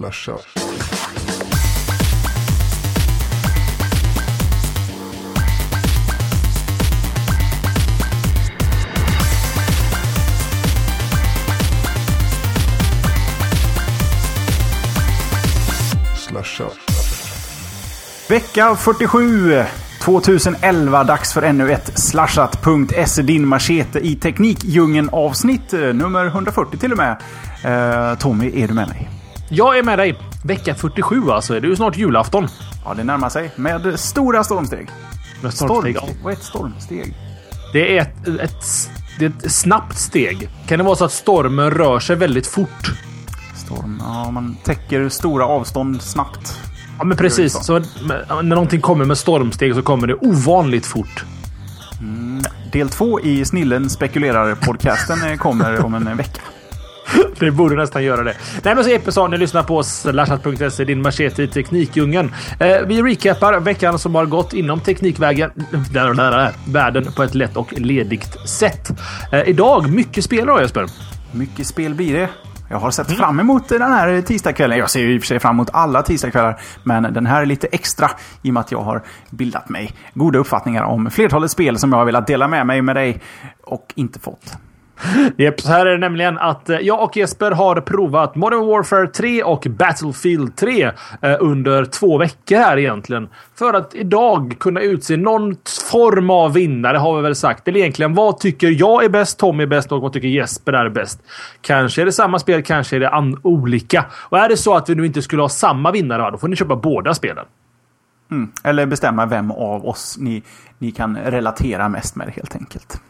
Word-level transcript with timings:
Slasha. 0.00 0.38
Slasha. 16.16 16.64
Vecka 18.28 18.76
47 18.76 19.64
2011, 20.00 21.04
dags 21.04 21.32
för 21.32 21.42
ännu 21.42 21.72
ett 21.72 21.98
slashat.se, 21.98 23.22
din 23.22 23.46
machete 23.46 23.98
i 23.98 24.16
teknikdjungeln 24.16 25.08
avsnitt 25.12 25.72
eh, 25.72 25.80
nummer 25.80 26.26
140 26.26 26.78
till 26.78 26.92
och 26.92 26.98
med. 26.98 27.16
Eh, 27.64 28.18
Tommy, 28.18 28.62
är 28.62 28.68
du 28.68 28.74
med 28.74 28.88
mig? 28.88 29.19
Jag 29.52 29.78
är 29.78 29.82
med 29.82 29.98
dig. 29.98 30.18
Vecka 30.44 30.74
47 30.74 31.30
alltså. 31.30 31.52
Det 31.52 31.66
är 31.66 31.70
ju 31.70 31.76
snart 31.76 31.96
julafton. 31.96 32.48
Ja, 32.84 32.94
det 32.94 33.04
närmar 33.04 33.28
sig 33.28 33.50
med 33.56 34.00
stora 34.00 34.44
stormsteg. 34.44 34.88
Med 35.42 35.54
stormsteg. 35.54 35.96
Stormsteg? 35.96 36.24
Vad 36.24 36.32
är 36.32 36.36
ett 36.36 36.42
stormsteg? 36.42 37.14
Det 37.72 37.98
är 37.98 38.02
ett, 38.02 38.28
ett, 38.28 38.90
det 39.18 39.24
är 39.24 39.28
ett 39.28 39.52
snabbt 39.52 39.98
steg. 39.98 40.48
Kan 40.66 40.78
det 40.78 40.84
vara 40.84 40.96
så 40.96 41.04
att 41.04 41.12
stormen 41.12 41.70
rör 41.70 42.00
sig 42.00 42.16
väldigt 42.16 42.46
fort? 42.46 42.92
Storm, 43.54 44.02
ja, 44.04 44.30
man 44.30 44.56
täcker 44.64 45.08
stora 45.08 45.44
avstånd 45.44 46.02
snabbt. 46.02 46.60
Ja, 46.98 47.04
men 47.04 47.16
precis. 47.16 47.64
Så 47.64 47.78
när 47.78 48.42
någonting 48.42 48.80
kommer 48.80 49.04
med 49.04 49.18
stormsteg 49.18 49.74
så 49.74 49.82
kommer 49.82 50.06
det 50.06 50.14
ovanligt 50.14 50.86
fort. 50.86 51.24
Del 52.72 52.88
två 52.88 53.20
i 53.20 53.44
Snillen 53.44 53.90
spekulerar 53.90 54.54
podcasten 54.54 55.30
eh, 55.30 55.36
kommer 55.36 55.84
om 55.84 55.94
en 55.94 56.16
vecka. 56.16 56.40
Det 57.38 57.50
borde 57.50 57.76
nästan 57.76 58.04
göra 58.04 58.22
det. 58.22 58.34
Nej, 58.64 58.74
men 58.74 58.84
så 58.84 58.90
Epe 58.90 59.12
sa, 59.12 59.26
ni 59.26 59.38
lyssnar 59.38 59.62
på 59.62 59.82
slashat.se, 59.82 60.84
din 60.84 61.02
machete 61.02 61.42
i 61.42 61.48
teknikdjungeln. 61.48 62.32
Eh, 62.60 62.80
vi 62.86 63.02
recapar 63.02 63.60
veckan 63.60 63.98
som 63.98 64.14
har 64.14 64.26
gått 64.26 64.52
inom 64.52 64.80
teknikvägen, 64.80 65.50
där, 65.92 66.14
där, 66.14 66.30
där, 66.30 66.52
världen 66.66 67.12
på 67.12 67.22
ett 67.22 67.34
lätt 67.34 67.56
och 67.56 67.72
ledigt 67.72 68.48
sätt. 68.48 68.90
Eh, 69.32 69.48
idag, 69.48 69.90
mycket 69.90 70.24
spel 70.24 70.46
då 70.46 70.60
Jesper. 70.60 70.86
Mycket 71.32 71.66
spel 71.66 71.94
blir 71.94 72.14
det. 72.14 72.28
Jag 72.72 72.78
har 72.78 72.90
sett 72.90 73.16
fram 73.16 73.40
emot 73.40 73.68
den 73.68 73.82
här 73.82 74.22
tisdagskvällen. 74.22 74.78
Jag 74.78 74.90
ser 74.90 75.00
ju 75.00 75.14
i 75.14 75.18
och 75.18 75.22
för 75.22 75.26
sig 75.26 75.38
fram 75.40 75.56
emot 75.56 75.70
alla 75.72 76.02
tisdagskvällar. 76.02 76.60
Men 76.84 77.02
den 77.02 77.26
här 77.26 77.42
är 77.42 77.46
lite 77.46 77.66
extra 77.66 78.10
i 78.42 78.50
och 78.50 78.54
med 78.54 78.60
att 78.60 78.72
jag 78.72 78.82
har 78.82 79.02
bildat 79.30 79.68
mig 79.68 79.92
goda 80.14 80.38
uppfattningar 80.38 80.82
om 80.82 81.10
flertalet 81.10 81.50
spel 81.50 81.78
som 81.78 81.92
jag 81.92 81.98
har 81.98 82.04
velat 82.04 82.26
dela 82.26 82.48
med 82.48 82.66
mig 82.66 82.82
med 82.82 82.96
dig 82.96 83.20
och 83.64 83.92
inte 83.94 84.18
fått. 84.20 84.56
Jep, 85.38 85.60
så 85.60 85.68
här 85.68 85.86
är 85.86 85.90
det 85.90 85.98
nämligen 85.98 86.38
att 86.38 86.70
eh, 86.70 86.78
jag 86.78 87.02
och 87.02 87.16
Jesper 87.16 87.50
har 87.50 87.80
provat 87.80 88.34
Modern 88.34 88.66
Warfare 88.66 89.06
3 89.06 89.42
och 89.42 89.66
Battlefield 89.70 90.56
3 90.56 90.82
eh, 91.22 91.36
under 91.40 91.84
två 91.84 92.18
veckor 92.18 92.56
här 92.56 92.78
egentligen. 92.78 93.28
För 93.54 93.74
att 93.74 93.94
idag 93.94 94.56
kunna 94.60 94.80
utse 94.80 95.16
någon 95.16 95.56
form 95.92 96.30
av 96.30 96.52
vinnare 96.52 96.96
har 96.96 97.16
vi 97.16 97.22
väl 97.22 97.34
sagt. 97.34 97.68
Eller 97.68 97.80
egentligen, 97.80 98.14
vad 98.14 98.38
tycker 98.38 98.68
jag 98.80 99.04
är 99.04 99.08
bäst, 99.08 99.38
Tommy 99.38 99.62
är 99.62 99.66
bäst 99.66 99.92
och 99.92 100.02
vad 100.02 100.12
tycker 100.12 100.28
Jesper 100.28 100.72
är 100.72 100.88
bäst? 100.88 101.20
Kanske 101.60 102.02
är 102.02 102.06
det 102.06 102.12
samma 102.12 102.38
spel, 102.38 102.62
kanske 102.62 102.96
är 102.96 103.00
det 103.00 103.10
an- 103.10 103.40
olika. 103.42 104.04
Och 104.12 104.38
är 104.38 104.48
det 104.48 104.56
så 104.56 104.74
att 104.74 104.88
vi 104.88 104.94
nu 104.94 105.06
inte 105.06 105.22
skulle 105.22 105.42
ha 105.42 105.48
samma 105.48 105.90
vinnare, 105.90 106.30
då 106.30 106.38
får 106.38 106.48
ni 106.48 106.56
köpa 106.56 106.76
båda 106.76 107.14
spelen. 107.14 107.44
Mm, 108.30 108.50
eller 108.64 108.86
bestämma 108.86 109.26
vem 109.26 109.50
av 109.50 109.88
oss 109.88 110.16
ni, 110.18 110.42
ni 110.78 110.90
kan 110.90 111.16
relatera 111.16 111.88
mest 111.88 112.16
med 112.16 112.32
helt 112.36 112.56
enkelt. 112.56 113.00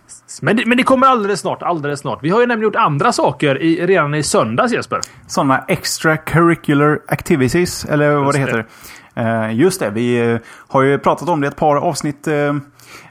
Men 0.42 0.56
det, 0.56 0.66
men 0.66 0.76
det 0.76 0.82
kommer 0.82 1.06
alldeles 1.06 1.40
snart, 1.40 1.62
alldeles 1.62 2.00
snart. 2.00 2.18
Vi 2.22 2.30
har 2.30 2.40
ju 2.40 2.46
nämligen 2.46 2.68
gjort 2.68 2.76
andra 2.76 3.12
saker 3.12 3.62
i, 3.62 3.86
redan 3.86 4.14
i 4.14 4.22
söndags 4.22 4.72
Jesper. 4.72 5.00
Sådana 5.26 5.64
extracurricular 5.68 7.00
activities, 7.08 7.84
eller 7.84 8.14
vad 8.14 8.24
Just 8.24 8.32
det 8.32 8.40
heter. 8.40 8.66
Eh, 9.14 9.54
just 9.54 9.80
det, 9.80 9.90
vi 9.90 10.32
eh, 10.32 10.38
har 10.68 10.82
ju 10.82 10.98
pratat 10.98 11.28
om 11.28 11.40
det 11.40 11.46
ett 11.46 11.56
par 11.56 11.76
avsnitt 11.76 12.28
eh, 12.28 12.54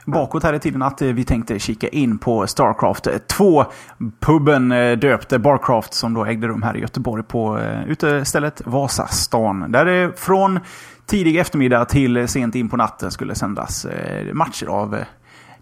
bakåt 0.04 0.42
här 0.42 0.52
i 0.52 0.58
tiden 0.58 0.82
att 0.82 1.02
vi 1.02 1.24
tänkte 1.24 1.58
kika 1.58 1.88
in 1.88 2.18
på 2.18 2.46
Starcraft 2.46 3.06
2-puben 3.06 4.72
eh, 4.72 4.98
döpte 4.98 5.38
Barcraft 5.38 5.94
som 5.94 6.14
då 6.14 6.24
ägde 6.24 6.48
rum 6.48 6.62
här 6.62 6.76
i 6.76 6.80
Göteborg 6.80 7.22
på 7.22 7.60
utestället 7.86 8.62
Vasastan. 8.64 9.72
Där 9.72 9.84
det 9.84 10.20
från 10.20 10.60
tidig 11.06 11.36
eftermiddag 11.36 11.84
till 11.84 12.28
sent 12.28 12.54
in 12.54 12.68
på 12.68 12.76
natten 12.76 13.10
skulle 13.10 13.34
sändas 13.34 13.86
matcher 14.32 14.66
av 14.66 14.96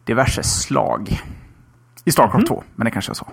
diverse 0.04 0.42
slag. 0.42 1.20
I 2.08 2.12
Starcraft 2.12 2.46
2, 2.46 2.62
men 2.76 2.84
det 2.84 2.90
kanske 2.90 3.10
jag 3.10 3.16
sa. 3.16 3.26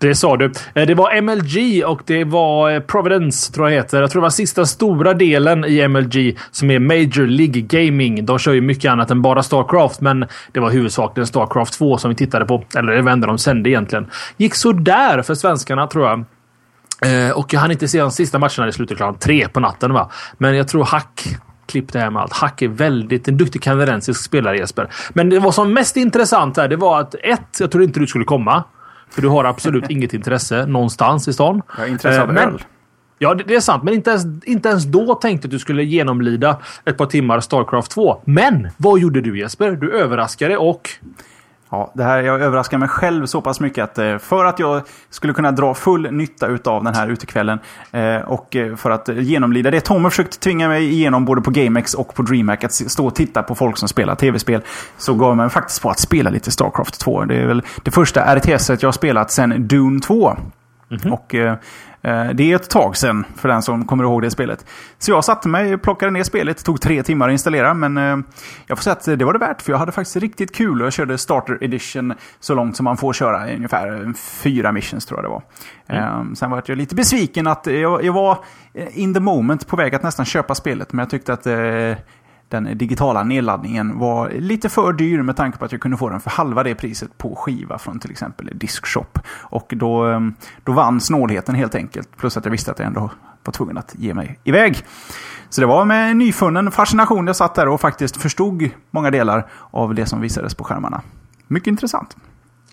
Det 0.00 0.14
sa 0.14 0.36
du. 0.36 0.52
Eh, 0.74 0.86
Det 0.86 0.94
var 0.94 1.20
MLG 1.20 1.84
och 1.84 2.00
det 2.06 2.24
var 2.24 2.70
eh, 2.70 2.80
Providence, 2.80 3.52
tror 3.52 3.70
jag 3.70 3.76
heter. 3.76 4.00
Jag 4.00 4.10
tror 4.10 4.20
det 4.20 4.24
var 4.24 4.30
sista 4.30 4.66
stora 4.66 5.14
delen 5.14 5.64
i 5.64 5.88
MLG 5.88 6.38
som 6.50 6.70
är 6.70 6.78
Major 6.78 7.26
League 7.26 7.62
Gaming. 7.62 8.26
De 8.26 8.38
kör 8.38 8.52
ju 8.52 8.60
mycket 8.60 8.90
annat 8.92 9.10
än 9.10 9.22
bara 9.22 9.42
Starcraft, 9.42 10.00
men 10.00 10.26
det 10.52 10.60
var 10.60 10.70
huvudsakligen 10.70 11.26
Starcraft 11.26 11.74
2 11.78 11.98
som 11.98 12.08
vi 12.08 12.14
tittade 12.14 12.44
på. 12.44 12.64
Eller 12.76 12.92
det 12.92 13.02
var 13.02 13.12
enda 13.12 13.26
de 13.26 13.38
sände 13.38 13.70
egentligen. 13.70 14.06
Gick 14.36 14.54
så 14.54 14.72
där 14.72 15.22
för 15.22 15.34
svenskarna, 15.34 15.86
tror 15.86 16.06
jag. 16.06 16.24
Eh, 17.06 17.30
och 17.30 17.52
jag 17.54 17.60
hann 17.60 17.70
inte 17.70 17.88
se 17.88 18.00
de 18.00 18.10
sista 18.10 18.38
matcherna. 18.38 18.66
Det 18.66 18.72
slutade 18.72 18.96
klockan 18.96 19.18
tre 19.18 19.48
på 19.48 19.60
natten, 19.60 19.92
va? 19.92 20.10
Men 20.38 20.56
jag 20.56 20.68
tror 20.68 20.84
Hack 20.84 21.24
klippte 21.68 21.98
hem 21.98 22.16
allt. 22.16 22.32
Hack 22.32 22.62
är 22.62 22.68
väldigt 22.68 23.28
en 23.28 23.36
duktig 23.36 23.62
kanadensisk 23.62 24.24
spelare, 24.24 24.56
Jesper. 24.56 24.88
Men 25.12 25.28
det 25.28 25.38
var 25.38 25.52
som 25.52 25.72
mest 25.72 25.96
intressant 25.96 26.56
här, 26.56 26.68
det 26.68 26.76
var 26.76 27.00
att 27.00 27.14
ett, 27.14 27.60
jag 27.60 27.70
trodde 27.70 27.84
inte 27.84 28.00
du 28.00 28.06
skulle 28.06 28.24
komma. 28.24 28.64
För 29.10 29.22
du 29.22 29.28
har 29.28 29.44
absolut 29.44 29.84
inget 29.90 30.14
intresse 30.14 30.66
någonstans 30.66 31.28
i 31.28 31.32
stan. 31.32 31.62
Jag 31.76 31.82
har 31.82 31.86
intresse 31.86 32.22
av 32.22 32.36
Eh, 32.36 32.42
öl. 32.42 32.62
Ja, 33.18 33.34
det 33.34 33.44
det 33.44 33.54
är 33.54 33.60
sant. 33.60 33.82
Men 33.82 33.94
inte 33.94 34.10
ens, 34.10 34.44
inte 34.44 34.68
ens 34.68 34.84
då 34.84 35.14
tänkte 35.14 35.46
att 35.46 35.50
du 35.50 35.58
skulle 35.58 35.84
genomlida 35.84 36.58
ett 36.84 36.96
par 36.96 37.06
timmar 37.06 37.40
Starcraft 37.40 37.90
2. 37.90 38.22
Men 38.24 38.68
vad 38.76 39.00
gjorde 39.00 39.20
du 39.20 39.38
Jesper? 39.38 39.70
Du 39.70 39.92
överraskade 39.92 40.56
och... 40.56 40.90
Ja, 41.70 41.92
det 41.94 42.02
här, 42.02 42.22
jag 42.22 42.40
överraskar 42.40 42.78
mig 42.78 42.88
själv 42.88 43.26
så 43.26 43.40
pass 43.40 43.60
mycket 43.60 43.84
att 43.84 43.98
eh, 43.98 44.18
för 44.18 44.44
att 44.44 44.58
jag 44.58 44.82
skulle 45.10 45.32
kunna 45.32 45.52
dra 45.52 45.74
full 45.74 46.12
nytta 46.12 46.46
av 46.64 46.84
den 46.84 46.94
här 46.94 47.08
utekvällen 47.08 47.58
eh, 47.92 48.16
och 48.16 48.56
eh, 48.56 48.76
för 48.76 48.90
att 48.90 49.08
genomlida 49.08 49.70
det 49.70 49.80
Tom 49.80 50.02
har 50.02 50.10
försökt 50.10 50.40
tvinga 50.40 50.68
mig 50.68 50.92
igenom 50.92 51.24
både 51.24 51.40
på 51.40 51.50
GameX 51.50 51.94
och 51.94 52.14
på 52.14 52.22
DreamHack 52.22 52.64
att 52.64 52.72
stå 52.72 53.06
och 53.06 53.14
titta 53.14 53.42
på 53.42 53.54
folk 53.54 53.78
som 53.78 53.88
spelar 53.88 54.14
tv-spel 54.14 54.62
så 54.96 55.14
gav 55.14 55.36
mig 55.36 55.50
faktiskt 55.50 55.82
på 55.82 55.90
att 55.90 55.98
spela 55.98 56.30
lite 56.30 56.50
Starcraft 56.50 57.00
2. 57.00 57.24
Det 57.24 57.36
är 57.36 57.46
väl 57.46 57.62
det 57.82 57.90
första 57.90 58.34
RTS 58.34 58.68
jag 58.68 58.84
har 58.84 58.92
spelat 58.92 59.30
sedan 59.30 59.68
Dune 59.68 60.00
2. 60.00 60.36
Och 61.10 61.34
eh, 61.34 61.52
eh, 61.52 61.58
det 62.34 62.52
är 62.52 62.56
ett 62.56 62.70
tag 62.70 62.96
sedan 62.96 63.24
för 63.36 63.48
den 63.48 63.62
som 63.62 63.84
kommer 63.84 64.04
ihåg 64.04 64.22
det 64.22 64.30
spelet. 64.30 64.66
Så 64.98 65.10
jag 65.10 65.24
satte 65.24 65.48
mig, 65.48 65.78
plockade 65.78 66.10
ner 66.10 66.22
spelet, 66.22 66.56
det 66.56 66.62
tog 66.62 66.80
tre 66.80 67.02
timmar 67.02 67.28
att 67.28 67.32
installera. 67.32 67.74
Men 67.74 67.96
eh, 67.96 68.18
jag 68.66 68.78
får 68.78 68.82
säga 68.82 68.92
att 68.92 69.04
det 69.18 69.24
var 69.24 69.32
det 69.32 69.38
värt 69.38 69.62
för 69.62 69.72
jag 69.72 69.78
hade 69.78 69.92
faktiskt 69.92 70.16
riktigt 70.16 70.54
kul. 70.54 70.80
och 70.80 70.86
Jag 70.86 70.92
körde 70.92 71.18
Starter 71.18 71.64
Edition 71.64 72.14
så 72.40 72.54
långt 72.54 72.76
som 72.76 72.84
man 72.84 72.96
får 72.96 73.12
köra, 73.12 73.54
ungefär 73.54 74.02
eh, 74.06 74.12
fyra 74.14 74.72
missions 74.72 75.06
tror 75.06 75.18
jag 75.18 75.24
det 75.24 75.28
var. 75.28 75.42
Eh, 75.98 76.24
sen 76.34 76.50
var 76.50 76.62
jag 76.66 76.78
lite 76.78 76.94
besviken 76.94 77.46
att 77.46 77.66
jag, 77.66 78.04
jag 78.04 78.12
var 78.12 78.38
eh, 78.74 78.98
in 78.98 79.14
the 79.14 79.20
moment 79.20 79.66
på 79.66 79.76
väg 79.76 79.94
att 79.94 80.02
nästan 80.02 80.26
köpa 80.26 80.54
spelet. 80.54 80.92
Men 80.92 80.98
jag 80.98 81.10
tyckte 81.10 81.32
att 81.32 81.46
eh, 81.46 81.94
den 82.48 82.78
digitala 82.78 83.22
nedladdningen 83.22 83.98
var 83.98 84.30
lite 84.30 84.68
för 84.68 84.92
dyr 84.92 85.22
med 85.22 85.36
tanke 85.36 85.58
på 85.58 85.64
att 85.64 85.72
jag 85.72 85.80
kunde 85.80 85.96
få 85.96 86.08
den 86.08 86.20
för 86.20 86.30
halva 86.30 86.62
det 86.62 86.74
priset 86.74 87.18
på 87.18 87.34
skiva 87.34 87.78
från 87.78 87.98
till 87.98 88.10
exempel 88.10 88.50
Diskshop. 88.54 89.18
Och 89.28 89.72
då, 89.76 90.10
eh, 90.10 90.20
då 90.64 90.72
vann 90.72 91.00
snålheten 91.00 91.54
helt 91.54 91.74
enkelt. 91.74 92.16
Plus 92.16 92.36
att 92.36 92.44
jag 92.44 92.52
visste 92.52 92.70
att 92.70 92.78
jag 92.78 92.86
ändå 92.86 93.10
var 93.44 93.52
tvungen 93.52 93.78
att 93.78 93.94
ge 93.98 94.14
mig 94.14 94.38
iväg. 94.44 94.84
Så 95.50 95.60
det 95.60 95.66
var 95.66 95.84
med 95.84 96.16
nyfunnen 96.16 96.70
fascination 96.70 97.26
jag 97.26 97.36
satt 97.36 97.54
där 97.54 97.68
och 97.68 97.80
faktiskt 97.80 98.16
förstod 98.16 98.70
många 98.90 99.10
delar 99.10 99.46
av 99.70 99.94
det 99.94 100.06
som 100.06 100.20
visades 100.20 100.54
på 100.54 100.64
skärmarna. 100.64 101.02
Mycket 101.48 101.66
intressant. 101.66 102.16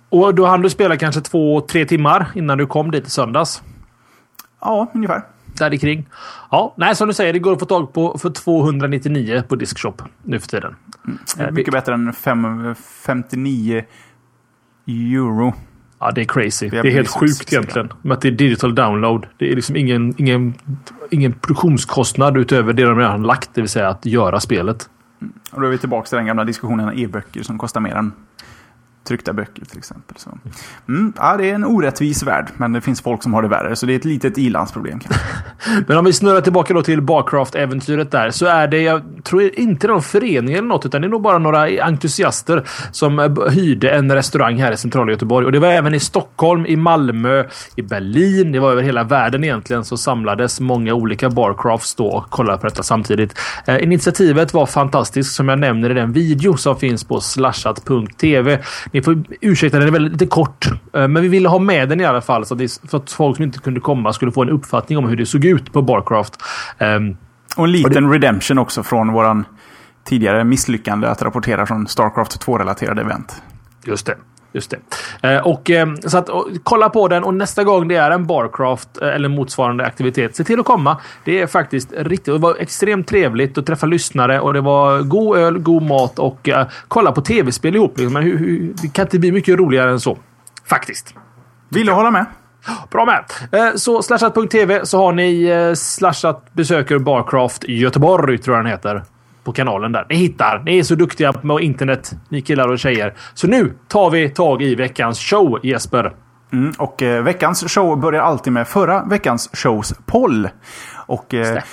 Och 0.10 0.36
då 0.36 0.46
hann 0.46 0.62
du 0.62 0.70
spela 0.70 0.98
kanske 0.98 1.22
två, 1.22 1.62
tre 1.62 1.86
timmar 1.86 2.32
innan 2.36 2.58
du 2.58 2.68
kom 2.68 2.92
dit 2.92 3.08
i 3.08 3.10
söndags. 3.10 3.64
Ja, 4.62 4.92
ungefär. 4.94 5.22
Där 5.58 5.78
kring. 5.78 6.10
Ja, 6.52 6.74
nej, 6.78 6.96
som 6.96 7.08
du 7.08 7.14
säger, 7.14 7.34
det 7.34 7.40
går 7.40 7.54
att 7.54 7.60
få 7.60 7.66
tag 7.66 7.94
på 7.94 8.18
för 8.18 8.30
299 8.30 9.44
på 9.48 9.56
Diskshop 9.56 10.02
nu 10.24 10.40
för 10.40 10.48
tiden. 10.48 10.76
Eh, 11.40 11.52
Mycket 11.52 11.74
bättre 11.74 11.94
än 11.94 12.14
fem, 12.14 12.76
59 13.06 13.84
euro. 14.88 15.54
Ja, 16.00 16.12
det 16.12 16.22
är 16.22 16.26
crazy. 16.26 16.70
Det 16.70 16.78
är 16.78 16.92
helt 16.92 17.10
sjukt 17.10 17.54
egentligen. 17.54 17.94
Med 18.02 18.16
att 18.16 18.22
det 18.22 18.28
är 18.28 18.32
digital 18.32 18.76
download. 18.76 19.28
Det 19.38 19.52
är 19.52 19.56
liksom 19.56 19.76
ingen, 19.76 20.14
ingen, 20.18 20.54
ingen 21.10 21.34
produktionskostnad 21.34 22.38
utöver 22.38 22.74
det 22.74 22.84
de 22.84 23.00
redan 23.00 23.24
lagt, 23.24 23.50
det 23.54 23.62
vill 23.62 23.70
säga 23.70 23.90
att 23.90 24.06
göra 24.06 24.40
spelet. 24.40 24.90
Och 25.52 25.62
då 25.62 25.68
är 25.68 25.72
vi 25.72 25.78
tillbaka 25.78 26.08
till 26.08 26.16
den 26.16 26.26
gamla 26.26 26.44
diskussionen 26.44 26.88
om 26.90 26.94
e-böcker 27.00 27.44
som 27.44 27.58
kostar 27.58 27.82
mer 27.82 27.96
än 27.96 28.12
tryckta 29.06 29.34
böcker 29.34 29.66
till 29.66 29.78
exempel. 29.78 30.18
Så. 30.18 30.38
Mm, 30.88 31.14
ja, 31.18 31.38
det 31.38 31.50
är 31.50 31.56
en 31.56 31.66
orättvis 31.66 32.24
värld, 32.24 32.48
men 32.58 32.74
det 32.74 32.82
finns 32.82 33.02
folk 33.02 33.24
som 33.24 33.34
har 33.34 33.42
det 33.42 33.48
värre. 33.48 33.76
Så 33.76 33.86
det 33.86 33.94
är 33.94 33.96
ett 33.96 34.06
litet 34.06 34.38
ilandsproblem. 34.38 35.00
men 35.88 35.98
om 35.98 36.06
vi 36.06 36.14
snurrar 36.14 36.42
tillbaka 36.42 36.74
då 36.74 36.82
till 36.82 37.02
Barcraft-äventyret 37.02 38.12
där, 38.12 38.32
så 38.32 38.46
är 38.46 38.68
det, 38.68 38.82
jag 38.82 39.02
tror 39.24 39.60
inte 39.60 39.88
någon 39.88 40.02
förening 40.02 40.54
eller 40.54 40.68
något, 40.68 40.86
utan 40.86 41.02
det 41.02 41.08
är 41.08 41.10
nog 41.10 41.22
bara 41.22 41.38
några 41.38 41.86
entusiaster 41.86 42.64
som 42.92 43.20
hyrde 43.52 43.90
en 43.90 44.12
restaurang 44.12 44.58
här 44.58 44.72
i 44.72 44.78
centrala 44.78 45.12
Göteborg. 45.12 45.46
Och 45.46 45.52
det 45.52 45.60
var 45.60 45.68
även 45.68 45.94
i 45.94 46.00
Stockholm, 46.00 46.66
i 46.66 46.76
Malmö, 46.76 47.44
i 47.76 47.82
Berlin. 47.82 48.52
Det 48.52 48.60
var 48.60 48.72
över 48.72 48.84
hela 48.84 49.04
världen 49.04 49.44
egentligen 49.44 49.86
så 49.86 49.98
samlades 49.98 50.60
många 50.60 50.94
olika 50.94 51.30
Barcrafts 51.30 51.96
då 51.96 52.08
och 52.08 52.30
kollade 52.30 52.58
på 52.58 52.68
detta 52.68 52.84
samtidigt. 52.84 53.40
Eh, 53.68 53.84
initiativet 53.84 54.54
var 54.54 54.66
fantastiskt 54.66 55.36
som 55.36 55.50
jag 55.50 55.60
nämner 55.60 55.90
i 55.90 55.94
den 55.94 56.12
video 56.12 56.58
som 56.58 56.76
finns 56.80 57.04
på 57.04 57.22
slashat.tv. 57.22 58.60
Ni 58.96 59.02
får 59.02 59.24
ursäkta, 59.42 59.80
den 59.80 59.88
är 59.88 59.92
väldigt 59.92 60.12
lite 60.12 60.26
kort, 60.26 60.66
eh, 60.94 61.08
men 61.08 61.22
vi 61.22 61.28
ville 61.28 61.50
ha 61.50 61.60
med 61.60 61.90
den 61.90 62.02
i 62.02 62.06
alla 62.06 62.22
fall 62.22 62.46
så 62.46 62.54
att, 62.54 62.58
det, 62.58 62.70
så 62.70 62.98
att 62.98 63.12
folk 63.12 63.36
som 63.36 63.44
inte 63.44 63.60
kunde 63.60 63.80
komma 63.80 64.14
skulle 64.14 64.32
få 64.32 64.42
en 64.42 64.50
uppfattning 64.50 64.98
om 64.98 65.10
hur 65.10 65.18
det 65.18 65.26
såg 65.26 65.46
ut 65.46 65.74
på 65.74 65.82
Barcraft. 65.82 66.34
Um, 66.80 67.18
och 67.56 67.64
en 67.64 67.72
liten 67.72 68.06
och 68.06 68.12
det, 68.12 68.16
redemption 68.16 68.58
också 68.58 68.84
från 68.84 69.14
våran 69.14 69.46
tidigare 70.04 70.44
misslyckande 70.44 71.08
att 71.08 71.22
rapportera 71.22 71.66
från 71.66 71.88
Starcraft 71.88 72.46
2-relaterade 72.46 73.02
event. 73.02 73.42
Just 73.86 74.06
det. 74.06 74.16
Just 74.56 74.74
det. 75.22 75.34
Eh, 75.34 75.48
och, 75.48 75.70
eh, 75.70 75.88
så 76.06 76.18
att, 76.18 76.30
och, 76.30 76.48
kolla 76.64 76.90
på 76.90 77.08
den 77.08 77.24
och 77.24 77.34
nästa 77.34 77.64
gång 77.64 77.88
det 77.88 77.96
är 77.96 78.12
en 78.12 78.26
Barcraft 78.26 79.02
eh, 79.02 79.08
eller 79.08 79.30
motsvarande 79.30 79.86
aktivitet, 79.86 80.36
se 80.36 80.44
till 80.44 80.60
att 80.60 80.66
komma. 80.66 80.98
Det 81.26 81.42
är 81.42 81.48
faktiskt 81.48 81.94
riktigt. 81.98 82.26
Det 82.34 82.38
var 82.38 82.56
extremt 82.60 83.08
trevligt 83.08 83.58
att 83.58 83.66
träffa 83.66 83.86
lyssnare 83.86 84.40
och 84.40 84.54
det 84.54 84.62
var 84.62 85.02
god 85.02 85.38
öl, 85.38 85.60
god 85.60 85.84
mat 85.84 86.20
och 86.20 86.48
uh, 86.48 86.64
kolla 86.88 87.12
på 87.12 87.22
tv-spel 87.22 87.76
ihop. 87.76 87.98
Men 87.98 88.24
hur, 88.24 88.38
hur, 88.38 88.74
det 88.82 88.94
kan 88.94 89.06
inte 89.06 89.20
bli 89.20 89.32
mycket 89.32 89.60
roligare 89.60 89.92
än 89.92 90.00
så. 90.00 90.18
Faktiskt. 90.70 91.16
Vill 91.70 91.86
du 91.86 91.92
hålla 91.92 92.12
med? 92.12 92.26
Bra 92.92 93.06
med! 93.06 93.80
Så 93.80 94.02
slashat.tv 94.02 94.86
så 94.86 94.98
har 94.98 95.14
ni 95.14 95.74
slashat 95.76 96.54
besöker 96.54 97.00
Barcraft 97.00 97.64
Göteborg, 97.68 98.38
tror 98.38 98.56
jag 98.56 98.66
den 98.66 98.72
heter 98.72 99.04
på 99.46 99.52
kanalen 99.52 99.92
där. 99.92 100.06
Ni 100.10 100.16
hittar. 100.16 100.62
Ni 100.66 100.80
är 100.80 100.84
så 100.84 100.96
duktiga 100.96 101.34
med 101.42 101.60
internet, 101.60 102.12
ni 102.30 102.42
killar 102.42 102.68
och 102.68 102.80
tjejer. 102.80 103.14
Så 103.34 103.48
nu 103.48 103.74
tar 103.88 104.10
vi 104.10 104.30
tag 104.30 104.62
i 104.62 104.76
veckans 104.76 105.20
show, 105.20 105.60
Jesper. 105.64 106.14
Mm, 106.54 106.74
och 106.78 107.04
eh, 107.04 107.24
veckans 107.24 107.74
show 107.74 108.00
börjar 108.00 108.22
alltid 108.22 108.54
med 108.54 108.68
förra 108.68 109.04
veckans 109.04 109.50
shows 109.54 109.94
poll. 110.06 110.50
Och 111.08 111.34
eh, 111.34 111.64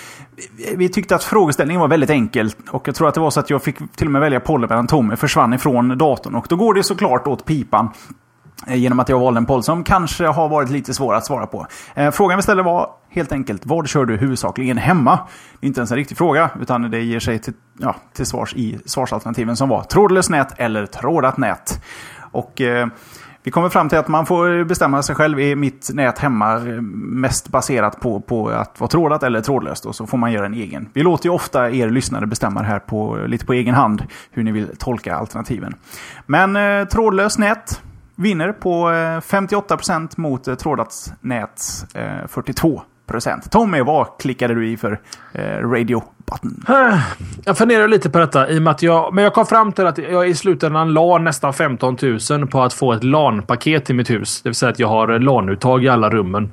vi 0.76 0.88
tyckte 0.88 1.14
att 1.14 1.24
frågeställningen 1.24 1.80
var 1.80 1.88
väldigt 1.88 2.10
enkel. 2.10 2.50
Och 2.70 2.88
jag 2.88 2.94
tror 2.94 3.08
att 3.08 3.14
det 3.14 3.20
var 3.20 3.30
så 3.30 3.40
att 3.40 3.50
jag 3.50 3.62
fick 3.62 3.76
till 3.96 4.06
och 4.06 4.12
med 4.12 4.20
välja 4.20 4.40
pollen 4.40 4.68
medan 4.70 4.86
Tommy 4.86 5.16
försvann 5.16 5.52
ifrån 5.52 5.98
datorn. 5.98 6.34
Och 6.34 6.46
då 6.48 6.56
går 6.56 6.74
det 6.74 6.82
såklart 6.82 7.26
åt 7.26 7.44
pipan. 7.44 7.90
Eh, 8.66 8.76
genom 8.76 9.00
att 9.00 9.08
jag 9.08 9.18
valde 9.18 9.38
en 9.38 9.46
poll 9.46 9.62
som 9.62 9.84
kanske 9.84 10.26
har 10.26 10.48
varit 10.48 10.70
lite 10.70 10.94
svår 10.94 11.14
att 11.14 11.26
svara 11.26 11.46
på. 11.46 11.66
Eh, 11.94 12.10
frågan 12.10 12.36
vi 12.38 12.42
ställde 12.42 12.62
var 12.62 12.90
helt 13.10 13.32
enkelt, 13.32 13.66
vad 13.66 13.88
kör 13.88 14.04
du 14.04 14.16
huvudsakligen 14.16 14.78
hemma? 14.78 15.18
Det 15.60 15.66
är 15.66 15.68
inte 15.68 15.80
ens 15.80 15.90
en 15.90 15.96
riktig 15.96 16.18
fråga, 16.18 16.50
utan 16.60 16.90
det 16.90 17.00
ger 17.00 17.20
sig 17.20 17.38
till, 17.38 17.54
ja, 17.78 17.96
till 18.12 18.26
svars 18.26 18.54
i 18.54 18.78
svarsalternativen 18.86 19.56
som 19.56 19.68
var 19.68 19.82
trådlöst 19.82 20.30
nät 20.30 20.54
eller 20.56 20.86
trådat 20.86 21.36
nät. 21.36 21.82
Och 22.32 22.60
eh, 22.60 22.86
vi 23.44 23.50
kommer 23.50 23.68
fram 23.68 23.88
till 23.88 23.98
att 23.98 24.08
man 24.08 24.26
får 24.26 24.64
bestämma 24.64 25.02
sig 25.02 25.14
själv. 25.14 25.40
i 25.40 25.56
mitt 25.56 25.90
nät 25.94 26.18
hemma 26.18 26.56
eh, 26.56 26.80
mest 26.92 27.48
baserat 27.48 28.00
på, 28.00 28.20
på 28.20 28.48
att 28.48 28.80
vara 28.80 28.88
trådat 28.88 29.22
eller 29.22 29.40
trådlöst? 29.40 29.86
Och 29.86 29.94
så 29.94 30.06
får 30.06 30.18
man 30.18 30.32
göra 30.32 30.46
en 30.46 30.54
egen. 30.54 30.88
Vi 30.92 31.02
låter 31.02 31.26
ju 31.26 31.34
ofta 31.34 31.70
er 31.70 31.90
lyssnare 31.90 32.26
bestämma 32.26 32.60
det 32.60 32.66
här 32.66 32.78
på, 32.78 33.18
lite 33.26 33.46
på 33.46 33.52
egen 33.52 33.74
hand 33.74 34.04
hur 34.30 34.42
ni 34.42 34.52
vill 34.52 34.76
tolka 34.78 35.16
alternativen. 35.16 35.74
Men 36.26 36.56
eh, 36.56 36.84
trådlöst 36.84 37.38
nät 37.38 37.80
vinner 38.22 38.52
på 38.52 38.88
58% 38.88 40.00
eh, 40.00 40.08
mot 40.16 40.48
eh, 40.48 40.54
trådat 40.54 41.12
nät 41.20 41.60
42%. 41.94 42.80
Eh, 43.28 43.38
Tommy, 43.50 43.80
vad 43.80 44.06
klickade 44.18 44.54
du 44.54 44.68
i 44.68 44.76
för 44.76 45.00
radio 45.60 46.02
button? 46.30 46.64
Jag 47.44 47.58
funderar 47.58 47.88
lite 47.88 48.10
på 48.10 48.18
detta 48.18 48.50
i 48.50 48.58
och 48.58 48.62
med 48.62 48.70
att 48.70 48.82
jag... 48.82 49.14
Men 49.14 49.24
jag 49.24 49.34
kom 49.34 49.46
fram 49.46 49.72
till 49.72 49.86
att 49.86 49.98
jag 49.98 50.28
i 50.28 50.34
slutändan 50.34 50.92
la 50.92 51.18
nästan 51.18 51.52
15 51.52 51.96
000 52.30 52.46
på 52.46 52.62
att 52.62 52.72
få 52.72 52.92
ett 52.92 53.04
LAN-paket 53.04 53.84
till 53.84 53.94
mitt 53.94 54.10
hus. 54.10 54.42
Det 54.42 54.48
vill 54.48 54.54
säga 54.54 54.72
att 54.72 54.78
jag 54.78 54.88
har 54.88 55.18
LAN-uttag 55.18 55.84
i 55.84 55.88
alla 55.88 56.10
rummen. 56.10 56.52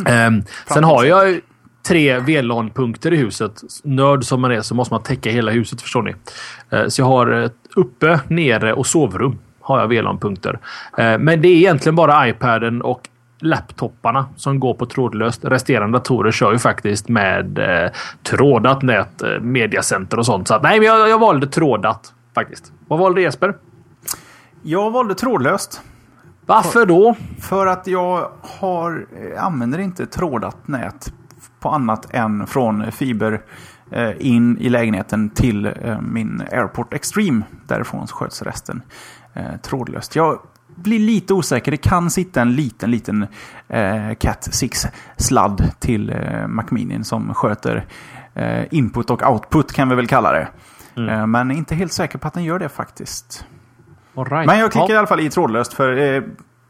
Mm. 0.00 0.12
Ehm, 0.12 0.44
sen 0.66 0.84
har 0.84 1.04
jag 1.04 1.40
tre 1.88 2.18
VLAN-punkter 2.18 3.12
i 3.12 3.16
huset. 3.16 3.62
Nörd 3.84 4.24
som 4.24 4.40
man 4.40 4.52
är 4.52 4.62
så 4.62 4.74
måste 4.74 4.94
man 4.94 5.02
täcka 5.02 5.30
hela 5.30 5.50
huset 5.52 5.82
förstår 5.82 6.02
ni. 6.02 6.14
Så 6.88 7.00
jag 7.00 7.06
har 7.06 7.50
uppe, 7.76 8.20
nere 8.28 8.72
och 8.72 8.86
sovrum 8.86 9.38
har 9.66 9.80
jag 9.80 9.88
VLAN-punkter. 9.88 10.58
Eh, 10.98 11.18
men 11.18 11.42
det 11.42 11.48
är 11.48 11.56
egentligen 11.56 11.96
bara 11.96 12.28
iPaden 12.28 12.82
och 12.82 13.08
laptopparna 13.40 14.26
som 14.36 14.60
går 14.60 14.74
på 14.74 14.86
trådlöst. 14.86 15.44
Resterande 15.44 15.98
datorer 15.98 16.30
kör 16.30 16.52
ju 16.52 16.58
faktiskt 16.58 17.08
med 17.08 17.58
eh, 17.58 17.90
trådat 18.22 18.82
nät, 18.82 19.22
eh, 19.22 19.40
mediacenter 19.40 20.18
och 20.18 20.26
sånt. 20.26 20.48
Så 20.48 20.54
att, 20.54 20.62
nej, 20.62 20.78
men 20.78 20.86
jag, 20.86 21.08
jag 21.08 21.18
valde 21.18 21.46
trådat 21.46 22.12
faktiskt. 22.34 22.72
Vad 22.88 22.98
valde 22.98 23.20
Jesper? 23.20 23.54
Jag 24.62 24.90
valde 24.90 25.14
trådlöst. 25.14 25.80
Varför 26.46 26.86
då? 26.86 27.14
För 27.40 27.66
att 27.66 27.86
jag 27.86 28.30
har, 28.60 29.06
använder 29.38 29.78
inte 29.78 30.06
trådat 30.06 30.68
nät 30.68 31.12
på 31.60 31.68
annat 31.68 32.14
än 32.14 32.46
från 32.46 32.92
fiber 32.92 33.40
in 34.18 34.58
i 34.58 34.68
lägenheten 34.68 35.30
till 35.30 35.70
min 36.00 36.42
AirPort 36.52 36.94
Extreme. 36.94 37.42
Därifrån 37.66 38.06
sköts 38.06 38.42
resten 38.42 38.82
eh, 39.36 39.56
trådlöst. 39.62 40.16
Jag 40.16 40.38
blir 40.76 40.98
lite 40.98 41.34
osäker. 41.34 41.70
Det 41.70 41.76
kan 41.76 42.10
sitta 42.10 42.40
en 42.40 42.54
liten, 42.54 42.90
liten 42.90 43.26
eh, 43.68 44.14
Cat 44.20 44.48
6-sladd 44.52 45.70
till 45.78 46.10
eh, 46.10 46.46
Macminin 46.46 47.04
som 47.04 47.34
sköter 47.34 47.86
eh, 48.34 48.64
input 48.70 49.10
och 49.10 49.30
output 49.30 49.72
kan 49.72 49.88
vi 49.88 49.94
väl 49.94 50.06
kalla 50.06 50.32
det. 50.32 50.48
Mm. 50.96 51.08
Eh, 51.08 51.26
men 51.26 51.50
inte 51.50 51.74
helt 51.74 51.92
säker 51.92 52.18
på 52.18 52.28
att 52.28 52.34
den 52.34 52.44
gör 52.44 52.58
det 52.58 52.68
faktiskt. 52.68 53.46
Right. 54.14 54.46
Men 54.46 54.58
jag 54.58 54.72
klickar 54.72 54.88
ja. 54.88 54.94
i 54.94 54.98
alla 54.98 55.06
fall 55.06 55.20
i 55.20 55.30
trådlöst 55.30 55.72
för 55.72 55.96
eh, 55.96 56.22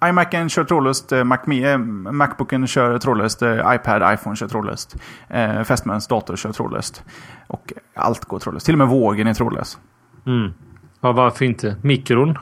iMacen 0.04 0.48
kör 0.48 0.64
trådlöst, 0.64 1.12
eh, 1.12 1.24
Mac, 1.24 1.38
eh, 1.46 1.78
Macbooken 1.78 2.66
kör 2.66 2.98
trådlöst, 2.98 3.42
iPad, 3.42 4.14
iPhone 4.14 4.36
kör 4.36 4.48
trådlöst. 4.48 4.96
Eh, 5.28 5.62
Fästmans 5.62 6.06
dator 6.06 6.36
kör 6.36 6.52
trådlöst. 6.52 7.04
Och 7.46 7.72
allt 7.94 8.24
går 8.24 8.38
trådlöst. 8.38 8.66
Till 8.66 8.74
och 8.74 8.78
med 8.78 8.88
vågen 8.88 9.26
är 9.26 9.34
trådlös. 9.34 9.78
Mm. 10.26 10.52
Ja, 11.00 11.12
varför 11.12 11.44
inte? 11.44 11.76
Mikron? 11.82 12.38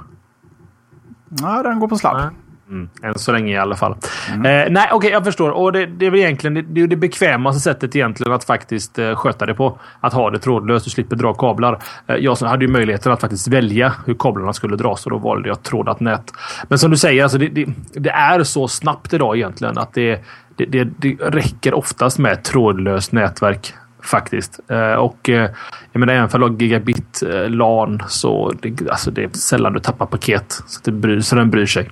Ja, 1.41 1.63
den 1.63 1.81
går 1.81 1.89
på 1.89 1.97
sladd. 1.97 2.31
Mm. 2.69 2.89
Än 3.03 3.19
så 3.19 3.33
länge 3.33 3.53
i 3.53 3.59
alla 3.59 3.77
fall. 3.77 3.97
Mm. 4.35 4.41
Eh, 4.41 4.73
nej, 4.73 4.85
okej, 4.85 4.97
okay, 4.97 5.11
jag 5.11 5.25
förstår. 5.25 5.51
Och 5.51 5.73
det, 5.73 5.87
det 5.87 6.07
är 6.07 6.11
väl 6.11 6.21
egentligen 6.21 6.55
det, 6.55 6.63
det, 6.63 6.81
är 6.81 6.87
det 6.87 6.97
bekvämaste 6.97 7.61
sättet 7.61 7.97
egentligen 7.97 8.33
att 8.33 8.45
faktiskt 8.45 8.99
eh, 8.99 9.15
sköta 9.15 9.47
det 9.47 9.55
på. 9.55 9.79
Att 10.01 10.13
ha 10.13 10.31
det 10.31 10.39
trådlöst 10.39 10.85
du 10.85 10.91
slipper 10.91 11.17
dra 11.17 11.35
kablar. 11.35 11.83
Eh, 12.07 12.17
jag 12.17 12.37
hade 12.37 12.65
ju 12.65 12.71
möjligheten 12.71 13.13
att 13.13 13.21
faktiskt 13.21 13.49
välja 13.49 13.93
hur 14.07 14.15
kablarna 14.15 14.53
skulle 14.53 14.77
dras 14.77 15.07
och 15.07 15.11
då 15.11 15.19
valde 15.19 15.49
jag 15.49 15.63
trådat 15.63 16.01
nät. 16.01 16.33
Men 16.69 16.79
som 16.79 16.91
du 16.91 16.97
säger, 16.97 17.23
alltså 17.23 17.39
det, 17.39 17.49
det, 17.49 17.67
det 17.93 18.11
är 18.11 18.43
så 18.43 18.69
snabbt 18.69 19.13
idag 19.13 19.37
egentligen 19.37 19.79
att 19.79 19.95
det, 19.95 20.25
det, 20.57 20.85
det, 20.85 21.15
räcker 21.21 21.75
oftast 21.75 22.19
med 22.19 22.43
trådlöst 22.43 23.13
nätverk 23.13 23.75
faktiskt. 24.05 24.61
Eh, 24.69 24.95
och 24.95 25.29
eh, 25.29 25.51
jag 25.93 26.01
menar, 26.01 26.15
även 26.15 26.29
för 26.29 26.41
att 26.41 26.61
gigabit 26.61 27.23
eh, 27.23 27.51
LAN 27.51 28.03
så 28.09 28.53
det, 28.63 28.91
alltså 28.91 29.11
det 29.11 29.25
är 29.25 29.29
sällan 29.29 29.73
du 29.73 29.81
tappar 29.81 30.07
paket. 30.07 30.63
Så, 30.67 30.81
det 30.85 30.93
bryr, 30.93 31.21
så 31.21 31.37
den 31.37 31.51
bryr 31.51 31.67
sig. 31.67 31.91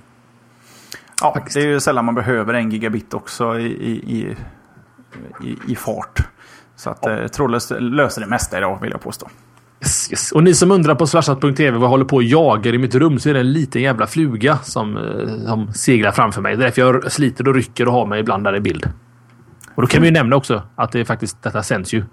Ja, 1.23 1.35
faktiskt. 1.35 1.57
det 1.57 1.63
är 1.63 1.67
ju 1.67 1.81
sällan 1.81 2.05
man 2.05 2.15
behöver 2.15 2.55
en 2.55 2.71
gigabit 2.71 3.15
också 3.15 3.59
i, 3.59 3.67
i, 3.67 4.37
i, 5.45 5.57
i 5.69 5.77
fart. 5.77 6.29
Så 6.77 6.91
att 6.91 6.99
ja. 7.03 7.29
trådlöst 7.29 7.73
löser 7.81 8.21
det 8.21 8.27
mesta 8.27 8.59
idag 8.59 8.79
vill 8.83 8.91
jag 8.91 9.01
påstå. 9.01 9.29
Yes, 9.81 10.11
yes. 10.11 10.33
Och 10.33 10.43
ni 10.43 10.55
som 10.55 10.71
undrar 10.71 10.95
på 10.95 11.07
slashat.tv 11.07 11.71
vad 11.71 11.83
jag 11.83 11.89
håller 11.89 12.05
på 12.05 12.17
och 12.17 12.23
jagar 12.23 12.75
i 12.75 12.79
mitt 12.79 12.95
rum 12.95 13.19
så 13.19 13.29
är 13.29 13.35
det 13.35 13.41
en 13.41 13.53
liten 13.53 13.83
jävla 13.83 14.07
fluga 14.07 14.59
som, 14.59 14.99
som 15.47 15.73
seglar 15.73 16.11
framför 16.11 16.41
mig. 16.41 16.57
Det 16.57 16.63
är 16.63 16.65
därför 16.65 16.83
jag 16.83 17.13
sliter 17.13 17.49
och 17.49 17.55
rycker 17.55 17.89
och 17.89 17.95
har 17.95 18.07
mig 18.07 18.21
ibland 18.21 18.45
där 18.45 18.57
i 18.57 18.61
bild. 18.61 18.89
Och 19.75 19.83
då 19.83 19.89
kan 19.89 20.03
vi 20.03 20.09
ju 20.09 20.13
nämna 20.13 20.37
också 20.37 20.63
att 20.75 20.93
det 20.93 21.05
faktiskt 21.05 21.43
detta 21.43 21.63
sänds 21.63 21.95
ju 21.95 22.05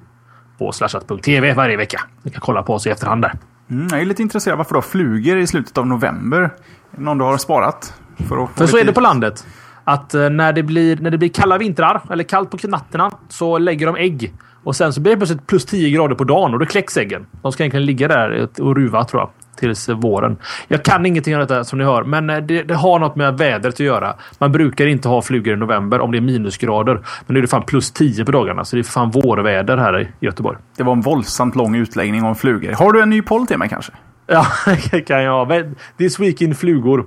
på 0.57 0.71
slashat.tv 0.71 1.53
varje 1.53 1.77
vecka. 1.77 2.01
Ni 2.23 2.31
kan 2.31 2.41
kolla 2.41 2.63
på 2.63 2.73
oss 2.73 2.87
i 2.87 2.89
efterhand 2.89 3.21
där. 3.21 3.33
Mm, 3.69 3.87
jag 3.91 4.01
är 4.01 4.05
lite 4.05 4.21
intresserad 4.21 4.57
varför 4.57 4.73
du 4.73 4.77
har 4.77 4.81
flugor 4.81 5.37
i 5.37 5.47
slutet 5.47 5.77
av 5.77 5.87
november. 5.87 6.49
Någon 6.91 7.17
du 7.17 7.23
har 7.23 7.37
sparat? 7.37 7.93
För, 8.27 8.43
att 8.43 8.49
för 8.49 8.67
så 8.67 8.77
är 8.77 8.83
det 8.83 8.93
på 8.93 9.01
landet. 9.01 9.47
Att 9.83 10.13
eh, 10.13 10.29
när 10.29 10.53
det, 10.53 10.63
blir, 10.63 10.97
när 10.97 11.11
det 11.11 11.17
blir 11.17 11.29
kalla 11.29 11.57
vintrar, 11.57 12.01
eller 12.09 12.23
kallt 12.23 12.51
på 12.51 12.67
nätterna, 12.67 13.11
så 13.29 13.57
lägger 13.57 13.85
de 13.85 13.95
ägg. 13.95 14.33
Och 14.63 14.75
sen 14.75 14.93
så 14.93 15.01
blir 15.01 15.11
det 15.11 15.17
plötsligt 15.17 15.47
plus 15.47 15.65
10 15.65 15.89
grader 15.89 16.15
på 16.15 16.23
dagen 16.23 16.53
och 16.53 16.59
då 16.59 16.65
kläcks 16.65 16.97
äggen. 16.97 17.25
De 17.41 17.51
ska 17.51 17.63
egentligen 17.63 17.85
ligga 17.85 18.07
där 18.07 18.49
och 18.59 18.75
ruva 18.75 19.03
tror 19.03 19.21
jag 19.21 19.29
tills 19.59 19.89
våren. 19.89 20.37
Jag 20.67 20.83
kan 20.83 21.05
ingenting 21.05 21.35
om 21.35 21.39
detta 21.39 21.63
som 21.63 21.79
ni 21.79 21.85
hör, 21.85 22.03
men 22.03 22.29
eh, 22.29 22.37
det, 22.37 22.63
det, 22.63 22.75
har 22.75 22.99
något 22.99 23.15
med 23.15 23.37
vädret 23.37 23.73
att 23.73 23.79
göra. 23.79 24.15
Man 24.37 24.51
brukar 24.51 24.87
inte 24.87 25.07
ha 25.07 25.21
flugor 25.21 25.53
i 25.53 25.57
november 25.57 25.99
om 25.99 26.11
det 26.11 26.17
är 26.17 26.21
minusgrader. 26.21 26.93
Men 26.93 27.33
nu 27.33 27.37
är 27.37 27.41
det 27.41 27.47
fan 27.47 27.63
plus 27.63 27.91
10 27.91 28.25
på 28.25 28.31
dagarna, 28.31 28.65
så 28.65 28.75
det 28.75 28.81
är 28.81 28.83
fan 28.83 29.11
vårväder 29.11 29.77
här 29.77 30.01
i 30.01 30.07
Göteborg. 30.19 30.57
Det 30.77 30.83
var 30.83 30.93
en 30.93 31.01
våldsamt 31.01 31.55
lång 31.55 31.75
utläggning 31.75 32.23
om 32.23 32.35
flugor. 32.35 32.71
Har 32.71 32.91
du 32.91 33.01
en 33.01 33.09
ny 33.09 33.21
poll 33.21 33.47
till 33.47 33.57
mig 33.57 33.69
kanske? 33.69 33.91
Ja, 34.27 34.45
det 34.91 35.01
kan 35.01 35.23
jag. 35.23 35.73
This 35.97 36.19
week 36.19 36.41
in 36.41 36.55
flugor. 36.55 37.05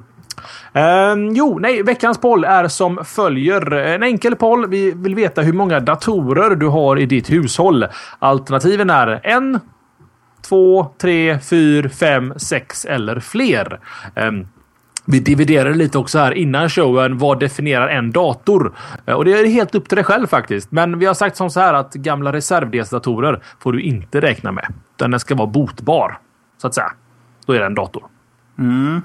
Um, 0.72 1.34
jo, 1.34 1.58
nej, 1.58 1.82
veckans 1.82 2.18
poll 2.18 2.44
är 2.44 2.68
som 2.68 3.04
följer. 3.04 3.72
En 3.72 4.02
enkel 4.02 4.36
poll. 4.36 4.68
Vi 4.68 4.92
vill 4.96 5.14
veta 5.14 5.42
hur 5.42 5.52
många 5.52 5.80
datorer 5.80 6.56
du 6.56 6.66
har 6.66 6.98
i 6.98 7.06
ditt 7.06 7.30
hushåll. 7.30 7.86
Alternativen 8.18 8.90
är 8.90 9.20
en, 9.22 9.60
två, 10.52 10.90
tre, 10.98 11.38
fyra, 11.40 11.88
fem, 11.88 12.34
sex 12.36 12.84
eller 12.84 13.20
fler. 13.20 13.80
Um, 14.16 14.48
vi 15.04 15.20
dividerade 15.20 15.74
lite 15.74 15.98
också 15.98 16.18
här 16.18 16.32
innan 16.32 16.68
showen. 16.68 17.18
Vad 17.18 17.40
definierar 17.40 17.88
en 17.88 18.10
dator? 18.10 18.72
Eh, 19.06 19.14
och 19.14 19.24
det 19.24 19.32
är 19.32 19.46
helt 19.46 19.74
upp 19.74 19.88
till 19.88 19.96
dig 19.96 20.04
själv 20.04 20.26
faktiskt. 20.26 20.72
Men 20.72 20.98
vi 20.98 21.06
har 21.06 21.14
sagt 21.14 21.36
som 21.36 21.50
så 21.50 21.60
här 21.60 21.74
att 21.74 21.94
gamla 21.94 22.32
reservdelsdatorer 22.32 23.42
får 23.58 23.72
du 23.72 23.82
inte 23.82 24.20
räkna 24.20 24.52
med. 24.52 24.66
Utan 24.96 25.10
den 25.10 25.20
ska 25.20 25.34
vara 25.34 25.46
botbar. 25.46 26.18
Så 26.58 26.66
att 26.66 26.74
säga. 26.74 26.92
Då 27.46 27.52
är 27.52 27.60
det 27.60 27.66
en 27.66 27.74
dator. 27.74 28.04
Mm. 28.58 29.02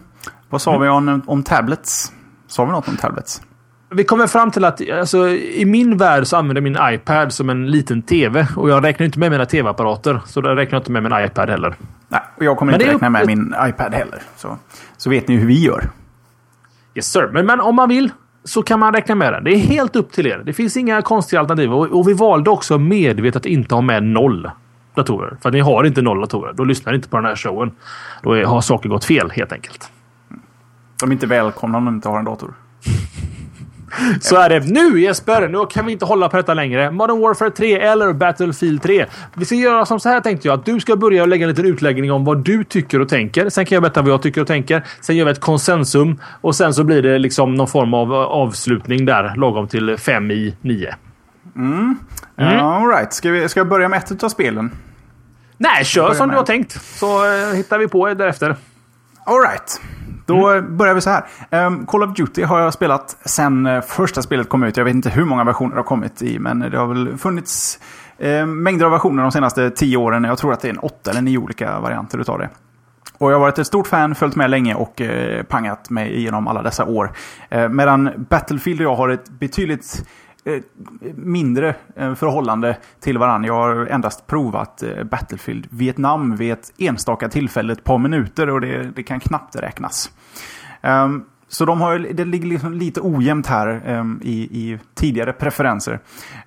Vad 0.50 0.62
sa 0.62 0.76
mm. 0.76 0.82
vi 0.82 0.90
om, 0.90 1.22
om 1.28 1.44
tablets? 1.44 2.12
Sa 2.48 2.66
vi 2.66 2.72
något 2.72 2.88
om 2.88 2.98
tablets? 2.98 3.42
Vi 3.90 4.04
kommer 4.04 4.28
fram 4.28 4.52
till 4.52 4.66
att 4.66 4.90
alltså, 4.90 5.30
i 5.30 5.66
min 5.66 5.98
värld 5.98 6.28
så 6.28 6.38
använder 6.38 6.62
min 6.62 6.78
iPad 6.82 7.34
som 7.34 7.50
en 7.50 7.72
liten 7.72 8.02
TV. 8.02 8.48
Och 8.56 8.70
jag 8.70 8.84
räknar 8.84 9.06
inte 9.06 9.20
med 9.20 9.32
mina 9.32 9.46
TV-apparater. 9.46 10.22
Så 10.26 10.42
då 10.42 10.50
räknar 10.50 10.76
jag 10.76 10.80
inte 10.80 10.92
med 10.92 11.04
min 11.04 11.26
iPad 11.26 11.50
heller. 11.50 11.76
Nej, 12.08 12.22
och 12.38 12.44
jag 12.44 12.58
kommer 12.58 12.72
men 12.72 12.82
inte 12.82 12.94
räkna 12.94 13.10
med 13.10 13.28
min 13.28 13.56
iPad 13.62 13.94
heller. 13.94 14.22
Så, 14.36 14.58
så 14.98 15.10
vet 15.10 15.28
ni 15.28 15.36
hur 15.36 15.48
vi 15.48 15.64
gör. 15.64 15.90
Yes 16.96 17.12
sir. 17.12 17.30
Men, 17.34 17.46
men 17.46 17.60
om 17.60 17.76
man 17.76 17.90
vill 17.90 18.12
så 18.44 18.64
kan 18.64 18.80
man 18.80 18.94
räkna 18.94 19.16
med 19.16 19.34
den. 19.34 19.44
Det 19.44 19.52
är 19.52 19.58
helt 19.58 19.96
upp 19.96 20.12
till 20.12 20.28
er. 20.28 20.42
Det 20.46 20.54
finns 20.54 20.78
inga 20.78 21.02
konstiga 21.02 21.40
alternativ. 21.40 21.74
Och, 21.74 22.00
och 22.00 22.08
vi 22.08 22.14
valde 22.14 22.50
också 22.50 22.78
medvetet 22.78 23.36
att 23.36 23.46
inte 23.46 23.76
ha 23.76 23.82
med 23.82 24.04
noll 24.04 24.52
datorer. 24.96 25.38
För 25.42 25.50
att 25.50 25.54
ni 25.54 25.60
har 25.60 25.84
inte 25.84 26.02
noll 26.02 26.22
datorer. 26.22 26.54
Då 26.54 26.64
lyssnar 26.64 26.92
ni 26.92 26.96
inte 26.96 27.10
på 27.10 27.18
den 27.18 27.26
här 27.26 27.36
showen. 27.36 27.72
Då 28.24 28.46
har 28.46 28.62
saker 28.62 28.90
gått 28.90 29.06
fel 29.06 29.32
helt 29.32 29.52
enkelt. 29.52 29.92
De 31.00 31.10
är 31.10 31.14
inte 31.14 31.28
välkomna 31.28 31.78
om 31.78 31.86
de 31.86 31.96
inte 31.96 32.10
har 32.10 32.20
en 32.20 32.26
dator. 32.26 32.54
Så 34.22 34.36
är 34.36 34.50
det. 34.50 34.60
Nu 34.60 35.02
Jesper! 35.02 35.48
Nu 35.48 35.66
kan 35.66 35.86
vi 35.86 35.92
inte 35.92 36.06
hålla 36.06 36.30
på 36.30 36.38
detta 36.38 36.54
längre. 36.54 36.92
Modern 36.92 37.22
Warfare 37.22 37.52
3 37.52 37.80
eller 37.80 38.14
Battlefield 38.14 38.82
3. 38.82 39.06
Vi 39.34 39.46
ska 39.46 39.56
göra 39.56 39.86
som 39.86 40.00
så 40.00 40.10
här 40.10 40.22
tänkte 40.22 40.48
jag. 40.48 40.60
Att 40.60 40.66
du 40.66 40.80
ska 40.80 40.96
börja 40.96 41.26
lägga 41.26 41.44
en 41.44 41.50
liten 41.50 41.66
utläggning 41.66 42.12
om 42.12 42.26
vad 42.26 42.44
du 42.44 42.64
tycker 42.64 43.02
och 43.02 43.10
tänker. 43.10 43.50
Sen 43.50 43.66
kan 43.66 43.76
jag 43.76 43.84
berätta 43.84 44.02
vad 44.02 44.12
jag 44.12 44.22
tycker 44.22 44.42
och 44.42 44.48
tänker. 44.48 44.84
Sen 45.02 45.16
gör 45.16 45.26
vi 45.26 45.32
ett 45.32 45.40
konsensum. 45.40 46.22
Och 46.42 46.56
sen 46.56 46.74
så 46.74 46.84
blir 46.84 47.02
det 47.02 47.20
liksom 47.20 47.56
någon 47.56 47.68
form 47.68 47.94
av 47.94 48.14
avslutning 48.14 49.06
där. 49.06 49.36
Lagom 49.36 49.68
till 49.68 49.98
fem 49.98 50.32
i 50.32 50.56
nio. 50.62 50.96
Mm. 51.56 51.98
mm. 52.38 52.66
All 52.66 52.88
right. 52.88 53.14
Ska, 53.14 53.32
vi, 53.32 53.50
ska 53.50 53.60
jag 53.60 53.68
börja 53.68 53.90
med 53.90 53.98
ett 53.98 54.24
av 54.24 54.30
spelen? 54.30 54.72
Nej, 55.58 55.86
kör 55.86 56.14
som 56.14 56.28
med. 56.28 56.34
du 56.34 56.38
har 56.38 56.46
tänkt. 56.46 56.82
Så 56.82 57.26
uh, 57.26 57.56
hittar 57.56 57.78
vi 57.80 57.88
på 57.88 58.14
därefter. 58.14 58.56
All 59.28 59.42
right. 59.42 59.82
Då 60.26 60.50
mm. 60.50 60.78
börjar 60.78 60.94
vi 60.94 61.02
så 61.02 61.10
här. 61.10 61.26
Um, 61.68 61.86
Call 61.86 62.04
of 62.04 62.16
Duty 62.16 62.44
har 62.44 62.60
jag 62.60 62.74
spelat 62.74 63.18
sen 63.26 63.68
uh, 63.68 63.82
första 63.82 64.22
spelet 64.22 64.50
kom 64.50 64.64
ut. 64.64 64.78
Jag 64.78 64.86
vet 64.86 64.96
inte 64.96 65.10
hur 65.10 65.26
många 65.26 65.44
versioner 65.44 65.76
det 65.76 65.80
har 65.80 65.84
kommit 65.84 66.22
i, 66.22 66.40
men 66.40 66.60
det 66.60 66.78
har 66.78 66.88
väl 66.88 67.18
funnits 67.18 67.80
uh, 68.24 68.46
mängder 68.46 68.86
av 68.86 68.92
versioner 68.92 69.24
de 69.24 69.32
senaste 69.32 69.70
tio 69.70 69.98
åren. 69.98 70.24
Jag 70.24 70.38
tror 70.38 70.54
att 70.54 70.60
det 70.60 70.68
är 70.68 70.74
en 70.74 70.80
åtta 70.80 71.12
eller 71.12 71.22
nio 71.22 71.38
olika 71.38 71.80
varianter 71.80 72.18
utav 72.18 72.40
det. 72.40 72.50
Och 73.18 73.32
jag 73.32 73.36
har 73.36 73.40
varit 73.40 73.60
ett 73.60 73.68
stort 73.68 73.88
fan, 73.88 74.16
följt 74.16 74.36
med 74.36 74.50
länge 74.50 74.76
och 74.76 75.02
eh, 75.02 75.44
pangat 75.44 75.90
mig 75.90 76.16
igenom 76.16 76.48
alla 76.48 76.62
dessa 76.62 76.86
år. 76.86 77.12
Eh, 77.50 77.70
medan 77.70 78.10
Battlefield 78.30 78.82
och 78.82 78.86
jag 78.86 78.96
har 78.96 79.10
ett 79.10 79.30
betydligt 79.30 80.04
Eh, 80.27 80.27
Eh, 80.48 80.62
mindre 81.16 81.76
eh, 81.96 82.16
förhållande 82.16 82.78
till 83.00 83.18
varandra. 83.18 83.48
Jag 83.48 83.54
har 83.54 83.86
endast 83.86 84.28
provat 84.28 84.84
eh, 84.84 85.04
Battlefield 85.04 85.68
Vietnam 85.70 86.36
vid 86.36 86.52
ett 86.52 86.74
enstaka 86.78 87.30
tillfälle, 87.30 87.74
ett 87.74 87.84
par 87.84 87.98
minuter 87.98 88.50
och 88.50 88.62
det, 88.62 88.92
det 88.96 89.04
kan 89.04 89.20
knappt 89.20 89.56
räknas. 89.56 90.12
Um, 90.82 91.26
så 91.48 91.66
de 91.66 91.82
har, 91.82 92.00
det 92.00 92.26
ligger 92.26 92.48
liksom 92.48 92.74
lite 92.74 93.02
ojämnt 93.02 93.48
här 93.48 93.98
um, 94.00 94.20
i, 94.24 94.42
i, 94.42 94.80
tidigare 94.96 95.34
preferenser. 95.34 96.00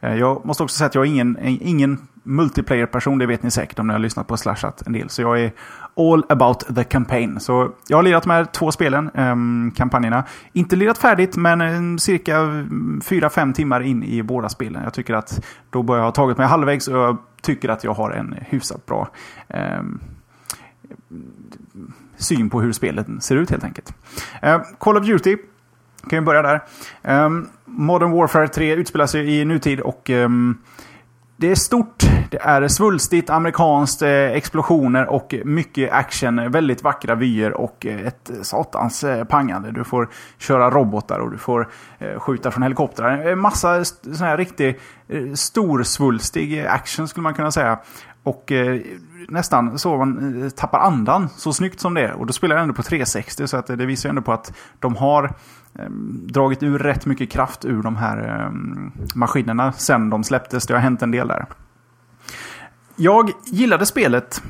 Uh, 0.04 0.16
jag 0.16 0.44
måste 0.44 0.62
också 0.62 0.76
säga 0.76 0.86
att 0.86 0.94
jag 0.94 1.04
är 1.04 1.08
ingen, 1.08 1.36
ingen 1.40 1.98
multiplayer-person, 2.22 3.18
det 3.18 3.26
vet 3.26 3.42
ni 3.42 3.50
säkert 3.50 3.78
om 3.78 3.86
ni 3.86 3.92
har 3.92 4.00
lyssnat 4.00 4.26
på 4.26 4.36
Slashat 4.36 4.82
en 4.86 4.92
del. 4.92 5.08
Så 5.08 5.22
jag 5.22 5.40
är 5.40 5.52
all 5.96 6.24
about 6.28 6.74
the 6.74 6.84
campaign. 6.84 7.40
Så 7.40 7.70
jag 7.88 7.98
har 7.98 8.02
lirat 8.02 8.22
de 8.22 8.30
här 8.30 8.44
två 8.44 8.72
spelen, 8.72 9.10
um, 9.14 9.72
kampanjerna. 9.76 10.24
Inte 10.52 10.76
lirat 10.76 10.98
färdigt, 10.98 11.36
men 11.36 11.60
um, 11.60 11.98
cirka 11.98 12.36
mm, 12.36 13.00
4-5 13.04 13.52
timmar 13.52 13.80
in 13.80 14.02
i 14.02 14.22
båda 14.22 14.48
spelen. 14.48 14.82
Jag 14.84 14.94
tycker 14.94 15.14
att 15.14 15.44
då 15.70 15.82
börjar 15.82 16.00
jag 16.00 16.06
ha 16.06 16.12
tagit 16.12 16.38
mig 16.38 16.46
halvvägs 16.46 16.88
och 16.88 16.96
jag 16.96 17.16
tycker 17.42 17.68
att 17.68 17.84
jag 17.84 17.94
har 17.94 18.10
en 18.10 18.34
hyfsat 18.40 18.86
bra 18.86 19.08
um, 19.48 20.00
syn 22.16 22.50
på 22.50 22.60
hur 22.60 22.72
spelet 22.72 23.06
ser 23.20 23.36
ut 23.36 23.50
helt 23.50 23.64
enkelt. 23.64 23.94
Uh, 24.44 24.58
Call 24.78 24.96
of 24.96 25.06
Duty 25.06 25.36
kan 26.10 26.18
vi 26.18 26.20
börja 26.20 26.42
där. 26.42 26.60
Um, 27.26 27.48
Modern 27.64 28.10
Warfare 28.10 28.48
3 28.48 28.74
utspelar 28.74 29.06
sig 29.06 29.40
i 29.40 29.44
nutid 29.44 29.80
och 29.80 30.10
um, 30.10 30.58
det 31.40 31.50
är 31.50 31.54
stort, 31.54 32.04
det 32.30 32.38
är 32.40 32.68
svulstigt, 32.68 33.30
amerikanskt, 33.30 34.02
eh, 34.02 34.10
explosioner 34.10 35.06
och 35.06 35.34
mycket 35.44 35.92
action. 35.92 36.50
Väldigt 36.50 36.82
vackra 36.82 37.14
vyer 37.14 37.52
och 37.52 37.86
eh, 37.86 38.06
ett 38.06 38.30
satans 38.42 39.04
eh, 39.04 39.24
pangande. 39.24 39.70
Du 39.70 39.84
får 39.84 40.08
köra 40.38 40.70
robotar 40.70 41.18
och 41.18 41.30
du 41.30 41.38
får 41.38 41.68
skjuta 42.18 42.50
från 42.50 42.62
helikoptrar. 42.62 43.34
Massa 43.34 43.84
sån 43.84 44.14
här 44.14 44.36
riktig 44.36 44.78
storsvulstig 45.34 46.60
action 46.60 47.08
skulle 47.08 47.22
man 47.22 47.34
kunna 47.34 47.50
säga. 47.50 47.78
Och 48.22 48.52
nästan 49.28 49.78
så 49.78 49.96
man 49.96 50.50
tappar 50.56 50.78
andan 50.78 51.28
så 51.28 51.52
snyggt 51.52 51.80
som 51.80 51.94
det 51.94 52.00
är. 52.00 52.12
Och 52.12 52.26
då 52.26 52.32
spelar 52.32 52.56
jag 52.56 52.62
ändå 52.62 52.74
på 52.74 52.82
360 52.82 53.46
så 53.46 53.56
att 53.56 53.66
det 53.66 53.86
visar 53.86 54.08
ändå 54.08 54.22
på 54.22 54.32
att 54.32 54.52
de 54.78 54.96
har 54.96 55.34
Ehm, 55.86 56.20
dragit 56.26 56.62
ur 56.62 56.78
rätt 56.78 57.06
mycket 57.06 57.30
kraft 57.30 57.64
ur 57.64 57.82
de 57.82 57.96
här 57.96 58.18
ehm, 58.18 58.92
maskinerna 59.14 59.72
sen 59.72 60.10
de 60.10 60.24
släpptes. 60.24 60.66
Det 60.66 60.74
har 60.74 60.80
hänt 60.80 61.02
en 61.02 61.10
del 61.10 61.28
där. 61.28 61.46
Jag 62.96 63.30
gillade 63.46 63.86
spelet. 63.86 64.42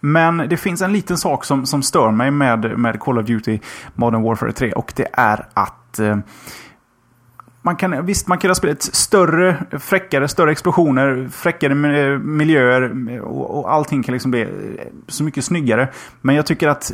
Men 0.00 0.36
det 0.36 0.56
finns 0.56 0.82
en 0.82 0.92
liten 0.92 1.18
sak 1.18 1.44
som, 1.44 1.66
som 1.66 1.82
stör 1.82 2.10
mig 2.10 2.30
med, 2.30 2.78
med 2.78 3.00
Call 3.00 3.18
of 3.18 3.26
Duty 3.26 3.58
Modern 3.94 4.22
Warfare 4.22 4.52
3 4.52 4.72
och 4.72 4.92
det 4.96 5.06
är 5.12 5.46
att 5.54 5.98
eh, 5.98 6.16
man 7.62 7.76
kan, 7.76 8.06
visst, 8.06 8.28
man 8.28 8.38
kan 8.38 8.50
ha 8.50 8.54
spelet 8.54 8.82
större, 8.82 9.56
fräckare, 9.78 10.28
större 10.28 10.52
explosioner, 10.52 11.28
fräckare 11.32 11.98
eh, 11.98 12.18
miljöer 12.18 13.20
och, 13.20 13.58
och 13.58 13.72
allting 13.72 14.02
kan 14.02 14.12
liksom 14.12 14.30
bli 14.30 14.42
eh, 14.42 14.48
så 15.08 15.24
mycket 15.24 15.44
snyggare. 15.44 15.88
Men 16.20 16.34
jag 16.34 16.46
tycker 16.46 16.68
att 16.68 16.92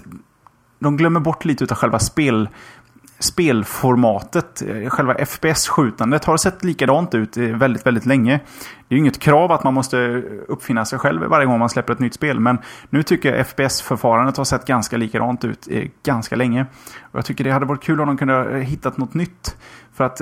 de 0.79 0.97
glömmer 0.97 1.21
bort 1.21 1.45
lite 1.45 1.65
av 1.65 1.77
själva 1.77 1.99
spel, 1.99 2.49
spelformatet. 3.19 4.63
Eh, 4.63 4.91
själva 4.91 5.15
FPS-skjutandet 5.15 6.25
har 6.25 6.37
sett 6.37 6.65
likadant 6.65 7.15
ut 7.15 7.37
eh, 7.37 7.45
väldigt, 7.45 7.87
väldigt 7.87 8.07
länge. 8.07 8.41
Det 8.89 8.95
är 8.95 8.97
ju 8.97 8.99
inget 8.99 9.19
krav 9.19 9.53
att 9.53 9.65
man 9.65 9.75
måste 9.75 10.23
uppfinna 10.49 10.85
sig 10.85 10.99
själv 10.99 11.23
varje 11.23 11.47
gång 11.47 11.59
man 11.59 11.69
släpper 11.69 11.93
ett 11.93 11.99
nytt 11.99 12.15
spel. 12.15 12.41
Men 12.41 12.59
nu 12.91 13.03
tycker 13.03 13.37
jag 13.37 13.47
FPS-förfarandet 13.47 14.37
har 14.37 14.45
sett 14.45 14.67
ganska 14.67 14.97
likadant 14.97 15.45
ut 15.45 15.69
eh, 15.71 15.85
ganska 16.05 16.37
länge. 16.37 16.67
Och 17.03 17.19
jag 17.19 17.25
tycker 17.25 17.45
det 17.45 17.51
hade 17.51 17.67
varit 17.67 17.83
kul 17.83 18.01
om 18.01 18.07
de 18.07 18.17
kunde 18.17 18.61
hittat 18.61 18.99
något 18.99 19.15
nytt. 19.15 19.57
För 19.95 20.05
att 20.05 20.21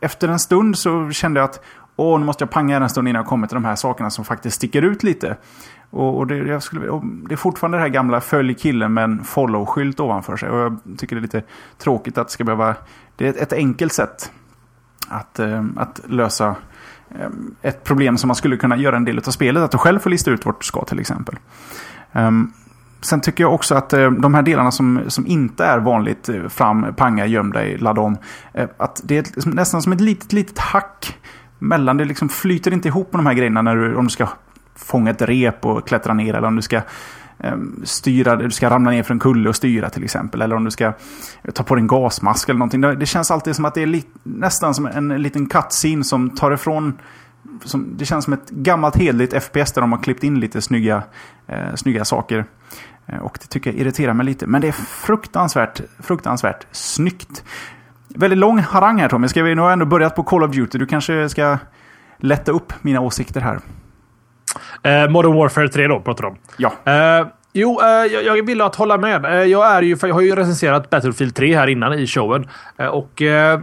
efter 0.00 0.28
en 0.28 0.38
stund 0.38 0.78
så 0.78 1.10
kände 1.10 1.40
jag 1.40 1.44
att 1.44 1.60
Åh, 1.98 2.18
nu 2.18 2.26
måste 2.26 2.42
jag 2.44 2.50
panga 2.50 2.76
en 2.76 2.88
stund 2.88 3.08
innan 3.08 3.20
jag 3.20 3.26
kommer 3.26 3.46
till 3.46 3.54
de 3.54 3.64
här 3.64 3.74
sakerna 3.74 4.10
som 4.10 4.24
faktiskt 4.24 4.56
sticker 4.56 4.82
ut 4.82 5.02
lite. 5.02 5.36
Och, 5.96 6.18
och, 6.18 6.26
det, 6.26 6.36
jag 6.36 6.62
skulle, 6.62 6.88
och 6.88 7.06
det, 7.06 7.34
är 7.34 7.36
fortfarande 7.36 7.78
det 7.78 7.82
här 7.82 7.88
gamla 7.88 8.20
följ 8.20 8.54
killen 8.54 8.94
med 8.94 9.04
en 9.04 9.24
follow-skylt 9.24 10.00
ovanför 10.00 10.36
sig. 10.36 10.50
Och 10.50 10.58
jag 10.58 10.78
tycker 10.98 11.16
det 11.16 11.20
är 11.20 11.22
lite 11.22 11.42
tråkigt 11.78 12.18
att 12.18 12.26
det 12.26 12.32
ska 12.32 12.44
behöva... 12.44 12.74
Det 13.16 13.26
är 13.26 13.30
ett, 13.30 13.36
ett 13.36 13.52
enkelt 13.52 13.92
sätt 13.92 14.32
att, 15.08 15.38
eh, 15.38 15.64
att 15.76 16.00
lösa 16.08 16.54
eh, 17.10 17.28
ett 17.62 17.84
problem 17.84 18.18
som 18.18 18.28
man 18.28 18.34
skulle 18.34 18.56
kunna 18.56 18.76
göra 18.76 18.96
en 18.96 19.04
del 19.04 19.18
av 19.18 19.30
spelet. 19.30 19.62
Att 19.62 19.70
du 19.70 19.78
själv 19.78 19.98
får 19.98 20.10
lista 20.10 20.30
ut 20.30 20.46
vart 20.46 20.60
du 20.60 20.66
ska 20.66 20.84
till 20.84 21.00
exempel. 21.00 21.36
Um, 22.12 22.52
Sen 23.00 23.20
tycker 23.20 23.44
jag 23.44 23.54
också 23.54 23.74
att 23.74 23.92
eh, 23.92 24.10
de 24.10 24.34
här 24.34 24.42
delarna 24.42 24.70
som, 24.70 25.00
som 25.08 25.26
inte 25.26 25.64
är 25.64 25.78
vanligt 25.78 26.30
fram, 26.48 26.94
panga, 26.96 27.26
göm 27.26 27.52
dig, 27.52 27.78
ladda 27.78 28.00
om. 28.00 28.16
Att 28.76 29.00
det 29.04 29.18
är 29.18 29.48
nästan 29.54 29.82
som 29.82 29.92
ett 29.92 30.00
litet, 30.00 30.32
litet 30.32 30.58
hack 30.58 31.18
mellan. 31.58 31.96
Det 31.96 32.04
liksom 32.04 32.28
flyter 32.28 32.72
inte 32.72 32.88
ihop 32.88 33.12
med 33.12 33.18
de 33.18 33.26
här 33.26 33.34
grejerna 33.34 33.62
när 33.62 33.76
du, 33.76 33.96
om 33.96 34.04
du 34.04 34.10
ska 34.10 34.28
fånga 34.76 35.10
ett 35.10 35.22
rep 35.22 35.66
och 35.66 35.88
klättra 35.88 36.14
ner. 36.14 36.34
Eller 36.34 36.48
om 36.48 36.56
du 36.56 36.62
ska 36.62 36.80
ehm, 37.38 37.80
styra, 37.84 38.36
du 38.36 38.50
ska 38.50 38.70
ramla 38.70 38.90
ner 38.90 39.02
för 39.02 39.14
en 39.14 39.20
kulle 39.20 39.48
och 39.48 39.56
styra 39.56 39.90
till 39.90 40.04
exempel. 40.04 40.42
Eller 40.42 40.56
om 40.56 40.64
du 40.64 40.70
ska 40.70 40.92
ta 41.52 41.62
på 41.62 41.74
dig 41.74 41.82
en 41.82 41.86
gasmask 41.86 42.48
eller 42.48 42.58
någonting. 42.58 42.80
Det 42.80 43.06
känns 43.06 43.30
alltid 43.30 43.56
som 43.56 43.64
att 43.64 43.74
det 43.74 43.82
är 43.82 44.02
nästan 44.22 44.74
som 44.74 44.86
en 44.86 45.08
liten 45.08 45.46
cutscene 45.46 46.04
som 46.04 46.30
tar 46.30 46.52
ifrån 46.52 46.98
som, 47.64 47.96
det 47.96 48.04
känns 48.04 48.24
som 48.24 48.32
ett 48.32 48.50
gammalt 48.50 48.96
hedligt 48.96 49.42
FPS 49.42 49.72
där 49.72 49.80
de 49.80 49.92
har 49.92 49.98
klippt 49.98 50.24
in 50.24 50.40
lite 50.40 50.62
snygga, 50.62 51.02
eh, 51.46 51.74
snygga 51.74 52.04
saker. 52.04 52.44
Eh, 53.06 53.18
och 53.18 53.38
det 53.40 53.46
tycker 53.46 53.70
jag 53.70 53.80
irriterar 53.80 54.14
mig 54.14 54.26
lite. 54.26 54.46
Men 54.46 54.60
det 54.60 54.68
är 54.68 54.72
fruktansvärt, 54.72 55.80
fruktansvärt 55.98 56.66
snyggt. 56.72 57.44
Väldigt 58.08 58.38
lång 58.38 58.58
harang 58.58 59.00
här 59.00 59.08
Tommy. 59.08 59.28
Ska 59.28 59.42
vi, 59.42 59.54
nu 59.54 59.60
har 59.60 59.68
jag 59.68 59.72
ändå 59.72 59.86
börjat 59.86 60.16
på 60.16 60.22
Call 60.22 60.42
of 60.42 60.50
Duty. 60.50 60.78
Du 60.78 60.86
kanske 60.86 61.28
ska 61.28 61.58
lätta 62.18 62.52
upp 62.52 62.72
mina 62.82 63.00
åsikter 63.00 63.40
här. 63.40 63.60
Eh, 64.82 65.08
Modern 65.08 65.34
Warfare 65.34 65.68
3 65.68 65.86
då, 65.86 66.00
pratar 66.00 66.22
du 66.22 66.28
om. 66.28 66.36
Ja. 66.56 66.72
Eh, 67.20 67.26
Jo, 67.58 67.80
eh, 67.82 67.88
jag, 67.88 68.24
jag 68.24 68.46
vill 68.46 68.60
att 68.60 68.74
hålla 68.74 68.98
med. 68.98 69.24
Eh, 69.24 69.42
jag, 69.42 69.66
är 69.66 69.82
ju, 69.82 69.96
jag 70.02 70.14
har 70.14 70.20
ju 70.20 70.34
recenserat 70.36 70.90
Battlefield 70.90 71.34
3 71.34 71.56
här 71.56 71.66
innan 71.66 71.92
i 71.94 72.06
showen. 72.06 72.48
Eh, 72.78 72.86
och 72.86 73.22
eh, 73.22 73.60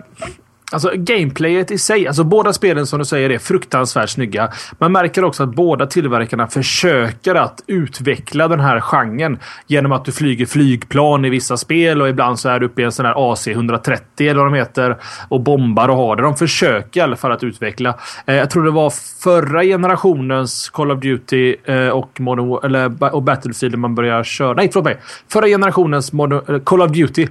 Alltså 0.73 0.91
gameplayet 0.95 1.71
i 1.71 1.77
sig, 1.77 2.07
alltså 2.07 2.23
båda 2.23 2.53
spelen 2.53 2.87
som 2.87 2.99
du 2.99 3.05
säger 3.05 3.29
är 3.29 3.37
fruktansvärt 3.37 4.09
snygga. 4.09 4.51
Man 4.77 4.91
märker 4.91 5.23
också 5.23 5.43
att 5.43 5.55
båda 5.55 5.85
tillverkarna 5.85 6.47
försöker 6.47 7.35
att 7.35 7.63
utveckla 7.67 8.47
den 8.47 8.59
här 8.59 8.79
genren 8.79 9.39
genom 9.67 9.91
att 9.91 10.05
du 10.05 10.11
flyger 10.11 10.45
flygplan 10.45 11.25
i 11.25 11.29
vissa 11.29 11.57
spel 11.57 12.01
och 12.01 12.09
ibland 12.09 12.39
så 12.39 12.49
är 12.49 12.59
du 12.59 12.65
uppe 12.65 12.81
i 12.81 12.85
en 12.85 12.91
sån 12.91 13.05
här 13.05 13.13
AC-130 13.13 13.99
eller 14.17 14.35
vad 14.35 14.45
de 14.45 14.53
heter 14.53 14.97
och 15.29 15.41
bombar 15.41 15.89
och 15.89 15.97
har 15.97 16.15
det. 16.15 16.21
De 16.21 16.35
försöker 16.35 16.99
i 16.99 17.03
alla 17.03 17.15
fall 17.15 17.31
att 17.31 17.43
utveckla. 17.43 17.95
Eh, 18.25 18.35
jag 18.35 18.49
tror 18.49 18.63
det 18.63 18.71
var 18.71 18.93
förra 19.23 19.63
generationens 19.63 20.69
Call 20.69 20.91
of 20.91 20.99
Duty 20.99 21.55
eh, 21.65 21.87
och, 21.87 22.19
Modern, 22.19 22.59
eller, 22.63 23.15
och 23.15 23.23
Battlefield 23.23 23.77
man 23.77 23.95
började 23.95 24.23
köra. 24.23 24.53
Nej, 24.53 24.69
förlåt 24.73 24.85
mig. 24.85 24.97
Förra 25.31 25.47
generationens 25.47 26.13
Modern, 26.13 26.55
eh, 26.55 26.61
Call 26.61 26.81
of 26.81 26.91
Duty 26.91 27.27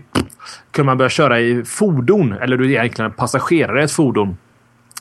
kunde 0.73 0.87
man 0.87 0.99
börja 0.99 1.11
köra 1.11 1.41
i 1.41 1.65
fordon. 1.65 2.33
Eller 2.33 2.57
du 2.57 2.65
är 2.65 2.71
egentligen 2.71 3.11
en 3.11 3.17
passagerare 3.17 3.81
i 3.81 3.85
ett 3.85 3.93
fordon. 3.93 4.37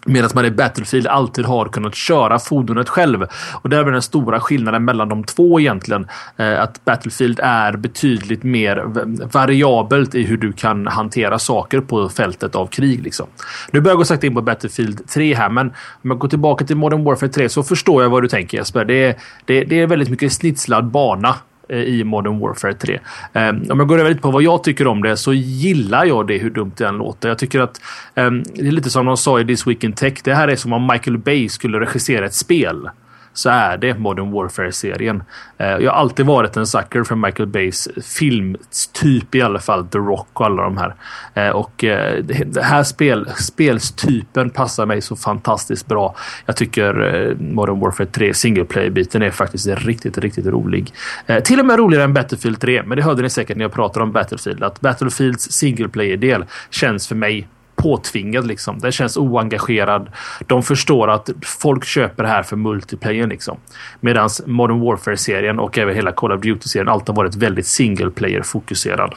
Medan 0.05 0.29
man 0.35 0.45
i 0.45 0.51
Battlefield 0.51 1.07
alltid 1.07 1.45
har 1.45 1.65
kunnat 1.65 1.95
köra 1.95 2.39
fordonet 2.39 2.89
själv. 2.89 3.27
Och 3.53 3.69
det 3.69 3.77
är 3.77 3.83
väl 3.83 3.93
den 3.93 4.01
stora 4.01 4.39
skillnaden 4.39 4.85
mellan 4.85 5.09
de 5.09 5.23
två 5.23 5.59
egentligen. 5.59 6.07
Eh, 6.37 6.61
att 6.61 6.85
Battlefield 6.85 7.39
är 7.43 7.77
betydligt 7.77 8.43
mer 8.43 8.83
variabelt 9.31 10.15
i 10.15 10.23
hur 10.23 10.37
du 10.37 10.53
kan 10.53 10.87
hantera 10.87 11.39
saker 11.39 11.79
på 11.79 12.09
fältet 12.09 12.55
av 12.55 12.67
krig. 12.67 13.03
Liksom. 13.03 13.27
Nu 13.71 13.81
börjar 13.81 13.91
jag 13.91 13.97
gå 13.97 14.05
sakta 14.05 14.27
in 14.27 14.35
på 14.35 14.41
Battlefield 14.41 15.07
3 15.07 15.35
här, 15.35 15.49
men 15.49 15.67
om 16.03 16.09
jag 16.09 16.19
går 16.19 16.27
tillbaka 16.27 16.65
till 16.65 16.77
Modern 16.77 17.03
Warfare 17.03 17.29
3 17.29 17.49
så 17.49 17.63
förstår 17.63 18.03
jag 18.03 18.09
vad 18.09 18.23
du 18.23 18.27
tänker 18.27 18.57
Jesper. 18.57 18.85
Det 18.85 19.05
är, 19.05 19.15
det, 19.45 19.63
det 19.63 19.81
är 19.81 19.87
väldigt 19.87 20.09
mycket 20.09 20.33
snitslad 20.33 20.85
bana 20.85 21.35
Eh, 21.71 21.77
i 21.77 22.03
Modern 22.03 22.39
Warfare 22.39 22.73
3. 22.73 22.99
Ehm, 23.33 23.63
om 23.69 23.79
jag 23.79 23.87
går 23.87 23.99
över 23.99 24.09
lite 24.09 24.21
på 24.21 24.31
vad 24.31 24.43
jag 24.43 24.63
tycker 24.63 24.87
om 24.87 25.03
det 25.03 25.17
så 25.17 25.33
gillar 25.33 26.05
jag 26.05 26.27
det 26.27 26.37
hur 26.37 26.49
dumt 26.49 26.71
det 26.77 26.87
än 26.87 26.97
låter. 26.97 27.29
Jag 27.29 27.37
tycker 27.37 27.59
att 27.59 27.81
ehm, 28.15 28.43
det 28.43 28.67
är 28.67 28.71
lite 28.71 28.89
som 28.89 29.05
de 29.05 29.17
sa 29.17 29.39
i 29.39 29.45
This 29.45 29.67
Week 29.67 29.83
in 29.83 29.93
Tech. 29.93 30.13
Det 30.23 30.33
här 30.33 30.47
är 30.47 30.55
som 30.55 30.73
om 30.73 30.87
Michael 30.87 31.17
Bay 31.17 31.49
skulle 31.49 31.79
regissera 31.79 32.25
ett 32.25 32.33
spel 32.33 32.89
så 33.33 33.49
är 33.49 33.77
det 33.77 33.99
Modern 33.99 34.31
Warfare-serien. 34.31 35.23
Eh, 35.57 35.67
jag 35.67 35.91
har 35.91 35.97
alltid 35.97 36.25
varit 36.25 36.57
en 36.57 36.67
sucker 36.67 37.03
för 37.03 37.15
Michael 37.15 37.49
Bays 37.49 37.87
filmtyp 38.03 39.35
i 39.35 39.41
alla 39.41 39.59
fall. 39.59 39.87
The 39.87 39.97
Rock 39.97 40.27
och 40.33 40.45
alla 40.45 40.63
de 40.63 40.77
här. 40.77 40.95
Eh, 41.33 41.49
och 41.49 41.83
eh, 41.83 42.23
det 42.45 42.63
här 42.63 42.83
spel, 42.83 43.29
spelstypen 43.35 44.49
passar 44.49 44.85
mig 44.85 45.01
så 45.01 45.15
fantastiskt 45.15 45.87
bra. 45.87 46.15
Jag 46.45 46.55
tycker 46.55 47.15
eh, 47.15 47.35
Modern 47.37 47.79
Warfare 47.79 48.07
3 48.07 48.33
single 48.33 48.65
play-biten 48.65 49.21
är 49.21 49.31
faktiskt 49.31 49.67
riktigt, 49.67 50.17
riktigt 50.17 50.45
rolig. 50.45 50.93
Eh, 51.25 51.43
till 51.43 51.59
och 51.59 51.65
med 51.65 51.79
roligare 51.79 52.03
än 52.03 52.13
Battlefield 52.13 52.59
3, 52.59 52.83
men 52.83 52.97
det 52.97 53.03
hörde 53.03 53.21
ni 53.21 53.29
säkert 53.29 53.57
när 53.57 53.63
jag 53.63 53.73
pratade 53.73 54.03
om 54.03 54.11
Battlefield. 54.11 54.63
Att 54.63 54.81
Battlefields 54.81 55.51
single 55.51 55.87
player-del 55.87 56.45
känns 56.69 57.07
för 57.07 57.15
mig 57.15 57.47
påtvingad 57.81 58.47
liksom. 58.47 58.79
Den 58.79 58.91
känns 58.91 59.17
oengagerad. 59.17 60.09
De 60.47 60.63
förstår 60.63 61.09
att 61.09 61.29
folk 61.45 61.85
köper 61.85 62.23
det 62.23 62.29
här 62.29 62.43
för 62.43 62.55
multiplayer 62.55 63.27
liksom. 63.27 63.57
Medan 63.99 64.29
Modern 64.45 64.79
Warfare-serien 64.79 65.59
och 65.59 65.77
även 65.77 65.95
hela 65.95 66.11
Call 66.11 66.31
of 66.31 66.41
Duty-serien 66.41 66.89
alltid 66.89 67.09
har 67.09 67.15
varit 67.15 67.35
väldigt 67.35 67.67
single 67.67 68.11
player 68.11 68.41
fokuserad. 68.41 69.15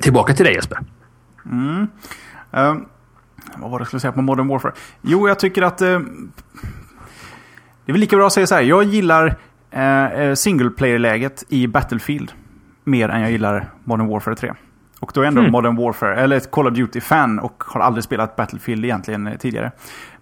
Tillbaka 0.00 0.34
till 0.34 0.44
dig 0.44 0.54
Jesper. 0.54 0.78
Mm. 1.46 1.80
Uh, 2.56 2.76
vad 3.56 3.70
var 3.70 3.78
det 3.78 3.80
jag 3.80 3.86
skulle 3.86 4.00
säga 4.00 4.12
på 4.12 4.22
Modern 4.22 4.48
Warfare? 4.48 4.72
Jo, 5.02 5.28
jag 5.28 5.38
tycker 5.38 5.62
att 5.62 5.82
uh, 5.82 6.00
det 7.84 7.90
är 7.90 7.92
väl 7.92 8.00
lika 8.00 8.16
bra 8.16 8.26
att 8.26 8.32
säga 8.32 8.46
så 8.46 8.54
här. 8.54 8.62
Jag 8.62 8.84
gillar 8.84 9.36
eh, 9.70 10.04
eh, 10.04 10.28
uh, 10.28 10.34
single 10.34 10.70
player-läget 10.70 11.44
i 11.48 11.66
Battlefield 11.66 12.32
mer 12.84 13.08
än 13.08 13.20
jag 13.20 13.30
gillar 13.30 13.70
Modern 13.84 14.08
Warfare 14.08 14.34
3. 14.34 14.52
Och 15.02 15.10
då 15.14 15.20
är 15.20 15.24
jag 15.24 15.28
ändå 15.28 15.40
mm. 15.40 15.52
Modern 15.52 15.76
Warfare, 15.76 16.16
eller 16.16 16.36
ett 16.36 16.50
Call 16.50 16.66
of 16.66 16.74
Duty-fan 16.74 17.38
och 17.38 17.64
har 17.66 17.80
aldrig 17.80 18.04
spelat 18.04 18.36
Battlefield 18.36 18.84
egentligen 18.84 19.26
eh, 19.26 19.36
tidigare. 19.36 19.72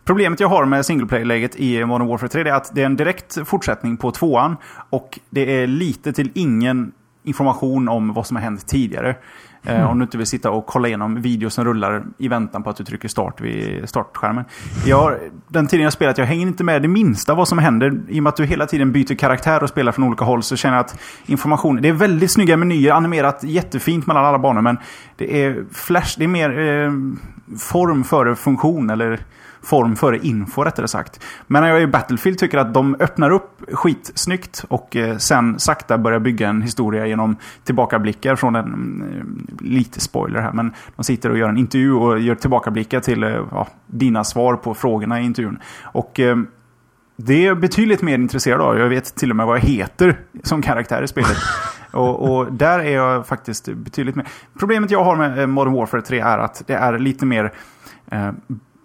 Problemet 0.05 0.41
jag 0.41 0.49
har 0.49 0.65
med 0.65 0.87
single 0.87 1.07
player-läget 1.07 1.57
i 1.57 1.85
Modern 1.85 2.09
Warfare 2.09 2.29
3 2.29 2.41
är 2.41 2.53
att 2.53 2.75
det 2.75 2.83
är 2.83 2.87
en 2.87 2.97
direkt 2.97 3.39
fortsättning 3.49 3.97
på 3.97 4.11
tvåan. 4.11 4.57
Och 4.91 5.21
det 5.31 5.63
är 5.63 5.67
lite 5.67 6.13
till 6.13 6.31
ingen 6.35 6.93
information 7.25 7.89
om 7.89 8.13
vad 8.13 8.27
som 8.27 8.37
har 8.37 8.43
hänt 8.43 8.67
tidigare. 8.67 9.17
Mm. 9.67 9.87
Om 9.87 9.99
du 9.99 10.02
inte 10.02 10.19
vill 10.19 10.26
sitta 10.26 10.50
och 10.50 10.67
kolla 10.67 10.88
igenom 10.88 11.23
videos 11.23 11.55
som 11.55 11.64
rullar 11.64 12.05
i 12.19 12.29
väntan 12.29 12.62
på 12.62 12.71
att 12.71 12.76
du 12.76 12.85
trycker 12.85 13.09
start 13.09 13.40
vid 13.40 13.88
startskärmen. 13.88 14.45
Jag, 14.87 15.16
den 15.49 15.66
tiden 15.66 15.85
jag 15.85 15.92
spelat, 15.92 16.18
jag 16.18 16.27
hänger 16.27 16.46
inte 16.46 16.64
med 16.64 16.83
det 16.83 16.88
minsta 16.88 17.35
vad 17.35 17.49
som 17.49 17.59
händer. 17.59 18.01
I 18.09 18.18
och 18.18 18.23
med 18.23 18.31
att 18.31 18.37
du 18.37 18.44
hela 18.44 18.66
tiden 18.66 18.92
byter 18.92 19.14
karaktär 19.14 19.62
och 19.62 19.68
spelar 19.68 19.92
från 19.92 20.05
olika 20.05 20.25
håll 20.25 20.42
så 20.42 20.57
känner 20.57 20.77
jag 20.77 20.85
att 20.85 21.01
informationen... 21.27 21.83
Det 21.83 21.88
är 21.88 21.92
väldigt 21.92 22.31
snygga 22.31 22.57
menyer, 22.57 22.92
animerat 22.92 23.42
jättefint 23.42 24.07
mellan 24.07 24.25
alla 24.25 24.38
banor. 24.38 24.61
Men 24.62 24.79
det 25.16 25.44
är 25.44 25.64
flash, 25.73 26.14
det 26.18 26.25
är 26.25 26.29
mer 26.29 26.59
eh, 26.59 26.92
form 27.59 28.05
före 28.05 28.37
funktion. 28.37 28.90
Eller 28.90 29.20
form 29.62 29.96
före 29.96 30.18
info 30.18 30.64
rättare 30.64 30.88
sagt. 30.88 31.20
Men 31.46 31.64
jag 31.64 31.77
är 31.77 31.81
i 31.81 31.87
Battlefield 31.87 32.38
tycker 32.38 32.59
att 32.59 32.75
de 32.75 32.96
öppnar 33.01 33.31
upp 33.31 33.62
skitsnyggt 33.73 34.64
och 34.68 34.96
eh, 34.96 35.16
sen 35.16 35.59
sakta 35.59 35.99
börjar 35.99 36.18
bygga 36.18 36.49
en 36.49 36.62
historia 36.62 37.07
genom 37.07 37.37
tillbakablickar 37.64 38.37
från 38.37 38.57
en, 38.57 39.03
eh, 39.03 39.66
lite 39.66 40.01
spoiler 40.01 40.40
här, 40.40 40.53
men 40.53 40.73
de 40.96 41.05
sitter 41.05 41.31
och 41.31 41.38
gör 41.38 41.49
en 41.49 41.59
intervju 41.59 41.92
och 41.92 42.20
gör 42.20 42.35
tillbakablickar 42.35 43.01
till 43.01 43.23
eh, 43.23 43.31
ja, 43.51 43.68
dina 43.87 44.25
svar 44.25 44.57
på 44.57 44.75
frågorna 44.75 45.20
i 45.20 45.25
intervjun. 45.25 45.59
Och 45.83 46.20
det 47.16 47.46
är 47.46 47.55
betydligt 47.55 48.03
mer 48.03 48.14
intresserad 48.14 48.61
av. 48.61 48.79
Jag 48.79 48.88
vet 48.88 49.14
till 49.14 49.31
och 49.31 49.37
med 49.37 49.46
vad 49.46 49.57
jag 49.57 49.62
heter 49.62 50.20
som 50.42 50.62
karaktär 50.62 51.03
i 51.03 51.09
spelet. 51.09 51.37
och, 51.90 52.35
och, 52.35 52.53
där 52.53 52.79
är 52.79 52.94
jag 52.94 53.27
faktiskt 53.27 53.68
betydligt 53.68 54.16
mer... 54.16 54.27
Problemet 54.59 54.90
jag 54.90 55.05
har 55.05 55.16
med 55.16 55.49
Modern 55.49 55.75
Warfare 55.75 56.03
3 56.03 56.20
är 56.20 56.38
att 56.38 56.62
det 56.66 56.75
är 56.75 56.99
lite 56.99 57.27
mer 57.27 57.53
eh, 58.11 58.31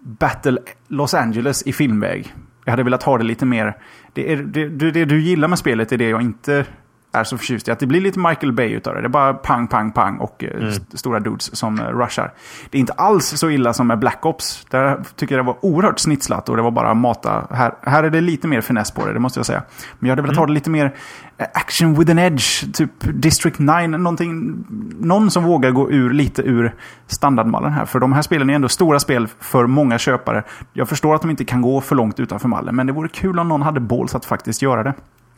Battle 0.06 0.58
Los 0.88 1.14
Angeles 1.14 1.62
i 1.66 1.72
filmväg. 1.72 2.34
Jag 2.64 2.72
hade 2.72 2.82
velat 2.82 3.02
ha 3.02 3.18
det 3.18 3.24
lite 3.24 3.46
mer... 3.46 3.76
Det, 4.12 4.32
är, 4.32 4.36
det, 4.36 4.68
det, 4.68 4.90
det 4.90 5.04
du 5.04 5.20
gillar 5.20 5.48
med 5.48 5.58
spelet 5.58 5.92
är 5.92 5.98
det 5.98 6.08
jag 6.08 6.22
inte 6.22 6.66
är 7.12 7.24
så 7.24 7.38
förtjust 7.38 7.68
i. 7.68 7.70
Att 7.70 7.78
det 7.78 7.86
blir 7.86 8.00
lite 8.00 8.18
Michael 8.18 8.52
Bay 8.52 8.70
utav 8.70 8.94
det. 8.94 9.00
Det 9.00 9.06
är 9.06 9.08
bara 9.08 9.34
pang, 9.34 9.66
pang, 9.66 9.92
pang 9.92 10.18
och 10.18 10.44
eh, 10.44 10.56
mm. 10.56 10.68
st 10.68 10.98
stora 10.98 11.20
dudes 11.20 11.56
som 11.56 11.80
uh, 11.80 11.86
rushar. 11.86 12.32
Det 12.70 12.78
är 12.78 12.80
inte 12.80 12.92
alls 12.92 13.26
så 13.26 13.50
illa 13.50 13.72
som 13.72 13.86
med 13.86 13.98
Black 13.98 14.26
Ops. 14.26 14.66
Där 14.70 15.02
tycker 15.16 15.36
jag 15.36 15.44
det 15.44 15.46
var 15.46 15.64
oerhört 15.64 15.98
snitslat 15.98 16.48
och 16.48 16.56
det 16.56 16.62
var 16.62 16.70
bara 16.70 16.94
mata. 16.94 17.46
Här, 17.50 17.74
här 17.82 18.04
är 18.04 18.10
det 18.10 18.20
lite 18.20 18.48
mer 18.48 18.60
finess 18.60 18.90
på 18.90 19.06
det, 19.06 19.12
det 19.12 19.18
måste 19.18 19.38
jag 19.38 19.46
säga. 19.46 19.62
Men 19.98 20.08
jag 20.08 20.12
hade 20.12 20.22
velat 20.22 20.36
mm. 20.36 20.40
ha 20.40 20.46
det 20.46 20.52
lite 20.52 20.70
mer 20.70 20.84
uh, 20.84 21.46
action 21.54 21.94
with 21.94 22.10
an 22.10 22.18
edge. 22.18 22.74
Typ 22.74 22.90
District 23.00 23.58
9, 23.58 23.86
någonting. 23.86 24.64
Någon 25.00 25.30
som 25.30 25.44
vågar 25.44 25.70
gå 25.70 25.90
ur 25.90 26.10
lite 26.12 26.42
ur 26.42 26.74
standardmallen 27.06 27.72
här. 27.72 27.84
För 27.84 28.00
de 28.00 28.12
här 28.12 28.22
spelen 28.22 28.50
är 28.50 28.54
ändå 28.54 28.68
stora 28.68 29.00
spel 29.00 29.28
för 29.40 29.66
många 29.66 29.98
köpare. 29.98 30.42
Jag 30.72 30.88
förstår 30.88 31.14
att 31.14 31.22
de 31.22 31.30
inte 31.30 31.44
kan 31.44 31.62
gå 31.62 31.80
för 31.80 31.96
långt 31.96 32.20
utanför 32.20 32.48
mallen. 32.48 32.76
Men 32.76 32.86
det 32.86 32.92
vore 32.92 33.08
kul 33.08 33.38
om 33.38 33.48
någon 33.48 33.62
hade 33.62 33.80
balls 33.80 34.14
att 34.14 34.24
faktiskt 34.24 34.62
göra 34.62 34.82
det. 34.82 34.94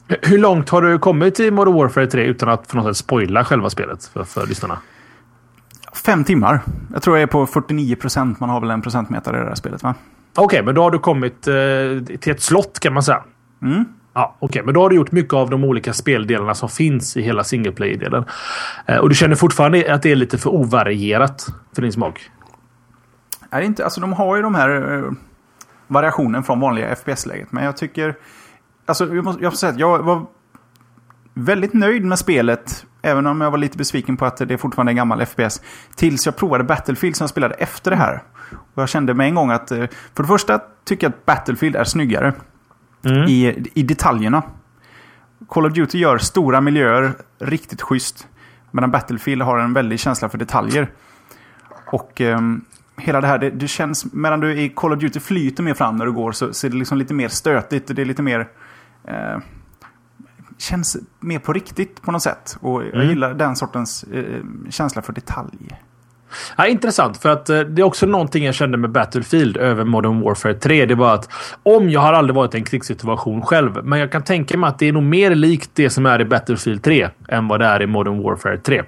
Hur 0.09 0.39
långt 0.39 0.69
har 0.69 0.83
du 0.83 0.99
kommit 0.99 1.41
i 1.41 1.51
Modern 1.51 1.75
Warfare 1.75 2.07
3 2.07 2.25
utan 2.25 2.49
att 2.49 2.69
på 2.69 2.77
något 2.77 2.87
sätt 2.87 2.97
spoila 2.97 3.45
själva 3.45 3.71
spelet 3.71 4.05
för, 4.05 4.25
för 4.25 4.47
lyssnarna? 4.47 4.79
Fem 6.05 6.25
timmar. 6.25 6.61
Jag 6.93 7.03
tror 7.03 7.17
jag 7.17 7.23
är 7.23 7.27
på 7.27 7.47
49 7.47 7.97
procent. 7.97 8.41
Man 8.41 8.51
har 8.51 8.61
väl 8.61 8.71
en 8.71 8.83
procentmätare 8.83 9.37
i 9.37 9.41
det 9.41 9.49
här 9.49 9.55
spelet 9.55 9.83
va? 9.83 9.95
Okej, 10.37 10.45
okay, 10.45 10.63
men 10.63 10.75
då 10.75 10.83
har 10.83 10.91
du 10.91 10.99
kommit 10.99 11.49
eh, 11.49 12.17
till 12.21 12.33
ett 12.33 12.43
slott 12.43 12.81
kan 12.81 12.93
man 12.93 13.03
säga. 13.03 13.23
Mm. 13.63 13.85
Ja, 14.15 14.37
Okej, 14.39 14.47
okay, 14.47 14.63
men 14.63 14.75
då 14.75 14.83
har 14.83 14.91
du 14.91 14.97
gjort 14.97 15.13
mycket 15.13 15.35
av 15.35 15.51
de 15.51 15.65
olika 15.65 15.93
speldelarna 15.93 16.55
som 16.55 16.69
finns 16.69 17.17
i 17.17 17.23
hela 17.23 17.45
single 17.45 17.73
player-delen. 17.73 18.25
Eh, 18.87 18.97
och 18.97 19.09
du 19.09 19.15
känner 19.15 19.35
fortfarande 19.35 19.95
att 19.95 20.03
det 20.03 20.11
är 20.11 20.17
lite 20.17 20.39
för 20.39 20.51
ovarierat 20.51 21.47
för 21.75 21.83
din 21.83 21.93
smak? 21.93 22.31
Är 23.51 23.61
inte, 23.61 23.85
alltså 23.85 24.01
de 24.01 24.13
har 24.13 24.37
ju 24.37 24.43
de 24.43 24.55
här 24.55 24.99
eh, 24.99 25.13
variationen 25.87 26.43
från 26.43 26.61
vanliga 26.61 26.97
FPS-läget. 26.97 27.53
Men 27.53 27.65
jag 27.65 27.77
tycker 27.77 28.15
alltså, 28.89 29.15
jag 29.15 29.25
måste, 29.25 29.43
jag 29.43 29.51
måste 29.51 29.61
säga 29.61 29.73
att 29.73 29.79
jag 29.79 30.03
var 30.03 30.27
väldigt 31.35 31.75
nöjd 31.75 32.05
med 32.05 32.19
spelet. 32.19 32.87
Även 33.03 33.27
om 33.27 33.41
jag 33.41 33.51
var 33.51 33.59
lite 33.59 33.79
besviken 33.79 34.17
på 34.17 34.25
att 34.25 34.37
det 34.37 34.59
fortfarande 34.59 34.91
är 34.91 34.93
en 34.93 34.97
gammal 34.97 35.27
FPS. 35.27 35.63
Tills 35.97 36.27
jag 36.27 36.37
provade 36.37 36.65
Battlefield 36.65 37.17
som 37.17 37.25
jag 37.25 37.31
spelade 37.31 37.55
efter 37.55 37.91
det 37.91 37.97
här. 37.97 38.23
Och 38.75 38.83
jag 38.83 38.89
kände 38.89 39.15
med 39.15 39.27
en 39.27 39.35
gång 39.35 39.51
att, 39.51 39.71
eh, 39.71 39.85
för 40.15 40.23
det 40.23 40.27
första 40.27 40.61
tycker 40.85 41.07
jag 41.07 41.13
att 41.13 41.27
Battlefield 41.27 41.77
är 41.77 41.85
snyggare. 41.85 42.35
Mm. 43.05 43.29
I, 43.29 43.71
I 43.75 43.83
detaljerna. 43.83 44.43
Call 45.49 45.67
of 45.67 45.73
Duty 45.73 45.99
gör 45.99 46.19
stora 46.19 46.61
miljöer 46.61 47.13
riktigt 47.39 47.83
schysst. 47.83 48.29
Medan 48.71 48.91
Battlefield 48.91 49.43
har 49.43 49.59
en 49.59 49.73
väldig 49.73 50.01
känsla 50.01 50.29
för 50.29 50.39
detaljer. 50.39 50.91
Och 51.93 52.21
um, 52.21 52.65
hela 52.97 53.21
det 53.21 53.27
här, 53.27 53.39
det, 53.39 53.51
det, 53.51 53.69
känns, 53.69 54.13
medan 54.13 54.41
du 54.41 54.61
i 54.61 54.69
Call 54.69 54.93
of 54.93 54.99
Duty 54.99 55.21
flyter 55.21 55.63
mer 55.63 55.75
fram 55.75 55.97
när 55.97 56.07
du 56.07 56.13
går 56.13 56.33
så, 56.33 56.47
är 56.47 56.71
det 56.71 56.77
liksom 56.77 56.99
lite 56.99 57.15
mer 57.15 57.29
stötigt. 57.29 57.97
Det 57.97 58.03
är 58.03 58.07
lite 58.07 58.23
mer 58.23 58.49
eh, 59.09 59.39
känns 60.59 60.97
mer 61.21 61.39
på 61.39 61.53
riktigt 61.53 62.03
på 62.03 62.13
något 62.13 62.23
sätt. 62.23 62.57
Och 62.61 62.85
jag 62.85 62.95
mm. 62.95 63.09
gillar 63.09 63.35
den 63.35 63.57
sortens 63.57 64.05
eh, 64.05 64.43
känsla 64.71 65.03
för 65.03 65.13
detalj. 65.13 65.79
Ja, 66.57 66.67
intressant, 66.67 67.17
för 67.17 67.29
att 67.29 67.51
eh, 67.51 67.61
det 67.61 67.83
är 67.83 67.87
också 67.87 68.07
någonting 68.07 68.45
jag 68.45 68.55
kände 68.55 68.79
med 68.79 68.91
Battlefield 68.91 69.57
över 69.57 69.85
Modern 69.85 70.21
Warfare 70.21 70.55
3. 70.55 70.87
Det 70.87 70.95
var 70.95 71.15
att 71.15 71.29
om 71.63 71.91
jag 71.91 72.01
har 72.01 72.13
aldrig 72.13 72.35
varit 72.35 72.55
i 72.55 72.59
en 72.59 72.65
krigssituation 72.65 73.43
själv, 73.43 73.85
men 73.85 73.99
jag 73.99 74.13
kan 74.13 74.23
tänka 74.25 74.59
mig 74.59 74.69
att 74.69 74.79
det 74.79 74.89
är 74.89 74.93
nog 74.93 75.03
mer 75.03 75.35
likt 75.35 75.71
det 75.75 75.91
som 75.91 76.07
är 76.07 76.21
i 76.21 76.25
Battlefield 76.25 76.83
3 76.83 77.09
än 77.29 77.49
vad 77.49 77.61
det 77.61 77.67
är 77.67 77.83
i 77.83 77.87
Modern 77.87 78.23
Warfare 78.23 78.59
3. 78.59 78.83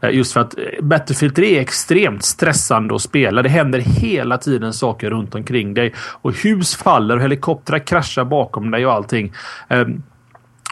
Eh, 0.00 0.10
just 0.10 0.32
för 0.32 0.40
att 0.40 0.58
eh, 0.58 0.64
Battlefield 0.82 1.36
3 1.36 1.56
är 1.56 1.60
extremt 1.60 2.24
stressande 2.24 2.94
att 2.94 3.02
spela. 3.02 3.42
Det 3.42 3.48
händer 3.48 3.78
hela 3.78 4.38
tiden 4.38 4.72
saker 4.72 5.10
runt 5.10 5.34
omkring 5.34 5.74
dig. 5.74 5.94
Och 5.98 6.32
hus 6.32 6.76
faller 6.76 7.16
och 7.16 7.22
helikoptrar 7.22 7.78
kraschar 7.78 8.24
bakom 8.24 8.70
dig 8.70 8.86
och 8.86 8.92
allting. 8.92 9.32
Ehm, 9.68 10.02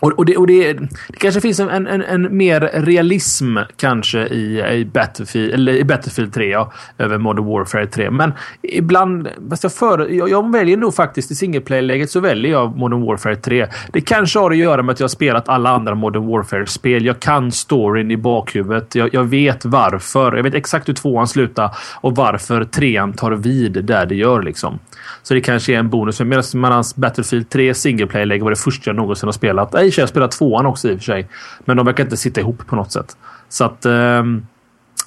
och, 0.00 0.12
och, 0.12 0.24
det, 0.24 0.36
och 0.36 0.46
det, 0.46 0.72
det, 0.72 0.88
kanske 1.18 1.40
finns 1.40 1.60
en, 1.60 1.86
en, 1.86 2.02
en 2.02 2.36
mer 2.36 2.60
realism 2.74 3.56
kanske 3.76 4.26
i, 4.26 4.62
i, 4.72 4.84
Battlefield, 4.84 5.54
eller 5.54 5.72
i 5.72 5.84
Battlefield 5.84 6.34
3 6.34 6.50
ja, 6.50 6.72
över 6.98 7.18
Modern 7.18 7.44
Warfare 7.44 7.86
3. 7.86 8.10
Men 8.10 8.32
ibland, 8.62 9.28
fast 9.50 9.62
jag, 9.62 9.72
för, 9.72 10.08
jag, 10.08 10.30
jag 10.30 10.52
väljer 10.52 10.76
nog 10.76 10.94
faktiskt 10.94 11.30
i 11.30 11.34
singleplay-läget 11.34 12.10
så 12.10 12.20
väljer 12.20 12.52
jag 12.52 12.76
Modern 12.76 13.06
Warfare 13.06 13.36
3. 13.36 13.66
Det 13.92 14.00
kanske 14.00 14.38
har 14.38 14.50
att 14.50 14.56
göra 14.56 14.82
med 14.82 14.92
att 14.92 15.00
jag 15.00 15.04
har 15.04 15.08
spelat 15.08 15.48
alla 15.48 15.70
andra 15.70 15.94
Modern 15.94 16.26
Warfare-spel. 16.26 17.04
Jag 17.04 17.20
kan 17.20 17.52
storyn 17.52 18.10
i 18.10 18.16
bakhuvudet. 18.16 18.94
Jag, 18.94 19.14
jag, 19.14 19.24
vet 19.24 19.64
varför. 19.64 20.36
Jag 20.36 20.42
vet 20.42 20.54
exakt 20.54 20.88
hur 20.88 20.94
tvåan 20.94 21.28
slutar 21.28 21.70
och 22.00 22.16
varför 22.16 22.64
trean 22.64 23.12
tar 23.12 23.30
vid 23.30 23.84
där 23.84 24.06
det 24.06 24.14
gör 24.14 24.42
liksom. 24.42 24.78
Så 25.22 25.34
det 25.34 25.40
kanske 25.40 25.74
är 25.74 25.78
en 25.78 25.90
bonus. 25.90 26.20
Medan 26.54 26.84
Battlefield 26.96 27.48
3 27.50 27.74
singleplay-läge 27.74 28.44
var 28.44 28.50
det 28.50 28.56
första 28.56 28.90
jag 28.90 28.96
någonsin 28.96 29.26
har 29.26 29.32
spelat 29.32 29.74
i 29.88 29.90
och 29.90 29.94
för 29.94 30.00
sig, 30.00 30.08
spelat 30.08 30.30
tvåan 30.30 30.66
också 30.66 30.88
i 30.88 30.94
och 30.94 30.98
för 30.98 31.04
sig. 31.04 31.28
Men 31.64 31.76
de 31.76 31.86
verkar 31.86 32.04
inte 32.04 32.16
sitta 32.16 32.40
ihop 32.40 32.66
på 32.66 32.76
något 32.76 32.92
sätt. 32.92 33.16
Så 33.48 33.64
att... 33.64 33.86
Eh, 33.86 34.22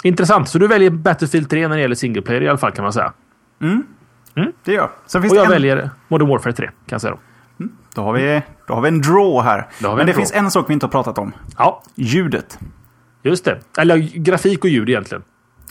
intressant. 0.03 0.49
Så 0.49 0.57
du 0.57 0.67
väljer 0.67 0.89
Battlefield 0.89 1.49
3 1.49 1.67
när 1.67 1.75
det 1.75 1.81
gäller 1.81 1.95
single 1.95 2.21
player 2.21 2.41
i 2.41 2.49
alla 2.49 2.57
fall 2.57 2.71
kan 2.71 2.83
man 2.83 2.93
säga. 2.93 3.13
Mm. 3.61 3.83
Mm. 4.35 4.51
Det 4.63 4.73
gör 4.73 4.89
jag. 5.13 5.23
och 5.25 5.35
jag 5.35 5.45
en... 5.45 5.51
väljer 5.51 5.89
Modern 6.07 6.27
Warfare 6.27 6.53
3 6.53 6.65
kan 6.65 6.73
jag 6.85 7.01
säga 7.01 7.11
då. 7.11 7.19
Mm. 7.63 7.75
Då, 7.95 8.01
har 8.01 8.13
vi, 8.13 8.41
då 8.67 8.73
har 8.73 8.81
vi 8.81 8.87
en 8.87 9.01
draw 9.01 9.41
här. 9.43 9.67
Men 9.81 9.97
det 9.97 10.03
draw. 10.03 10.13
finns 10.13 10.31
en 10.31 10.51
sak 10.51 10.69
vi 10.69 10.73
inte 10.73 10.85
har 10.85 10.91
pratat 10.91 11.17
om. 11.17 11.31
Ja. 11.57 11.83
Ljudet. 11.95 12.59
Just 13.23 13.45
det. 13.45 13.59
Eller 13.77 13.97
grafik 13.97 14.63
och 14.63 14.69
ljud 14.69 14.89
egentligen. 14.89 15.23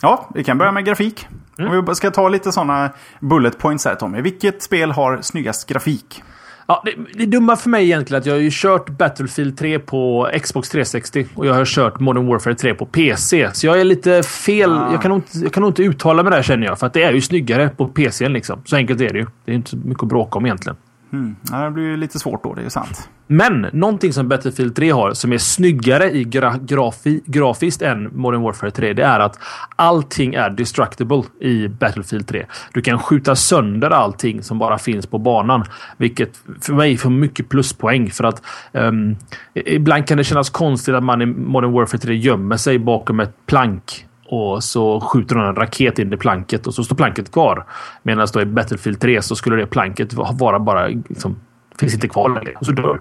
Ja, 0.03 0.29
vi 0.35 0.45
kan 0.45 0.59
börja 0.59 0.73
med 0.73 0.85
grafik. 0.85 1.29
Mm. 1.59 1.79
Om 1.79 1.85
vi 1.85 1.95
ska 1.95 2.11
ta 2.11 2.29
lite 2.29 2.53
sådana 2.53 2.91
bullet 3.21 3.59
points 3.59 3.85
här 3.85 3.95
Tommy. 3.95 4.21
Vilket 4.21 4.63
spel 4.63 4.91
har 4.91 5.21
snyggast 5.23 5.69
grafik? 5.69 6.23
Ja, 6.71 6.83
det, 6.85 7.19
det 7.19 7.27
dumma 7.27 7.57
för 7.57 7.71
mig 7.71 7.85
egentligen 7.85 8.21
att 8.21 8.27
jag 8.27 8.35
har 8.35 8.41
ju 8.41 8.51
kört 8.53 8.91
Battlefield 8.91 9.59
3 9.59 9.79
på 9.79 10.31
Xbox 10.43 10.69
360 10.69 11.27
och 11.35 11.47
jag 11.47 11.55
har 11.55 11.65
kört 11.65 12.01
Modern 12.01 12.27
Warfare 12.27 12.55
3 12.55 12.75
på 12.75 12.87
PC. 12.87 13.51
Så 13.53 13.67
jag 13.67 13.81
är 13.81 13.85
lite 13.85 14.23
fel. 14.23 14.73
Ah. 14.73 14.93
Jag, 14.93 15.03
kan 15.03 15.09
nog 15.09 15.19
inte, 15.19 15.39
jag 15.39 15.53
kan 15.53 15.61
nog 15.61 15.71
inte 15.71 15.83
uttala 15.83 16.23
mig 16.23 16.33
där 16.33 16.43
känner 16.43 16.67
jag. 16.67 16.79
För 16.79 16.87
att 16.87 16.93
det 16.93 17.03
är 17.03 17.13
ju 17.13 17.21
snyggare 17.21 17.69
på 17.69 17.87
PC 17.87 18.29
liksom. 18.29 18.63
Så 18.65 18.77
enkelt 18.77 19.01
är 19.01 19.13
det 19.13 19.19
ju. 19.19 19.27
Det 19.45 19.53
är 19.53 19.57
inte 19.57 19.77
mycket 19.77 20.03
att 20.03 20.09
bråka 20.09 20.39
om 20.39 20.47
egentligen. 20.47 20.77
Mm. 21.13 21.37
Ja, 21.51 21.57
det 21.57 21.71
blir 21.71 21.85
ju 21.85 21.97
lite 21.97 22.19
svårt 22.19 22.45
då, 22.45 22.55
det 22.55 22.61
är 22.61 22.65
ju 22.65 22.71
sant. 22.71 23.09
Men 23.27 23.67
någonting 23.73 24.13
som 24.13 24.29
Battlefield 24.29 24.77
3 24.77 24.91
har 24.91 25.13
som 25.13 25.33
är 25.33 25.39
snyggare 25.39 26.11
i 26.11 26.25
gra 26.25 26.57
grafi 26.57 27.23
grafiskt 27.27 27.83
än 27.83 28.17
Modern 28.17 28.43
Warfare 28.43 28.71
3. 28.71 28.93
Det 28.93 29.03
är 29.03 29.21
att 29.21 29.39
allting 29.77 30.35
är 30.35 30.51
destructible 30.51 31.23
i 31.41 31.69
Battlefield 31.69 32.29
3. 32.29 32.47
Du 32.73 32.83
kan 32.83 32.99
skjuta 32.99 33.37
sönder 33.37 33.91
allting 33.91 34.43
som 34.43 34.59
bara 34.59 34.79
finns 34.79 35.07
på 35.07 35.19
banan. 35.19 35.65
Vilket 35.97 36.43
för 36.61 36.73
mig 36.75 36.97
får 36.97 37.11
mycket 37.11 37.49
pluspoäng. 37.49 38.11
För 38.11 38.25
att 38.25 38.43
um, 38.73 39.17
ibland 39.55 40.07
kan 40.07 40.19
det 40.19 40.25
kännas 40.25 40.51
konstigt 40.51 40.95
att 40.95 41.05
man 41.05 41.23
i 41.23 41.27
Modern 41.27 41.73
Warfare 41.73 42.01
3 42.01 42.15
gömmer 42.15 42.57
sig 42.57 42.79
bakom 42.79 43.21
ett 43.21 43.47
plank 43.47 44.07
och 44.31 44.65
så 44.65 45.01
skjuter 45.01 45.37
de 45.37 45.45
en 45.45 45.57
raket 45.57 45.99
in 45.99 46.13
i 46.13 46.17
planket 46.17 46.67
och 46.67 46.75
så 46.75 46.85
står 46.85 46.97
planket 46.97 47.33
kvar. 47.33 47.65
Medan 48.03 48.27
då 48.33 48.41
i 48.41 48.45
Battlefield 48.45 49.01
3 49.01 49.23
så 49.23 49.37
skulle 49.37 49.57
det 49.57 49.67
planket 49.67 50.15
vara 50.15 50.59
bara 50.59 50.87
liksom, 50.87 51.37
finns 51.81 51.95
inte 51.95 52.09
kvar 52.09 52.29
längre 52.29 52.53
och 52.61 52.67
så 52.67 52.73
dör 52.73 53.01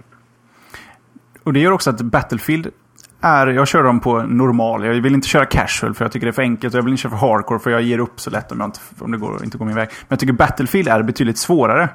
Och 1.43 1.53
det 1.53 1.59
gör 1.59 1.71
också 1.71 1.89
att 1.89 2.01
Battlefield 2.01 2.67
är, 3.21 3.47
jag 3.47 3.67
kör 3.67 3.83
dem 3.83 3.99
på 3.99 4.23
normal. 4.23 4.85
Jag 4.85 4.93
vill 4.93 5.13
inte 5.13 5.27
köra 5.27 5.45
casual 5.45 5.93
för 5.93 6.05
jag 6.05 6.11
tycker 6.11 6.27
det 6.27 6.31
är 6.31 6.33
för 6.33 6.41
enkelt. 6.41 6.73
Och 6.73 6.77
jag 6.77 6.83
vill 6.83 6.93
inte 6.93 7.01
köra 7.01 7.17
för 7.17 7.27
hardcore 7.27 7.59
för 7.59 7.71
jag 7.71 7.81
ger 7.81 7.99
upp 7.99 8.19
så 8.19 8.29
lätt 8.29 8.51
om, 8.51 8.59
jag 8.59 8.67
inte, 8.67 8.79
om 8.99 9.11
det 9.11 9.17
går, 9.17 9.43
inte 9.43 9.57
går 9.57 9.65
min 9.65 9.75
väg. 9.75 9.87
Men 9.89 10.07
jag 10.07 10.19
tycker 10.19 10.33
Battlefield 10.33 10.87
är 10.87 11.03
betydligt 11.03 11.37
svårare 11.37 11.89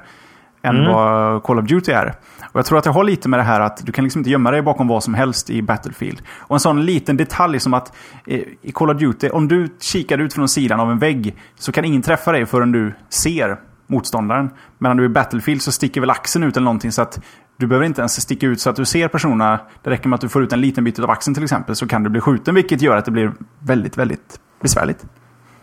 än 0.65 0.75
mm. 0.75 0.91
vad 0.91 1.43
Call 1.43 1.59
of 1.59 1.65
Duty 1.65 1.91
är. 1.91 2.15
Och 2.51 2.59
jag 2.59 2.65
tror 2.65 2.77
att 2.77 2.83
det 2.83 2.89
har 2.89 3.03
lite 3.03 3.29
med 3.29 3.39
det 3.39 3.43
här 3.43 3.61
att 3.61 3.85
du 3.85 3.91
kan 3.91 4.03
liksom 4.03 4.19
inte 4.19 4.29
gömma 4.29 4.51
dig 4.51 4.61
bakom 4.61 4.87
vad 4.87 5.03
som 5.03 5.13
helst 5.13 5.49
i 5.49 5.61
Battlefield. 5.61 6.21
Och 6.37 6.55
en 6.55 6.59
sån 6.59 6.85
liten 6.85 7.17
detalj 7.17 7.59
som 7.59 7.73
att 7.73 7.95
eh, 8.27 8.41
i 8.61 8.71
Call 8.71 8.89
of 8.89 8.97
Duty, 8.97 9.29
om 9.29 9.47
du 9.47 9.67
kikar 9.79 10.17
ut 10.17 10.33
från 10.33 10.49
sidan 10.49 10.79
av 10.79 10.91
en 10.91 10.99
vägg 10.99 11.35
så 11.55 11.71
kan 11.71 11.85
ingen 11.85 12.01
träffa 12.01 12.31
dig 12.31 12.45
förrän 12.45 12.71
du 12.71 12.93
ser 13.09 13.57
motståndaren. 13.87 14.49
Medan 14.77 14.97
du 14.97 15.05
i 15.05 15.09
Battlefield 15.09 15.61
så 15.61 15.71
sticker 15.71 16.01
väl 16.01 16.09
axeln 16.09 16.43
ut 16.43 16.57
eller 16.57 16.65
någonting 16.65 16.91
så 16.91 17.01
att 17.01 17.19
du 17.57 17.67
behöver 17.67 17.85
inte 17.85 18.01
ens 18.01 18.21
sticka 18.21 18.47
ut 18.47 18.61
så 18.61 18.69
att 18.69 18.75
du 18.75 18.85
ser 18.85 19.07
personerna. 19.07 19.59
Det 19.83 19.89
räcker 19.89 20.09
med 20.09 20.15
att 20.15 20.21
du 20.21 20.29
får 20.29 20.43
ut 20.43 20.53
en 20.53 20.61
liten 20.61 20.83
bit 20.83 20.99
av 20.99 21.09
axeln 21.09 21.33
till 21.33 21.43
exempel 21.43 21.75
så 21.75 21.87
kan 21.87 22.03
du 22.03 22.09
bli 22.09 22.21
skjuten 22.21 22.55
vilket 22.55 22.81
gör 22.81 22.97
att 22.97 23.05
det 23.05 23.11
blir 23.11 23.31
väldigt, 23.59 23.97
väldigt 23.97 24.39
besvärligt. 24.61 25.05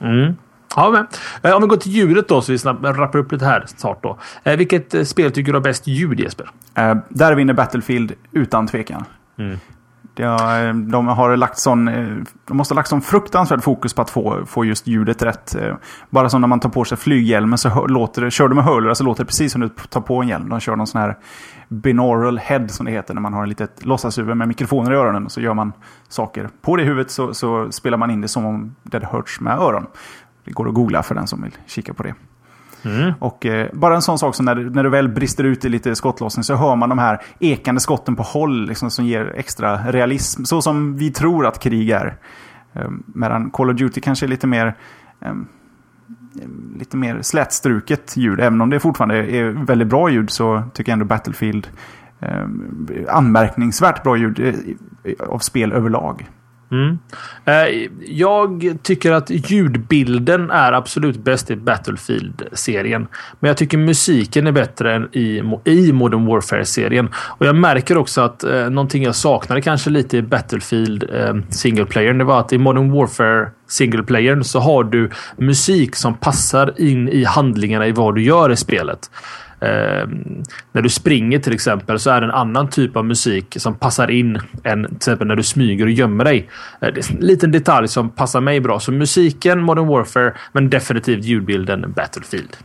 Mm. 0.00 0.36
Ja, 0.76 0.90
men, 0.90 1.06
eh, 1.42 1.56
om 1.56 1.62
vi 1.62 1.68
går 1.68 1.76
till 1.76 1.92
ljudet 1.92 2.28
då, 2.28 2.42
så 2.42 2.52
vi 2.52 2.58
snabbt 2.58 2.84
rappar 2.84 3.18
upp 3.18 3.32
lite 3.32 3.44
här 3.44 3.64
snart 3.66 4.02
då. 4.02 4.18
Eh, 4.44 4.56
vilket 4.56 4.94
eh, 4.94 5.04
spel 5.04 5.32
tycker 5.32 5.52
du 5.52 5.58
har 5.58 5.64
bäst 5.64 5.86
ljud, 5.86 6.20
Jesper? 6.20 6.50
Eh, 6.74 6.94
där 7.08 7.34
vinner 7.34 7.54
Battlefield 7.54 8.12
utan 8.32 8.66
tvekan. 8.66 9.04
Mm. 9.38 9.58
Ja, 10.14 10.72
de, 10.72 11.08
har 11.08 11.36
lagt 11.36 11.58
sån, 11.58 11.84
de 12.44 12.56
måste 12.56 12.74
ha 12.74 12.76
lagt 12.76 12.88
sån 12.88 13.02
fruktansvärd 13.02 13.62
fokus 13.62 13.94
på 13.94 14.02
att 14.02 14.10
få, 14.10 14.46
få 14.46 14.64
just 14.64 14.86
ljudet 14.86 15.22
rätt. 15.22 15.56
Bara 16.10 16.28
som 16.28 16.40
när 16.40 16.48
man 16.48 16.60
tar 16.60 16.68
på 16.68 16.84
sig 16.84 16.98
flyghjälmen 16.98 17.58
så 17.58 17.86
låter 17.86 18.22
det, 18.22 18.30
kör 18.30 18.48
du 18.48 18.54
med 18.54 18.64
hörlurar 18.64 18.94
så 18.94 19.04
låter 19.04 19.24
det 19.24 19.26
precis 19.26 19.52
som 19.52 19.60
du 19.60 19.68
tar 19.68 20.00
på 20.00 20.22
en 20.22 20.28
hjälm. 20.28 20.48
De 20.48 20.60
kör 20.60 20.76
någon 20.76 20.86
sån 20.86 21.00
här 21.00 21.16
binaural 21.72 22.38
head 22.38 22.68
som 22.68 22.86
det 22.86 22.92
heter 22.92 23.14
när 23.14 23.20
man 23.20 23.32
har 23.32 23.42
en 23.42 23.48
litet 23.48 23.86
låtsashuvud 23.86 24.36
med 24.36 24.48
mikrofoner 24.48 24.92
i 24.92 24.94
öronen. 24.94 25.30
Så 25.30 25.40
gör 25.40 25.54
man 25.54 25.72
saker 26.08 26.48
på 26.62 26.76
det 26.76 26.84
huvudet 26.84 27.10
så, 27.10 27.34
så 27.34 27.72
spelar 27.72 27.98
man 27.98 28.10
in 28.10 28.20
det 28.20 28.28
som 28.28 28.46
om 28.46 28.74
det 28.82 29.04
hörts 29.04 29.40
med 29.40 29.58
öron. 29.58 29.86
Det 30.44 30.52
går 30.52 30.68
att 30.68 30.74
googla 30.74 31.02
för 31.02 31.14
den 31.14 31.26
som 31.26 31.42
vill 31.42 31.56
kika 31.66 31.94
på 31.94 32.02
det. 32.02 32.14
Mm. 32.84 33.12
Och 33.18 33.46
eh, 33.46 33.68
bara 33.72 33.94
en 33.94 34.02
sån 34.02 34.18
sak 34.18 34.34
som 34.34 34.44
när, 34.44 34.54
när 34.54 34.84
du 34.84 34.90
väl 34.90 35.08
brister 35.08 35.44
ut 35.44 35.64
i 35.64 35.68
lite 35.68 35.94
skottlossning 35.94 36.44
så 36.44 36.54
hör 36.54 36.76
man 36.76 36.88
de 36.88 36.98
här 36.98 37.22
ekande 37.38 37.80
skotten 37.80 38.16
på 38.16 38.22
håll 38.22 38.66
liksom, 38.66 38.90
som 38.90 39.04
ger 39.04 39.32
extra 39.36 39.92
realism. 39.92 40.44
Så 40.44 40.62
som 40.62 40.96
vi 40.96 41.10
tror 41.10 41.46
att 41.46 41.58
krig 41.58 41.90
är. 41.90 42.16
Eh, 42.72 42.90
medan 43.06 43.50
Call 43.50 43.70
of 43.70 43.76
Duty 43.76 44.00
kanske 44.00 44.26
är 44.26 44.28
lite 44.28 44.46
mer 44.46 44.74
eh, 45.20 45.34
lite 46.78 46.96
mer 46.96 47.22
slätstruket 47.22 48.16
ljud. 48.16 48.40
Även 48.40 48.60
om 48.60 48.70
det 48.70 48.80
fortfarande 48.80 49.16
är 49.16 49.44
väldigt 49.44 49.88
bra 49.88 50.10
ljud 50.10 50.30
så 50.30 50.62
tycker 50.74 50.92
jag 50.92 50.94
ändå 50.94 51.04
Battlefield 51.04 51.68
eh, 52.20 52.46
anmärkningsvärt 53.08 54.02
bra 54.02 54.16
ljud 54.16 54.56
eh, 55.04 55.14
av 55.28 55.38
spel 55.38 55.72
överlag. 55.72 56.28
Mm. 56.72 56.98
Eh, 57.44 57.88
jag 58.06 58.78
tycker 58.82 59.12
att 59.12 59.30
ljudbilden 59.30 60.50
är 60.50 60.72
absolut 60.72 61.24
bäst 61.24 61.50
i 61.50 61.56
Battlefield-serien. 61.56 63.06
Men 63.40 63.48
jag 63.48 63.56
tycker 63.56 63.78
musiken 63.78 64.46
är 64.46 64.52
bättre 64.52 64.94
än 64.94 65.08
i, 65.12 65.42
i 65.64 65.92
Modern 65.92 66.26
Warfare-serien. 66.26 67.08
Och 67.14 67.46
jag 67.46 67.56
märker 67.56 67.96
också 67.98 68.20
att 68.20 68.44
eh, 68.44 68.70
någonting 68.70 69.02
jag 69.02 69.14
saknade 69.14 69.62
kanske 69.62 69.90
lite 69.90 70.16
i 70.16 70.22
Battlefield 70.22 71.04
eh, 71.12 71.34
single 71.48 71.84
player, 71.84 72.14
det 72.14 72.24
var 72.24 72.40
att 72.40 72.52
i 72.52 72.58
Modern 72.58 72.92
Warfare 72.92 73.50
single 73.72 74.02
player 74.02 74.42
så 74.42 74.60
har 74.60 74.84
du 74.84 75.10
musik 75.36 75.96
som 75.96 76.14
passar 76.14 76.80
in 76.80 77.08
i 77.08 77.24
handlingarna 77.24 77.86
i 77.86 77.92
vad 77.92 78.14
du 78.14 78.22
gör 78.22 78.52
i 78.52 78.56
spelet. 78.56 79.10
Eh, 79.62 80.08
när 80.72 80.82
du 80.82 80.88
springer 80.88 81.38
till 81.38 81.52
exempel 81.52 81.98
så 81.98 82.10
är 82.10 82.20
det 82.20 82.26
en 82.26 82.30
annan 82.30 82.70
typ 82.70 82.96
av 82.96 83.04
musik 83.04 83.56
som 83.58 83.74
passar 83.74 84.10
in 84.10 84.38
än 84.64 84.84
till 84.86 84.96
exempel 84.96 85.28
när 85.28 85.36
du 85.36 85.42
smyger 85.42 85.84
och 85.84 85.90
gömmer 85.90 86.24
dig. 86.24 86.48
Eh, 86.80 86.92
det 86.94 87.10
är 87.10 87.12
en 87.12 87.26
liten 87.26 87.52
detalj 87.52 87.88
som 87.88 88.10
passar 88.10 88.40
mig 88.40 88.60
bra. 88.60 88.80
Så 88.80 88.92
musiken 88.92 89.62
Modern 89.62 89.86
Warfare, 89.86 90.32
men 90.52 90.70
definitivt 90.70 91.24
ljudbilden 91.24 91.92
Battlefield. 91.96 92.56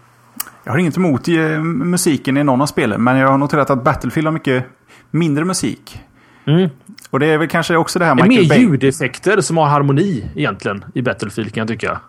Jag 0.64 0.72
har 0.72 0.80
inget 0.80 0.98
emot 0.98 1.28
eh, 1.28 1.64
musiken 1.64 2.38
i 2.38 2.44
någon 2.44 2.62
av 2.62 2.66
spelen, 2.66 3.04
men 3.04 3.18
jag 3.18 3.28
har 3.28 3.38
noterat 3.38 3.70
att 3.70 3.84
Battlefield 3.84 4.28
har 4.28 4.34
mycket 4.34 4.66
mindre 5.12 5.46
musik. 5.46 6.00
Mm. 6.46 6.70
Och 7.10 7.20
det 7.20 7.26
är 7.26 7.38
väl 7.38 7.48
kanske 7.48 7.76
också 7.76 8.00
det 8.00 8.06
här 8.06 8.16
Michael 8.16 8.42
Mer 8.42 8.50
Bay... 8.50 8.60
ljudeffekter 8.60 9.42
som 9.42 9.58
har 9.58 9.66
harmoni 9.66 10.24
egentligen 10.36 10.86
i 10.94 11.02
Battlefield 11.02 11.54
kan 11.54 11.62
jag 11.62 11.68
tycka. 11.68 12.00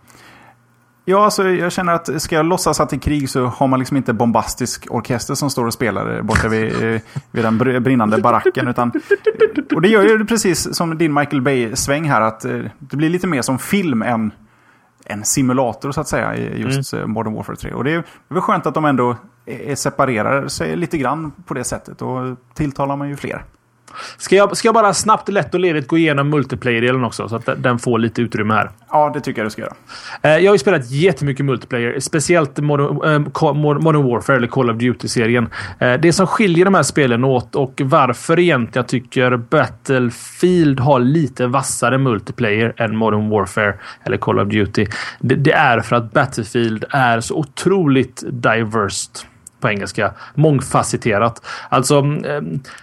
Ja, 1.11 1.25
alltså, 1.25 1.49
jag 1.49 1.73
känner 1.73 1.93
att 1.93 2.23
ska 2.23 2.37
jag 2.37 2.47
låtsas 2.47 2.81
att 2.81 2.91
det 2.91 2.97
är 2.97 3.01
krig 3.01 3.31
så 3.31 3.47
har 3.47 3.67
man 3.67 3.79
liksom 3.79 3.97
inte 3.97 4.13
bombastisk 4.13 4.87
orkester 4.91 5.35
som 5.35 5.51
står 5.51 5.67
och 5.67 5.73
spelar 5.73 6.23
borta 6.23 6.49
vid, 6.49 6.95
eh, 6.95 7.01
vid 7.31 7.45
den 7.45 7.59
brinnande 7.59 8.19
baracken. 8.19 8.69
Utan, 8.69 8.93
och 9.75 9.83
det 9.83 9.89
gör 9.89 10.03
ju 10.03 10.25
precis 10.25 10.77
som 10.77 10.99
din 10.99 11.15
Michael 11.15 11.43
Bay-sväng 11.43 12.05
här, 12.05 12.21
att 12.21 12.45
eh, 12.45 12.61
det 12.79 12.97
blir 12.97 13.11
lite 13.11 13.27
mer 13.27 13.43
som 13.43 13.59
film 13.59 14.03
än 14.03 14.33
en 15.05 15.25
simulator 15.25 15.93
så 15.93 16.01
att 16.01 16.09
säga 16.09 16.37
i 16.37 16.61
just 16.61 16.93
mm. 16.93 17.05
Eh, 17.05 17.09
Modern 17.09 17.35
Warfare 17.35 17.57
3. 17.57 17.73
Och 17.73 17.85
det 17.85 17.93
är 17.93 18.05
väl 18.29 18.41
skönt 18.41 18.67
att 18.67 18.75
de 18.75 18.85
ändå 18.85 19.17
separerar 19.75 20.49
sig 20.49 20.77
lite 20.77 20.99
grann 20.99 21.33
på 21.47 21.55
det 21.55 21.65
sättet. 21.65 22.03
Och 22.03 22.37
tilltalar 22.55 22.97
man 22.97 23.09
ju 23.09 23.17
fler. 23.17 23.45
Ska 24.17 24.37
jag, 24.37 24.57
ska 24.57 24.69
jag 24.69 24.75
bara 24.75 24.95
snabbt, 24.95 25.29
lätt 25.29 25.55
och 25.55 25.61
ledigt 25.61 25.89
gå 25.89 25.99
igenom 25.99 26.31
multiplayer-delen 26.31 27.05
också? 27.05 27.29
Så 27.29 27.37
att 27.37 27.49
den 27.57 27.79
får 27.79 27.99
lite 27.99 28.23
utrymme 28.23 28.55
här. 28.55 28.71
Ja, 28.91 29.11
det 29.15 29.21
tycker 29.21 29.41
jag 29.41 29.47
du 29.47 29.51
ska 29.51 29.63
göra. 29.63 29.75
Eh, 30.23 30.31
jag 30.31 30.51
har 30.51 30.55
ju 30.55 30.59
spelat 30.59 30.91
jättemycket 30.91 31.45
multiplayer. 31.45 32.01
Speciellt 32.01 32.59
Modern, 32.59 33.23
Modern 33.83 34.11
Warfare 34.11 34.37
eller 34.37 34.47
Call 34.47 34.71
of 34.71 34.77
Duty-serien. 34.77 35.49
Äh, 35.79 35.93
det 35.93 36.13
som 36.13 36.27
skiljer 36.27 36.65
de 36.65 36.75
här 36.75 36.83
spelen 36.83 37.25
åt 37.25 37.55
och 37.55 37.81
varför 37.85 38.39
egentligen 38.39 38.83
jag 38.83 38.89
tycker 38.89 39.37
Battlefield 39.37 40.81
har 40.81 41.01
lite 41.01 41.47
vassare 41.47 41.99
multiplayer 41.99 42.75
än 42.77 42.97
Modern 42.97 43.29
Warfare 43.29 43.75
eller 44.05 44.17
Call 44.17 44.39
of 44.39 44.49
Duty. 44.49 44.87
Det, 45.21 45.35
det 45.35 45.53
är 45.53 45.81
för 45.81 45.97
att 45.97 46.13
Battlefield 46.13 46.85
är 46.91 47.21
så 47.21 47.35
otroligt 47.35 48.25
diverse 48.27 49.11
på 49.61 49.69
engelska. 49.69 50.13
Mångfacetterat. 50.35 51.47
Alltså, 51.69 51.99
eh, 51.99 52.43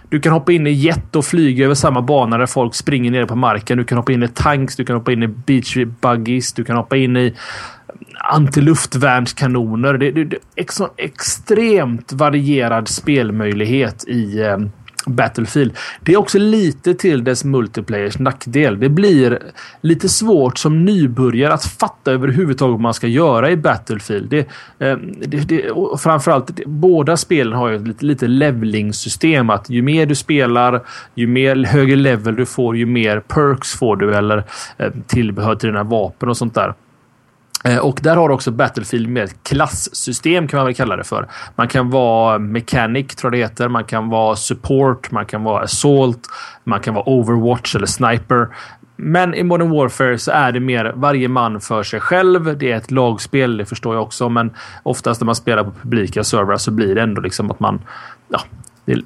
du 0.09 0.19
kan 0.19 0.31
hoppa 0.31 0.51
in 0.51 0.67
i 0.67 0.71
jet 0.71 1.15
och 1.15 1.25
flyga 1.25 1.65
över 1.65 1.75
samma 1.75 2.01
bana 2.01 2.37
där 2.37 2.45
folk 2.45 2.75
springer 2.75 3.11
ner 3.11 3.25
på 3.25 3.35
marken. 3.35 3.77
Du 3.77 3.83
kan 3.83 3.97
hoppa 3.97 4.11
in 4.11 4.23
i 4.23 4.27
tanks, 4.27 4.75
du 4.75 4.85
kan 4.85 4.95
hoppa 4.95 5.11
in 5.11 5.23
i 5.23 5.27
beach 5.27 5.77
buggies, 6.01 6.53
du 6.53 6.63
kan 6.63 6.75
hoppa 6.75 6.97
in 6.97 7.17
i 7.17 7.35
antiluftvärnskanoner. 8.19 9.93
Det, 9.93 10.11
det, 10.11 10.23
det 10.23 10.35
är 10.55 10.83
en 10.83 10.89
extremt 10.97 12.13
varierad 12.13 12.87
spelmöjlighet 12.87 14.07
i 14.07 14.41
eh, 14.41 14.57
Battlefield. 15.05 15.73
Det 16.01 16.13
är 16.13 16.17
också 16.17 16.39
lite 16.39 16.93
till 16.93 17.23
dess 17.23 17.43
multiplayers 17.43 18.19
nackdel. 18.19 18.79
Det 18.79 18.89
blir 18.89 19.39
lite 19.81 20.09
svårt 20.09 20.57
som 20.57 20.85
nybörjare 20.85 21.53
att 21.53 21.65
fatta 21.65 22.11
överhuvudtaget 22.11 22.71
vad 22.71 22.81
man 22.81 22.93
ska 22.93 23.07
göra 23.07 23.51
i 23.51 23.57
Battlefield. 23.57 24.29
Det, 24.29 24.39
eh, 24.79 24.97
det, 25.27 25.37
det, 25.49 25.71
framförallt, 25.99 26.57
det, 26.57 26.63
båda 26.65 27.17
spelen 27.17 27.53
har 27.53 27.69
ju 27.69 27.85
lite, 27.85 28.05
lite 28.05 28.27
levelingsystem. 28.27 29.49
Att 29.49 29.69
ju 29.69 29.81
mer 29.81 30.05
du 30.05 30.15
spelar, 30.15 30.81
ju 31.15 31.27
mer 31.27 31.55
högre 31.55 31.95
level 31.95 32.35
du 32.35 32.45
får, 32.45 32.77
ju 32.77 32.85
mer 32.85 33.19
perks 33.19 33.73
får 33.73 33.95
du 33.95 34.15
eller 34.15 34.43
eh, 34.77 34.91
tillbehör 35.07 35.55
till 35.55 35.69
dina 35.69 35.83
vapen 35.83 36.29
och 36.29 36.37
sånt 36.37 36.53
där. 36.53 36.73
Eh, 37.65 37.77
och 37.77 37.99
där 38.03 38.15
har 38.15 38.29
också 38.29 38.51
Battlefield 38.51 39.09
med 39.09 39.23
ett 39.23 39.43
klassystem 39.43 40.47
kan 40.47 40.57
man 40.57 40.65
väl 40.65 40.75
kalla 40.75 40.95
det 40.95 41.03
för. 41.03 41.27
Man 41.55 41.67
kan 41.67 41.89
vara 41.89 42.39
mechanic 42.39 43.07
tror 43.07 43.35
jag 43.35 43.39
det 43.39 43.51
heter. 43.51 43.69
Man 43.69 43.83
kan 43.83 44.09
vara 44.09 44.35
support, 44.35 45.11
man 45.11 45.25
kan 45.25 45.43
vara 45.43 45.63
assault, 45.63 46.27
man 46.63 46.79
kan 46.79 46.93
vara 46.93 47.09
overwatch 47.09 47.75
eller 47.75 47.85
sniper. 47.85 48.47
Men 48.95 49.33
i 49.33 49.43
Modern 49.43 49.69
Warfare 49.69 50.17
så 50.17 50.31
är 50.31 50.51
det 50.51 50.59
mer 50.59 50.93
varje 50.95 51.27
man 51.27 51.61
för 51.61 51.83
sig 51.83 51.99
själv. 51.99 52.57
Det 52.57 52.71
är 52.71 52.77
ett 52.77 52.91
lagspel, 52.91 53.57
det 53.57 53.65
förstår 53.65 53.95
jag 53.95 54.03
också. 54.03 54.29
Men 54.29 54.51
oftast 54.83 55.21
när 55.21 55.25
man 55.25 55.35
spelar 55.35 55.63
på 55.63 55.71
publika 55.71 56.23
servrar 56.23 56.57
så 56.57 56.71
blir 56.71 56.95
det 56.95 57.01
ändå 57.01 57.21
liksom 57.21 57.51
att 57.51 57.59
man... 57.59 57.81
Ja, 58.27 58.41
det 58.85 58.91
är 58.91 59.01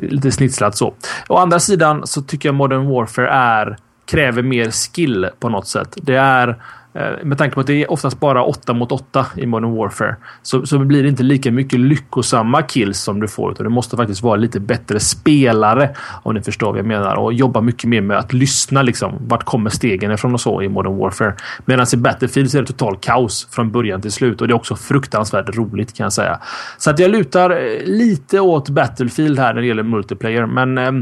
lite 0.00 0.30
snitslat 0.30 0.76
så. 0.76 0.94
Å 1.28 1.36
andra 1.36 1.58
sidan 1.58 2.06
så 2.06 2.22
tycker 2.22 2.48
jag 2.48 2.54
Modern 2.54 2.88
Warfare 2.88 3.28
är 3.28 3.76
kräver 4.06 4.42
mer 4.42 4.70
skill 4.70 5.28
på 5.40 5.48
något 5.48 5.66
sätt. 5.66 5.96
Det 6.02 6.16
är 6.16 6.56
Eh, 6.94 7.24
med 7.24 7.38
tanke 7.38 7.54
på 7.54 7.60
att 7.60 7.66
det 7.66 7.82
är 7.82 7.90
oftast 7.90 8.20
bara 8.20 8.44
8 8.44 8.74
mot 8.74 8.92
8 8.92 9.26
i 9.36 9.46
Modern 9.46 9.76
Warfare 9.76 10.16
så, 10.42 10.66
så 10.66 10.78
blir 10.78 11.02
det 11.02 11.08
inte 11.08 11.22
lika 11.22 11.50
mycket 11.50 11.80
lyckosamma 11.80 12.62
kills 12.62 13.00
som 13.00 13.20
du 13.20 13.28
får. 13.28 13.52
Utan 13.52 13.64
du 13.64 13.70
måste 13.70 13.96
faktiskt 13.96 14.22
vara 14.22 14.36
lite 14.36 14.60
bättre 14.60 15.00
spelare 15.00 15.90
om 16.22 16.34
ni 16.34 16.40
förstår 16.40 16.70
vad 16.70 16.78
jag 16.78 16.86
menar. 16.86 17.14
Och 17.16 17.32
jobba 17.32 17.60
mycket 17.60 17.84
mer 17.84 18.00
med 18.00 18.18
att 18.18 18.32
lyssna. 18.32 18.82
Liksom, 18.82 19.14
vart 19.26 19.44
kommer 19.44 19.70
stegen 19.70 20.12
ifrån 20.12 20.34
och 20.34 20.40
så 20.40 20.62
i 20.62 20.68
Modern 20.68 20.96
Warfare. 20.98 21.34
Medan 21.64 21.86
i 21.92 21.96
Battlefield 21.96 22.50
så 22.50 22.58
är 22.58 22.62
det 22.62 22.68
total 22.68 22.96
kaos 22.96 23.48
från 23.50 23.70
början 23.70 24.02
till 24.02 24.12
slut. 24.12 24.40
Och 24.40 24.48
det 24.48 24.52
är 24.52 24.56
också 24.56 24.76
fruktansvärt 24.76 25.56
roligt 25.56 25.96
kan 25.96 26.04
jag 26.04 26.12
säga. 26.12 26.38
Så 26.78 26.90
att 26.90 26.98
jag 26.98 27.10
lutar 27.10 27.50
eh, 27.50 27.84
lite 27.84 28.40
åt 28.40 28.68
Battlefield 28.68 29.38
här 29.38 29.54
när 29.54 29.60
det 29.60 29.66
gäller 29.66 29.82
multiplayer. 29.82 30.46
Men 30.46 30.78
Eh, 30.78 30.92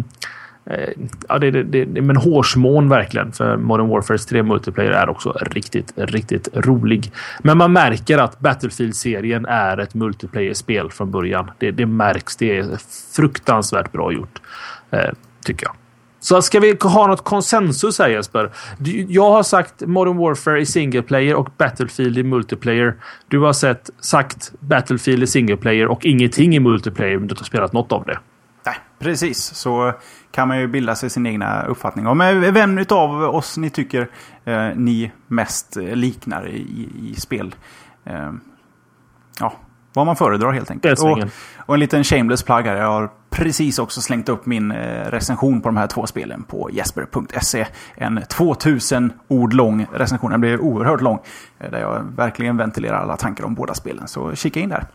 Eh, 0.70 0.88
ja, 1.28 1.38
det, 1.38 1.50
det, 1.50 1.84
det, 1.84 2.02
men 2.02 2.16
hårsmån 2.16 2.88
verkligen. 2.88 3.32
För 3.32 3.56
Modern 3.56 3.88
Warfare 3.88 4.18
3 4.18 4.42
Multiplayer 4.42 4.90
är 4.90 5.08
också 5.08 5.32
riktigt, 5.40 5.92
riktigt 5.96 6.48
rolig. 6.54 7.12
Men 7.42 7.58
man 7.58 7.72
märker 7.72 8.18
att 8.18 8.40
Battlefield-serien 8.40 9.46
är 9.46 9.78
ett 9.78 9.94
multiplayer-spel 9.94 10.90
från 10.90 11.10
början. 11.10 11.50
Det, 11.58 11.70
det 11.70 11.86
märks. 11.86 12.36
Det 12.36 12.58
är 12.58 12.78
fruktansvärt 13.16 13.92
bra 13.92 14.12
gjort. 14.12 14.40
Eh, 14.90 15.10
tycker 15.44 15.66
jag. 15.66 15.74
Så 16.20 16.42
ska 16.42 16.60
vi 16.60 16.76
ha 16.82 17.06
något 17.06 17.24
konsensus 17.24 17.98
här 17.98 18.08
Jesper? 18.08 18.50
Jag 19.08 19.30
har 19.30 19.42
sagt 19.42 19.80
Modern 19.86 20.16
Warfare 20.16 20.60
i 20.60 20.66
single 20.66 21.02
player 21.02 21.34
och 21.34 21.48
Battlefield 21.56 22.18
i 22.18 22.22
multiplayer. 22.22 22.96
Du 23.28 23.38
har 23.38 23.52
sett, 23.52 23.90
sagt 24.00 24.52
Battlefield 24.60 25.22
i 25.22 25.26
single 25.26 25.56
player 25.56 25.86
och 25.86 26.06
ingenting 26.06 26.56
i 26.56 26.60
multiplayer 26.60 27.18
Men 27.18 27.28
du 27.28 27.34
har 27.34 27.44
spelat 27.44 27.72
något 27.72 27.92
av 27.92 28.04
det. 28.04 28.18
Nej, 28.66 28.74
precis. 28.98 29.38
Så 29.38 29.92
kan 30.30 30.48
man 30.48 30.60
ju 30.60 30.66
bilda 30.66 30.94
sig 30.94 31.10
sin 31.10 31.26
egna 31.26 31.62
uppfattning 31.62 32.06
om 32.06 32.18
vem 32.52 32.84
av 32.90 33.22
oss 33.22 33.56
ni 33.56 33.70
tycker 33.70 34.08
eh, 34.44 34.68
ni 34.74 35.12
mest 35.26 35.76
liknar 35.76 36.48
i, 36.48 36.88
i 37.02 37.14
spel. 37.14 37.54
Eh, 38.04 38.32
ja, 39.40 39.52
vad 39.96 40.06
man 40.06 40.16
föredrar 40.16 40.52
helt 40.52 40.70
enkelt. 40.70 41.00
Och, 41.00 41.18
och, 41.56 41.74
en 41.74 41.80
liten 41.80 42.04
shameless 42.04 42.42
plug 42.42 42.64
här. 42.64 42.76
Jag 42.76 42.86
har 42.86 43.10
precis 43.30 43.78
också 43.78 44.00
slängt 44.00 44.28
upp 44.28 44.46
min 44.46 44.72
eh, 44.72 45.10
recension 45.10 45.60
på 45.60 45.68
de 45.68 45.76
här 45.76 45.86
två 45.86 46.06
spelen 46.06 46.42
på 46.42 46.70
jesper.se. 46.72 47.66
En 47.94 48.22
2000 48.28 49.12
ord 49.28 49.52
lång 49.52 49.86
recension. 49.92 50.30
Den 50.30 50.40
blir 50.40 50.60
oerhört 50.60 51.00
lång. 51.00 51.18
Eh, 51.58 51.70
där 51.70 51.80
jag 51.80 52.04
verkligen 52.16 52.56
ventilerar 52.56 52.96
alla 52.96 53.16
tankar 53.16 53.44
om 53.44 53.54
båda 53.54 53.74
spelen. 53.74 54.08
Så 54.08 54.34
kika 54.34 54.60
in 54.60 54.68
där. 54.68 54.86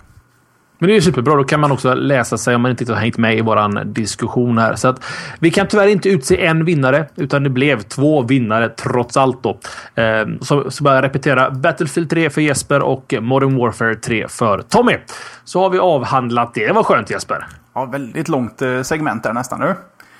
Men 0.81 0.87
det 0.87 0.93
är 0.93 0.95
ju 0.95 1.01
superbra. 1.01 1.35
Då 1.35 1.43
kan 1.43 1.59
man 1.59 1.71
också 1.71 1.93
läsa 1.93 2.37
sig 2.37 2.55
om 2.55 2.61
man 2.61 2.71
inte 2.71 2.93
har 2.93 2.99
hängt 2.99 3.17
med 3.17 3.37
i 3.37 3.41
våran 3.41 3.93
diskussion 3.93 4.57
här. 4.57 4.75
Så 4.75 4.87
att 4.87 5.05
vi 5.39 5.51
kan 5.51 5.67
tyvärr 5.67 5.87
inte 5.87 6.09
utse 6.09 6.45
en 6.45 6.65
vinnare, 6.65 7.05
utan 7.15 7.43
det 7.43 7.49
blev 7.49 7.81
två 7.81 8.21
vinnare 8.21 8.69
trots 8.69 9.17
allt. 9.17 9.43
Då. 9.43 9.59
Eh, 10.01 10.27
så, 10.41 10.71
så 10.71 10.83
bara 10.83 10.95
jag 10.95 11.03
repetera. 11.03 11.51
Battlefield 11.51 12.09
3 12.09 12.29
för 12.29 12.41
Jesper 12.41 12.79
och 12.81 13.13
Modern 13.21 13.57
Warfare 13.57 13.95
3 13.95 14.27
för 14.27 14.61
Tommy. 14.61 14.97
Så 15.43 15.61
har 15.61 15.69
vi 15.69 15.79
avhandlat 15.79 16.53
det. 16.53 16.67
Det 16.67 16.73
var 16.73 16.83
skönt 16.83 17.09
Jesper. 17.09 17.47
Ja, 17.73 17.85
väldigt 17.85 18.27
långt 18.27 18.61
eh, 18.61 18.81
segment 18.81 19.23
där 19.23 19.33
nästan 19.33 19.59
nu. 19.59 19.75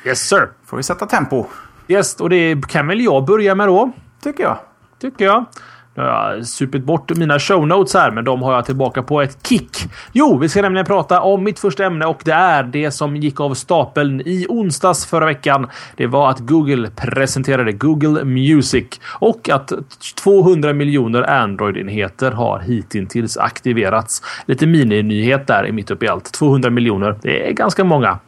Yes 0.06 0.19
sir. 0.19 0.50
Får 0.65 0.78
vi 0.78 0.84
sätta 0.84 1.06
tempo. 1.06 1.45
Yes, 1.88 2.15
och 2.15 2.30
det 2.30 2.67
kan 2.67 2.88
väl 2.88 3.02
jag 3.02 3.26
börja 3.26 3.56
med 3.56 3.67
då. 3.67 3.91
Tycker 4.24 4.43
jag. 4.43 4.58
Tycker 5.02 5.26
jag. 5.26 5.45
Nu 5.95 6.04
har 6.04 6.34
jag 6.34 6.45
supit 6.45 6.84
bort 6.84 7.17
mina 7.17 7.39
show 7.39 7.67
notes 7.67 7.93
här, 7.93 8.12
men 8.12 8.23
de 8.23 8.41
har 8.41 8.54
jag 8.54 8.65
tillbaka 8.65 9.04
på 9.04 9.21
ett 9.21 9.47
kick. 9.47 9.77
Jo, 10.12 10.38
vi 10.38 10.49
ska 10.49 10.62
nämligen 10.62 10.86
prata 10.86 11.21
om 11.21 11.43
mitt 11.43 11.60
första 11.60 11.86
ämne 11.86 12.06
och 12.06 12.21
det 12.25 12.32
är 12.32 12.63
det 12.63 12.91
som 12.91 13.15
gick 13.15 13.39
av 13.39 13.54
stapeln 13.54 14.21
i 14.21 14.45
onsdags 14.49 15.06
förra 15.06 15.25
veckan. 15.25 15.67
Det 15.95 16.08
var 16.08 16.30
att 16.30 16.39
Google 16.39 16.89
presenterade 16.95 17.71
Google 17.71 18.23
Music 18.23 18.86
och 19.06 19.49
att 19.49 19.71
200 20.23 20.73
miljoner 20.73 21.30
Android-enheter 21.30 22.32
har 22.32 22.60
hittills 22.60 23.38
aktiverats. 23.38 24.21
Lite 24.45 24.67
mininyhet 24.67 25.47
där 25.47 25.67
i 25.67 25.71
mitt 25.71 25.91
uppe 25.91 26.06
i 26.06 26.10
allt. 26.10 26.32
200 26.34 26.69
miljoner. 26.69 27.15
Det 27.21 27.49
är 27.49 27.51
ganska 27.51 27.84
många. 27.84 28.19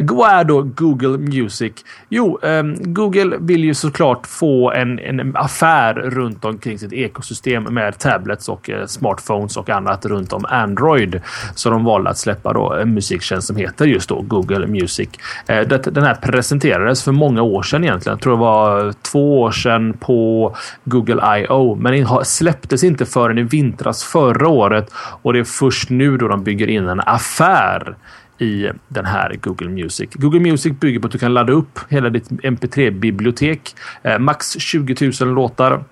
Vad 0.00 0.30
är 0.30 0.44
då 0.44 0.62
Google 0.62 1.18
Music? 1.18 1.72
Jo, 2.08 2.38
ehm, 2.42 2.76
Google 2.78 3.36
vill 3.40 3.64
ju 3.64 3.74
såklart 3.74 4.26
få 4.26 4.72
en, 4.72 4.98
en 4.98 5.36
affär 5.36 5.94
runt 5.94 6.44
omkring 6.44 6.78
sitt 6.78 6.92
ekosystem 6.92 7.62
med 7.62 7.98
tablets 7.98 8.48
och 8.48 8.70
eh, 8.70 8.86
smartphones 8.86 9.56
och 9.56 9.70
annat 9.70 10.06
runt 10.06 10.32
om 10.32 10.44
Android. 10.48 11.20
Så 11.54 11.70
de 11.70 11.84
valde 11.84 12.10
att 12.10 12.18
släppa 12.18 12.52
då 12.52 12.72
en 12.72 12.94
musiktjänst 12.94 13.46
som 13.46 13.56
heter 13.56 13.86
just 13.86 14.08
då 14.08 14.20
Google 14.20 14.66
Music. 14.66 15.08
Eh, 15.46 15.60
den 15.68 16.04
här 16.04 16.14
presenterades 16.14 17.04
för 17.04 17.12
många 17.12 17.42
år 17.42 17.62
sedan 17.62 17.84
egentligen. 17.84 18.14
Jag 18.16 18.22
tror 18.22 18.32
det 18.32 18.40
var 18.40 18.94
två 19.02 19.40
år 19.40 19.50
sedan 19.50 19.92
på 20.00 20.56
Google 20.84 21.38
I.O. 21.38 21.74
Men 21.74 21.92
den 21.92 22.24
släpptes 22.24 22.84
inte 22.84 23.06
förrän 23.06 23.38
i 23.38 23.42
vintras 23.42 24.04
förra 24.04 24.48
året 24.48 24.90
och 25.22 25.32
det 25.32 25.38
är 25.38 25.44
först 25.44 25.90
nu 25.90 26.16
då 26.16 26.28
de 26.28 26.44
bygger 26.44 26.66
in 26.66 26.88
en 26.88 27.00
affär 27.00 27.96
i 28.42 28.70
den 28.88 29.06
här 29.06 29.36
Google 29.40 29.68
Music. 29.68 30.10
Google 30.12 30.40
Music 30.40 30.72
bygger 30.80 31.00
på 31.00 31.06
att 31.06 31.12
du 31.12 31.18
kan 31.18 31.34
ladda 31.34 31.52
upp 31.52 31.78
hela 31.88 32.10
ditt 32.10 32.28
MP3-bibliotek. 32.30 33.74
Eh, 34.02 34.18
max 34.18 34.58
20 34.58 35.12
000 35.20 35.34
låtar 35.34 35.84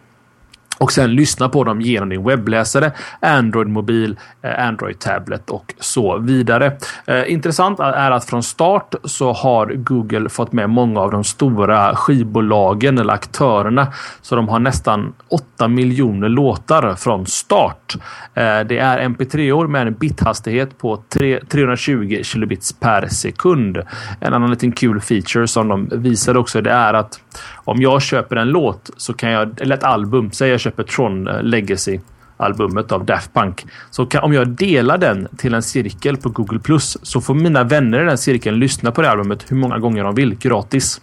och 0.80 0.92
sen 0.92 1.14
lyssna 1.14 1.48
på 1.48 1.64
dem 1.64 1.80
genom 1.80 2.08
din 2.08 2.24
webbläsare, 2.24 2.92
Android-mobil, 3.20 4.18
eh, 4.42 4.66
Android-tablet 4.66 5.50
och 5.50 5.74
så 5.80 6.18
vidare. 6.18 6.72
Eh, 7.06 7.32
intressant 7.32 7.80
är 7.80 8.10
att 8.10 8.24
från 8.24 8.42
start 8.42 8.94
så 9.04 9.32
har 9.32 9.66
Google 9.66 10.28
fått 10.28 10.52
med 10.52 10.70
många 10.70 11.00
av 11.00 11.10
de 11.10 11.24
stora 11.24 11.96
skivbolagen 11.96 12.98
eller 12.98 13.12
aktörerna. 13.12 13.92
Så 14.22 14.36
de 14.36 14.48
har 14.48 14.58
nästan 14.58 15.12
8 15.28 15.68
miljoner 15.68 16.28
låtar 16.28 16.94
från 16.94 17.26
start. 17.26 17.96
Eh, 18.34 18.60
det 18.60 18.78
är 18.78 18.98
mp3-or 19.08 19.66
med 19.66 19.86
en 19.86 19.94
bithastighet 19.94 20.78
på 20.78 21.02
320 21.48 22.20
kilobits 22.22 22.72
per 22.72 23.08
sekund. 23.08 23.82
En 24.20 24.34
annan 24.34 24.50
liten 24.50 24.72
kul 24.72 25.00
feature 25.00 25.46
som 25.46 25.68
de 25.68 25.88
visade 25.92 26.38
också 26.38 26.60
det 26.60 26.70
är 26.70 26.94
att 26.94 27.20
om 27.54 27.82
jag 27.82 28.02
köper 28.02 28.36
en 28.36 28.48
låt 28.48 28.90
så 28.96 29.12
kan 29.14 29.30
jag, 29.30 29.60
eller 29.60 29.76
ett 29.76 29.84
album, 29.84 30.30
säg 30.32 30.50
jag 30.50 30.60
köper 30.60 30.82
Tron 30.82 31.28
eh, 31.28 31.42
Legacy 31.42 32.00
albumet 32.40 32.92
av 32.92 33.04
Daft 33.04 33.34
Punk. 33.34 33.66
Så 33.90 34.06
kan, 34.06 34.22
om 34.22 34.32
jag 34.32 34.48
delar 34.48 34.98
den 34.98 35.28
till 35.36 35.54
en 35.54 35.62
cirkel 35.62 36.16
på 36.16 36.28
Google 36.28 36.58
Plus 36.58 36.98
så 37.02 37.20
får 37.20 37.34
mina 37.34 37.64
vänner 37.64 38.02
i 38.02 38.04
den 38.04 38.18
cirkeln 38.18 38.58
lyssna 38.58 38.92
på 38.92 39.02
det 39.02 39.10
albumet 39.10 39.52
hur 39.52 39.56
många 39.56 39.78
gånger 39.78 40.04
de 40.04 40.14
vill 40.14 40.38
gratis. 40.38 41.00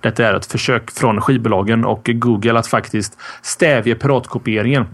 Detta 0.00 0.26
är 0.26 0.34
ett 0.34 0.46
försök 0.46 0.90
från 0.90 1.20
skivbolagen 1.20 1.84
och 1.84 2.10
Google 2.14 2.58
att 2.58 2.66
faktiskt 2.66 3.18
stävja 3.42 3.94
piratkopieringen. 3.94 4.86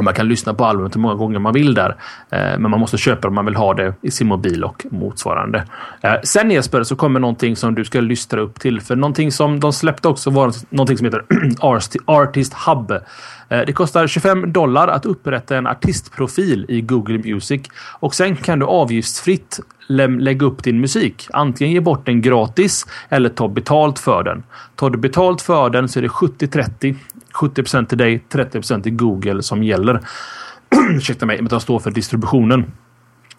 Man 0.00 0.14
kan 0.14 0.28
lyssna 0.28 0.54
på 0.54 0.64
albumet 0.64 0.96
hur 0.96 1.00
många 1.00 1.14
gånger 1.14 1.38
man 1.38 1.52
vill 1.52 1.74
där. 1.74 1.96
Eh, 2.30 2.58
men 2.58 2.70
man 2.70 2.80
måste 2.80 2.98
köpa 2.98 3.20
det 3.20 3.28
om 3.28 3.34
man 3.34 3.44
vill 3.44 3.56
ha 3.56 3.74
det 3.74 3.94
i 4.02 4.10
sin 4.10 4.26
mobil 4.26 4.64
och 4.64 4.86
motsvarande. 4.90 5.64
Eh, 6.00 6.14
sen 6.24 6.50
Jesper 6.50 6.82
så 6.82 6.96
kommer 6.96 7.20
någonting 7.20 7.56
som 7.56 7.74
du 7.74 7.84
ska 7.84 8.00
lyssna 8.00 8.38
upp 8.38 8.60
till. 8.60 8.80
För 8.80 8.96
någonting 8.96 9.32
som 9.32 9.60
de 9.60 9.72
släppte 9.72 10.08
också 10.08 10.30
var 10.30 10.52
någonting 10.70 10.96
som 10.98 11.04
heter 11.04 11.24
Artist 12.06 12.54
Hub. 12.54 12.90
Eh, 12.90 13.00
det 13.48 13.72
kostar 13.72 14.06
25 14.06 14.52
dollar 14.52 14.88
att 14.88 15.06
upprätta 15.06 15.56
en 15.56 15.66
artistprofil 15.66 16.66
i 16.68 16.80
Google 16.80 17.18
Music 17.18 17.62
och 18.00 18.14
sen 18.14 18.36
kan 18.36 18.58
du 18.58 18.66
avgiftsfritt 18.66 19.60
lägga 19.88 20.46
upp 20.46 20.64
din 20.64 20.80
musik. 20.80 21.28
Antingen 21.32 21.72
ge 21.72 21.80
bort 21.80 22.06
den 22.06 22.22
gratis 22.22 22.86
eller 23.08 23.28
ta 23.28 23.48
betalt 23.48 23.98
för 23.98 24.22
den. 24.22 24.42
Tar 24.76 24.90
du 24.90 24.98
betalt 24.98 25.42
för 25.42 25.70
den 25.70 25.88
så 25.88 25.98
är 25.98 26.02
det 26.02 26.08
70-30. 26.08 26.96
70% 27.34 27.86
till 27.86 27.98
dig, 27.98 28.24
30% 28.30 28.82
till 28.82 28.96
Google 28.96 29.42
som 29.42 29.62
gäller. 29.62 30.00
Ursäkta 30.90 31.26
mig, 31.26 31.36
men 31.36 31.48
de 31.48 31.60
står 31.60 31.78
för 31.78 31.90
distributionen. 31.90 32.64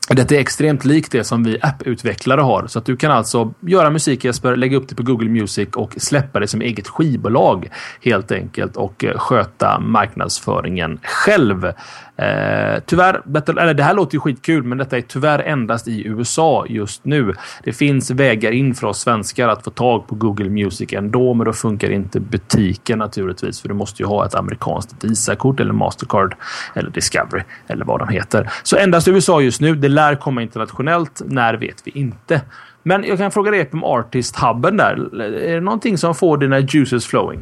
Detta 0.10 0.36
är 0.36 0.40
extremt 0.40 0.86
likt 0.86 1.12
det 1.12 1.24
som 1.24 1.44
vi 1.44 1.58
apputvecklare 1.62 2.42
har. 2.42 2.68
Så 2.68 2.80
att 2.80 2.86
du 2.86 2.98
kan 2.98 3.12
alltså 3.12 3.54
göra 3.60 3.90
musik 3.90 4.24
Jesper, 4.26 4.56
lägga 4.56 4.78
upp 4.78 4.88
det 4.90 4.96
på 4.96 5.04
Google 5.04 5.30
Music 5.30 5.70
och 5.76 5.94
släppa 5.98 6.40
det 6.40 6.48
som 6.48 6.62
eget 6.62 6.88
skivbolag 6.88 7.70
helt 8.02 8.32
enkelt 8.32 8.78
och 8.78 9.04
eh, 9.04 9.18
sköta 9.18 9.80
marknadsföringen 9.80 11.00
själv. 11.04 11.72
Eh, 12.20 12.80
tyvärr, 12.86 13.22
eller 13.60 13.74
det 13.74 13.84
här 13.84 13.94
låter 13.94 14.16
ju 14.16 14.20
skitkul, 14.20 14.64
men 14.64 14.78
detta 14.78 14.98
är 14.98 15.02
tyvärr 15.02 15.40
endast 15.40 15.88
i 15.88 16.08
USA 16.08 16.66
just 16.70 17.06
nu. 17.06 17.34
Det 17.64 17.74
finns 17.74 18.12
vägar 18.12 18.52
in 18.52 18.76
för 18.76 18.88
oss 18.88 19.00
svenskar 19.00 19.48
att 19.48 19.64
få 19.64 19.72
tag 19.72 20.08
på 20.08 20.16
Google 20.16 20.50
Music 20.50 20.94
ändå, 20.94 21.34
men 21.34 21.46
då 21.46 21.54
funkar 21.54 21.90
inte 21.90 22.20
butiken 22.20 23.00
naturligtvis, 23.00 23.62
för 23.62 23.68
du 23.68 23.74
måste 23.74 24.04
ju 24.04 24.08
ha 24.08 24.26
ett 24.26 24.36
amerikanskt 24.36 25.04
Visa-kort 25.04 25.60
eller 25.60 25.74
Mastercard 25.74 26.36
eller 26.74 26.90
Discovery 26.90 27.44
eller 27.68 27.86
vad 27.86 28.00
de 28.00 28.08
heter. 28.08 28.50
Så 28.64 28.78
endast 28.78 29.08
i 29.08 29.12
USA 29.12 29.42
just 29.42 29.62
nu. 29.62 29.76
Det 29.76 29.90
lär 29.90 30.16
komma 30.16 30.42
internationellt. 30.42 31.22
När 31.26 31.54
vet 31.54 31.82
vi 31.84 31.92
inte. 31.92 32.42
Men 32.84 33.04
jag 33.04 33.18
kan 33.18 33.32
fråga 33.32 33.52
dig 33.52 33.70
om 33.72 33.84
Artist-hubben 33.84 34.78
där. 34.78 35.22
Är 35.22 35.56
det 35.56 35.62
någonting 35.62 35.98
som 35.98 36.16
får 36.16 36.38
dina 36.38 36.60
juices 36.60 37.06
flowing? 37.06 37.40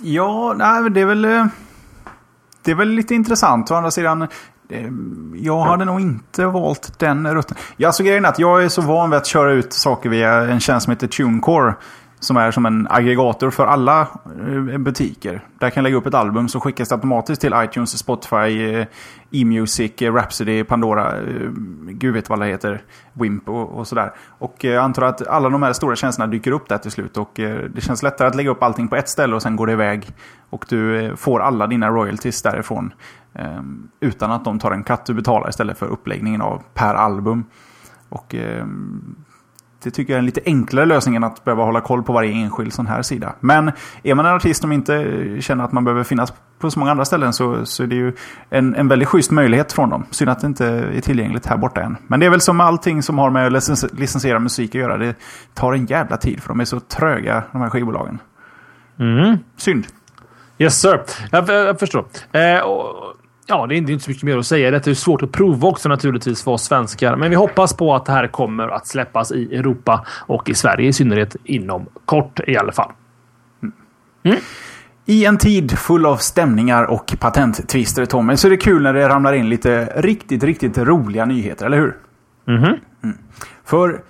Ja, 0.00 0.54
nej, 0.58 0.90
det 0.90 1.00
är 1.00 1.06
väl... 1.06 1.24
Eh, 1.24 1.46
det 2.62 2.70
är 2.70 2.74
väl 2.74 2.88
lite 2.88 3.14
intressant. 3.14 3.70
Å 3.70 3.74
andra 3.74 3.90
sidan, 3.90 4.22
eh, 4.22 4.28
jag 5.34 5.60
hade 5.60 5.84
nog 5.84 6.00
inte 6.00 6.46
valt 6.46 6.98
den 6.98 7.34
rutten. 7.34 7.56
Ja, 7.76 7.88
alltså 7.88 8.02
grejen 8.02 8.24
är 8.24 8.28
att 8.28 8.38
jag 8.38 8.64
är 8.64 8.68
så 8.68 8.82
van 8.82 9.10
vid 9.10 9.16
att 9.16 9.26
köra 9.26 9.52
ut 9.52 9.72
saker 9.72 10.08
via 10.08 10.32
en 10.32 10.60
tjänst 10.60 10.84
som 10.84 10.90
heter 10.90 11.06
TuneCore. 11.06 11.74
Som 12.20 12.36
är 12.36 12.50
som 12.50 12.66
en 12.66 12.86
aggregator 12.90 13.50
för 13.50 13.66
alla 13.66 14.00
eh, 14.00 14.78
butiker. 14.78 15.44
Där 15.58 15.70
kan 15.70 15.80
jag 15.80 15.82
lägga 15.82 15.96
upp 15.96 16.06
ett 16.06 16.14
album 16.14 16.48
så 16.48 16.60
skickas 16.60 16.88
det 16.88 16.94
automatiskt 16.94 17.40
till 17.40 17.54
iTunes, 17.56 17.98
Spotify, 17.98 18.74
eh, 18.74 18.86
E-music, 19.30 20.02
eh, 20.02 20.14
Rhapsody, 20.14 20.64
Pandora, 20.64 21.14
gud 21.88 22.14
vet 22.14 22.28
vad 22.28 22.40
det 22.40 22.46
heter, 22.46 22.82
Wimp 23.12 23.48
och, 23.48 23.78
och 23.78 23.86
sådär. 23.86 24.12
Och 24.38 24.64
jag 24.64 24.76
antar 24.76 25.02
att 25.02 25.26
alla 25.26 25.48
de 25.48 25.62
här 25.62 25.72
stora 25.72 25.96
tjänsterna 25.96 26.26
dyker 26.26 26.52
upp 26.52 26.68
där 26.68 26.78
till 26.78 26.90
slut. 26.90 27.16
Och 27.16 27.30
det 27.74 27.80
känns 27.80 28.02
lättare 28.02 28.28
att 28.28 28.34
lägga 28.34 28.50
upp 28.50 28.62
allting 28.62 28.88
på 28.88 28.96
ett 28.96 29.08
ställe 29.08 29.34
och 29.34 29.42
sen 29.42 29.56
går 29.56 29.66
det 29.66 29.72
iväg. 29.72 30.06
Och 30.50 30.64
du 30.68 31.12
får 31.16 31.40
alla 31.40 31.66
dina 31.66 31.88
royalties 31.88 32.42
därifrån. 32.42 32.92
Utan 34.00 34.32
att 34.32 34.44
de 34.44 34.58
tar 34.58 34.70
en 34.70 34.82
katt 34.82 35.06
du 35.06 35.14
betalar 35.14 35.48
istället 35.48 35.78
för 35.78 35.86
uppläggningen 35.86 36.40
av 36.40 36.62
per 36.74 36.94
album. 36.94 37.44
Och 38.08 38.34
det 39.82 39.90
tycker 39.90 40.12
jag 40.12 40.16
är 40.16 40.18
en 40.18 40.26
lite 40.26 40.40
enklare 40.46 40.86
lösning 40.86 41.16
än 41.16 41.24
att 41.24 41.44
behöva 41.44 41.64
hålla 41.64 41.80
koll 41.80 42.02
på 42.02 42.12
varje 42.12 42.32
enskild 42.32 42.72
sån 42.72 42.86
här 42.86 43.02
sida. 43.02 43.34
Men 43.40 43.72
är 44.02 44.14
man 44.14 44.26
en 44.26 44.34
artist 44.34 44.60
som 44.60 44.72
inte 44.72 45.04
känner 45.40 45.64
att 45.64 45.72
man 45.72 45.84
behöver 45.84 46.04
finnas 46.04 46.32
på 46.58 46.70
så 46.70 46.78
många 46.78 46.90
andra 46.90 47.04
ställen 47.04 47.32
så, 47.32 47.66
så 47.66 47.82
är 47.82 47.86
det 47.86 47.94
ju 47.94 48.12
en, 48.50 48.74
en 48.74 48.88
väldigt 48.88 49.08
schysst 49.08 49.30
möjlighet 49.30 49.72
från 49.72 49.90
dem. 49.90 50.04
Synd 50.10 50.30
att 50.30 50.40
det 50.40 50.46
inte 50.46 50.66
är 50.66 51.00
tillgängligt 51.00 51.46
här 51.46 51.56
borta 51.56 51.82
än. 51.82 51.96
Men 52.06 52.20
det 52.20 52.26
är 52.26 52.30
väl 52.30 52.40
som 52.40 52.60
allting 52.60 53.02
som 53.02 53.18
har 53.18 53.30
med 53.30 53.46
att 53.46 53.52
licens 53.52 53.86
licensiera 53.92 54.38
musik 54.38 54.74
att 54.74 54.80
göra. 54.80 54.96
Det 54.96 55.14
tar 55.54 55.72
en 55.72 55.86
jävla 55.86 56.16
tid 56.16 56.42
för 56.42 56.48
de 56.48 56.60
är 56.60 56.64
så 56.64 56.80
tröga 56.80 57.42
de 57.52 57.60
här 57.60 57.70
skivbolagen. 57.70 58.18
Mm. 58.98 59.38
Synd. 59.56 59.86
Yes 60.58 60.80
sir. 60.80 61.00
Jag, 61.30 61.48
jag 61.48 61.78
förstår. 61.78 62.04
Eh, 62.32 62.60
och 62.60 63.14
Ja, 63.50 63.66
det 63.66 63.74
är 63.74 63.76
inte 63.76 64.04
så 64.04 64.10
mycket 64.10 64.22
mer 64.22 64.38
att 64.38 64.46
säga. 64.46 64.70
Det 64.70 64.86
är 64.86 64.94
svårt 64.94 65.22
att 65.22 65.32
prova 65.32 65.68
också 65.68 65.88
naturligtvis 65.88 66.44
för 66.44 66.50
oss 66.50 66.62
svenskar. 66.62 67.16
Men 67.16 67.30
vi 67.30 67.36
hoppas 67.36 67.76
på 67.76 67.94
att 67.94 68.06
det 68.06 68.12
här 68.12 68.26
kommer 68.26 68.68
att 68.68 68.86
släppas 68.86 69.32
i 69.32 69.56
Europa 69.56 70.06
och 70.10 70.48
i 70.48 70.54
Sverige 70.54 70.88
i 70.88 70.92
synnerhet 70.92 71.36
inom 71.44 71.86
kort 72.04 72.40
i 72.46 72.56
alla 72.56 72.72
fall. 72.72 72.92
Mm. 74.22 74.38
I 75.06 75.24
en 75.24 75.38
tid 75.38 75.78
full 75.78 76.06
av 76.06 76.16
stämningar 76.16 76.84
och 76.84 77.16
patenttvister, 77.20 78.06
Tommy, 78.06 78.36
så 78.36 78.46
är 78.48 78.50
det 78.50 78.56
kul 78.56 78.82
när 78.82 78.94
det 78.94 79.08
ramlar 79.08 79.32
in 79.32 79.48
lite 79.48 79.92
riktigt, 79.96 80.44
riktigt 80.44 80.78
roliga 80.78 81.24
nyheter, 81.24 81.66
eller 81.66 81.78
hur? 81.78 81.96
Mm 82.48 82.62
-hmm. 82.62 82.78
mm. 83.04 83.16
För 83.64 84.02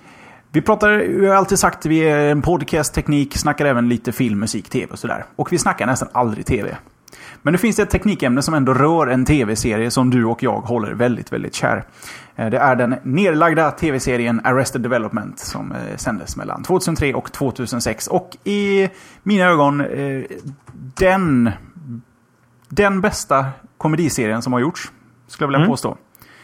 vi 0.51 0.61
pratar, 0.61 0.89
vi 0.97 1.27
har 1.27 1.35
alltid 1.35 1.59
sagt, 1.59 1.85
vi 1.85 1.99
är 1.99 2.31
en 2.31 2.41
podcast-teknik, 2.41 3.37
snackar 3.37 3.65
även 3.65 3.89
lite 3.89 4.11
film, 4.11 4.39
musik, 4.39 4.69
tv 4.69 4.91
och 4.91 4.99
sådär. 4.99 5.25
Och 5.35 5.53
vi 5.53 5.57
snackar 5.57 5.85
nästan 5.85 6.09
aldrig 6.11 6.45
tv. 6.45 6.77
Men 7.41 7.51
nu 7.51 7.57
finns 7.57 7.75
det 7.75 7.83
ett 7.83 7.89
teknikämne 7.89 8.41
som 8.41 8.53
ändå 8.53 8.73
rör 8.73 9.07
en 9.07 9.25
tv-serie 9.25 9.91
som 9.91 10.09
du 10.09 10.25
och 10.25 10.43
jag 10.43 10.61
håller 10.61 10.93
väldigt, 10.93 11.33
väldigt 11.33 11.53
kär. 11.53 11.85
Eh, 12.35 12.49
det 12.49 12.57
är 12.57 12.75
den 12.75 12.95
nedlagda 13.03 13.71
tv-serien 13.71 14.41
Arrested 14.43 14.81
Development 14.81 15.39
som 15.39 15.71
eh, 15.71 15.97
sändes 15.97 16.37
mellan 16.37 16.63
2003 16.63 17.13
och 17.13 17.31
2006. 17.31 18.07
Och 18.07 18.37
i 18.43 18.89
mina 19.23 19.45
ögon, 19.45 19.81
eh, 19.81 20.23
den, 20.97 21.51
den 22.69 23.01
bästa 23.01 23.45
komediserien 23.77 24.41
som 24.41 24.53
har 24.53 24.59
gjorts. 24.59 24.91
Skulle 25.27 25.43
jag 25.43 25.47
vilja 25.47 25.59
mm. 25.59 25.69
påstå. 25.69 25.97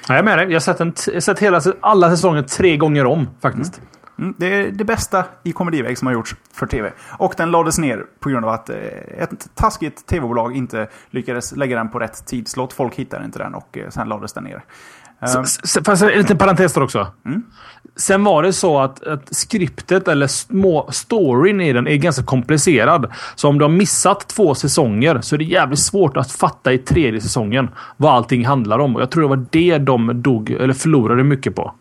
Jag 0.07 0.17
är 0.17 0.23
med 0.23 0.37
dig. 0.37 0.45
Jag 0.45 0.53
har 0.55 0.59
sett, 0.59 0.79
en 0.79 0.93
jag 1.07 1.13
har 1.13 1.19
sett 1.19 1.39
hela, 1.39 1.61
alla 1.81 2.09
säsonger 2.09 2.41
tre 2.41 2.77
gånger 2.77 3.05
om 3.05 3.27
faktiskt. 3.41 3.77
Mm. 3.77 3.89
Mm, 4.19 4.33
det 4.37 4.55
är 4.55 4.71
det 4.71 4.83
bästa 4.83 5.25
i 5.43 5.51
komediväg 5.51 5.97
som 5.97 6.05
har 6.05 6.13
gjorts 6.13 6.35
för 6.53 6.65
tv. 6.65 6.91
Och 7.17 7.33
den 7.37 7.51
lades 7.51 7.77
ner 7.77 8.05
på 8.19 8.29
grund 8.29 8.45
av 8.45 8.51
att 8.51 8.69
eh, 8.69 8.77
ett 9.17 9.49
taskigt 9.55 10.05
tv-bolag 10.05 10.55
inte 10.55 10.87
lyckades 11.09 11.55
lägga 11.55 11.77
den 11.77 11.89
på 11.89 11.99
rätt 11.99 12.25
tidslott. 12.25 12.73
Folk 12.73 12.95
hittade 12.95 13.25
inte 13.25 13.39
den 13.39 13.53
och 13.53 13.77
eh, 13.77 13.89
sen 13.89 14.09
lades 14.09 14.33
den 14.33 14.43
ner. 14.43 14.63
Um, 15.19 15.45
Fast 15.85 16.03
en 16.03 16.07
liten 16.07 16.37
parentes 16.37 16.73
där 16.73 16.83
också. 16.83 17.07
Mm. 17.25 17.43
Sen 17.95 18.23
var 18.23 18.43
det 18.43 18.53
så 18.53 18.79
att, 18.79 19.07
att 19.07 19.35
skriptet 19.35 20.07
eller 20.07 20.27
små 20.27 20.89
storyn 20.91 21.61
i 21.61 21.73
den 21.73 21.87
är 21.87 21.95
ganska 21.95 22.23
komplicerad. 22.23 23.11
Så 23.35 23.49
om 23.49 23.57
du 23.57 23.63
har 23.63 23.69
missat 23.69 24.27
två 24.27 24.55
säsonger 24.55 25.21
så 25.21 25.35
är 25.35 25.37
det 25.37 25.43
jävligt 25.43 25.79
svårt 25.79 26.17
att 26.17 26.31
fatta 26.31 26.73
i 26.73 26.77
tredje 26.77 27.21
säsongen 27.21 27.69
vad 27.97 28.13
allting 28.13 28.45
handlar 28.45 28.79
om. 28.79 28.95
Och 28.95 29.01
jag 29.01 29.11
tror 29.11 29.21
det 29.21 29.29
var 29.29 29.45
det 29.49 29.77
de 29.77 30.21
dog, 30.21 30.51
eller 30.51 30.73
förlorade 30.73 31.23
mycket 31.23 31.55
på. 31.55 31.73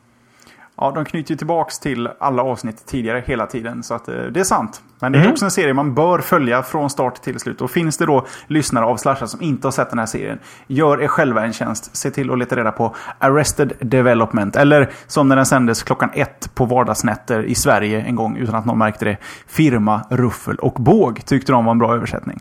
Ja, 0.79 0.93
de 0.95 1.05
knyter 1.05 1.31
ju 1.31 1.37
tillbaks 1.37 1.79
till 1.79 2.09
alla 2.19 2.43
avsnitt 2.43 2.87
tidigare 2.87 3.23
hela 3.27 3.47
tiden. 3.47 3.83
Så 3.83 3.95
att, 3.95 4.09
eh, 4.09 4.15
det 4.15 4.41
är 4.41 4.45
sant. 4.45 4.83
Men 5.01 5.13
det 5.13 5.19
är 5.19 5.21
mm. 5.21 5.33
också 5.33 5.45
en 5.45 5.51
serie 5.51 5.75
man 5.75 5.95
bör 5.95 6.19
följa 6.19 6.63
från 6.63 6.91
start 6.91 7.23
till 7.23 7.39
slut. 7.39 7.61
Och 7.61 7.71
finns 7.71 7.99
det 7.99 8.07
då 8.07 8.27
lyssnare 8.47 8.85
av 8.85 8.97
Slasha 8.97 9.27
som 9.27 9.43
inte 9.43 9.67
har 9.67 9.73
sett 9.73 9.91
den 9.91 9.99
här 9.99 10.07
serien. 10.07 10.39
Gör 10.67 11.03
er 11.03 11.09
själva 11.09 11.45
en 11.45 11.53
tjänst. 11.53 11.97
Se 11.97 12.11
till 12.11 12.31
att 12.31 12.39
leta 12.39 12.57
reda 12.57 12.73
på 12.73 12.95
Arrested 13.19 13.73
Development. 13.81 14.57
Eller 14.57 14.91
som 15.07 15.29
när 15.29 15.37
den 15.37 15.47
sändes 15.47 15.83
klockan 15.83 16.11
ett 16.15 16.55
på 16.55 16.65
vardagsnätter 16.65 17.43
i 17.43 17.55
Sverige 17.55 18.01
en 18.01 18.17
gång 18.17 18.37
utan 18.37 18.55
att 18.55 18.65
någon 18.65 18.79
märkte 18.79 19.05
det. 19.05 19.17
Firma, 19.47 20.01
Ruffel 20.11 20.57
och 20.57 20.75
Båg 20.75 21.25
tyckte 21.27 21.53
de 21.53 21.65
var 21.65 21.73
en 21.73 21.79
bra 21.79 21.95
översättning. 21.95 22.41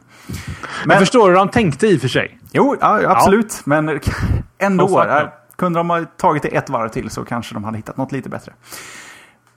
Men, 0.86 0.94
jag 0.94 1.00
förstår 1.00 1.28
hur 1.28 1.36
de 1.36 1.50
tänkte 1.50 1.88
i 1.88 1.98
och 1.98 2.02
för 2.02 2.08
sig. 2.08 2.40
Jo, 2.52 2.76
ja, 2.82 3.02
absolut. 3.06 3.54
Ja. 3.58 3.62
Men 3.66 4.00
ändå. 4.58 5.06
Kunde 5.56 5.80
de 5.80 5.90
ha 5.90 6.06
tagit 6.18 6.44
det 6.44 6.56
ett 6.56 6.70
varv 6.70 6.90
till 6.90 7.10
så 7.10 7.26
kanske 7.26 7.54
de 7.54 7.64
hade 7.64 7.78
hittat 7.78 7.98
något 7.98 8.12
lite 8.12 8.30
bättre. 8.30 8.54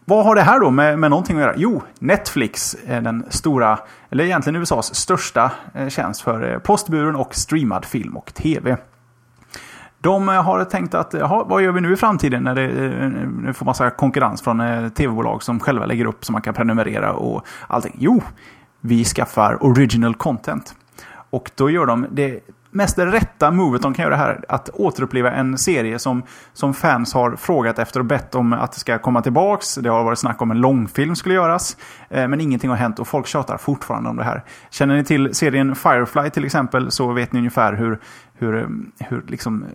Vad 0.09 0.25
har 0.25 0.35
det 0.35 0.43
här 0.43 0.61
då 0.61 0.71
med, 0.71 0.99
med 0.99 1.11
någonting 1.11 1.37
att 1.37 1.43
göra? 1.43 1.55
Jo, 1.57 1.83
Netflix 1.99 2.77
är 2.87 3.01
den 3.01 3.25
stora, 3.29 3.79
eller 4.11 4.25
egentligen 4.25 4.63
USAs 4.63 4.95
största 4.95 5.51
eh, 5.75 5.89
tjänst 5.89 6.21
för 6.21 6.53
eh, 6.53 6.59
postburen 6.59 7.17
och 7.17 7.35
streamad 7.35 7.85
film 7.85 8.17
och 8.17 8.35
tv. 8.35 8.77
De 10.01 10.29
eh, 10.29 10.43
har 10.43 10.65
tänkt 10.65 10.95
att, 10.95 11.15
jaha, 11.15 11.45
vad 11.45 11.63
gör 11.63 11.73
vi 11.73 11.81
nu 11.81 11.93
i 11.93 11.97
framtiden 11.97 12.43
när 12.43 12.55
det 12.55 12.69
nu 13.43 13.53
får 13.53 13.67
massa 13.67 13.91
konkurrens 13.91 14.43
från 14.43 14.91
tv-bolag 14.91 15.43
som 15.43 15.61
själva 15.61 15.87
lägger 15.87 16.05
upp 16.05 16.25
så 16.25 16.33
man 16.33 16.43
kan 16.43 16.55
prenumerera 16.55 17.13
och 17.13 17.47
allting? 17.67 17.97
Jo, 17.99 18.23
vi 18.81 19.05
skaffar 19.05 19.65
original 19.65 20.15
content. 20.15 20.75
Och 21.31 21.51
då 21.55 21.71
gör 21.71 21.87
de 21.87 22.07
det 22.11 22.41
mest 22.71 22.99
rätta 22.99 23.51
movet 23.51 23.83
de 23.83 23.95
kan 23.95 24.05
göra 24.05 24.17
här. 24.17 24.45
Att 24.49 24.69
återuppleva 24.69 25.31
en 25.31 25.59
serie 25.59 25.99
som, 25.99 26.23
som 26.53 26.75
fans 26.75 27.15
har 27.15 27.37
frågat 27.37 27.79
efter 27.79 28.01
och 28.01 28.07
bett 28.07 28.35
om 28.35 28.53
att 28.53 28.73
det 28.73 28.81
ska 28.81 28.99
komma 28.99 29.23
tillbaks. 29.23 29.75
Det 29.75 29.89
har 29.89 30.05
varit 30.05 30.19
snack 30.19 30.43
om 30.43 30.51
en 30.51 30.61
långfilm 30.61 31.17
skulle 31.17 31.35
göras. 31.35 31.77
Eh, 32.11 32.29
men 32.29 32.41
ingenting 32.41 32.71
har 32.71 32.77
hänt 32.77 32.99
och 32.99 33.09
folk 33.09 33.27
tjatar 33.27 33.57
fortfarande 33.57 34.11
om 34.11 34.17
det 34.17 34.25
här. 34.25 34.45
Känner 34.71 34.97
ni 34.97 35.05
till 35.05 35.35
serien 35.35 35.75
Firefly 35.75 36.31
till 36.31 36.45
exempel 36.45 36.91
så 36.91 37.13
vet 37.13 37.33
ni 37.33 37.39
ungefär 37.39 37.73
hur, 37.73 38.01
hur, 38.35 38.57
eh, 38.57 38.69
hur 39.09 39.25
liksom 39.27 39.63
eh, 39.63 39.69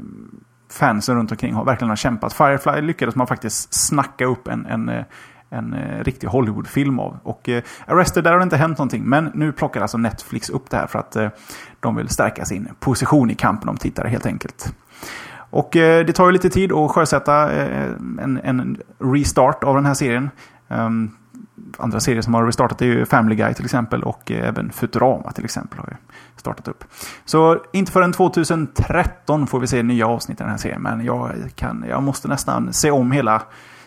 fansen 0.72 1.16
runt 1.16 1.32
omkring 1.32 1.54
har 1.54 1.66
verkligen 1.66 1.90
har 1.90 1.96
kämpat. 1.96 2.34
Firefly 2.34 2.82
lyckades 2.82 3.16
man 3.16 3.28
faktiskt 3.28 3.74
snacka 3.74 4.26
upp 4.26 4.48
en, 4.48 4.66
en 4.66 4.90
eh, 4.90 5.06
en 5.54 5.74
eh, 5.74 6.04
riktig 6.04 6.28
Hollywoodfilm 6.28 7.00
av. 7.00 7.18
Och 7.24 7.50
eh, 7.50 7.64
Arrested, 7.88 8.24
där 8.24 8.32
har 8.32 8.38
det 8.38 8.44
inte 8.44 8.58
hänt 8.58 8.78
någonting. 8.78 9.04
Men 9.04 9.32
nu 9.34 9.52
plockar 9.52 9.82
alltså 9.82 9.98
Netflix 9.98 10.50
upp 10.50 10.70
det 10.70 10.78
här 10.78 10.88
för 10.88 11.00
att 11.00 11.16
eh, 11.16 11.30
de 11.80 11.96
vill 11.96 12.10
stärka 12.10 12.46
sin 12.46 12.68
position 12.80 13.32
i 13.32 13.36
kampen 13.36 13.70
om 13.70 13.78
tittare 13.78 14.08
helt 14.08 14.26
enkelt. 14.26 14.74
Och 15.54 15.76
eh, 15.76 16.06
det 16.06 16.14
tar 16.14 16.26
ju 16.26 16.32
lite 16.32 16.50
tid 16.50 16.72
att 16.72 16.92
sjösätta 16.92 17.52
eh, 17.52 17.92
en, 18.22 18.40
en, 18.44 18.78
restart 19.00 19.64
av 19.64 19.76
den 19.76 19.86
här 19.86 19.94
serien. 19.94 20.30
Um, 20.68 21.12
andra 21.78 22.00
serier 22.00 22.22
som 22.22 22.34
har 22.34 22.46
restartat 22.46 22.82
är 22.82 22.86
ju 22.86 23.06
Family 23.06 23.36
Guy 23.36 23.54
till 23.54 23.66
exempel 23.66 24.04
och 24.04 24.32
eh, 24.32 24.48
även 24.48 24.72
Futurama 24.72 25.32
till 25.32 25.46
exempel 25.46 25.80
har 25.80 25.88
ju 25.88 25.96
startat 26.36 26.68
upp. 26.68 26.84
Så 27.26 27.64
inte 27.74 27.92
förrän 27.92 28.14
2013 28.14 29.48
får 29.48 29.60
vi 29.60 29.68
se 29.68 29.84
nya 29.84 30.08
avsnitt 30.08 30.40
i 30.40 30.44
den 30.44 30.52
här 30.52 30.58
serien. 30.58 30.82
Men 30.82 31.06
jag, 31.06 31.32
kan, 31.56 31.86
jag 31.90 32.04
måste 32.04 32.28
nästan 32.28 32.74
se 32.74 32.92
om 32.92 33.12
hela 33.12 33.42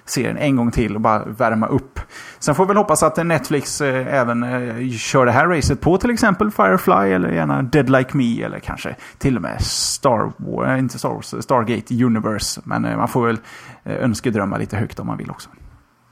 serien 0.07 0.37
en 0.37 0.57
gång 0.57 0.71
till 0.71 0.95
och 0.95 1.01
bara 1.01 1.25
värma 1.25 1.67
upp. 1.67 2.01
Sen 2.39 2.55
får 2.55 2.65
vi 2.65 2.69
väl 2.69 2.77
hoppas 2.77 3.03
att 3.03 3.27
Netflix 3.27 3.81
eh, 3.81 4.15
även 4.15 4.43
eh, 4.43 4.91
kör 4.91 5.27
det 5.27 5.33
här 5.33 5.47
racet 5.47 5.81
på 5.81 5.99
till 5.99 6.11
exempel 6.11 6.51
Firefly 6.51 7.13
eller 7.13 7.33
gärna 7.33 7.63
Dead 7.63 7.91
Like 7.91 8.17
Me 8.17 8.43
eller 8.43 8.59
kanske 8.59 8.97
till 9.19 9.37
och 9.37 9.43
med 9.43 9.61
Star 9.61 10.33
Wars, 10.37 10.69
eh, 10.69 10.79
inte 10.79 10.99
Star 10.99 11.09
Wars, 11.09 11.35
Stargate 11.41 12.05
Universe. 12.05 12.61
Men 12.65 12.83
man 12.83 13.09
får 13.09 13.27
väl 13.27 13.39
önskedrömma 13.85 14.57
lite 14.57 14.77
högt 14.77 14.99
om 14.99 15.07
man 15.07 15.17
vill 15.17 15.31
också. 15.31 15.49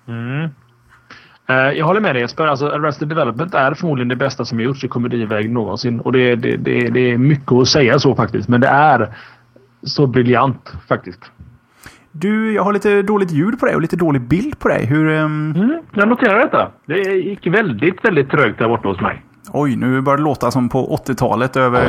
Mm. 0.09 0.51
Jag 1.47 1.87
håller 1.87 2.01
med 2.01 2.15
dig 2.15 2.23
Jesper. 2.23 2.47
Alltså, 2.47 2.69
Arrested 2.69 3.09
Development 3.09 3.55
är 3.55 3.75
förmodligen 3.75 4.09
det 4.09 4.17
bästa 4.17 4.45
som 4.45 4.61
gjorts 4.61 4.85
i 4.85 4.89
komediväg 4.89 5.51
någonsin. 5.51 6.01
Och 6.01 6.13
det, 6.13 6.37
det, 6.37 6.57
det, 6.57 6.89
det 6.89 7.01
är 7.01 7.19
mycket 7.19 7.53
att 7.53 7.69
säga 7.69 7.99
så 7.99 8.15
faktiskt. 8.15 8.49
Men 8.49 8.61
det 8.61 8.69
är 8.69 9.15
så 9.83 10.07
briljant 10.07 10.73
faktiskt. 10.89 11.31
Du, 12.17 12.53
jag 12.53 12.62
har 12.62 12.73
lite 12.73 13.03
dåligt 13.03 13.31
ljud 13.31 13.61
på 13.61 13.67
dig 13.67 13.75
och 13.75 13.81
lite 13.81 13.97
dålig 13.97 14.23
bild 14.23 14.59
på 14.59 14.69
dig. 14.69 14.87
Hur... 14.87 15.07
Um... 15.07 15.55
Mm, 15.57 15.83
jag 15.95 16.09
noterar 16.09 16.39
detta. 16.39 16.71
Det 16.87 16.99
gick 16.99 17.47
väldigt, 17.47 18.05
väldigt 18.05 18.31
trögt 18.31 18.59
där 18.59 18.69
borta 18.69 18.89
hos 18.89 19.01
mig. 19.01 19.25
Oj, 19.53 19.77
nu 19.77 20.01
börjar 20.01 20.17
det 20.17 20.23
låta 20.23 20.51
som 20.51 20.69
på 20.69 20.97
80-talet 21.07 21.57
över... 21.57 21.85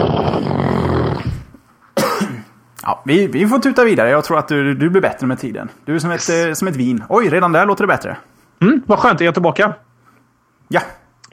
Ja, 2.84 3.02
vi, 3.06 3.28
vi 3.28 3.48
får 3.48 3.60
tuta 3.60 3.84
vidare. 3.84 4.10
Jag 4.10 4.24
tror 4.24 4.40
att 4.40 4.48
du, 4.48 4.74
du 4.74 4.90
blir 4.90 5.02
bättre 5.02 5.28
med 5.28 5.40
tiden. 5.40 5.70
Du 5.86 5.96
är 5.96 6.00
som 6.00 6.12
ett, 6.12 6.30
yes. 6.30 6.60
som 6.60 6.68
ett 6.68 6.76
vin. 6.76 7.04
Oj, 7.10 7.30
redan 7.30 7.52
där 7.52 7.66
låter 7.66 7.84
det 7.84 7.88
bättre. 7.88 8.18
Mm, 8.62 8.82
vad 8.86 9.00
skönt, 9.00 9.22
är 9.22 9.26
jag 9.26 9.34
tillbaka? 9.34 9.74
Ja. 10.68 10.82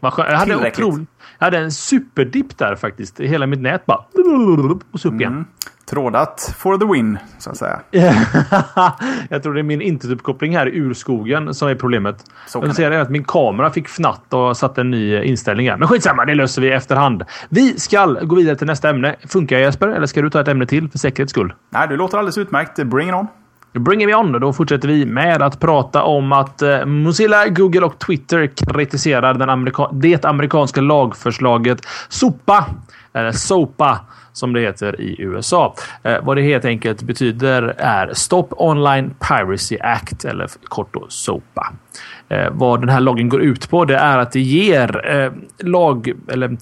Vad 0.00 0.12
skönt. 0.12 0.30
Jag 0.30 0.38
hade, 0.38 0.56
otroligt, 0.56 1.08
jag 1.38 1.46
hade 1.46 1.58
en 1.58 1.72
superdipp 1.72 2.58
där 2.58 2.76
faktiskt. 2.76 3.20
Hela 3.20 3.46
mitt 3.46 3.60
nät 3.60 3.86
bara... 3.86 4.04
Och 4.92 5.00
så 5.00 5.08
upp 5.08 5.14
igen. 5.14 5.32
Mm. 5.32 5.46
Trådat 5.92 6.54
for 6.58 6.78
the 6.78 6.84
win, 6.92 7.18
så 7.38 7.50
att 7.50 7.56
säga. 7.56 7.80
jag 9.28 9.42
tror 9.42 9.54
det 9.54 9.60
är 9.60 9.62
min 9.62 9.82
internetuppkoppling 9.82 10.56
här 10.56 10.66
ur 10.66 10.94
skogen 10.94 11.54
som 11.54 11.68
är 11.68 11.74
problemet. 11.74 12.24
Så 12.46 12.62
jag 12.64 12.76
säga 12.76 13.00
att 13.00 13.10
min 13.10 13.24
kamera 13.24 13.70
fick 13.70 13.88
fnatt 13.88 14.34
och 14.34 14.56
satte 14.56 14.80
en 14.80 14.90
ny 14.90 15.22
inställning 15.22 15.70
här. 15.70 15.76
Men 15.76 15.88
skitsamma, 15.88 16.24
det 16.24 16.34
löser 16.34 16.62
vi 16.62 16.70
efterhand. 16.70 17.22
Vi 17.48 17.80
ska 17.80 18.06
gå 18.06 18.36
vidare 18.36 18.56
till 18.56 18.66
nästa 18.66 18.90
ämne. 18.90 19.16
Funkar 19.28 19.56
jag 19.56 19.64
Jesper? 19.64 19.88
Eller 19.88 20.06
ska 20.06 20.22
du 20.22 20.30
ta 20.30 20.40
ett 20.40 20.48
ämne 20.48 20.66
till 20.66 20.90
för 20.90 20.98
säkerhets 20.98 21.30
skull? 21.30 21.54
Nej, 21.70 21.88
du 21.88 21.96
låter 21.96 22.18
alldeles 22.18 22.38
utmärkt. 22.38 22.84
Bring 22.84 23.08
it 23.08 23.14
on. 23.14 23.26
Bring 23.72 24.02
it 24.02 24.16
on. 24.16 24.32
Då 24.32 24.52
fortsätter 24.52 24.88
vi 24.88 25.06
med 25.06 25.42
att 25.42 25.60
prata 25.60 26.02
om 26.02 26.32
att 26.32 26.62
eh, 26.62 26.84
Mozilla, 26.84 27.48
Google 27.48 27.80
och 27.80 27.98
Twitter 27.98 28.46
kritiserar 28.46 29.34
den 29.34 29.50
amerika 29.50 29.88
det 29.92 30.24
amerikanska 30.24 30.80
lagförslaget 30.80 31.86
SOPA, 32.08 32.66
eller 33.12 33.32
SOPA 33.32 34.00
som 34.32 34.52
det 34.52 34.60
heter 34.60 35.00
i 35.00 35.16
USA. 35.18 35.74
Eh, 36.02 36.16
vad 36.22 36.36
det 36.36 36.42
helt 36.42 36.64
enkelt 36.64 37.02
betyder 37.02 37.62
är 37.78 38.14
Stop 38.14 38.48
Online 38.50 39.14
Piracy 39.28 39.78
Act, 39.80 40.24
eller 40.24 40.50
kort 40.64 40.94
då 40.94 41.06
SOPA. 41.08 41.72
Eh, 42.28 42.50
vad 42.52 42.80
den 42.80 42.88
här 42.88 43.00
lagen 43.00 43.28
går 43.28 43.42
ut 43.42 43.70
på 43.70 43.84
det 43.84 43.96
är 43.96 44.18
att 44.18 44.32
det 44.32 44.40
ger 44.40 45.16
eh, 45.16 45.32
lag, 45.58 46.12
eller 46.28 46.56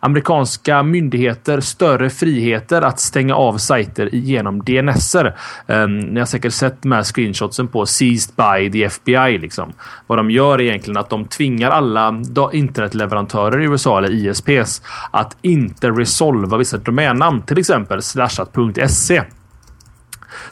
amerikanska 0.00 0.82
myndigheter 0.82 1.60
större 1.60 2.10
friheter 2.10 2.82
att 2.82 3.00
stänga 3.00 3.34
av 3.34 3.58
sajter 3.58 4.08
genom 4.12 4.64
DNSer. 4.64 5.26
Um, 5.66 5.74
ehm, 5.74 5.98
ni 5.98 6.20
har 6.20 6.26
säkert 6.26 6.52
sett 6.52 6.82
de 6.82 6.92
här 6.92 7.02
screenshotsen 7.02 7.68
på 7.68 7.86
Seized 7.86 8.34
by 8.36 8.70
the 8.70 8.84
FBI. 8.84 9.38
Liksom. 9.38 9.72
Vad 10.06 10.18
de 10.18 10.30
gör 10.30 10.58
är 10.58 10.64
egentligen 10.64 10.96
att 10.96 11.10
de 11.10 11.24
tvingar 11.24 11.70
alla 11.70 12.22
internetleverantörer 12.52 13.60
i 13.60 13.64
USA 13.64 13.98
eller 13.98 14.10
ISPs 14.10 14.82
att 15.10 15.36
inte 15.42 15.90
resolva 15.90 16.56
vissa 16.56 16.78
domännamn, 16.78 17.42
till 17.42 17.58
exempel 17.58 18.02
slashat.se. 18.02 19.22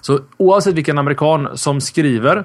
Så 0.00 0.20
oavsett 0.36 0.74
vilken 0.74 0.98
amerikan 0.98 1.48
som 1.54 1.80
skriver 1.80 2.44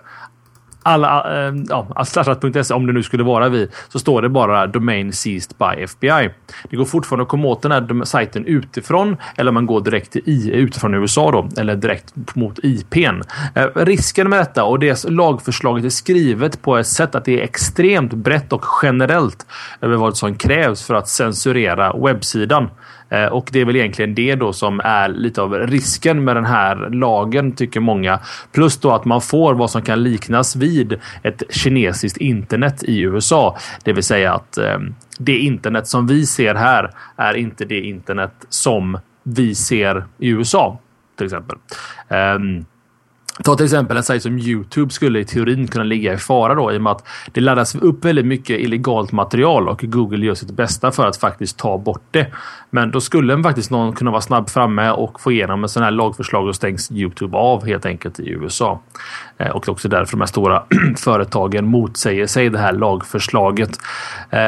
alla, 0.87 1.47
äh, 1.47 1.53
ja, 1.69 2.05
slashat.se, 2.05 2.73
om 2.73 2.87
det 2.87 2.93
nu 2.93 3.03
skulle 3.03 3.23
vara 3.23 3.49
vi, 3.49 3.67
så 3.89 3.99
står 3.99 4.21
det 4.21 4.29
bara 4.29 4.67
domain 4.67 5.13
seized 5.13 5.57
by 5.57 5.83
FBI. 5.83 6.29
Det 6.69 6.75
går 6.75 6.85
fortfarande 6.85 7.23
att 7.23 7.29
komma 7.29 7.47
åt 7.47 7.61
den 7.61 7.71
här 7.71 8.05
sajten 8.05 8.45
utifrån 8.45 9.17
eller 9.35 9.51
man 9.51 9.65
går 9.65 9.81
direkt 9.81 10.11
till 10.11 10.21
I, 10.25 10.51
utifrån 10.51 10.93
USA 10.93 11.31
då, 11.31 11.49
eller 11.61 11.75
direkt 11.75 12.35
mot 12.35 12.59
IPn. 12.63 13.21
Eh, 13.55 13.67
risken 13.75 14.29
med 14.29 14.39
detta 14.39 14.63
och 14.63 14.79
det 14.79 15.05
lagförslaget 15.09 15.85
är 15.85 15.89
skrivet 15.89 16.61
på 16.61 16.77
ett 16.77 16.87
sätt 16.87 17.15
att 17.15 17.25
det 17.25 17.39
är 17.39 17.43
extremt 17.43 18.13
brett 18.13 18.53
och 18.53 18.65
generellt 18.83 19.45
över 19.81 19.95
vad 19.95 20.17
som 20.17 20.35
krävs 20.35 20.87
för 20.87 20.93
att 20.93 21.07
censurera 21.07 21.93
webbsidan. 21.93 22.69
Eh, 23.09 23.25
och 23.25 23.49
det 23.51 23.61
är 23.61 23.65
väl 23.65 23.75
egentligen 23.75 24.15
det 24.15 24.35
då 24.35 24.53
som 24.53 24.81
är 24.83 25.09
lite 25.09 25.41
av 25.41 25.53
risken 25.53 26.23
med 26.23 26.35
den 26.35 26.45
här 26.45 26.89
lagen 26.89 27.51
tycker 27.51 27.79
många. 27.79 28.19
Plus 28.51 28.77
då 28.77 28.91
att 28.91 29.05
man 29.05 29.21
får 29.21 29.53
vad 29.53 29.71
som 29.71 29.81
kan 29.81 30.03
liknas 30.03 30.55
vid 30.55 30.99
ett 31.23 31.43
kinesiskt 31.49 32.17
internet 32.17 32.83
i 32.83 32.99
USA. 32.99 33.57
Det 33.83 33.93
vill 33.93 34.03
säga 34.03 34.33
att 34.33 34.57
eh, 34.57 34.79
det 35.19 35.37
internet 35.37 35.87
som 35.87 36.07
vi 36.07 36.25
ser 36.25 36.55
här 36.55 36.91
är 37.15 37.33
inte 37.33 37.65
det 37.65 37.81
internet 37.81 38.33
som 38.49 38.99
vi 39.23 39.55
ser 39.55 40.05
i 40.17 40.29
USA 40.29 40.79
till 41.17 41.25
exempel. 41.25 41.57
Ehm, 42.09 42.65
ta 43.43 43.55
till 43.55 43.65
exempel 43.65 43.97
en 43.97 44.03
sajt 44.03 44.23
som 44.23 44.39
Youtube 44.39 44.93
skulle 44.93 45.19
i 45.19 45.25
teorin 45.25 45.67
kunna 45.67 45.83
ligga 45.83 46.13
i 46.13 46.17
fara 46.17 46.55
då 46.55 46.73
i 46.73 46.77
och 46.77 46.81
med 46.81 46.91
att 46.91 47.07
det 47.31 47.41
laddas 47.41 47.75
upp 47.75 48.05
väldigt 48.05 48.25
mycket 48.25 48.59
illegalt 48.59 49.11
material 49.11 49.69
och 49.69 49.79
Google 49.83 50.25
gör 50.25 50.35
sitt 50.35 50.51
bästa 50.51 50.91
för 50.91 51.07
att 51.07 51.17
faktiskt 51.17 51.57
ta 51.57 51.77
bort 51.77 52.03
det. 52.11 52.27
Men 52.69 52.91
då 52.91 53.01
skulle 53.01 53.43
faktiskt 53.43 53.71
någon 53.71 53.93
kunna 53.93 54.11
vara 54.11 54.21
snabb 54.21 54.49
framme 54.49 54.89
och 54.89 55.21
få 55.21 55.31
igenom 55.31 55.63
en 55.63 55.69
sån 55.69 55.83
här 55.83 55.91
lagförslag 55.91 56.47
och 56.47 56.55
stängs 56.55 56.91
Youtube 56.91 57.37
av 57.37 57.65
helt 57.65 57.85
enkelt 57.85 58.19
i 58.19 58.29
USA. 58.29 58.81
Eh, 59.37 59.49
och 59.49 59.63
det 59.65 59.69
är 59.69 59.71
också 59.71 59.89
därför 59.89 60.11
de 60.11 60.21
här 60.21 60.27
stora 60.27 60.63
företagen 60.97 61.65
motsäger 61.65 62.27
sig 62.27 62.49
det 62.49 62.59
här 62.59 62.73
lagförslaget. 62.73 63.69
Eh, 64.29 64.39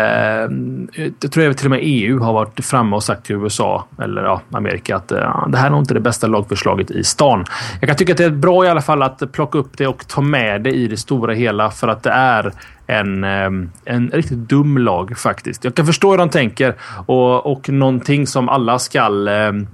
jag 1.21 1.31
tror 1.31 1.49
att 1.49 1.57
till 1.57 1.67
och 1.67 1.71
med 1.71 1.79
EU 1.83 2.19
har 2.19 2.33
varit 2.33 2.65
framme 2.65 2.95
och 2.95 3.03
sagt 3.03 3.25
till 3.25 3.35
USA 3.35 3.85
eller 4.01 4.23
ja, 4.23 4.41
Amerika 4.51 4.95
att 4.95 5.11
eh, 5.11 5.47
det 5.47 5.57
här 5.57 5.65
är 5.65 5.69
nog 5.69 5.81
inte 5.81 5.93
det 5.93 5.99
bästa 5.99 6.27
lagförslaget 6.27 6.91
i 6.91 7.03
stan. 7.03 7.45
Jag 7.79 7.87
kan 7.89 7.97
tycka 7.97 8.13
att 8.13 8.17
det 8.17 8.25
är 8.25 8.29
bra 8.29 8.65
i 8.65 8.69
alla 8.69 8.81
fall 8.81 9.03
att 9.03 9.31
plocka 9.31 9.57
upp 9.57 9.77
det 9.77 9.87
och 9.87 10.07
ta 10.07 10.21
med 10.21 10.61
det 10.61 10.71
i 10.71 10.87
det 10.87 10.97
stora 10.97 11.33
hela 11.33 11.71
för 11.71 11.87
att 11.87 12.03
det 12.03 12.11
är 12.11 12.53
en, 12.89 13.23
ehm, 13.23 13.69
en 13.85 14.11
riktigt 14.13 14.37
dum 14.37 14.77
lag 14.77 15.17
faktiskt. 15.17 15.63
Jag 15.63 15.75
kan 15.75 15.85
förstå 15.85 16.11
hur 16.11 16.17
de 16.17 16.29
tänker 16.29 16.75
och, 17.05 17.51
och 17.51 17.69
någonting 17.69 18.27
som 18.27 18.49
alla 18.49 18.79
skall 18.79 19.27
ehm, 19.27 19.67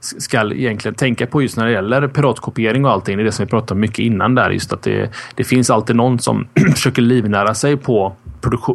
ska 0.00 0.52
egentligen 0.52 0.94
tänka 0.94 1.26
på 1.26 1.42
just 1.42 1.56
när 1.56 1.66
det 1.66 1.72
gäller 1.72 2.08
piratkopiering 2.08 2.84
och 2.84 2.90
allting. 2.90 3.16
Det 3.16 3.22
är 3.22 3.24
det 3.24 3.32
som 3.32 3.44
vi 3.44 3.50
pratade 3.50 3.74
om 3.74 3.80
mycket 3.80 3.98
innan 3.98 4.34
där. 4.34 4.50
Just 4.50 4.72
att 4.72 4.82
det, 4.82 5.10
det 5.34 5.44
finns 5.44 5.70
alltid 5.70 5.96
någon 5.96 6.18
som 6.18 6.48
försöker 6.74 7.02
livnära 7.02 7.54
sig 7.54 7.76
på 7.76 8.16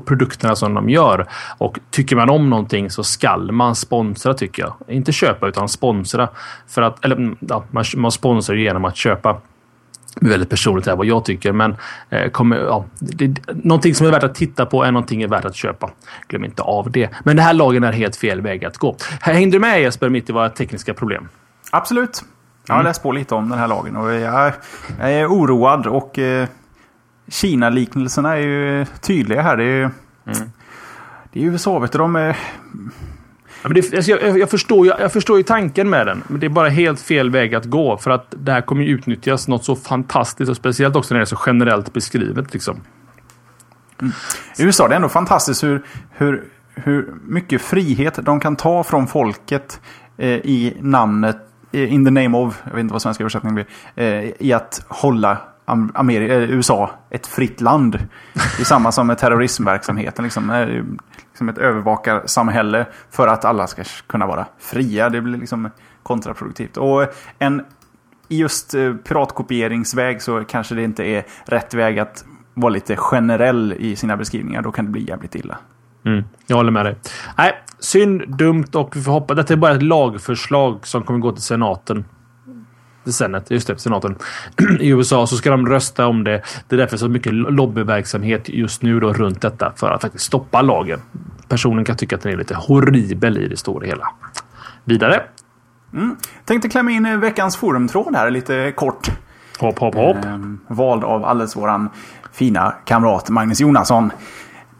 produkterna 0.05 0.55
som 0.55 0.73
de 0.73 0.89
gör. 0.89 1.27
Och 1.57 1.79
tycker 1.91 2.15
man 2.15 2.29
om 2.29 2.49
någonting 2.49 2.89
så 2.89 3.03
skall 3.03 3.51
man 3.51 3.75
sponsra 3.75 4.33
tycker 4.33 4.63
jag. 4.63 4.73
Inte 4.95 5.11
köpa 5.11 5.47
utan 5.47 5.69
sponsra. 5.69 6.29
För 6.67 6.81
att, 6.81 7.05
eller 7.05 7.15
mm, 7.15 7.35
ja, 7.39 7.63
man, 7.71 7.83
man 7.95 8.11
sponsrar 8.11 8.55
genom 8.55 8.85
att 8.85 8.95
köpa 8.95 9.41
väldigt 10.21 10.49
personligt 10.49 10.87
är 10.87 10.95
vad 10.95 11.05
jag 11.05 11.25
tycker. 11.25 11.51
Men 11.51 11.75
eh, 12.09 12.29
kommer, 12.31 12.57
ja, 12.57 12.85
det, 12.99 13.35
någonting 13.47 13.95
som 13.95 14.07
är 14.07 14.11
värt 14.11 14.23
att 14.23 14.35
titta 14.35 14.65
på 14.65 14.83
är 14.83 14.91
någonting 14.91 15.21
är 15.21 15.27
värt 15.27 15.45
att 15.45 15.55
köpa. 15.55 15.91
Glöm 16.27 16.45
inte 16.45 16.61
av 16.61 16.91
det. 16.91 17.09
Men 17.23 17.35
det 17.35 17.41
här 17.41 17.53
lagen 17.53 17.83
är 17.83 17.91
helt 17.91 18.15
fel 18.15 18.41
väg 18.41 18.65
att 18.65 18.77
gå. 18.77 18.95
Hängde 19.21 19.55
du 19.55 19.59
med 19.59 19.81
Jesper 19.81 20.09
mitt 20.09 20.29
i 20.29 20.33
våra 20.33 20.49
tekniska 20.49 20.93
problem? 20.93 21.27
Absolut. 21.71 22.23
Jag 22.67 22.73
har 22.73 22.79
mm. 22.79 22.89
läst 22.89 23.03
på 23.03 23.11
lite 23.11 23.35
om 23.35 23.49
den 23.49 23.59
här 23.59 23.67
lagen 23.67 23.95
och 23.95 24.13
jag, 24.13 24.53
jag 24.99 25.13
är 25.13 25.27
oroad 25.27 25.87
och 25.87 26.19
eh, 26.19 26.47
Kina-liknelserna 27.27 28.33
är 28.33 28.41
ju 28.41 28.85
tydliga 29.01 29.41
här. 29.41 29.57
Det 29.57 29.63
är 29.63 29.67
ju, 29.67 29.81
mm. 29.81 30.51
det 31.31 31.39
är 31.39 31.43
USA, 31.43 31.79
vet 31.79 31.91
du. 31.91 31.97
De 31.97 32.15
är, 32.15 32.37
men 33.63 33.73
det, 33.73 33.93
alltså, 33.93 34.11
jag, 34.11 34.39
jag, 34.39 34.49
förstår, 34.49 34.87
jag, 34.87 34.99
jag 34.99 35.13
förstår 35.13 35.37
ju 35.37 35.43
tanken 35.43 35.89
med 35.89 36.07
den, 36.07 36.23
men 36.27 36.39
det 36.39 36.47
är 36.47 36.49
bara 36.49 36.69
helt 36.69 36.99
fel 36.99 37.29
väg 37.29 37.55
att 37.55 37.65
gå. 37.65 37.97
För 37.97 38.11
att 38.11 38.25
det 38.29 38.51
här 38.51 38.61
kommer 38.61 38.83
ju 38.83 38.89
utnyttjas 38.89 39.47
något 39.47 39.65
så 39.65 39.75
fantastiskt 39.75 40.49
och 40.49 40.55
speciellt 40.55 40.95
också 40.95 41.13
när 41.13 41.19
det 41.19 41.23
är 41.23 41.25
så 41.25 41.39
generellt 41.45 41.93
beskrivet. 41.93 42.53
Liksom. 42.53 42.81
Mm. 44.01 44.13
I 44.57 44.63
USA 44.63 44.87
det 44.87 44.93
är 44.93 44.95
ändå 44.95 45.09
fantastiskt 45.09 45.63
hur, 45.63 45.85
hur, 46.11 46.43
hur 46.75 47.13
mycket 47.23 47.61
frihet 47.61 48.19
de 48.21 48.39
kan 48.39 48.55
ta 48.55 48.83
från 48.83 49.07
folket 49.07 49.81
eh, 50.17 50.29
i 50.29 50.77
namnet 50.79 51.37
eh, 51.71 51.93
in 51.93 52.05
the 52.05 52.11
name 52.11 52.37
of, 52.37 52.61
jag 52.63 52.71
vet 52.71 52.79
inte 52.79 52.93
vad 52.93 53.01
svenska 53.01 53.23
översättningen 53.23 53.55
blir, 53.55 53.65
eh, 53.95 54.31
i 54.39 54.53
att 54.53 54.85
hålla 54.87 55.37
Amerika, 55.65 56.33
eh, 56.33 56.51
USA 56.51 56.91
ett 57.09 57.27
fritt 57.27 57.61
land. 57.61 57.99
Det 58.33 58.61
är 58.61 58.65
samma 58.65 58.91
som 58.91 59.07
med 59.07 59.17
terrorismverksamheten. 59.17 60.23
Liksom, 60.23 60.65
liksom 61.31 61.49
ett 61.49 61.57
övervakarsamhälle 61.57 62.85
för 63.11 63.27
att 63.27 63.45
alla 63.45 63.67
ska 63.67 63.83
kunna 64.07 64.27
vara 64.27 64.45
fria. 64.59 65.09
Det 65.09 65.21
blir 65.21 65.37
liksom 65.37 65.69
kontraproduktivt. 66.03 66.77
Och 66.77 67.07
en, 67.39 67.61
i 68.27 68.37
just 68.37 68.73
eh, 68.73 68.93
piratkopieringsväg 68.93 70.21
så 70.21 70.43
kanske 70.43 70.75
det 70.75 70.83
inte 70.83 71.03
är 71.03 71.25
rätt 71.45 71.73
väg 71.73 71.99
att 71.99 72.25
vara 72.53 72.69
lite 72.69 72.95
generell 72.95 73.73
i 73.79 73.95
sina 73.95 74.17
beskrivningar. 74.17 74.61
Då 74.61 74.71
kan 74.71 74.85
det 74.85 74.91
bli 74.91 75.07
jävligt 75.07 75.35
illa. 75.35 75.57
Mm, 76.05 76.23
jag 76.47 76.57
håller 76.57 76.71
med 76.71 76.85
dig. 76.85 76.95
Nej, 77.37 77.53
synd, 77.79 78.37
dumt 78.37 78.69
och 78.73 78.95
vi 78.95 79.01
får 79.01 79.11
hoppas. 79.11 79.37
Detta 79.37 79.53
är 79.53 79.57
bara 79.57 79.75
ett 79.75 79.83
lagförslag 79.83 80.87
som 80.87 81.03
kommer 81.03 81.19
gå 81.19 81.31
till 81.31 81.43
senaten. 81.43 82.05
Senat, 83.05 83.51
just 83.51 83.67
det, 83.67 83.79
senaten. 83.79 84.15
I 84.79 84.89
USA 84.89 85.27
så 85.27 85.37
ska 85.37 85.51
de 85.51 85.67
rösta 85.67 86.07
om 86.07 86.23
det. 86.23 86.41
Det 86.67 86.75
är 86.75 86.77
därför 86.77 86.97
så 86.97 87.07
mycket 87.07 87.33
lobbyverksamhet 87.33 88.49
just 88.49 88.81
nu 88.81 88.99
då 88.99 89.13
runt 89.13 89.41
detta 89.41 89.73
för 89.75 89.91
att 89.91 90.01
faktiskt 90.01 90.25
stoppa 90.25 90.61
lagen. 90.61 91.01
Personen 91.47 91.85
kan 91.85 91.97
tycka 91.97 92.15
att 92.15 92.21
den 92.21 92.33
är 92.33 92.37
lite 92.37 92.55
horribel 92.55 93.37
i 93.37 93.47
det 93.47 93.57
stora 93.57 93.85
hela. 93.87 94.07
Vidare. 94.83 95.23
Mm. 95.93 96.15
Tänkte 96.45 96.69
klämma 96.69 96.91
in 96.91 97.19
veckans 97.19 97.57
forumtråd 97.57 98.15
här 98.15 98.31
lite 98.31 98.71
kort. 98.75 99.11
Hopp, 99.59 99.79
hopp, 99.79 99.95
hopp. 99.95 100.25
Ehm, 100.25 100.59
vald 100.67 101.03
av 101.03 101.25
alldeles 101.25 101.55
våran 101.55 101.89
fina 102.31 102.75
kamrat 102.85 103.29
Magnus 103.29 103.59
Jonasson. 103.59 104.11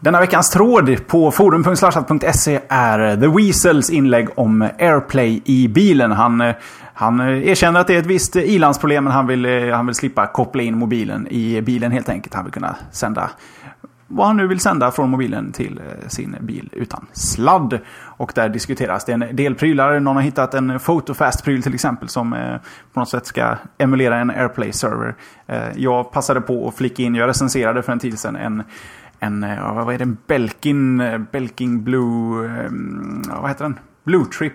Denna 0.04 0.20
veckans 0.20 0.50
tråd 0.50 1.06
på 1.06 1.30
forum.slashat.se 1.30 2.60
är 2.68 3.16
The 3.16 3.26
Weasels 3.26 3.90
inlägg 3.90 4.28
om 4.34 4.62
AirPlay 4.62 5.42
i 5.44 5.68
bilen. 5.68 6.12
Han, 6.12 6.52
han 6.94 7.20
erkänner 7.20 7.80
att 7.80 7.86
det 7.86 7.94
är 7.94 7.98
ett 7.98 8.06
visst 8.06 8.36
ilandsproblem 8.36 9.04
men 9.04 9.12
han 9.12 9.26
vill, 9.26 9.72
han 9.72 9.86
vill 9.86 9.94
slippa 9.94 10.26
koppla 10.26 10.62
in 10.62 10.78
mobilen 10.78 11.28
i 11.30 11.60
bilen 11.62 11.92
helt 11.92 12.08
enkelt. 12.08 12.34
Han 12.34 12.44
vill 12.44 12.52
kunna 12.52 12.76
sända 12.92 13.30
vad 14.06 14.26
han 14.26 14.36
nu 14.36 14.46
vill 14.46 14.60
sända 14.60 14.90
från 14.90 15.10
mobilen 15.10 15.52
till 15.52 15.78
eh, 15.78 16.08
sin 16.08 16.36
bil 16.40 16.68
utan 16.72 17.06
sladd. 17.12 17.78
Och 18.16 18.32
där 18.34 18.48
diskuteras 18.48 19.04
det 19.04 19.12
en 19.12 19.36
del 19.36 19.54
prylar. 19.54 20.00
Någon 20.00 20.16
har 20.16 20.22
hittat 20.22 20.54
en 20.54 20.78
Photofast-pryl 20.78 21.62
till 21.62 21.74
exempel 21.74 22.08
som 22.08 22.32
eh, 22.32 22.56
på 22.92 23.00
något 23.00 23.08
sätt 23.08 23.26
ska 23.26 23.56
emulera 23.78 24.16
en 24.16 24.30
AirPlay-server. 24.30 25.14
Eh, 25.46 25.62
jag 25.76 26.12
passade 26.12 26.40
på 26.40 26.68
att 26.68 26.74
flika 26.74 27.02
in, 27.02 27.14
jag 27.14 27.28
recenserade 27.28 27.82
för 27.82 27.92
en 27.92 27.98
tid 27.98 28.18
sedan 28.18 28.36
en 28.36 28.62
en, 29.24 29.44
eh, 29.44 29.74
vad 29.74 29.94
är 29.94 29.98
det, 29.98 30.04
en 30.04 30.16
Belkin, 30.26 31.00
eh, 31.00 31.18
Belkin 31.18 31.84
Blue, 31.84 32.46
ehm, 32.46 33.22
vad 33.40 33.50
heter 33.50 33.64
den? 33.64 33.78
Blue 34.04 34.24
Trip 34.24 34.52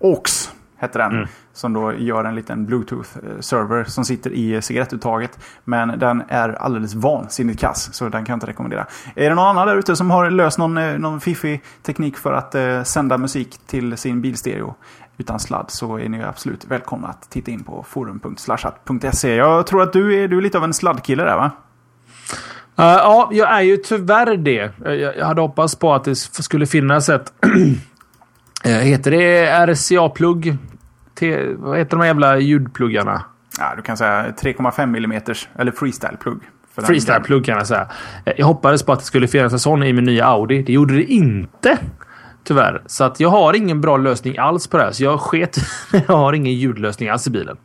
Aux 0.00 0.52
hette 0.78 0.98
den. 0.98 1.12
Mm. 1.12 1.28
Som 1.52 1.72
då 1.72 1.92
gör 1.92 2.24
en 2.24 2.34
liten 2.34 2.66
Bluetooth-server 2.66 3.84
som 3.84 4.04
sitter 4.04 4.30
i 4.30 4.62
cigarettuttaget. 4.62 5.38
Men 5.64 5.98
den 5.98 6.22
är 6.28 6.48
alldeles 6.48 6.94
vansinnigt 6.94 7.60
kass, 7.60 7.94
så 7.94 8.04
den 8.04 8.24
kan 8.24 8.32
jag 8.32 8.36
inte 8.36 8.46
rekommendera. 8.46 8.86
Är 9.14 9.28
det 9.28 9.34
någon 9.34 9.46
annan 9.46 9.66
där 9.66 9.76
ute 9.76 9.96
som 9.96 10.10
har 10.10 10.30
löst 10.30 10.58
någon, 10.58 10.78
eh, 10.78 10.98
någon 10.98 11.20
fiffig 11.20 11.62
teknik 11.82 12.16
för 12.16 12.32
att 12.32 12.54
eh, 12.54 12.82
sända 12.82 13.18
musik 13.18 13.58
till 13.66 13.96
sin 13.96 14.20
bilstereo 14.22 14.74
utan 15.16 15.40
sladd 15.40 15.66
så 15.68 15.98
är 15.98 16.08
ni 16.08 16.22
absolut 16.22 16.64
välkomna 16.64 17.08
att 17.08 17.30
titta 17.30 17.50
in 17.50 17.64
på 17.64 17.82
forum.slashat.se. 17.88 19.34
Jag 19.34 19.66
tror 19.66 19.82
att 19.82 19.92
du 19.92 20.22
är, 20.22 20.28
du 20.28 20.38
är 20.38 20.42
lite 20.42 20.58
av 20.58 20.64
en 20.64 20.74
sladdkille 20.74 21.24
där 21.24 21.36
va? 21.36 21.50
Uh, 22.78 22.84
ja, 22.84 23.28
jag 23.32 23.52
är 23.52 23.60
ju 23.60 23.76
tyvärr 23.76 24.36
det. 24.36 24.72
Jag, 24.84 25.16
jag 25.16 25.26
hade 25.26 25.40
hoppats 25.40 25.76
på 25.76 25.94
att 25.94 26.04
det 26.04 26.14
skulle 26.14 26.66
finnas 26.66 27.08
ett... 27.08 27.32
uh, 28.66 28.72
heter 28.72 29.10
det 29.10 29.50
RCA-plugg? 29.66 30.56
Vad 31.56 31.78
heter 31.78 31.96
de 31.96 32.06
jävla 32.06 32.38
ljudpluggarna? 32.38 33.24
Ja, 33.58 33.74
du 33.76 33.82
kan 33.82 33.96
säga 33.96 34.26
3,5 34.42 34.82
mm 34.82 35.22
eller 35.56 35.72
freestyle-plugg. 35.72 36.40
Freestyle-plugg 36.76 37.44
kan 37.44 37.56
jag 37.56 37.66
säga. 37.66 37.88
Eh, 38.24 38.32
jag 38.36 38.46
hoppades 38.46 38.82
på 38.82 38.92
att 38.92 38.98
det 38.98 39.04
skulle 39.04 39.28
finnas 39.28 39.52
en 39.52 39.58
sån 39.58 39.82
i 39.82 39.92
min 39.92 40.04
nya 40.04 40.26
Audi. 40.26 40.62
Det 40.62 40.72
gjorde 40.72 40.94
det 40.94 41.04
inte. 41.04 41.78
Tyvärr. 42.44 42.82
Så 42.86 43.04
att 43.04 43.20
jag 43.20 43.28
har 43.28 43.56
ingen 43.56 43.80
bra 43.80 43.96
lösning 43.96 44.38
alls 44.38 44.66
på 44.66 44.76
det 44.76 44.82
här. 44.82 44.92
Så 44.92 45.04
jag 45.04 45.20
sket. 45.20 45.56
jag 46.06 46.16
har 46.16 46.32
ingen 46.32 46.52
ljudlösning 46.52 47.08
alls 47.08 47.26
i 47.26 47.30
bilen. 47.30 47.56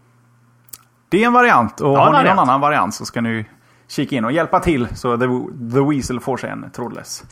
Det 1.09 1.23
är 1.23 1.27
en 1.27 1.33
variant. 1.33 1.81
Och 1.81 1.93
ja, 1.93 2.03
har 2.03 2.23
ni 2.23 2.29
någon 2.29 2.39
annan 2.39 2.61
variant 2.61 2.93
så 2.93 3.05
ska 3.05 3.21
ni 3.21 3.45
kika 3.95 4.15
in 4.15 4.25
och 4.25 4.31
hjälpa 4.31 4.59
till 4.59 4.87
så 4.95 5.17
The, 5.17 5.25
The 5.73 5.89
Weasel 5.89 6.19
får 6.19 6.37
sig 6.37 6.49
en 6.49 6.71
trådlös 6.71 7.23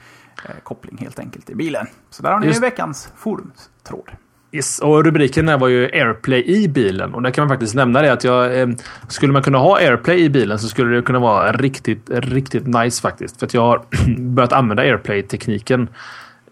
eh, 0.45 0.55
koppling 0.63 0.97
helt 0.97 1.19
enkelt 1.19 1.49
i 1.49 1.55
bilen. 1.55 1.87
Så 2.09 2.23
där 2.23 2.31
har 2.31 2.39
ni 2.39 2.47
Just... 2.47 2.63
veckans 2.63 3.11
forumtråd. 3.17 4.11
Yes, 4.53 4.79
och 4.79 5.03
rubriken 5.03 5.59
var 5.59 5.67
ju 5.67 5.83
AirPlay 5.85 6.43
i 6.43 6.67
bilen. 6.67 7.13
Och 7.13 7.21
där 7.21 7.31
kan 7.31 7.41
man 7.41 7.49
faktiskt 7.49 7.75
nämna 7.75 8.01
det 8.01 8.13
att 8.13 8.23
jag... 8.23 8.59
Eh, 8.59 8.67
skulle 9.07 9.33
man 9.33 9.43
kunna 9.43 9.57
ha 9.57 9.77
AirPlay 9.77 10.19
i 10.19 10.29
bilen 10.29 10.59
så 10.59 10.67
skulle 10.67 10.95
det 10.95 11.01
kunna 11.01 11.19
vara 11.19 11.51
riktigt, 11.51 12.09
riktigt 12.09 12.67
nice 12.67 13.01
faktiskt. 13.01 13.39
För 13.39 13.45
att 13.45 13.53
jag 13.53 13.61
har 13.61 13.81
börjat 14.17 14.53
använda 14.53 14.83
AirPlay-tekniken 14.83 15.87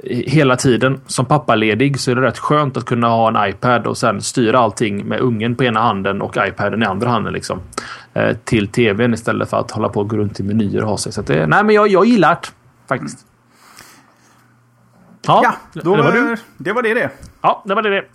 hela 0.04 0.56
tiden. 0.56 1.02
Som 1.08 1.26
pappaledig 1.26 2.00
så 2.00 2.12
är 2.12 2.16
det 2.16 2.22
rätt 2.22 2.38
skönt 2.38 2.78
att 2.78 2.86
kunna 2.86 3.08
ha 3.08 3.28
en 3.28 3.50
iPad 3.50 3.88
och 3.88 3.97
sen 3.97 4.22
styra 4.22 4.60
allting 4.60 5.06
med 5.06 5.20
ungen 5.20 5.56
på 5.56 5.64
ena 5.64 5.80
handen 5.80 6.22
och 6.22 6.38
iPaden 6.47 6.84
i 6.84 6.86
andra 6.86 7.10
handen. 7.10 7.34
Liksom, 7.34 7.60
eh, 8.14 8.38
till 8.43 8.68
tvn 8.68 9.14
istället 9.14 9.50
för 9.50 9.58
att 9.58 9.72
hålla 9.72 9.89
på 9.89 10.00
och 10.00 10.10
gå 10.10 10.18
runt 10.18 10.39
i 10.39 10.43
menyer 10.43 10.84
och 10.84 10.89
ha 10.89 10.97
sig. 10.97 11.12
Så 11.12 11.22
det, 11.22 11.47
nej, 11.47 11.64
men 11.64 11.76
jag, 11.76 11.88
jag 11.88 12.06
gillar 12.06 12.30
det 12.30 12.47
faktiskt. 12.88 13.26
Ja, 15.22 15.41
ja 15.43 15.82
då, 15.82 15.95
det 15.95 16.02
var, 16.02 16.12
du. 16.12 16.38
det 16.58 16.74
var 16.74 16.84
det 16.84 16.93
det. 16.93 17.10
Ja, 17.41 17.64
det 17.66 17.76
var 17.76 17.82
det 17.82 17.89
det. 17.89 18.06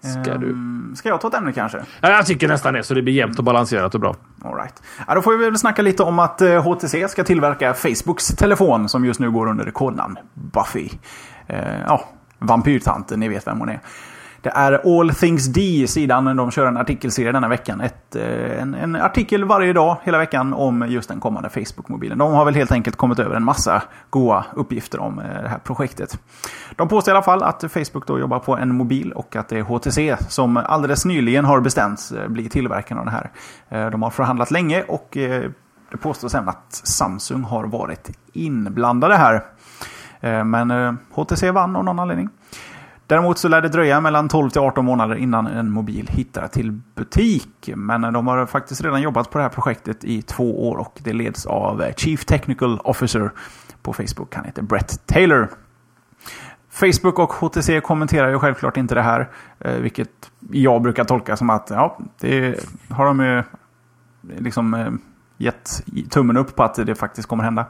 Ska 0.00 0.38
du? 0.38 0.50
Um, 0.50 0.94
ska 0.96 1.08
jag 1.08 1.20
ta 1.20 1.28
ett 1.28 1.34
ämne 1.34 1.52
kanske? 1.52 1.78
Ja, 2.00 2.10
jag 2.10 2.26
tycker 2.26 2.48
nästan 2.48 2.74
det. 2.74 2.82
Så 2.82 2.94
det 2.94 3.02
blir 3.02 3.14
jämnt 3.14 3.38
och 3.38 3.44
balanserat 3.44 3.94
och 3.94 4.00
bra. 4.00 4.16
All 4.44 4.54
right. 4.54 4.82
ja, 5.06 5.14
då 5.14 5.22
får 5.22 5.36
vi 5.36 5.44
väl 5.44 5.58
snacka 5.58 5.82
lite 5.82 6.02
om 6.02 6.18
att 6.18 6.40
HTC 6.40 7.00
eh, 7.00 7.08
ska 7.08 7.24
tillverka 7.24 7.74
Facebooks 7.74 8.26
telefon 8.26 8.88
som 8.88 9.04
just 9.04 9.20
nu 9.20 9.30
går 9.30 9.46
under 9.46 9.70
kodnamn 9.70 10.18
Buffy. 10.34 10.88
Uh, 11.50 11.80
ja, 11.86 12.04
vampyrtanten, 12.38 13.20
ni 13.20 13.28
vet 13.28 13.46
vem 13.46 13.58
hon 13.58 13.68
är. 13.68 13.80
Det 14.48 14.52
är 14.54 15.00
All 15.00 15.14
Things 15.14 15.46
D, 15.46 15.86
sidan 15.88 16.36
de 16.36 16.50
kör 16.50 16.66
en 16.66 16.76
artikelserie 16.76 17.32
denna 17.32 17.48
veckan. 17.48 17.80
Ett, 17.80 18.16
eh, 18.16 18.62
en, 18.62 18.74
en, 18.74 18.96
artikel 18.96 19.44
varje 19.44 19.72
dag 19.72 19.96
hela 20.02 20.18
veckan 20.18 20.54
om 20.54 20.84
just 20.88 21.08
den 21.08 21.20
kommande 21.20 21.48
Facebook-mobilen. 21.48 22.18
De 22.18 22.32
har 22.32 22.44
väl 22.44 22.54
helt 22.54 22.72
enkelt 22.72 22.96
kommit 22.96 23.18
över 23.18 23.36
en 23.36 23.44
massa 23.44 23.82
goa 24.10 24.44
uppgifter 24.54 25.00
om 25.00 25.18
eh, 25.18 25.42
det 25.42 25.48
här 25.48 25.58
projektet. 25.58 26.18
De 26.76 26.88
påstår 26.88 27.12
i 27.12 27.16
alla 27.16 27.24
fall 27.24 27.42
att 27.42 27.64
Facebook 27.72 28.06
då 28.06 28.18
jobbar 28.18 28.38
på 28.38 28.56
en 28.56 28.74
mobil 28.74 29.12
och 29.12 29.36
att 29.36 29.48
det 29.48 29.58
är 29.58 29.62
HTC 29.62 30.16
som 30.28 30.56
alldeles 30.56 31.04
nyligen 31.04 31.44
har 31.44 31.60
bestämts 31.60 32.12
eh, 32.12 32.28
bli 32.28 32.48
tillverkaren 32.48 32.98
av 32.98 33.04
det 33.04 33.12
här. 33.70 33.90
De 33.90 34.02
har 34.02 34.10
förhandlat 34.10 34.50
länge 34.50 34.82
och 34.82 35.08
det 35.90 35.96
påstås 36.00 36.34
även 36.34 36.48
att 36.48 36.72
Samsung 36.72 37.42
har 37.42 37.64
varit 37.64 38.10
inblandade 38.32 39.16
här. 39.16 39.42
Men 40.44 40.98
HTC 41.12 41.50
vann 41.50 41.76
av 41.76 41.84
någon 41.84 41.98
anledning. 41.98 42.28
Däremot 43.08 43.38
så 43.38 43.48
lär 43.48 43.62
det 43.62 43.68
dröja 43.68 44.00
mellan 44.00 44.28
12 44.28 44.50
till 44.50 44.60
18 44.60 44.84
månader 44.84 45.16
innan 45.16 45.46
en 45.46 45.70
mobil 45.70 46.08
hittar 46.10 46.48
till 46.48 46.72
butik. 46.72 47.70
Men 47.76 48.12
de 48.12 48.26
har 48.26 48.46
faktiskt 48.46 48.84
redan 48.84 49.02
jobbat 49.02 49.30
på 49.30 49.38
det 49.38 49.44
här 49.44 49.50
projektet 49.50 50.04
i 50.04 50.22
två 50.22 50.68
år 50.68 50.76
och 50.76 50.98
det 51.04 51.12
leds 51.12 51.46
av 51.46 51.84
Chief 51.96 52.24
Technical 52.24 52.80
Officer 52.84 53.30
på 53.82 53.92
Facebook. 53.92 54.34
Han 54.34 54.44
heter 54.44 54.62
Brett 54.62 55.06
Taylor. 55.06 55.48
Facebook 56.70 57.18
och 57.18 57.32
HTC 57.32 57.80
kommenterar 57.80 58.28
ju 58.28 58.38
självklart 58.38 58.76
inte 58.76 58.94
det 58.94 59.02
här. 59.02 59.28
Eh, 59.58 59.74
vilket 59.74 60.30
jag 60.50 60.82
brukar 60.82 61.04
tolka 61.04 61.36
som 61.36 61.50
att 61.50 61.70
ja, 61.70 61.98
det 62.20 62.64
har 62.90 63.04
de 63.04 63.20
ju 63.20 63.42
liksom 64.38 64.74
eh, 64.74 64.90
gett 65.36 65.82
tummen 66.10 66.36
upp 66.36 66.56
på 66.56 66.62
att 66.62 66.74
det 66.74 66.94
faktiskt 66.94 67.28
kommer 67.28 67.44
hända. 67.44 67.66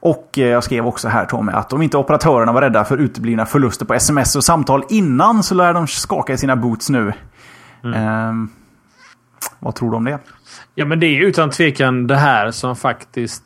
Och 0.00 0.38
eh, 0.38 0.46
jag 0.46 0.64
skrev 0.64 0.86
också 0.86 1.08
här 1.08 1.24
Tommy 1.24 1.52
att 1.52 1.72
om 1.72 1.82
inte 1.82 1.96
operatörerna 1.96 2.52
var 2.52 2.60
rädda 2.62 2.84
för 2.84 2.98
uteblivna 2.98 3.46
förluster 3.46 3.84
på 3.84 3.94
sms 3.94 4.36
och 4.36 4.44
samtal 4.44 4.84
innan 4.88 5.42
så 5.42 5.54
lär 5.54 5.74
de 5.74 5.86
skaka 5.86 6.32
i 6.32 6.38
sina 6.38 6.56
boots 6.56 6.90
nu. 6.90 7.12
Mm. 7.84 7.94
Eh, 7.94 8.48
vad 9.58 9.74
tror 9.74 9.90
du 9.90 9.96
om 9.96 10.04
det? 10.04 10.18
Ja 10.74 10.84
men 10.84 11.00
det 11.00 11.06
är 11.06 11.20
utan 11.20 11.50
tvekan 11.50 12.06
det 12.06 12.16
här 12.16 12.50
som 12.50 12.76
faktiskt 12.76 13.44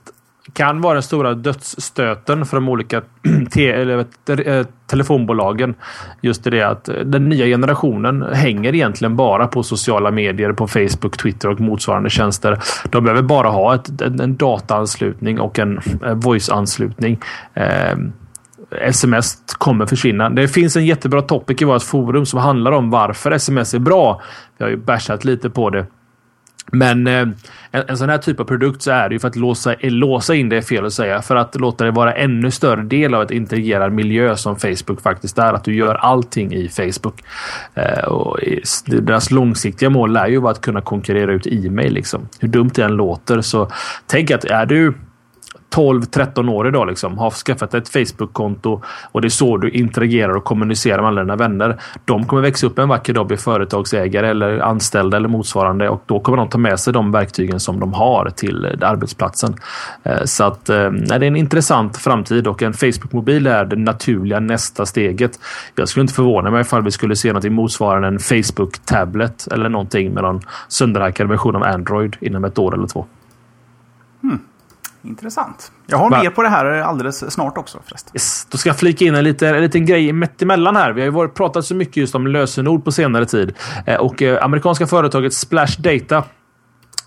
kan 0.53 0.80
vara 0.80 0.95
den 0.95 1.03
stora 1.03 1.34
dödsstöten 1.34 2.47
för 2.47 2.57
de 2.57 2.68
olika 2.68 3.03
te 3.51 3.70
eller, 3.70 4.07
eh, 4.49 4.66
telefonbolagen. 4.86 5.74
Just 6.20 6.45
det 6.45 6.62
att 6.62 6.88
eh, 6.88 6.95
den 6.95 7.28
nya 7.28 7.47
generationen 7.47 8.22
hänger 8.32 8.74
egentligen 8.74 9.16
bara 9.16 9.47
på 9.47 9.62
sociala 9.62 10.11
medier, 10.11 10.53
på 10.53 10.66
Facebook, 10.66 11.16
Twitter 11.16 11.49
och 11.49 11.61
motsvarande 11.61 12.11
tjänster. 12.11 12.59
De 12.90 13.05
behöver 13.05 13.22
bara 13.22 13.49
ha 13.49 13.74
ett, 13.74 14.01
en, 14.01 14.20
en 14.20 14.36
dataanslutning 14.36 15.40
och 15.40 15.59
en, 15.59 15.80
en 16.03 16.20
voice-anslutning. 16.20 17.18
Eh, 17.55 17.99
sms 18.70 19.38
kommer 19.59 19.86
försvinna. 19.86 20.30
Det 20.30 20.49
finns 20.49 20.76
en 20.76 20.86
jättebra 20.86 21.22
topic 21.22 21.62
i 21.62 21.64
vårt 21.64 21.82
forum 21.82 22.26
som 22.26 22.40
handlar 22.40 22.72
om 22.72 22.90
varför 22.90 23.30
sms 23.30 23.74
är 23.74 23.78
bra. 23.78 24.22
Vi 24.59 24.64
har 24.64 24.70
ju 24.70 24.76
bashat 24.76 25.24
lite 25.24 25.51
på 25.51 25.70
det. 25.70 25.86
Men 26.72 27.06
eh, 27.06 27.28
en, 27.70 27.84
en 27.88 27.98
sån 27.98 28.08
här 28.08 28.18
typ 28.18 28.40
av 28.40 28.44
produkt 28.44 28.82
så 28.82 28.90
är 28.90 29.08
det 29.08 29.14
ju 29.14 29.18
för 29.18 29.28
att 29.28 29.36
låsa, 29.36 29.74
eh, 29.74 29.90
låsa 29.90 30.34
in 30.34 30.48
det 30.48 30.56
är 30.56 30.62
fel 30.62 30.86
att 30.86 30.92
säga. 30.92 31.22
För 31.22 31.36
att 31.36 31.60
låta 31.60 31.84
det 31.84 31.90
vara 31.90 32.14
ännu 32.14 32.50
större 32.50 32.82
del 32.82 33.14
av 33.14 33.22
ett 33.22 33.30
integrerad 33.30 33.92
miljö 33.92 34.36
som 34.36 34.56
Facebook 34.56 35.00
faktiskt 35.02 35.38
är. 35.38 35.52
Att 35.52 35.64
du 35.64 35.74
gör 35.74 35.94
allting 35.94 36.54
i 36.54 36.68
Facebook. 36.68 37.22
Eh, 37.74 38.04
och 38.04 38.38
deras 38.86 39.30
långsiktiga 39.30 39.90
mål 39.90 40.12
lär 40.12 40.26
ju 40.26 40.40
vara 40.40 40.52
att 40.52 40.60
kunna 40.60 40.80
konkurrera 40.80 41.32
ut 41.32 41.46
e-mail. 41.46 41.92
Liksom. 41.92 42.28
Hur 42.40 42.48
dumt 42.48 42.70
det 42.74 42.82
än 42.82 42.92
låter 42.92 43.40
så 43.40 43.70
tänk 44.06 44.30
att 44.30 44.44
är 44.44 44.66
du 44.66 44.94
12-13 45.74 46.50
år 46.50 46.68
idag 46.68 46.86
liksom, 46.86 47.18
har 47.18 47.30
skaffat 47.30 47.74
ett 47.74 47.88
Facebook-konto 47.88 48.82
och 49.12 49.20
det 49.20 49.26
är 49.26 49.30
så 49.30 49.57
du 49.57 49.70
interagerar 49.70 50.36
och 50.36 50.44
kommunicerar 50.44 50.98
med 50.98 51.09
alla 51.09 51.20
dina 51.20 51.36
vänner. 51.36 51.80
De 52.05 52.26
kommer 52.26 52.42
växa 52.42 52.66
upp 52.66 52.78
en 52.78 52.88
vacker 52.88 53.12
dag 53.12 53.26
bli 53.26 53.36
företagsägare 53.36 54.28
eller 54.28 54.59
anställda 54.59 55.16
eller 55.16 55.28
motsvarande 55.28 55.88
och 55.88 56.02
då 56.07 56.20
kommer 56.20 56.38
de 56.38 56.48
ta 56.48 56.59
med 56.59 56.80
sig 56.80 56.92
de 56.92 57.12
verktygen 57.12 57.61
som 57.61 57.80
de 57.80 57.92
har 57.92 58.30
till 58.30 58.64
eh, 58.64 58.90
arbetsplatsen. 58.90 59.55
Eh, 60.02 60.24
så 60.24 60.44
att 60.44 60.68
eh, 60.68 60.90
nej, 60.90 61.18
det 61.18 61.26
är 61.26 61.28
en 61.28 61.36
intressant 61.36 61.96
framtid 61.96 62.46
och 62.46 62.62
en 62.62 62.72
Facebook-mobil 62.72 63.46
är 63.46 63.64
det 63.64 63.76
naturliga 63.76 64.40
nästa 64.40 64.86
steget. 64.86 65.38
Jag 65.74 65.88
skulle 65.88 66.02
inte 66.02 66.14
förvåna 66.14 66.50
mig 66.50 66.61
ifall 66.61 66.82
vi 66.82 66.90
skulle 66.90 67.16
se 67.16 67.32
något 67.32 67.44
motsvarande 67.44 68.09
en 68.09 68.18
Facebook-tablet 68.18 69.48
eller 69.52 69.68
någonting 69.68 70.14
med 70.14 70.22
någon 70.22 70.40
sönderhackad 70.68 71.28
version 71.28 71.57
av 71.57 71.62
Android 71.62 72.16
inom 72.20 72.44
ett 72.44 72.59
år 72.59 72.74
eller 72.74 72.86
två. 72.86 73.07
Hmm. 74.22 74.38
Intressant. 75.05 75.72
Jag 75.86 75.98
har 75.98 76.11
Va? 76.11 76.22
mer 76.22 76.30
på 76.30 76.42
det 76.42 76.48
här 76.48 76.64
alldeles 76.64 77.32
snart 77.32 77.59
också 77.59 77.80
förresten. 77.84 78.11
Yes. 78.14 78.46
Då 78.50 78.59
ska 78.59 78.68
jag 78.68 78.78
flika 78.78 79.05
in 79.05 79.14
en, 79.14 79.24
lite, 79.24 79.48
en 79.48 79.62
liten 79.62 79.86
grej 79.86 80.12
mitt 80.12 80.42
emellan 80.42 80.76
här. 80.76 80.92
Vi 80.92 81.00
har 81.00 81.07
ju 81.07 81.12
varit, 81.12 81.34
pratat 81.34 81.64
så 81.64 81.74
mycket 81.74 81.96
just 81.96 82.14
om 82.14 82.26
lösenord 82.26 82.84
på 82.84 82.92
senare 82.92 83.26
tid. 83.26 83.55
Eh, 83.86 83.96
och 83.96 84.22
eh, 84.22 84.44
amerikanska 84.44 84.86
företaget 84.86 85.34
Splash 85.34 85.80
Data 85.80 86.24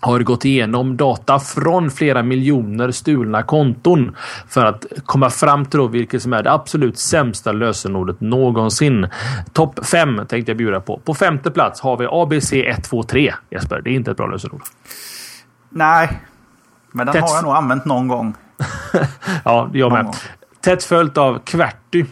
har 0.00 0.20
gått 0.20 0.44
igenom 0.44 0.96
data 0.96 1.38
från 1.38 1.90
flera 1.90 2.22
miljoner 2.22 2.90
stulna 2.90 3.42
konton 3.42 4.16
för 4.48 4.64
att 4.64 4.86
komma 5.04 5.30
fram 5.30 5.66
till 5.66 5.80
vilket 5.80 6.22
som 6.22 6.32
är 6.32 6.42
det 6.42 6.52
absolut 6.52 6.98
sämsta 6.98 7.52
lösenordet 7.52 8.20
någonsin. 8.20 9.08
Topp 9.52 9.86
5 9.86 10.26
tänkte 10.28 10.50
jag 10.50 10.56
bjuda 10.56 10.80
på. 10.80 11.00
På 11.04 11.14
femte 11.14 11.50
plats 11.50 11.80
har 11.80 11.96
vi 11.96 12.06
ABC123. 12.06 13.32
Jesper, 13.50 13.80
det 13.80 13.90
är 13.90 13.94
inte 13.94 14.10
ett 14.10 14.16
bra 14.16 14.26
lösenord. 14.26 14.62
Nej, 15.70 16.20
men 16.92 17.06
den 17.06 17.12
Tätt... 17.12 17.22
har 17.22 17.34
jag 17.34 17.44
nog 17.44 17.52
använt 17.52 17.84
någon 17.84 18.08
gång. 18.08 18.34
ja, 19.44 19.70
jag 19.72 19.92
med. 19.92 20.16
Tätt 20.60 20.84
följt 20.84 21.18
av 21.18 21.38
Qwerty. 21.38 22.04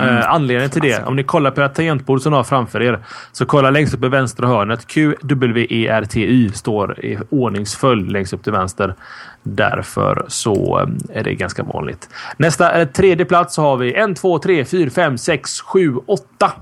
Mm. 0.00 0.16
Eh, 0.16 0.30
anledningen 0.30 0.70
till 0.70 0.82
det, 0.82 1.04
om 1.04 1.16
ni 1.16 1.24
kollar 1.24 1.50
på 1.50 1.60
ert 1.60 1.74
tangentbord 1.74 2.20
som 2.20 2.32
ni 2.32 2.36
har 2.36 2.44
framför 2.44 2.82
er, 2.82 3.04
så 3.32 3.46
kolla 3.46 3.70
längst 3.70 3.94
upp 3.94 4.04
i 4.04 4.08
vänstra 4.08 4.46
hörnet. 4.46 4.86
QWERTY 4.86 6.48
står 6.52 7.04
i 7.04 7.18
ordningsföljd 7.30 8.12
längst 8.12 8.32
upp 8.32 8.42
till 8.42 8.52
vänster. 8.52 8.94
Därför 9.42 10.24
så 10.28 10.80
eh, 10.80 11.18
är 11.18 11.24
det 11.24 11.34
ganska 11.34 11.62
vanligt. 11.62 12.08
Nästa, 12.36 12.80
eh, 12.80 12.88
tredje 12.88 13.24
plats 13.24 13.54
så 13.54 13.62
har 13.62 13.76
vi 13.76 13.94
1, 13.94 14.16
2, 14.16 14.38
3, 14.38 14.64
4, 14.64 14.90
5, 14.90 15.18
6, 15.18 15.60
7, 15.60 15.96
8. 16.06 16.52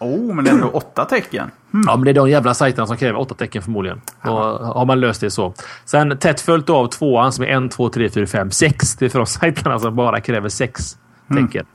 Oh, 0.00 0.34
men 0.34 0.44
det 0.44 0.50
är 0.50 0.54
ändå 0.54 0.68
åtta 0.68 1.04
tecken. 1.04 1.50
Mm. 1.74 1.84
Ja, 1.86 1.96
men 1.96 2.04
det 2.04 2.10
är 2.10 2.14
de 2.14 2.30
jävla 2.30 2.54
sajterna 2.54 2.86
som 2.86 2.96
kräver 2.96 3.18
åtta 3.18 3.34
tecken 3.34 3.62
förmodligen. 3.62 4.00
Då 4.24 4.58
har 4.58 4.84
man 4.84 5.00
löst 5.00 5.20
det 5.20 5.30
så. 5.30 5.54
Sen 5.84 6.18
tätt 6.18 6.40
följt 6.40 6.70
av 6.70 6.86
tvåan 6.86 7.32
som 7.32 7.44
är 7.44 7.66
1, 7.66 7.70
2, 7.70 7.88
3, 7.88 8.10
4, 8.10 8.26
5, 8.26 8.50
6. 8.50 8.96
Det 8.96 9.04
är 9.04 9.08
för 9.08 9.18
de 9.18 9.26
sajterna 9.26 9.78
som 9.78 9.96
bara 9.96 10.20
kräver 10.20 10.48
sex 10.48 10.98
mm. 11.30 11.46
tecken. 11.46 11.66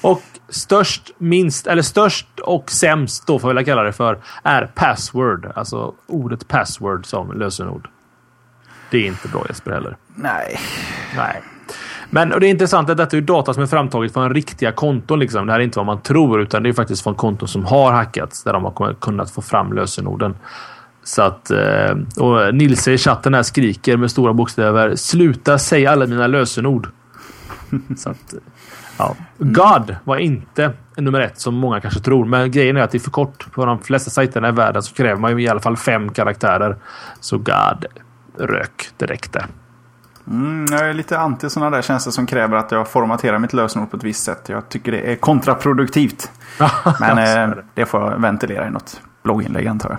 Och 0.00 0.22
störst, 0.48 1.10
minst, 1.18 1.66
eller 1.66 1.82
störst 1.82 2.40
och 2.40 2.70
sämst 2.70 3.26
då 3.26 3.38
får 3.38 3.54
jag 3.54 3.66
kalla 3.66 3.82
det 3.82 3.92
för, 3.92 4.18
är 4.42 4.66
password. 4.74 5.52
Alltså 5.54 5.94
ordet 6.06 6.48
password 6.48 7.06
som 7.06 7.32
lösenord. 7.32 7.88
Det 8.90 8.98
är 8.98 9.06
inte 9.06 9.28
bra 9.28 9.44
Jesper 9.48 9.70
heller. 9.70 9.96
Nej. 10.14 10.60
Nej. 11.16 11.42
Men 12.10 12.32
och 12.32 12.40
det 12.40 12.46
är 12.46 12.50
intressant 12.50 12.90
att 12.90 12.96
detta 12.96 13.16
är 13.16 13.20
data 13.20 13.54
som 13.54 13.62
är 13.62 13.66
framtaget 13.66 14.12
från 14.12 14.34
riktiga 14.34 14.72
konton. 14.72 15.18
Liksom. 15.18 15.46
Det 15.46 15.52
här 15.52 15.60
är 15.60 15.64
inte 15.64 15.78
vad 15.78 15.86
man 15.86 16.00
tror, 16.00 16.40
utan 16.40 16.62
det 16.62 16.68
är 16.68 16.72
faktiskt 16.72 17.02
från 17.02 17.14
konton 17.14 17.48
som 17.48 17.64
har 17.64 17.92
hackats 17.92 18.44
där 18.44 18.52
de 18.52 18.64
har 18.64 18.94
kunnat 18.94 19.30
få 19.30 19.42
fram 19.42 19.72
lösenorden. 19.72 20.34
Så 21.04 21.22
att, 21.22 21.50
eh, 21.50 21.96
och 22.16 22.54
Nilse 22.54 22.92
i 22.92 22.98
chatten 22.98 23.34
här 23.34 23.42
skriker 23.42 23.96
med 23.96 24.10
stora 24.10 24.32
bokstäver. 24.32 24.96
Sluta 24.96 25.58
säga 25.58 25.90
alla 25.90 26.06
mina 26.06 26.26
lösenord. 26.26 26.88
Så 27.96 28.10
att, 28.10 28.34
ja. 28.98 29.16
God 29.38 29.96
var 30.04 30.16
inte 30.16 30.72
nummer 30.96 31.20
ett 31.20 31.40
som 31.40 31.54
många 31.54 31.80
kanske 31.80 32.00
tror. 32.00 32.24
Men 32.24 32.50
grejen 32.50 32.76
är 32.76 32.80
att 32.80 32.90
det 32.90 32.98
är 32.98 33.00
för 33.00 33.10
kort. 33.10 33.52
På 33.52 33.64
de 33.64 33.78
flesta 33.78 34.10
sajterna 34.10 34.48
i 34.48 34.52
världen 34.52 34.82
så 34.82 34.94
kräver 34.94 35.20
man 35.20 35.38
ju 35.38 35.44
i 35.44 35.48
alla 35.48 35.60
fall 35.60 35.76
fem 35.76 36.12
karaktärer. 36.12 36.76
Så 37.20 37.38
God 37.38 37.86
rök 38.38 38.88
direkt 38.98 39.32
där. 39.32 39.46
Mm, 40.28 40.66
jag 40.70 40.80
är 40.80 40.94
lite 40.94 41.18
anti 41.18 41.50
sådana 41.50 41.76
där 41.76 41.82
tjänster 41.82 42.10
som 42.10 42.26
kräver 42.26 42.56
att 42.56 42.72
jag 42.72 42.88
formaterar 42.88 43.38
mitt 43.38 43.52
lösenord 43.52 43.90
på 43.90 43.96
ett 43.96 44.04
visst 44.04 44.24
sätt. 44.24 44.48
Jag 44.48 44.68
tycker 44.68 44.92
det 44.92 45.12
är 45.12 45.16
kontraproduktivt. 45.16 46.30
Men 47.00 47.18
eh, 47.18 47.56
det 47.74 47.86
får 47.86 48.00
jag 48.00 48.18
ventilera 48.18 48.66
i 48.66 48.70
något 48.70 49.00
blogginlägg 49.22 49.66
antar 49.66 49.90
jag. 49.90 49.98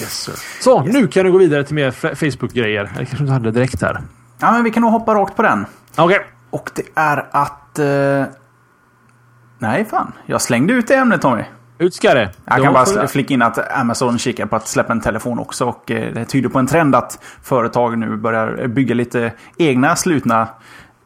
Yes, 0.00 0.30
Så, 0.60 0.84
yes. 0.84 0.94
nu 0.94 1.08
kan 1.08 1.24
du 1.24 1.32
gå 1.32 1.38
vidare 1.38 1.64
till 1.64 1.74
mer 1.74 1.90
Facebook-grejer. 2.14 2.90
Jag 2.98 3.08
kanske 3.08 3.16
inte 3.18 3.32
hade 3.32 3.50
direkt 3.50 3.82
här. 3.82 4.00
Ja, 4.38 4.52
men 4.52 4.64
vi 4.64 4.70
kan 4.70 4.80
nog 4.80 4.92
hoppa 4.92 5.14
rakt 5.14 5.36
på 5.36 5.42
den. 5.42 5.66
Okej. 5.96 6.04
Okay. 6.04 6.18
Och 6.50 6.70
det 6.74 6.82
är 6.94 7.26
att... 7.30 7.78
Eh... 7.78 8.24
Nej, 9.58 9.84
fan. 9.84 10.12
Jag 10.26 10.42
slängde 10.42 10.72
ut 10.72 10.88
det 10.88 10.94
ämnet 10.94 11.22
Tommy. 11.22 11.44
Ut 11.78 11.94
ska 11.94 12.14
det. 12.14 12.30
Jag 12.44 12.62
kan 12.62 12.72
bara 12.72 13.08
flika 13.08 13.34
in 13.34 13.42
att 13.42 13.72
Amazon 13.72 14.18
kikar 14.18 14.46
på 14.46 14.56
att 14.56 14.68
släppa 14.68 14.92
en 14.92 15.00
telefon 15.00 15.38
också. 15.38 15.64
Och 15.64 15.90
eh, 15.90 16.14
det 16.14 16.24
tyder 16.24 16.48
på 16.48 16.58
en 16.58 16.66
trend 16.66 16.94
att 16.94 17.18
företag 17.42 17.98
nu 17.98 18.16
börjar 18.16 18.66
bygga 18.66 18.94
lite 18.94 19.32
egna 19.58 19.96
slutna 19.96 20.48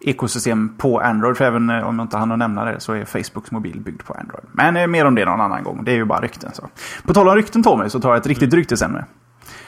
ekosystem 0.01 0.77
på 0.79 1.01
Android. 1.01 1.37
För 1.37 1.45
även 1.45 1.71
eh, 1.71 1.89
om 1.89 1.99
jag 1.99 2.05
inte 2.05 2.17
hann 2.17 2.39
nämna 2.39 2.65
det 2.65 2.81
så 2.81 2.93
är 2.93 3.05
Facebooks 3.05 3.51
mobil 3.51 3.81
byggd 3.81 4.03
på 4.05 4.15
Android. 4.15 4.45
Men 4.53 4.77
eh, 4.77 4.87
mer 4.87 5.05
om 5.05 5.15
det 5.15 5.25
någon 5.25 5.41
annan 5.41 5.63
gång. 5.63 5.85
Det 5.85 5.91
är 5.91 5.97
ju 5.97 6.05
bara 6.05 6.21
rykten. 6.21 6.51
Så. 6.53 6.69
På 7.05 7.15
tal 7.15 7.29
om 7.29 7.35
rykten 7.35 7.63
Tommy 7.63 7.89
så 7.89 8.01
tar 8.01 8.09
jag 8.09 8.19
ett 8.19 8.27
riktigt 8.27 8.53
mm. 8.53 8.57
ryktesämne. 8.57 9.05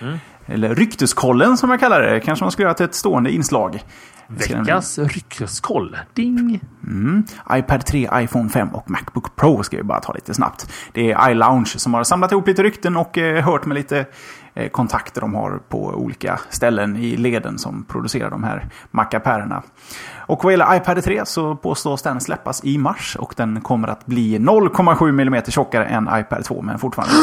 Mm. 0.01 0.19
Eller 0.47 0.75
rykteskollen 0.75 1.57
som 1.57 1.71
jag 1.71 1.81
kallar 1.81 2.01
det. 2.01 2.21
Kanske 2.21 2.45
man 2.45 2.53
skulle 2.53 2.67
göra 2.67 2.75
till 2.75 2.87
ett 2.87 2.95
stående 2.95 3.31
inslag. 3.31 3.83
Veckans 4.27 4.99
ryckeskoll. 4.99 5.97
Ding! 6.15 6.61
Mm. 6.87 7.25
iPad 7.53 7.87
3, 7.87 8.09
iPhone 8.15 8.49
5 8.49 8.69
och 8.69 8.91
Macbook 8.91 9.37
Pro 9.37 9.63
ska 9.63 9.77
vi 9.77 9.83
bara 9.83 10.01
ta 10.01 10.13
lite 10.13 10.35
snabbt. 10.35 10.73
Det 10.93 11.13
är 11.13 11.31
iLounge 11.31 11.67
som 11.67 11.95
har 11.95 12.05
samlat 12.05 12.33
ihop 12.33 12.47
lite 12.47 12.63
rykten 12.63 12.97
och 12.97 13.19
eh, 13.19 13.45
hört 13.45 13.67
med 13.67 13.75
lite 13.75 14.07
Eh, 14.55 14.69
kontakter 14.69 15.21
de 15.21 15.35
har 15.35 15.61
på 15.69 15.85
olika 15.85 16.41
ställen 16.49 16.97
i 16.97 17.17
leden 17.17 17.59
som 17.59 17.85
producerar 17.85 18.31
de 18.31 18.45
här 18.45 18.69
mackapärerna. 18.91 19.63
Och 20.17 20.45
vad 20.45 20.53
gäller 20.53 20.77
iPad 20.77 21.05
3 21.05 21.27
så 21.27 21.57
påstås 21.57 22.03
den 22.03 22.21
släppas 22.21 22.65
i 22.65 22.79
mars 22.79 23.17
och 23.17 23.35
den 23.37 23.61
kommer 23.61 23.89
att 23.89 24.07
bli 24.07 24.39
0,7 24.39 25.09
mm 25.09 25.43
tjockare 25.43 25.85
än 25.85 26.09
iPad 26.13 26.45
2 26.45 26.63
men 26.63 26.79
fortfarande 26.79 27.15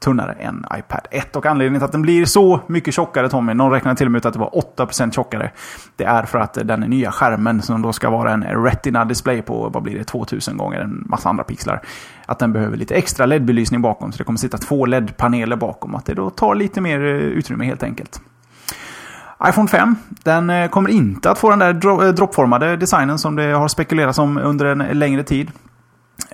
tunnare 0.00 0.32
än 0.32 0.66
iPad 0.78 1.06
1. 1.10 1.36
Och 1.36 1.46
anledningen 1.46 1.80
till 1.80 1.84
att 1.84 1.92
den 1.92 2.02
blir 2.02 2.24
så 2.24 2.60
mycket 2.66 2.94
tjockare 2.94 3.28
Tommy, 3.28 3.54
någon 3.54 3.72
räknade 3.72 3.96
till 3.96 4.06
och 4.06 4.12
med 4.12 4.18
ut 4.18 4.26
att 4.26 4.32
det 4.32 4.38
var 4.38 4.62
8% 4.76 5.12
tjockare. 5.12 5.50
Det 5.96 6.04
är 6.04 6.22
för 6.22 6.38
att 6.38 6.54
den 6.64 6.80
nya 6.80 7.12
skärmen 7.12 7.62
som 7.62 7.82
då 7.82 7.92
ska 7.92 8.10
vara 8.10 8.32
en 8.32 8.44
Retina-display 8.44 9.42
på, 9.42 9.68
vad 9.68 9.82
blir 9.82 9.98
det, 9.98 10.04
2000 10.04 10.56
gånger 10.56 10.80
en 10.80 11.04
massa 11.06 11.28
andra 11.28 11.44
pixlar. 11.44 11.82
Att 12.32 12.38
den 12.38 12.52
behöver 12.52 12.76
lite 12.76 12.94
extra 12.94 13.26
LED-belysning 13.26 13.82
bakom 13.82 14.12
så 14.12 14.18
det 14.18 14.24
kommer 14.24 14.38
sitta 14.38 14.58
två 14.58 14.86
LED-paneler 14.86 15.56
bakom. 15.56 15.94
Att 15.94 16.06
det 16.06 16.14
då 16.14 16.30
tar 16.30 16.54
lite 16.54 16.80
mer 16.80 17.00
eh, 17.00 17.10
utrymme 17.10 17.64
helt 17.64 17.82
enkelt 17.82 18.20
iPhone 19.48 19.68
5, 19.68 19.96
den 20.22 20.50
eh, 20.50 20.68
kommer 20.68 20.90
inte 20.90 21.30
att 21.30 21.38
få 21.38 21.50
den 21.50 21.58
där 21.58 22.04
eh, 22.06 22.12
droppformade 22.12 22.76
designen 22.76 23.18
som 23.18 23.36
det 23.36 23.52
har 23.52 23.68
spekulerats 23.68 24.18
om 24.18 24.38
under 24.38 24.66
en 24.66 24.98
längre 24.98 25.22
tid. 25.22 25.50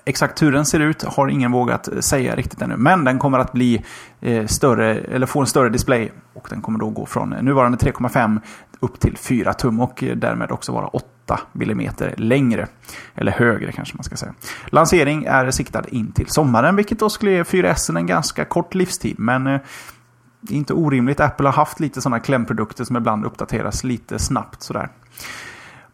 Exakt 0.04 0.42
hur 0.42 0.52
den 0.52 0.66
ser 0.66 0.80
ut 0.80 1.02
har 1.02 1.28
ingen 1.28 1.52
vågat 1.52 1.88
säga 2.00 2.36
riktigt 2.36 2.62
ännu. 2.62 2.76
Men 2.76 3.04
den 3.04 3.18
kommer 3.18 3.38
att 3.38 3.52
bli 3.52 3.84
eh, 4.20 4.46
större, 4.46 4.94
eller 4.94 5.26
få 5.26 5.40
en 5.40 5.46
större 5.46 5.68
display. 5.68 6.12
Och 6.34 6.46
den 6.50 6.62
kommer 6.62 6.78
då 6.78 6.90
gå 6.90 7.06
från 7.06 7.30
nuvarande 7.30 7.78
3,5 7.78 8.40
upp 8.80 9.00
till 9.00 9.16
4 9.16 9.54
tum 9.54 9.80
och 9.80 10.02
eh, 10.02 10.16
därmed 10.16 10.50
också 10.50 10.72
vara 10.72 10.86
8 10.86 11.40
mm 11.60 11.90
längre. 12.16 12.66
Eller 13.14 13.32
högre 13.32 13.72
kanske 13.72 13.96
man 13.96 14.04
ska 14.04 14.16
säga. 14.16 14.34
Lansering 14.66 15.24
är 15.24 15.50
siktad 15.50 15.84
in 15.88 16.12
till 16.12 16.26
sommaren 16.26 16.76
vilket 16.76 16.98
då 16.98 17.10
skulle 17.10 17.30
ge 17.30 17.42
4S 17.42 17.96
en 17.96 18.06
ganska 18.06 18.44
kort 18.44 18.74
livstid. 18.74 19.14
Men 19.18 19.46
eh, 19.46 19.60
det 20.40 20.54
är 20.54 20.58
inte 20.58 20.74
orimligt. 20.74 21.20
Apple 21.20 21.48
har 21.48 21.52
haft 21.52 21.80
lite 21.80 22.00
sådana 22.00 22.20
klämprodukter 22.20 22.84
som 22.84 22.96
ibland 22.96 23.24
uppdateras 23.24 23.84
lite 23.84 24.18
snabbt 24.18 24.62
sådär. 24.62 24.88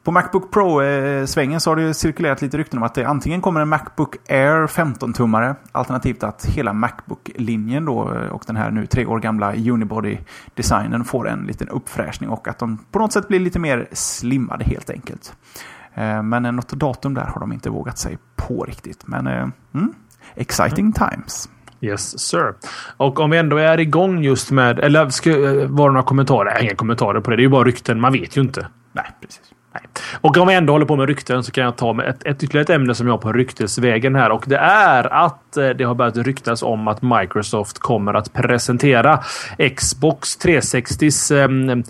På 0.05 0.11
Macbook 0.11 0.51
Pro-svängen 0.51 1.61
så 1.61 1.71
har 1.71 1.77
det 1.77 1.95
cirkulerat 1.95 2.43
lite 2.43 2.59
rykten 2.59 2.79
om 2.79 2.83
att 2.83 2.95
det 2.95 3.05
antingen 3.05 3.41
kommer 3.41 3.61
en 3.61 3.69
Macbook 3.69 4.17
Air 4.29 4.67
15-tummare 4.67 5.55
alternativt 5.73 6.23
att 6.23 6.45
hela 6.45 6.73
Macbook-linjen 6.73 7.85
då 7.85 7.99
och 8.31 8.43
den 8.47 8.57
här 8.57 8.71
nu 8.71 8.87
tre 8.87 9.07
år 9.07 9.21
gamla 9.21 9.55
Unibody-designen 9.55 11.05
får 11.05 11.29
en 11.29 11.47
liten 11.47 11.69
uppfräschning 11.69 12.31
och 12.31 12.49
att 12.49 12.59
de 12.59 12.79
på 12.91 12.99
något 12.99 13.13
sätt 13.13 13.29
blir 13.29 13.41
lite 13.41 13.59
mer 13.59 13.89
slimmade 13.93 14.65
helt 14.65 14.91
enkelt. 14.91 15.35
Eh, 15.95 16.23
men 16.23 16.43
något 16.43 16.69
datum 16.69 17.15
där 17.15 17.25
har 17.25 17.41
de 17.41 17.53
inte 17.53 17.71
vågat 17.71 17.99
sig 17.99 18.19
på 18.37 18.65
riktigt. 18.65 19.07
Men 19.07 19.27
eh, 19.27 19.49
mm, 19.75 19.95
exciting 20.35 20.85
mm. 20.85 20.93
times. 20.93 21.49
Yes 21.81 22.19
sir. 22.19 22.55
Och 22.97 23.21
om 23.21 23.31
vi 23.31 23.39
ändå 23.39 23.57
är 23.57 23.81
igång 23.81 24.23
just 24.23 24.51
med... 24.51 24.79
Eller 24.79 25.09
ska, 25.09 25.31
var 25.69 25.89
det 25.89 25.93
några 25.93 26.03
kommentarer? 26.03 26.63
Inga 26.63 26.75
kommentarer 26.75 27.21
på 27.21 27.31
det. 27.31 27.37
Det 27.37 27.41
är 27.41 27.45
ju 27.45 27.51
bara 27.51 27.65
rykten. 27.65 28.01
Man 28.01 28.13
vet 28.13 28.37
ju 28.37 28.41
inte. 28.41 28.67
Nej, 28.93 29.07
precis. 29.21 29.54
Och 30.21 30.37
om 30.37 30.49
vi 30.49 30.55
ändå 30.55 30.73
håller 30.73 30.87
på 30.87 30.97
med 30.97 31.09
rykten 31.09 31.45
så 31.45 31.53
kan 31.53 31.65
jag 31.65 31.77
ta 31.77 31.93
med 31.93 32.09
ett, 32.09 32.27
ett 32.27 32.43
ytterligare 32.43 32.63
ett 32.63 32.71
ämne 32.71 32.95
som 32.95 33.07
jag 33.07 33.15
har 33.15 33.19
på 33.19 33.33
ryktesvägen 33.33 34.15
här 34.15 34.31
och 34.31 34.45
det 34.47 34.57
är 34.59 35.13
att 35.13 35.57
eh, 35.57 35.69
det 35.69 35.85
har 35.85 35.95
börjat 35.95 36.17
ryktas 36.17 36.63
om 36.63 36.89
att 36.89 37.03
Microsoft 37.03 37.79
kommer 37.79 38.15
att 38.15 38.33
presentera 38.33 39.21
Xbox 39.77 40.39
360s 40.39 41.37
eh, 41.37 41.85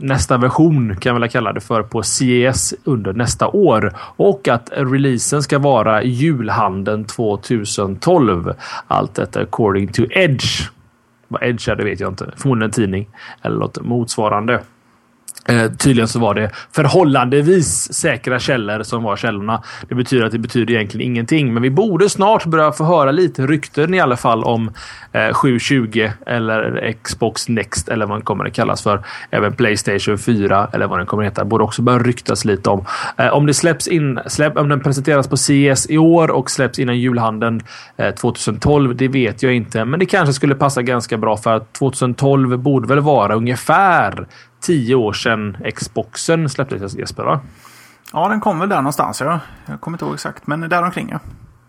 nästa 0.00 0.38
version 0.38 0.96
kan 0.96 1.14
jag 1.14 1.20
väl 1.20 1.30
kalla 1.30 1.52
det 1.52 1.60
för 1.60 1.82
på 1.82 2.02
CES 2.02 2.74
under 2.84 3.12
nästa 3.12 3.48
år 3.48 3.92
och 3.98 4.48
att 4.48 4.70
releasen 4.72 5.42
ska 5.42 5.58
vara 5.58 6.02
julhandeln 6.02 7.04
2012. 7.04 8.52
Allt 8.86 9.14
detta 9.14 9.40
according 9.40 9.88
to 9.92 10.02
Edge. 10.10 10.68
Vad 11.28 11.42
Edge 11.42 11.68
är 11.68 11.76
det 11.76 11.84
vet 11.84 12.00
jag 12.00 12.10
inte. 12.10 12.32
Förmodligen 12.36 12.68
en 12.68 12.72
tidning 12.72 13.08
eller 13.42 13.56
något 13.56 13.80
motsvarande. 13.80 14.60
Eh, 15.50 15.70
tydligen 15.72 16.08
så 16.08 16.18
var 16.18 16.34
det 16.34 16.50
förhållandevis 16.72 17.92
säkra 17.92 18.38
källor 18.38 18.82
som 18.82 19.02
var 19.02 19.16
källorna. 19.16 19.62
Det 19.88 19.94
betyder 19.94 20.24
att 20.24 20.32
det 20.32 20.38
betyder 20.38 20.74
egentligen 20.74 21.06
ingenting, 21.06 21.54
men 21.54 21.62
vi 21.62 21.70
borde 21.70 22.08
snart 22.08 22.44
börja 22.44 22.72
få 22.72 22.84
höra 22.84 23.10
lite 23.10 23.46
rykten 23.46 23.94
i 23.94 24.00
alla 24.00 24.16
fall 24.16 24.44
om 24.44 24.70
eh, 25.12 25.32
720 25.32 26.10
eller 26.26 26.92
Xbox 27.02 27.48
Next 27.48 27.88
eller 27.88 28.06
vad 28.06 28.16
den 28.16 28.24
kommer 28.24 28.44
att 28.44 28.52
kallas 28.52 28.82
för. 28.82 29.02
Även 29.30 29.52
Playstation 29.52 30.18
4 30.18 30.68
eller 30.72 30.86
vad 30.86 30.98
den 30.98 31.06
kommer 31.06 31.22
att 31.22 31.30
heta 31.30 31.44
borde 31.44 31.64
också 31.64 31.82
börja 31.82 31.98
ryktas 31.98 32.44
lite 32.44 32.70
om. 32.70 32.84
Eh, 33.16 33.28
om 33.28 33.46
det 33.46 33.54
släpps 33.54 33.88
in, 33.88 34.20
släpp, 34.26 34.56
om 34.56 34.68
den 34.68 34.80
presenteras 34.80 35.28
på 35.28 35.36
CES 35.36 35.90
i 35.90 35.98
år 35.98 36.30
och 36.30 36.50
släpps 36.50 36.78
innan 36.78 36.98
julhandeln 36.98 37.62
eh, 37.96 38.14
2012, 38.14 38.96
det 38.96 39.08
vet 39.08 39.42
jag 39.42 39.54
inte, 39.54 39.84
men 39.84 40.00
det 40.00 40.06
kanske 40.06 40.32
skulle 40.32 40.54
passa 40.54 40.82
ganska 40.82 41.16
bra 41.16 41.36
för 41.36 41.56
att 41.56 41.72
2012 41.72 42.58
borde 42.58 42.88
väl 42.88 43.00
vara 43.00 43.34
ungefär 43.34 44.26
tio 44.60 44.94
år 44.94 45.12
sedan 45.12 45.56
Xboxen 45.74 46.48
släpptes 46.48 46.94
Jesper 46.94 47.24
va? 47.24 47.40
Ja, 48.12 48.28
den 48.28 48.40
kom 48.40 48.58
väl 48.58 48.68
där 48.68 48.76
någonstans. 48.76 49.20
Ja. 49.20 49.40
Jag 49.66 49.80
kommer 49.80 49.94
inte 49.96 50.04
ihåg 50.04 50.14
exakt, 50.14 50.46
men 50.46 50.60
däromkring 50.60 51.08
ja. 51.12 51.18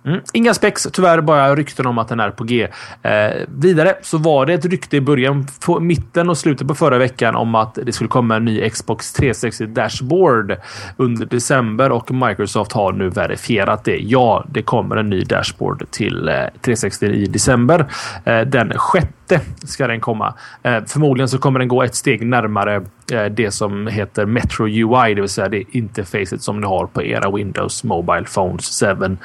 Mm. 0.05 0.21
Inga 0.33 0.53
spex, 0.53 0.87
tyvärr 0.93 1.21
bara 1.21 1.55
rykten 1.55 1.85
om 1.85 1.97
att 1.97 2.07
den 2.07 2.19
är 2.19 2.29
på 2.29 2.43
G. 2.43 2.67
Eh, 3.01 3.11
vidare 3.47 3.95
så 4.01 4.17
var 4.17 4.45
det 4.45 4.53
ett 4.53 4.65
rykte 4.65 4.97
i 4.97 5.01
början, 5.01 5.47
på 5.65 5.79
mitten 5.79 6.29
och 6.29 6.37
slutet 6.37 6.67
på 6.67 6.75
förra 6.75 6.97
veckan 6.97 7.35
om 7.35 7.55
att 7.55 7.77
det 7.85 7.91
skulle 7.91 8.07
komma 8.07 8.35
en 8.35 8.45
ny 8.45 8.69
Xbox 8.69 9.13
360 9.13 9.65
Dashboard 9.65 10.55
under 10.97 11.25
december 11.25 11.91
och 11.91 12.11
Microsoft 12.11 12.71
har 12.71 12.91
nu 12.91 13.09
verifierat 13.09 13.83
det. 13.83 13.97
Ja, 13.97 14.45
det 14.49 14.61
kommer 14.61 14.95
en 14.95 15.09
ny 15.09 15.23
Dashboard 15.23 15.85
till 15.91 16.27
eh, 16.27 16.35
360 16.61 17.05
i 17.05 17.25
december. 17.25 17.85
Eh, 18.25 18.41
den 18.41 18.73
sjätte 18.77 19.39
ska 19.63 19.87
den 19.87 19.99
komma. 19.99 20.33
Eh, 20.63 20.83
förmodligen 20.87 21.29
så 21.29 21.37
kommer 21.37 21.59
den 21.59 21.67
gå 21.67 21.83
ett 21.83 21.95
steg 21.95 22.27
närmare 22.27 22.81
Eh, 23.11 23.25
det 23.25 23.51
som 23.51 23.87
heter 23.87 24.25
Metro 24.25 24.67
UI, 24.67 25.13
det 25.13 25.21
vill 25.21 25.29
säga 25.29 25.49
det 25.49 25.63
interfacet 25.71 26.41
som 26.41 26.59
ni 26.59 26.67
har 26.67 26.85
på 26.85 27.03
era 27.03 27.31
Windows 27.31 27.83
Mobile 27.83 28.25
Phones 28.35 28.83
7. 28.99 29.17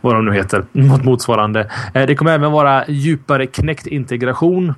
Vad 0.00 0.14
de 0.14 0.24
nu 0.24 0.32
heter, 0.32 0.64
något 0.72 1.04
motsvarande. 1.04 1.70
Eh, 1.94 2.06
det 2.06 2.14
kommer 2.14 2.32
även 2.32 2.52
vara 2.52 2.84
djupare 2.88 3.46
Kinect-integration 3.46 4.74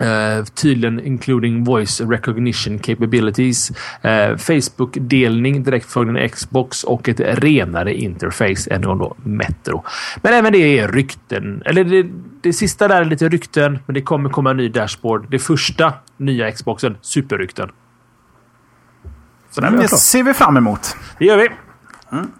Uh, 0.00 0.44
tydligen 0.44 1.00
including 1.00 1.64
voice 1.64 2.00
recognition 2.00 2.78
capabilities. 2.78 3.70
Uh, 3.70 4.36
Facebook-delning 4.36 5.62
direkt 5.64 5.92
från 5.92 6.16
en 6.16 6.28
Xbox 6.28 6.84
och 6.84 7.08
ett 7.08 7.20
renare 7.20 7.94
interface 7.94 8.70
än 8.70 8.80
då 8.80 9.16
Metro. 9.22 9.84
Men 10.22 10.32
även 10.32 10.52
det 10.52 10.78
är 10.78 10.88
rykten. 10.88 11.62
Eller 11.66 11.84
det, 11.84 12.06
det 12.40 12.52
sista 12.52 12.88
där 12.88 13.00
är 13.00 13.04
lite 13.04 13.28
rykten, 13.28 13.78
men 13.86 13.94
det 13.94 14.02
kommer 14.02 14.30
komma 14.30 14.50
en 14.50 14.56
ny 14.56 14.68
dashboard. 14.68 15.30
Det 15.30 15.38
första 15.38 15.92
nya 16.16 16.52
Xboxen, 16.52 16.96
superrykten. 17.00 17.70
Så 19.50 19.62
mm, 19.62 19.80
det 19.80 19.88
ser 19.88 20.22
vi 20.22 20.34
fram 20.34 20.56
emot. 20.56 20.96
Det 21.18 21.24
gör 21.24 21.36
vi. 21.36 21.48
Mm. 22.12 22.30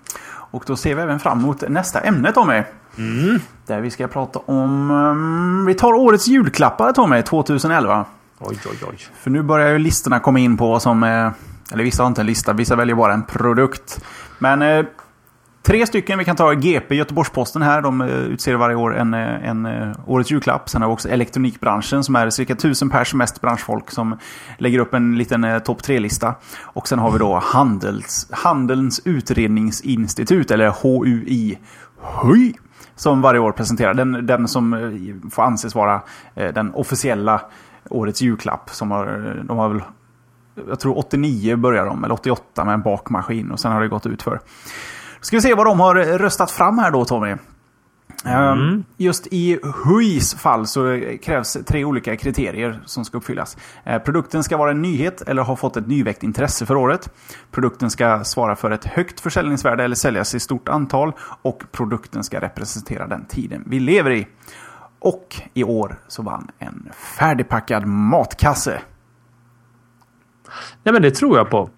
Och 0.50 0.64
då 0.66 0.76
ser 0.76 0.94
vi 0.94 1.02
även 1.02 1.20
fram 1.20 1.38
emot 1.38 1.68
nästa 1.68 2.00
ämne 2.00 2.32
Tommy. 2.32 2.62
Mm. 3.00 3.40
Där 3.66 3.80
vi 3.80 3.90
ska 3.90 4.08
prata 4.08 4.38
om... 4.38 4.90
Um, 4.90 5.66
vi 5.66 5.74
tar 5.74 5.92
årets 5.92 6.28
julklappar 6.28 6.92
Tommy, 6.92 7.22
2011. 7.22 8.04
Oj, 8.38 8.58
oj, 8.66 8.78
oj. 8.88 8.98
För 9.20 9.30
nu 9.30 9.42
börjar 9.42 9.68
ju 9.68 9.78
listorna 9.78 10.20
komma 10.20 10.38
in 10.38 10.56
på 10.56 10.68
vad 10.68 10.82
som... 10.82 11.02
Eh, 11.02 11.30
eller 11.72 11.84
vissa 11.84 12.02
har 12.02 12.08
inte 12.08 12.20
en 12.20 12.26
lista, 12.26 12.52
vissa 12.52 12.76
väljer 12.76 12.96
bara 12.96 13.12
en 13.12 13.22
produkt. 13.22 14.04
Men 14.38 14.62
eh, 14.62 14.84
Tre 15.62 15.86
stycken. 15.86 16.18
Vi 16.18 16.24
kan 16.24 16.36
ta 16.36 16.52
GP, 16.52 16.94
Göteborgs-Posten 16.94 17.62
här. 17.62 17.82
De 17.82 18.00
eh, 18.00 18.08
utser 18.08 18.54
varje 18.54 18.76
år 18.76 18.96
en, 18.96 19.14
eh, 19.14 19.20
en, 19.20 19.66
en 19.66 19.90
eh, 19.90 19.96
årets 20.06 20.30
julklapp. 20.30 20.68
Sen 20.68 20.82
har 20.82 20.88
vi 20.88 20.94
också 20.94 21.08
elektronikbranschen 21.08 22.04
som 22.04 22.16
är 22.16 22.30
cirka 22.30 22.54
tusen 22.54 22.90
pers 22.90 23.14
mest 23.14 23.40
branschfolk 23.40 23.90
som 23.90 24.18
lägger 24.58 24.78
upp 24.78 24.94
en 24.94 25.18
liten 25.18 25.60
topp 25.64 25.82
tre-lista. 25.82 26.34
Och 26.60 26.88
sen 26.88 26.98
har 26.98 27.10
vi 27.10 27.18
då 27.18 27.38
Handels, 27.38 28.26
Handelns 28.30 29.00
utredningsinstitut, 29.04 30.50
eller 30.50 30.70
HUI. 30.82 31.58
HUI! 32.22 32.54
Som 33.00 33.22
varje 33.22 33.40
år 33.40 33.52
presenterar. 33.52 33.94
Den, 33.94 34.26
den 34.26 34.48
som 34.48 34.74
eh, 34.74 35.30
får 35.30 35.42
anses 35.42 35.74
vara 35.74 36.02
eh, 36.34 36.52
den 36.54 36.74
officiella 36.74 37.40
årets 37.90 38.22
julklapp. 38.22 38.70
Som 38.70 38.90
har, 38.90 39.06
eh, 39.06 39.44
de 39.44 39.58
har 39.58 39.68
väl, 39.68 39.82
jag 40.68 40.80
tror 40.80 40.98
89 40.98 41.56
börjar 41.56 41.86
de, 41.86 42.04
eller 42.04 42.14
88 42.14 42.64
med 42.64 42.74
en 42.74 42.82
bakmaskin. 42.82 43.50
Och 43.50 43.60
sen 43.60 43.72
har 43.72 43.80
det 43.80 43.88
gått 43.88 44.06
ut 44.06 44.22
för. 44.22 44.40
Ska 45.20 45.36
vi 45.36 45.40
se 45.40 45.54
vad 45.54 45.66
de 45.66 45.80
har 45.80 45.94
röstat 45.94 46.50
fram 46.50 46.78
här 46.78 46.90
då 46.90 47.04
Tommy. 47.04 47.36
Ehm, 48.24 48.58
mm. 48.58 48.84
Just 48.96 49.26
i 49.30 49.58
HUIs 49.84 50.34
fall 50.34 50.66
så 50.66 51.00
krävs 51.22 51.58
tre 51.66 51.84
olika 51.84 52.16
kriterier 52.16 52.80
som 52.84 53.04
ska 53.04 53.16
uppfyllas. 53.16 53.56
Ehm, 53.84 54.00
produkten 54.00 54.44
ska 54.44 54.56
vara 54.56 54.70
en 54.70 54.82
nyhet 54.82 55.22
eller 55.22 55.42
ha 55.42 55.56
fått 55.56 55.76
ett 55.76 55.86
nyväckt 55.86 56.22
intresse 56.22 56.66
för 56.66 56.76
året. 56.76 57.12
Produkten 57.50 57.90
ska 57.90 58.24
svara 58.24 58.56
för 58.56 58.70
ett 58.70 58.84
högt 58.84 59.20
försäljningsvärde 59.20 59.84
eller 59.84 59.96
säljas 59.96 60.34
i 60.34 60.40
stort 60.40 60.68
antal. 60.68 61.12
Och 61.42 61.62
produkten 61.72 62.24
ska 62.24 62.40
representera 62.40 63.06
den 63.06 63.24
tiden 63.24 63.64
vi 63.66 63.80
lever 63.80 64.10
i. 64.10 64.26
Och 64.98 65.42
i 65.54 65.64
år 65.64 65.98
så 66.08 66.22
vann 66.22 66.50
en 66.58 66.88
färdigpackad 67.18 67.86
matkasse. 67.86 68.82
Ja 70.82 70.92
men 70.92 71.02
det 71.02 71.10
tror 71.10 71.36
jag 71.36 71.50
på. 71.50 71.70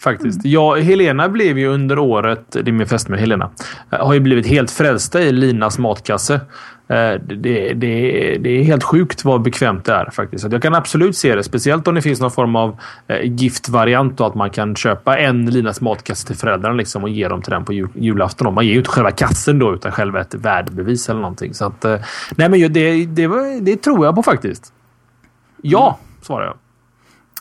Faktiskt. 0.00 0.44
Mm. 0.44 0.52
Ja, 0.52 0.74
Helena 0.74 1.28
blev 1.28 1.58
ju 1.58 1.66
under 1.66 1.98
året, 1.98 2.44
det 2.50 2.68
är 2.68 2.72
min 2.72 2.86
fästmö 2.86 3.16
Helena, 3.16 3.50
eh, 3.90 4.06
har 4.06 4.14
ju 4.14 4.20
blivit 4.20 4.46
helt 4.46 4.70
frälsta 4.70 5.20
i 5.20 5.32
Linas 5.32 5.78
matkasse. 5.78 6.34
Eh, 6.88 7.14
det, 7.26 7.74
det, 7.74 8.38
det, 8.38 8.50
är 8.50 8.62
helt 8.62 8.84
sjukt 8.84 9.24
vad 9.24 9.42
bekvämt 9.42 9.84
det 9.84 9.92
är 9.92 10.10
faktiskt. 10.10 10.52
Jag 10.52 10.62
kan 10.62 10.74
absolut 10.74 11.16
se 11.16 11.34
det. 11.34 11.42
Speciellt 11.42 11.88
om 11.88 11.94
det 11.94 12.02
finns 12.02 12.20
någon 12.20 12.30
form 12.30 12.56
av 12.56 12.80
eh, 13.06 13.20
giftvariant 13.22 14.20
och 14.20 14.26
att 14.26 14.34
man 14.34 14.50
kan 14.50 14.76
köpa 14.76 15.18
en 15.18 15.46
Linas 15.46 15.80
matkasse 15.80 16.26
till 16.26 16.36
föräldrarna 16.36 16.74
liksom, 16.74 17.02
och 17.02 17.08
ge 17.08 17.28
dem 17.28 17.42
till 17.42 17.50
den 17.50 17.64
på 17.64 17.72
jul, 17.72 17.88
julafton. 17.94 18.54
Man 18.54 18.66
ger 18.66 18.72
ju 18.72 18.78
inte 18.78 18.90
själva 18.90 19.10
kassen 19.10 19.58
då 19.58 19.74
utan 19.74 19.92
själva 19.92 20.20
ett 20.20 20.34
värdebevis 20.34 21.08
eller 21.08 21.20
någonting. 21.20 21.54
Så 21.54 21.64
att, 21.64 21.84
nej, 22.36 22.48
men 22.48 22.72
det, 22.72 23.06
det, 23.06 23.28
det 23.60 23.76
tror 23.76 24.06
jag 24.06 24.14
på 24.14 24.22
faktiskt. 24.22 24.72
Ja, 25.62 25.98
mm. 26.00 26.22
svarar 26.22 26.46
jag. 26.46 26.56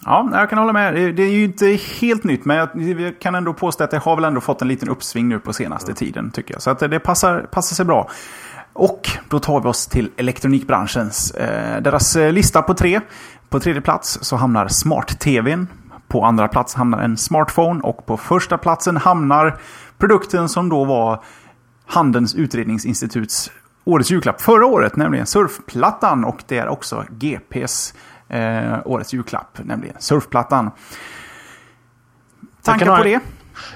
Ja, 0.06 0.30
jag 0.34 0.50
kan 0.50 0.60
hålla 0.60 0.74
med. 0.74 1.16
Det 1.16 1.24
är 1.24 1.32
ju 1.32 1.44
inte 1.44 1.80
helt 2.02 2.24
nytt, 2.24 2.46
men 2.46 2.58
jag 2.58 3.20
kan 3.20 3.36
ändå 3.36 3.54
påstå 3.54 3.84
att 3.84 3.92
det 3.92 3.98
har 3.98 4.16
väl 4.16 4.26
ändå 4.26 4.42
fått 4.42 4.62
en 4.62 4.68
liten 4.68 4.90
uppsving 4.90 5.30
nu 5.30 5.40
på 5.40 5.54
senaste 5.54 5.94
tiden, 5.94 6.32
tycker 6.32 6.54
jag. 6.54 6.62
Så 6.62 6.70
att 6.70 6.80
det 6.80 7.00
passar, 7.00 7.40
passar 7.52 7.76
sig 7.76 7.86
bra. 7.86 8.10
Och 8.74 9.10
då 9.30 9.40
tar 9.40 9.62
vi 9.62 9.68
oss 9.68 9.88
till 9.88 10.12
elektronikbranschens. 10.18 11.32
Eh, 11.32 11.82
deras 11.82 12.16
eh, 12.16 12.32
lista 12.32 12.62
på 12.62 12.74
tre. 12.74 13.02
På 13.50 13.60
tredje 13.60 13.82
plats 13.82 14.20
så 14.22 14.36
hamnar 14.36 14.68
smart-tvn. 14.68 15.68
På 16.08 16.26
andra 16.26 16.48
plats 16.48 16.76
hamnar 16.76 17.00
en 17.00 17.18
smartphone 17.18 17.82
och 17.82 18.06
på 18.06 18.18
första 18.18 18.58
platsen 18.58 18.98
hamnar 18.98 19.60
produkten 19.98 20.50
som 20.50 20.70
då 20.70 20.86
var 20.86 21.24
Handelns 21.86 22.36
utredningsinstituts 22.36 23.52
årets 23.84 24.12
julklapp 24.12 24.42
förra 24.42 24.66
året, 24.66 24.96
nämligen 24.96 25.26
surfplattan. 25.26 26.26
Och 26.26 26.44
det 26.48 26.58
är 26.58 26.68
också 26.68 27.06
GPs 27.10 27.94
eh, 28.30 28.78
årets 28.86 29.14
julklapp, 29.14 29.60
nämligen 29.64 29.96
surfplattan. 30.00 30.72
Tankar 32.64 32.98
på 32.98 33.04
det? 33.04 33.20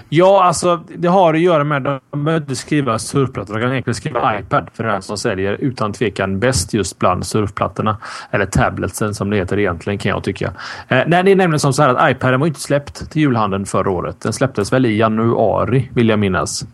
Ja, 0.09 0.43
alltså 0.43 0.83
det 0.95 1.07
har 1.07 1.33
att 1.33 1.39
göra 1.39 1.63
med 1.63 1.87
att 1.87 2.01
de 2.11 2.23
behöver 2.23 2.43
inte 2.43 2.55
skriva 2.55 2.99
surfplattor. 2.99 3.53
De 3.53 3.61
kan 3.61 3.71
egentligen 3.71 3.95
skriva 3.95 4.39
iPad 4.39 4.69
för 4.73 4.83
den 4.83 5.01
som 5.01 5.17
säljer 5.17 5.53
utan 5.53 5.93
tvekan 5.93 6.39
bäst 6.39 6.73
just 6.73 6.99
bland 6.99 7.25
surfplattorna. 7.25 7.97
Eller 8.31 8.45
tabletsen 8.45 9.13
som 9.13 9.29
det 9.29 9.37
heter 9.37 9.59
egentligen 9.59 9.99
kan 9.99 10.09
jag 10.09 10.23
tycka. 10.23 10.53
Eh, 10.87 11.03
nej, 11.07 11.23
det 11.23 11.31
är 11.31 11.35
nämligen 11.35 11.59
som 11.59 11.73
så 11.73 11.81
här 11.81 11.89
att 11.89 12.11
iPaden 12.11 12.39
var 12.39 12.47
inte 12.47 12.59
släppt 12.59 13.11
till 13.11 13.21
julhandeln 13.21 13.65
förra 13.65 13.89
året. 13.89 14.21
Den 14.21 14.33
släpptes 14.33 14.73
väl 14.73 14.85
i 14.85 14.97
januari 14.97 15.89
vill 15.93 16.09
jag 16.09 16.19
minnas. 16.19 16.65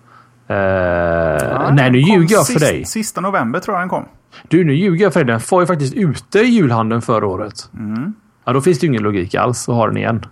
Ja, 0.50 1.72
nej, 1.74 1.92
nu 1.92 1.98
ljuger 1.98 2.36
jag 2.36 2.48
för 2.48 2.60
dig. 2.60 2.86
Sista 2.86 3.22
november 3.22 3.60
tror 3.60 3.76
jag 3.76 3.82
den 3.82 3.90
kom. 3.90 4.06
Du, 4.48 4.64
nu 4.64 4.74
ljuger 4.74 5.06
jag 5.06 5.14
för 5.14 5.24
dig. 5.24 5.34
Den 5.34 5.42
var 5.52 5.62
ju 5.62 5.68
faktiskt 5.68 5.94
ute 5.94 6.40
i 6.40 6.46
julhandeln 6.46 7.02
förra 7.02 7.28
året. 7.28 7.70
Mm. 7.74 8.14
Ja, 8.46 8.54
då 8.54 8.62
finns 8.62 8.80
det 8.80 8.86
ju 8.86 8.90
ingen 8.90 9.04
logik 9.04 9.36
alls 9.36 9.70
att 9.70 9.76
ha 9.76 9.88
den 9.88 9.98
igen. 9.98 10.26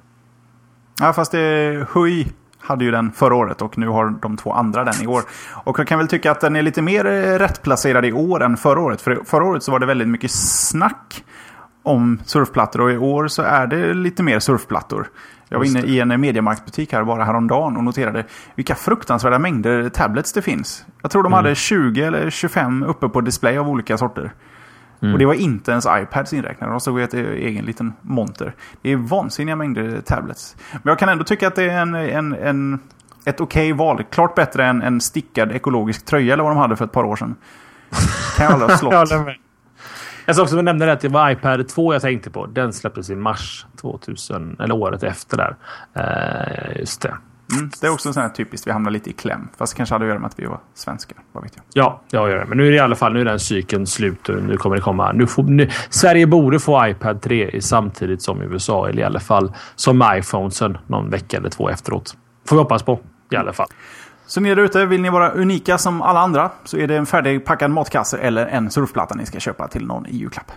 Ja, 1.00 1.14
fast 1.14 1.32
det 1.32 1.88
Hui 1.92 2.28
hade 2.60 2.86
ju 2.86 2.92
den 2.92 3.12
förra 3.12 3.36
året 3.36 3.62
och 3.62 3.78
nu 3.78 3.88
har 3.88 4.10
de 4.22 4.38
två 4.38 4.54
andra 4.54 4.84
den 4.84 5.04
i 5.04 5.08
år. 5.08 5.22
Och 5.54 5.80
jag 5.80 5.88
kan 5.88 6.00
väl 6.00 6.08
tycka 6.08 6.32
att 6.32 6.42
den 6.42 6.56
är 6.56 6.62
lite 6.62 6.82
mer 6.82 7.06
eh, 7.06 7.40
rättplacerad 7.40 8.06
i 8.06 8.12
år 8.12 8.44
än 8.44 8.58
förra 8.58 8.80
året. 8.80 9.02
För 9.02 9.20
förra 9.26 9.44
året 9.44 9.64
så 9.64 9.72
var 9.72 9.80
det 9.80 9.86
väldigt 9.86 10.08
mycket 10.08 10.32
snack 10.32 11.24
om 11.84 12.20
surfplattor 12.26 12.82
och 12.82 12.92
i 12.92 12.98
år 12.98 13.28
så 13.28 13.42
är 13.42 13.68
det 13.68 13.94
lite 13.94 14.24
mer 14.24 14.40
surfplattor. 14.40 15.08
Jag 15.50 15.58
var 15.58 15.66
inne 15.66 15.80
i 15.80 16.00
en 16.00 16.22
Mediamarktbutik 16.22 16.94
här 16.94 17.04
bara 17.04 17.24
häromdagen 17.24 17.78
och 17.78 17.84
noterade 17.84 18.26
vilka 18.56 18.76
fruktansvärda 18.76 19.40
mängder 19.40 19.90
tablets 19.90 20.34
det 20.34 20.42
finns. 20.42 20.86
Jag 21.02 21.12
tror 21.12 21.24
de 21.24 21.34
mm. 21.34 21.38
hade 21.38 21.56
20 21.56 22.02
eller 22.02 22.30
25 22.30 22.84
uppe 22.84 23.10
på 23.10 23.22
display 23.22 23.58
av 23.58 23.70
olika 23.70 23.98
sorter. 23.98 24.34
Mm. 25.02 25.14
Och 25.14 25.20
det 25.20 25.26
var 25.26 25.34
inte 25.34 25.72
ens 25.72 25.86
iPads 25.90 26.34
inräknade. 26.34 26.74
De 26.74 26.80
stod 26.80 27.00
i 27.00 27.04
ett 27.04 27.14
egen 27.14 27.66
liten 27.66 27.94
monter. 28.02 28.56
Det 28.82 28.92
är 28.92 28.96
vansinniga 28.96 29.56
mängder 29.56 30.02
tablets. 30.02 30.56
Men 30.72 30.82
jag 30.84 31.00
kan 31.00 31.10
ändå 31.10 31.24
tycka 31.24 31.48
att 31.48 31.56
det 31.56 31.64
är 31.64 31.82
en, 31.82 31.96
en, 31.96 32.34
en 32.34 32.80
ett 33.26 33.42
okej 33.42 33.74
okay 33.74 33.86
val. 33.86 34.04
Klart 34.04 34.36
bättre 34.36 34.66
än 34.66 34.82
en 34.82 35.02
stickad 35.02 35.52
ekologisk 35.52 36.06
tröja 36.06 36.34
eller 36.34 36.44
vad 36.44 36.52
de 36.52 36.58
hade 36.58 36.76
för 36.76 36.86
ett 36.86 36.92
par 36.92 37.04
år 37.04 37.16
sedan. 37.16 37.36
kan 38.38 38.46
jag 38.46 38.54
aldrig 38.54 38.72
ha 38.72 38.78
slått. 39.06 39.38
Jag 40.28 40.36
ska 40.36 40.44
också 40.44 40.62
nämna 40.62 40.92
att 40.92 41.00
det 41.00 41.10
var 41.10 41.32
iPad 41.32 41.68
2 41.68 41.94
jag 41.94 42.02
tänkte 42.02 42.30
på. 42.30 42.46
Den 42.46 42.74
släpptes 42.74 43.10
i 43.10 43.16
mars 43.16 43.66
2000, 43.82 44.56
eller 44.60 44.76
året 44.76 45.04
efter 45.04 45.38
där. 45.38 45.56
Uh, 45.98 46.80
just 46.80 47.02
det. 47.02 47.18
Mm, 47.54 47.70
det 47.82 47.88
är 47.88 47.92
också 47.92 48.14
sån 48.14 48.24
här 48.24 48.30
typiskt, 48.30 48.68
vi 48.68 48.72
hamnar 48.72 48.92
lite 48.92 49.10
i 49.10 49.14
kläm. 49.14 49.48
Fast 49.58 49.74
det 49.74 49.78
kanske 49.78 49.96
hade 49.96 50.06
att 50.06 50.10
göra 50.10 50.20
med 50.20 50.28
att 50.28 50.40
vi 50.40 50.46
var 50.46 50.60
svenskar. 50.74 51.18
Vad 51.32 51.44
vet 51.44 51.54
jag. 51.56 51.64
Ja, 51.74 52.02
gör 52.12 52.38
det. 52.38 52.46
Men 52.46 52.58
nu 52.58 52.68
är 52.68 52.72
det 52.72 52.78
i 52.78 52.80
alla 52.80 52.96
fall 52.96 53.14
nu 53.14 53.22
är 53.22 53.26
den 53.26 53.40
cykeln 53.40 53.88
slut 53.88 54.30
och 54.30 54.44
nu 54.44 54.58
kommer 54.58 54.76
det 54.76 54.82
komma. 54.82 55.12
Nu 55.12 55.28
får, 55.28 55.44
nu, 55.44 55.70
Sverige 55.90 56.28
borde 56.28 56.60
få 56.60 56.88
iPad 56.88 57.22
3 57.22 57.62
samtidigt 57.62 58.22
som 58.22 58.42
USA. 58.42 58.90
Eller 58.90 59.02
i 59.02 59.06
alla 59.06 59.20
fall 59.20 59.54
som 59.76 60.04
iPhonesen 60.18 60.78
någon 60.88 61.10
vecka 61.10 61.38
eller 61.38 61.50
två 61.50 61.70
efteråt. 61.70 62.18
Får 62.48 62.56
vi 62.56 62.62
hoppas 62.62 62.84
på 62.84 63.00
i 63.32 63.36
alla 63.36 63.54
fall. 63.54 63.68
Så 64.28 64.42
ni 64.42 64.56
där 64.56 64.64
ute, 64.64 64.86
vill 64.86 65.02
ni 65.02 65.10
vara 65.10 65.32
unika 65.32 65.78
som 65.78 66.02
alla 66.02 66.20
andra 66.20 66.52
så 66.64 66.78
är 66.78 66.88
det 66.88 66.98
en 66.98 67.06
färdigpackad 67.06 67.72
matkasse 67.72 68.18
eller 68.18 68.46
en 68.46 68.72
surfplatta 68.72 69.16
ni 69.16 69.26
ska 69.26 69.40
köpa 69.40 69.68
till 69.68 69.86
någon 69.86 70.06
i 70.06 70.16
julklapp. 70.16 70.52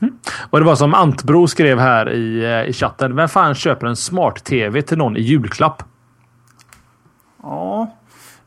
Mm. 0.00 0.18
Och 0.50 0.58
det 0.58 0.66
var 0.66 0.76
som 0.76 0.94
Antbro 0.94 1.46
skrev 1.46 1.78
här 1.78 2.12
i, 2.12 2.44
eh, 2.44 2.70
i 2.70 2.72
chatten. 2.72 3.16
Vem 3.16 3.28
fan 3.28 3.54
köper 3.54 3.86
en 3.86 3.96
smart-tv 3.96 4.82
till 4.82 4.98
någon 4.98 5.16
i 5.16 5.20
julklapp? 5.20 5.82
Ja, 7.42 7.94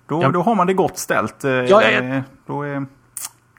då, 0.07 0.23
ja. 0.23 0.29
då 0.29 0.41
har 0.41 0.55
man 0.55 0.67
det 0.67 0.73
gott 0.73 0.97
ställt. 0.97 1.43
Eh, 1.43 1.51
ja, 1.51 1.83
ja, 1.83 2.21
då, 2.45 2.63
är, 2.63 2.85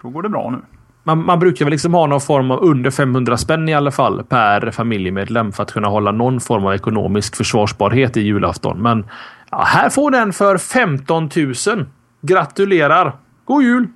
då 0.02 0.08
går 0.08 0.22
det 0.22 0.28
bra 0.28 0.50
nu. 0.50 0.58
Man, 1.02 1.24
man, 1.24 1.38
brukar 1.38 1.64
väl 1.64 1.72
liksom 1.72 1.94
ha 1.94 2.06
någon 2.06 2.20
form 2.20 2.50
av 2.50 2.64
under 2.64 2.90
500 2.90 3.36
spänn 3.36 3.68
i 3.68 3.74
alla 3.74 3.90
fall 3.90 4.24
per 4.24 4.70
familjemedlem 4.70 5.52
för 5.52 5.62
att 5.62 5.72
kunna 5.72 5.88
hålla 5.88 6.12
någon 6.12 6.40
form 6.40 6.66
av 6.66 6.74
ekonomisk 6.74 7.36
försvarsbarhet 7.36 8.16
i 8.16 8.20
julafton. 8.20 8.82
Men 8.82 9.04
ja, 9.51 9.62
här 9.62 9.90
får 9.90 10.11
den 10.11 10.32
för 10.32 10.59
15 10.59 11.30
000. 11.66 11.86
Gratulerar! 12.22 13.16
God 13.44 13.62
jul! 13.62 13.88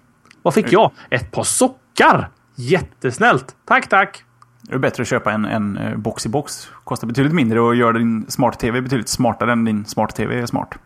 Vad 0.43 0.55
fick 0.55 0.73
jag? 0.73 0.91
Ett 1.11 1.33
par 1.33 1.43
sockar! 1.43 2.29
Jättesnällt! 2.55 3.57
Tack, 3.65 3.89
tack! 3.89 4.25
Det 4.63 4.75
är 4.75 4.79
bättre 4.79 5.03
att 5.03 5.09
köpa 5.09 5.33
en, 5.33 5.45
en 5.45 5.77
eh, 5.77 5.97
box 5.97 6.27
i 6.27 6.29
box. 6.29 6.69
Kostar 6.85 7.07
betydligt 7.07 7.35
mindre 7.35 7.61
och 7.61 7.75
gör 7.75 7.93
din 7.93 8.27
smart-tv 8.29 8.81
betydligt 8.81 9.09
smartare 9.09 9.53
än 9.53 9.65
din 9.65 9.85
smart-tv 9.85 10.39
är 10.39 10.47
smart. 10.47 10.79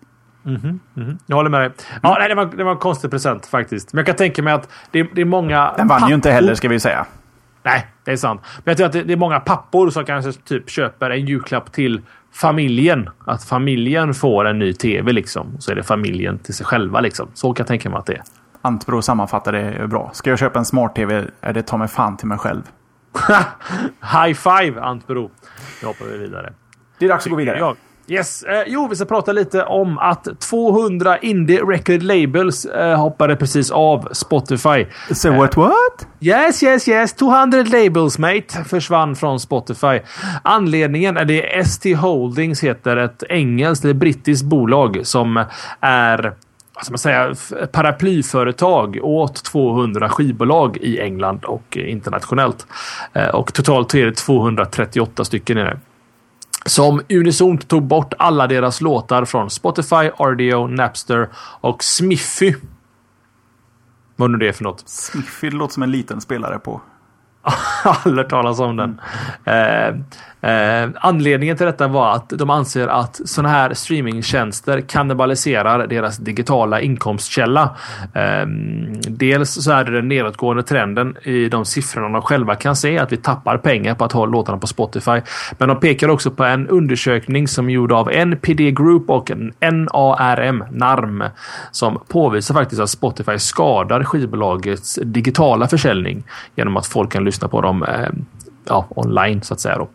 Mm 0.46 0.60
-hmm, 0.60 0.78
mm 0.96 1.08
-hmm. 1.08 1.18
Jag 1.26 1.36
håller 1.36 1.50
med 1.50 1.60
dig. 1.60 1.70
Ja, 2.02 2.16
nej, 2.18 2.28
det, 2.28 2.34
var, 2.34 2.46
det 2.46 2.64
var 2.64 2.72
en 2.72 2.78
konstig 2.78 3.10
present 3.10 3.46
faktiskt. 3.46 3.92
Men 3.92 3.98
jag 3.98 4.06
kan 4.06 4.16
tänka 4.16 4.42
mig 4.42 4.52
att 4.52 4.68
det, 4.90 5.02
det 5.14 5.20
är 5.20 5.24
många... 5.24 5.74
Den 5.76 5.88
vann 5.88 6.08
ju 6.08 6.14
inte 6.14 6.30
heller 6.30 6.54
ska 6.54 6.68
vi 6.68 6.80
säga. 6.80 7.06
Nej, 7.62 7.86
det 8.04 8.12
är 8.12 8.16
sant. 8.16 8.40
Men 8.64 8.70
jag 8.70 8.76
tror 8.76 8.86
att 8.86 8.92
det, 8.92 9.02
det 9.02 9.12
är 9.12 9.16
många 9.16 9.40
pappor 9.40 9.90
som 9.90 10.04
kanske 10.04 10.32
typ 10.32 10.70
köper 10.70 11.10
en 11.10 11.26
julklapp 11.26 11.72
till 11.72 12.02
familjen. 12.32 13.10
Att 13.24 13.44
familjen 13.44 14.14
får 14.14 14.44
en 14.44 14.58
ny 14.58 14.72
tv 14.72 15.12
liksom. 15.12 15.56
Så 15.58 15.70
är 15.70 15.74
det 15.74 15.82
familjen 15.82 16.38
till 16.38 16.54
sig 16.54 16.66
själva 16.66 17.00
liksom. 17.00 17.28
Så 17.34 17.52
kan 17.52 17.62
jag 17.64 17.68
tänka 17.68 17.90
mig 17.90 17.98
att 17.98 18.06
det 18.06 18.12
är. 18.12 18.22
Antbro 18.62 19.02
sammanfattar 19.02 19.52
det 19.52 19.88
bra. 19.88 20.10
Ska 20.12 20.30
jag 20.30 20.38
köpa 20.38 20.58
en 20.58 20.64
smart-tv 20.64 21.24
är 21.40 21.52
det 21.52 21.62
ta 21.62 21.76
mig 21.76 21.88
fan 21.88 22.16
till 22.16 22.28
mig 22.28 22.38
själv. 22.38 22.62
High 24.00 24.34
five 24.34 24.80
Antbro. 24.80 25.30
Nu 25.82 25.86
hoppar 25.88 26.04
vi 26.06 26.18
vidare. 26.18 26.52
Det 26.98 27.04
är 27.04 27.08
dags 27.08 27.26
att 27.26 27.30
gå 27.30 27.36
vidare. 27.36 27.58
Jag. 27.58 27.76
Yes. 28.10 28.42
Eh, 28.42 28.62
jo, 28.66 28.88
vi 28.88 28.96
ska 28.96 29.04
prata 29.04 29.32
lite 29.32 29.64
om 29.64 29.98
att 29.98 30.40
200 30.40 31.18
indie 31.18 31.60
record 31.62 32.02
labels 32.02 32.64
eh, 32.64 33.00
hoppade 33.00 33.36
precis 33.36 33.70
av 33.70 34.08
Spotify. 34.12 34.86
So 35.14 35.32
what 35.32 35.56
what? 35.56 36.06
Yes, 36.20 36.62
yes, 36.62 36.88
yes. 36.88 37.12
200 37.12 37.62
labels 37.62 38.18
mate 38.18 38.64
försvann 38.66 39.16
från 39.16 39.40
Spotify. 39.40 40.00
Anledningen 40.42 41.16
är 41.16 41.24
det 41.24 41.58
ST 41.58 41.94
Holdings 41.94 42.64
heter 42.64 42.96
ett 42.96 43.22
engelskt 43.28 43.84
eller 43.84 43.94
brittiskt 43.94 44.44
bolag 44.44 45.00
som 45.02 45.44
är 45.80 46.34
vad 46.74 46.90
man 46.90 46.98
säga, 46.98 47.34
paraplyföretag 47.72 48.98
åt 49.02 49.44
200 49.44 50.08
skivbolag 50.08 50.76
i 50.76 51.00
England 51.00 51.44
och 51.44 51.76
internationellt. 51.76 52.66
Eh, 53.12 53.28
och 53.28 53.54
totalt 53.54 53.94
är 53.94 54.06
det 54.06 54.16
238 54.16 55.24
stycken. 55.24 55.58
Är 55.58 55.64
det 55.64 55.78
som 56.66 57.00
unisont 57.08 57.68
tog 57.68 57.82
bort 57.82 58.14
alla 58.18 58.46
deras 58.46 58.80
låtar 58.80 59.24
från 59.24 59.50
Spotify, 59.50 60.10
RDO, 60.18 60.66
Napster 60.66 61.28
och 61.60 61.84
Smiffy. 61.84 62.54
Vad 64.16 64.30
nu 64.30 64.38
det 64.38 64.48
är 64.48 64.52
för 64.52 64.64
något. 64.64 64.88
Smiffy 64.88 65.50
låter 65.50 65.74
som 65.74 65.82
en 65.82 65.90
liten 65.90 66.20
spelare 66.20 66.58
på 66.58 66.80
Aldrig 68.04 68.28
talas 68.28 68.60
om 68.60 68.76
den. 68.76 69.00
Eh, 69.44 69.96
eh, 70.40 70.88
anledningen 70.94 71.56
till 71.56 71.66
detta 71.66 71.88
var 71.88 72.12
att 72.12 72.28
de 72.28 72.50
anser 72.50 72.88
att 72.88 73.20
sådana 73.24 73.48
här 73.48 73.74
streamingtjänster 73.74 74.80
kannibaliserar 74.80 75.86
deras 75.86 76.16
digitala 76.16 76.80
inkomstkälla. 76.80 77.76
Eh, 78.14 78.46
dels 79.08 79.64
så 79.64 79.72
är 79.72 79.84
det 79.84 79.92
den 79.92 80.08
nedåtgående 80.08 80.62
trenden 80.62 81.16
i 81.22 81.48
de 81.48 81.64
siffrorna 81.64 82.08
de 82.08 82.22
själva 82.22 82.54
kan 82.54 82.76
se, 82.76 82.98
att 82.98 83.12
vi 83.12 83.16
tappar 83.16 83.58
pengar 83.58 83.94
på 83.94 84.04
att 84.04 84.12
ha 84.12 84.26
låtarna 84.26 84.58
på 84.58 84.66
Spotify. 84.66 85.20
Men 85.58 85.68
de 85.68 85.80
pekar 85.80 86.08
också 86.08 86.30
på 86.30 86.44
en 86.44 86.68
undersökning 86.68 87.48
som 87.48 87.68
är 87.68 87.72
gjord 87.72 87.92
av 87.92 88.10
NPD 88.12 88.70
Group 88.70 89.10
och 89.10 89.30
NARM, 89.60 90.64
NARM, 90.70 91.24
som 91.70 91.98
påvisar 92.08 92.54
faktiskt 92.54 92.80
att 92.80 92.90
Spotify 92.90 93.38
skadar 93.38 94.04
skivbolagets 94.04 94.98
digitala 95.02 95.68
försäljning 95.68 96.24
genom 96.56 96.76
att 96.76 96.86
folk 96.86 97.12
kan 97.12 97.24
lyssna 97.24 97.48
på 97.48 97.60
dem 97.60 97.82
eh, 97.82 98.08
ja, 98.68 98.86
online 98.90 99.42
så 99.42 99.54
att 99.54 99.60
säga. 99.60 99.78
Då. 99.78 99.88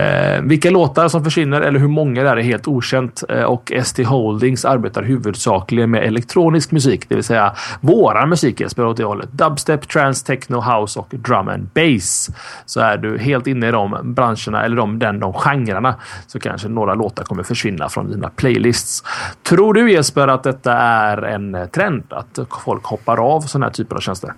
Eh, 0.00 0.42
vilka 0.42 0.70
låtar 0.70 1.08
som 1.08 1.24
försvinner 1.24 1.60
eller 1.60 1.80
hur 1.80 1.88
många 1.88 2.22
det 2.22 2.28
är 2.28 2.36
är 2.36 2.42
helt 2.42 2.68
okänt 2.68 3.22
eh, 3.28 3.42
och 3.42 3.72
ST 3.72 4.02
Holdings 4.04 4.64
arbetar 4.64 5.02
huvudsakligen 5.02 5.90
med 5.90 6.04
elektronisk 6.04 6.72
musik, 6.72 7.08
det 7.08 7.14
vill 7.14 7.24
säga 7.24 7.54
våra 7.80 8.26
musik 8.26 8.60
Jesper 8.60 8.86
åt 8.86 8.96
det 8.96 9.04
hållet. 9.04 9.32
Dubstep, 9.32 9.88
trance, 9.88 10.26
techno, 10.26 10.60
house 10.60 10.98
och 10.98 11.08
drum 11.10 11.48
and 11.48 11.68
bass. 11.74 12.30
Så 12.66 12.80
är 12.80 12.96
du 12.96 13.18
helt 13.18 13.46
inne 13.46 13.68
i 13.68 13.70
de 13.70 13.98
branscherna 14.02 14.64
eller 14.64 14.76
de, 14.76 14.98
den, 14.98 15.20
de 15.20 15.32
genrerna 15.32 15.94
så 16.26 16.40
kanske 16.40 16.68
några 16.68 16.94
låtar 16.94 17.24
kommer 17.24 17.42
försvinna 17.42 17.88
från 17.88 18.10
dina 18.10 18.30
playlists. 18.30 19.02
Tror 19.42 19.74
du 19.74 19.92
Jesper 19.92 20.28
att 20.28 20.42
detta 20.42 20.72
är 20.72 21.22
en 21.22 21.68
trend? 21.72 22.04
Att 22.10 22.38
folk 22.64 22.84
hoppar 22.84 23.34
av 23.34 23.40
sådana 23.40 23.66
här 23.66 23.72
typer 23.72 23.96
av 23.96 24.00
tjänster? 24.00 24.34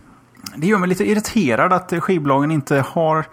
det 0.57 0.66
gör 0.66 0.79
mig 0.79 0.89
lite 0.89 1.05
irriterad 1.05 1.72
att 1.72 1.93
skivbolagen 2.01 2.51
inte 2.51 2.85
har 2.89 3.27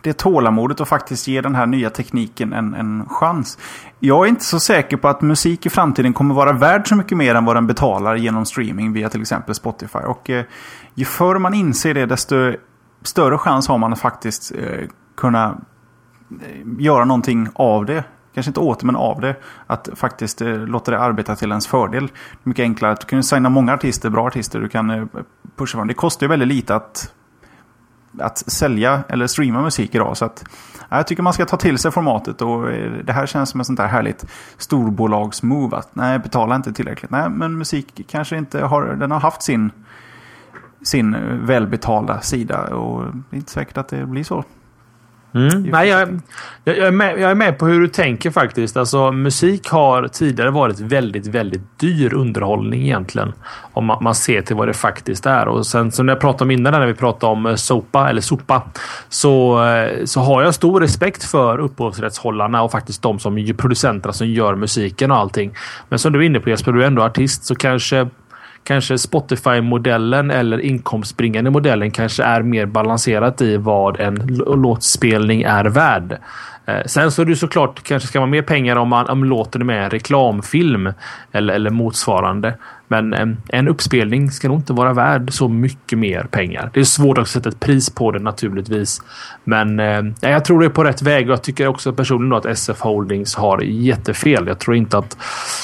det 0.00 0.12
tålamodet 0.12 0.80
att 0.80 0.88
faktiskt 0.88 1.28
ge 1.28 1.40
den 1.40 1.54
här 1.54 1.66
nya 1.66 1.90
tekniken 1.90 2.52
en, 2.52 2.74
en 2.74 3.04
chans. 3.08 3.58
Jag 3.98 4.24
är 4.24 4.28
inte 4.28 4.44
så 4.44 4.60
säker 4.60 4.96
på 4.96 5.08
att 5.08 5.22
musik 5.22 5.66
i 5.66 5.70
framtiden 5.70 6.12
kommer 6.12 6.34
vara 6.34 6.52
värd 6.52 6.88
så 6.88 6.96
mycket 6.96 7.18
mer 7.18 7.34
än 7.34 7.44
vad 7.44 7.56
den 7.56 7.66
betalar 7.66 8.14
genom 8.16 8.46
streaming 8.46 8.92
via 8.92 9.08
till 9.08 9.20
exempel 9.20 9.54
Spotify. 9.54 9.98
Och 9.98 10.30
eh, 10.30 10.44
ju 10.94 11.04
förr 11.04 11.38
man 11.38 11.54
inser 11.54 11.94
det 11.94 12.06
desto 12.06 12.52
större 13.02 13.38
chans 13.38 13.68
har 13.68 13.78
man 13.78 13.92
att 13.92 14.00
faktiskt 14.00 14.52
eh, 14.52 14.88
kunna 15.16 15.58
eh, 16.30 16.66
göra 16.78 17.04
någonting 17.04 17.48
av 17.54 17.86
det 17.86 18.04
kanske 18.34 18.50
inte 18.50 18.60
åt 18.60 18.82
men 18.82 18.96
av 18.96 19.20
det. 19.20 19.36
Att 19.66 19.88
faktiskt 19.94 20.40
eh, 20.40 20.56
låta 20.56 20.90
det 20.90 21.00
arbeta 21.00 21.36
till 21.36 21.50
ens 21.50 21.66
fördel. 21.66 22.08
Mycket 22.42 22.62
enklare. 22.62 22.96
Du 23.00 23.06
kan 23.06 23.22
signa 23.22 23.48
många 23.48 23.74
artister, 23.74 24.10
bra 24.10 24.26
artister. 24.26 24.60
Du 24.60 24.68
kan 24.68 24.90
eh, 24.90 25.04
pusha 25.56 25.78
fram. 25.78 25.88
Det 25.88 25.94
kostar 25.94 26.26
ju 26.26 26.28
väldigt 26.28 26.48
lite 26.48 26.74
att, 26.74 27.12
att 28.18 28.38
sälja 28.38 29.04
eller 29.08 29.26
streama 29.26 29.62
musik 29.62 29.94
idag. 29.94 30.16
Så 30.16 30.24
att, 30.24 30.44
ja, 30.88 30.96
jag 30.96 31.06
tycker 31.06 31.22
man 31.22 31.32
ska 31.32 31.44
ta 31.44 31.56
till 31.56 31.78
sig 31.78 31.90
formatet. 31.90 32.42
Och 32.42 32.70
eh, 32.70 32.92
det 33.04 33.12
här 33.12 33.26
känns 33.26 33.50
som 33.50 33.60
ett 33.60 33.66
sånt 33.66 33.78
där 33.78 33.86
härligt 33.86 34.26
storbolagsmove. 34.58 35.76
Att 35.76 35.94
nej, 35.94 36.18
betala 36.18 36.56
inte 36.56 36.72
tillräckligt. 36.72 37.10
Nej, 37.10 37.30
men 37.30 37.58
musik 37.58 38.00
kanske 38.08 38.36
inte 38.36 38.60
har, 38.60 38.82
den 38.82 39.10
har 39.10 39.20
haft 39.20 39.42
sin, 39.42 39.70
sin 40.82 41.16
välbetalda 41.46 42.20
sida. 42.20 42.74
Och 42.74 43.04
det 43.30 43.36
är 43.36 43.38
inte 43.38 43.52
säkert 43.52 43.76
att 43.76 43.88
det 43.88 44.06
blir 44.06 44.24
så 44.24 44.44
Mm. 45.34 45.62
Nej, 45.62 45.88
jag, 45.88 46.20
jag, 46.64 46.76
är 46.78 46.90
med, 46.90 47.20
jag 47.20 47.30
är 47.30 47.34
med 47.34 47.58
på 47.58 47.66
hur 47.66 47.80
du 47.80 47.88
tänker 47.88 48.30
faktiskt. 48.30 48.76
Alltså, 48.76 49.12
musik 49.12 49.68
har 49.68 50.08
tidigare 50.08 50.50
varit 50.50 50.80
väldigt, 50.80 51.26
väldigt 51.26 51.78
dyr 51.78 52.14
underhållning 52.14 52.82
egentligen. 52.82 53.32
Om 53.72 53.84
man, 53.84 54.04
man 54.04 54.14
ser 54.14 54.42
till 54.42 54.56
vad 54.56 54.68
det 54.68 54.74
faktiskt 54.74 55.26
är. 55.26 55.48
Och 55.48 55.66
sen 55.66 55.92
som 55.92 56.08
jag 56.08 56.20
pratade 56.20 56.44
om 56.44 56.50
innan 56.50 56.72
när 56.72 56.86
vi 56.86 56.94
pratade 56.94 57.32
om 57.32 57.46
eh, 57.46 57.54
sopa 57.54 58.10
eller 58.10 58.20
sopa. 58.20 58.62
Så, 59.08 59.64
eh, 59.64 60.04
så 60.04 60.20
har 60.20 60.42
jag 60.42 60.54
stor 60.54 60.80
respekt 60.80 61.24
för 61.24 61.58
upphovsrättshållarna 61.58 62.62
och 62.62 62.70
faktiskt 62.70 63.02
de 63.02 63.18
som 63.18 63.54
producenterna 63.58 64.12
som 64.12 64.26
gör 64.28 64.54
musiken 64.54 65.10
och 65.10 65.16
allting. 65.16 65.54
Men 65.88 65.98
som 65.98 66.12
du 66.12 66.18
är 66.18 66.22
inne 66.22 66.40
på 66.40 66.50
Jesper, 66.50 66.72
du 66.72 66.82
är 66.82 66.86
ändå 66.86 67.02
artist 67.02 67.44
så 67.44 67.54
kanske 67.54 68.08
kanske 68.64 68.98
Spotify-modellen 68.98 70.30
eller 70.30 70.58
inkomstbringande 70.60 71.50
modellen 71.50 71.90
kanske 71.90 72.22
är 72.22 72.42
mer 72.42 72.66
balanserat 72.66 73.40
i 73.40 73.56
vad 73.56 74.00
en 74.00 74.14
låtspelning 74.46 75.42
är 75.42 75.64
värd. 75.64 76.18
Eh, 76.66 76.84
sen 76.86 77.12
så 77.12 77.22
är 77.22 77.26
det 77.26 77.36
såklart 77.36 77.82
kanske 77.82 78.08
ska 78.08 78.20
vara 78.20 78.30
mer 78.30 78.42
pengar 78.42 78.76
om 78.76 78.88
man 78.88 79.08
om 79.08 79.24
låten 79.24 79.60
är 79.60 79.66
med 79.66 79.84
en 79.84 79.90
reklamfilm 79.90 80.92
eller, 81.32 81.54
eller 81.54 81.70
motsvarande. 81.70 82.54
Men 82.92 83.14
eh, 83.14 83.26
en 83.48 83.68
uppspelning 83.68 84.30
ska 84.30 84.48
nog 84.48 84.58
inte 84.58 84.72
vara 84.72 84.92
värd 84.92 85.32
så 85.32 85.48
mycket 85.48 85.98
mer 85.98 86.26
pengar. 86.30 86.70
Det 86.74 86.80
är 86.80 86.84
svårt 86.84 87.18
att 87.18 87.28
sätta 87.28 87.48
ett 87.48 87.60
pris 87.60 87.90
på 87.90 88.10
det 88.10 88.18
naturligtvis. 88.18 89.02
Men 89.44 89.80
eh, 89.80 90.02
jag 90.20 90.44
tror 90.44 90.60
det 90.60 90.66
är 90.66 90.70
på 90.70 90.84
rätt 90.84 91.02
väg 91.02 91.26
och 91.26 91.32
jag 91.32 91.42
tycker 91.42 91.66
också 91.66 91.92
personligen 91.92 92.32
att 92.32 92.46
SF 92.46 92.80
Holdings 92.80 93.34
har 93.34 93.60
jättefel. 93.60 94.46
Jag 94.46 94.58
tror 94.58 94.76
inte 94.76 94.98
att 94.98 95.16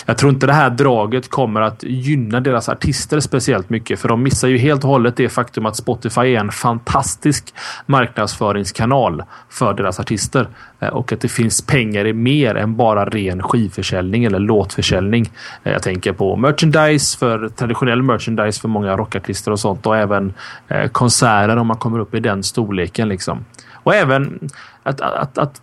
jag 0.07 0.19
tror 0.19 0.33
inte 0.33 0.47
det 0.47 0.53
här 0.53 0.71
draget 0.71 1.31
kommer 1.31 1.61
att 1.61 1.83
gynna 1.83 2.41
deras 2.41 2.69
artister 2.69 3.21
speciellt 3.21 3.71
mycket 3.71 4.01
för 4.01 4.09
de 4.09 4.23
missar 4.23 4.49
ju 4.49 4.59
helt 4.59 4.85
och 4.85 4.91
hållet 4.91 5.17
det 5.17 5.29
faktum 5.29 5.67
att 5.67 5.77
Spotify 5.77 6.21
är 6.21 6.41
en 6.41 6.51
fantastisk 6.51 7.55
marknadsföringskanal 7.87 9.23
för 9.49 9.75
deras 9.75 10.01
artister 10.01 10.49
eh, 10.81 10.89
och 10.89 11.13
att 11.13 11.21
det 11.21 11.29
finns 11.29 11.67
pengar 11.67 12.07
i 12.07 12.13
mer 12.13 12.55
än 12.55 12.77
bara 12.77 13.05
ren 13.05 13.43
skivförsäljning 13.43 14.25
eller 14.25 14.39
låtförsäljning. 14.39 15.31
Eh, 15.65 15.73
jag 15.73 15.83
tänker 15.83 16.13
på 16.13 16.37
merchandise 16.37 17.18
för 17.19 17.49
traditionell 17.49 18.03
merchandise 18.03 18.61
för 18.61 18.69
många 18.69 18.97
rockartister 18.97 19.53
och 19.53 19.61
sånt 19.61 19.87
och 19.87 19.97
även 19.97 20.33
eh, 20.69 20.89
konserter 20.89 21.57
om 21.57 21.67
man 21.67 21.77
kommer 21.77 21.99
upp 21.99 22.15
i 22.15 22.21
den 22.21 22.43
storleken. 22.43 23.09
Liksom. 23.09 23.45
Och 23.89 23.95
även 23.95 24.49
att, 24.83 25.01
att, 25.01 25.39
att, 25.39 25.63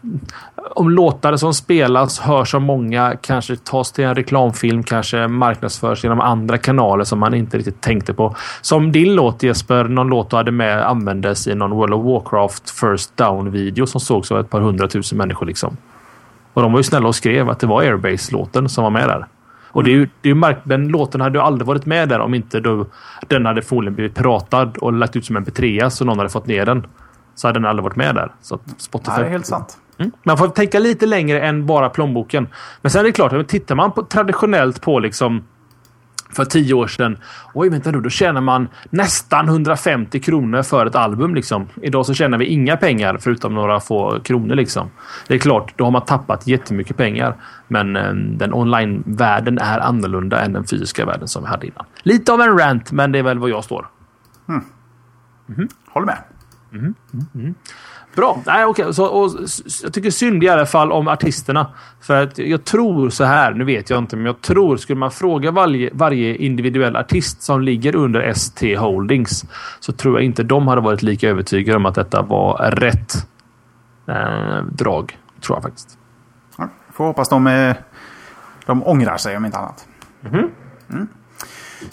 om 0.75 0.89
låtar 0.89 1.35
som 1.35 1.53
spelas 1.53 2.19
hörs 2.19 2.55
av 2.55 2.61
många, 2.61 3.15
kanske 3.21 3.55
tas 3.55 3.91
till 3.91 4.03
en 4.03 4.15
reklamfilm, 4.15 4.83
kanske 4.83 5.27
marknadsförs 5.27 6.03
genom 6.03 6.21
andra 6.21 6.57
kanaler 6.57 7.03
som 7.03 7.19
man 7.19 7.33
inte 7.33 7.57
riktigt 7.57 7.81
tänkte 7.81 8.13
på. 8.13 8.35
Som 8.61 8.91
din 8.91 9.15
låt 9.15 9.43
Jesper, 9.43 9.83
någon 9.83 10.07
låt 10.07 10.29
du 10.29 10.35
hade 10.35 10.51
med 10.51 10.87
användes 10.87 11.47
i 11.47 11.55
någon 11.55 11.71
World 11.71 11.93
of 11.93 12.05
Warcraft 12.05 12.69
First 12.69 13.17
Down-video 13.17 13.85
som 13.85 14.01
sågs 14.01 14.31
av 14.31 14.39
ett 14.39 14.49
par 14.49 14.61
hundratusen 14.61 15.17
människor. 15.17 15.45
Liksom. 15.45 15.77
Och 16.53 16.61
de 16.61 16.71
var 16.71 16.79
ju 16.79 16.83
snälla 16.83 17.07
och 17.07 17.15
skrev 17.15 17.49
att 17.49 17.59
det 17.59 17.67
var 17.67 17.81
Airbase-låten 17.81 18.69
som 18.69 18.83
var 18.83 18.91
med 18.91 19.07
där. 19.07 19.25
Och 19.75 19.83
det 19.83 19.91
är 19.91 19.93
ju, 19.93 20.09
det 20.21 20.29
är 20.29 20.33
mark 20.33 20.57
den 20.63 20.87
låten 20.87 21.21
hade 21.21 21.37
ju 21.37 21.43
aldrig 21.43 21.67
varit 21.67 21.85
med 21.85 22.09
där 22.09 22.19
om 22.19 22.33
inte 22.33 22.59
då, 22.59 22.85
den 23.27 23.45
hade 23.45 23.61
förmodligen 23.61 23.95
blivit 23.95 24.15
piratad 24.15 24.77
och 24.77 24.93
lagt 24.93 25.15
ut 25.15 25.25
som 25.25 25.35
en 25.35 25.45
mp3 25.45 25.89
så 25.89 26.05
någon 26.05 26.17
hade 26.17 26.29
fått 26.29 26.47
ner 26.47 26.65
den. 26.65 26.87
Så 27.35 27.47
hade 27.47 27.59
den 27.59 27.65
aldrig 27.65 27.83
varit 27.83 27.95
med 27.95 28.15
där. 28.15 28.31
Så 28.41 28.59
Spotify... 28.77 29.21
Det 29.21 29.25
är 29.25 29.29
helt 29.29 29.45
sant. 29.45 29.77
Mm. 29.97 30.11
Man 30.23 30.37
får 30.37 30.47
tänka 30.47 30.79
lite 30.79 31.05
längre 31.05 31.41
än 31.41 31.65
bara 31.65 31.89
plånboken. 31.89 32.47
Men 32.81 32.91
sen 32.91 32.99
är 32.99 33.03
det 33.03 33.11
klart, 33.11 33.47
tittar 33.47 33.75
man 33.75 33.91
på, 33.91 34.03
traditionellt 34.03 34.81
på 34.81 34.99
liksom 34.99 35.43
för 36.29 36.45
tio 36.45 36.73
år 36.73 36.87
sedan. 36.87 37.17
Oj, 37.53 37.69
vänta 37.69 37.91
nu, 37.91 38.01
då 38.01 38.09
tjänar 38.09 38.41
man 38.41 38.67
nästan 38.89 39.47
150 39.47 40.19
kronor 40.19 40.63
för 40.63 40.85
ett 40.85 40.95
album. 40.95 41.35
Liksom. 41.35 41.67
Idag 41.81 42.05
så 42.05 42.13
tjänar 42.13 42.37
vi 42.37 42.45
inga 42.45 42.77
pengar 42.77 43.17
förutom 43.21 43.53
några 43.53 43.79
få 43.79 44.19
kronor. 44.19 44.55
Liksom. 44.55 44.89
Det 45.27 45.33
är 45.33 45.39
klart, 45.39 45.73
då 45.75 45.83
har 45.83 45.91
man 45.91 46.05
tappat 46.05 46.47
jättemycket 46.47 46.97
pengar. 46.97 47.35
Men 47.67 47.95
eh, 47.95 48.13
den 48.13 48.53
online-världen 48.53 49.57
är 49.57 49.79
annorlunda 49.79 50.41
än 50.41 50.53
den 50.53 50.67
fysiska 50.67 51.05
världen 51.05 51.27
som 51.27 51.43
vi 51.43 51.49
hade 51.49 51.67
innan. 51.67 51.85
Lite 52.03 52.33
av 52.33 52.41
en 52.41 52.57
rant, 52.57 52.91
men 52.91 53.11
det 53.11 53.19
är 53.19 53.23
väl 53.23 53.39
var 53.39 53.47
jag 53.47 53.63
står. 53.63 53.87
Mm. 54.49 54.61
Mm. 55.57 55.67
Håller 55.87 56.05
med. 56.05 56.17
Mm. 56.73 56.95
Mm. 57.35 57.55
Bra. 58.15 58.41
Nej, 58.45 58.65
okay. 58.65 58.93
så, 58.93 59.05
och, 59.05 59.31
jag 59.83 59.93
tycker 59.93 60.11
synd 60.11 60.43
i 60.43 60.49
alla 60.49 60.65
fall 60.65 60.91
om 60.91 61.07
artisterna. 61.07 61.67
För 62.01 62.23
att 62.23 62.37
jag 62.37 62.63
tror 62.63 63.09
så 63.09 63.23
här, 63.23 63.53
nu 63.53 63.63
vet 63.63 63.89
jag 63.89 63.99
inte, 63.99 64.15
men 64.15 64.25
jag 64.25 64.41
tror 64.41 64.77
skulle 64.77 64.99
man 64.99 65.11
fråga 65.11 65.51
varje, 65.51 65.89
varje 65.93 66.35
individuell 66.35 66.95
artist 66.95 67.41
som 67.41 67.61
ligger 67.61 67.95
under 67.95 68.21
ST 68.21 68.75
Holdings 68.75 69.45
så 69.79 69.91
tror 69.91 70.17
jag 70.17 70.25
inte 70.25 70.43
de 70.43 70.67
hade 70.67 70.81
varit 70.81 71.03
lika 71.03 71.29
övertygade 71.29 71.77
om 71.77 71.85
att 71.85 71.95
detta 71.95 72.21
var 72.21 72.71
rätt 72.71 73.27
eh, 74.07 74.63
drag. 74.71 75.17
Tror 75.41 75.57
jag 75.57 75.63
faktiskt. 75.63 75.97
Ja, 76.57 76.69
får 76.93 77.05
hoppas 77.05 77.29
de, 77.29 77.47
eh, 77.47 77.75
de 78.65 78.83
ångrar 78.83 79.17
sig 79.17 79.37
om 79.37 79.45
inte 79.45 79.57
annat. 79.57 79.87
Mm. 80.25 80.49
Mm. 80.89 81.07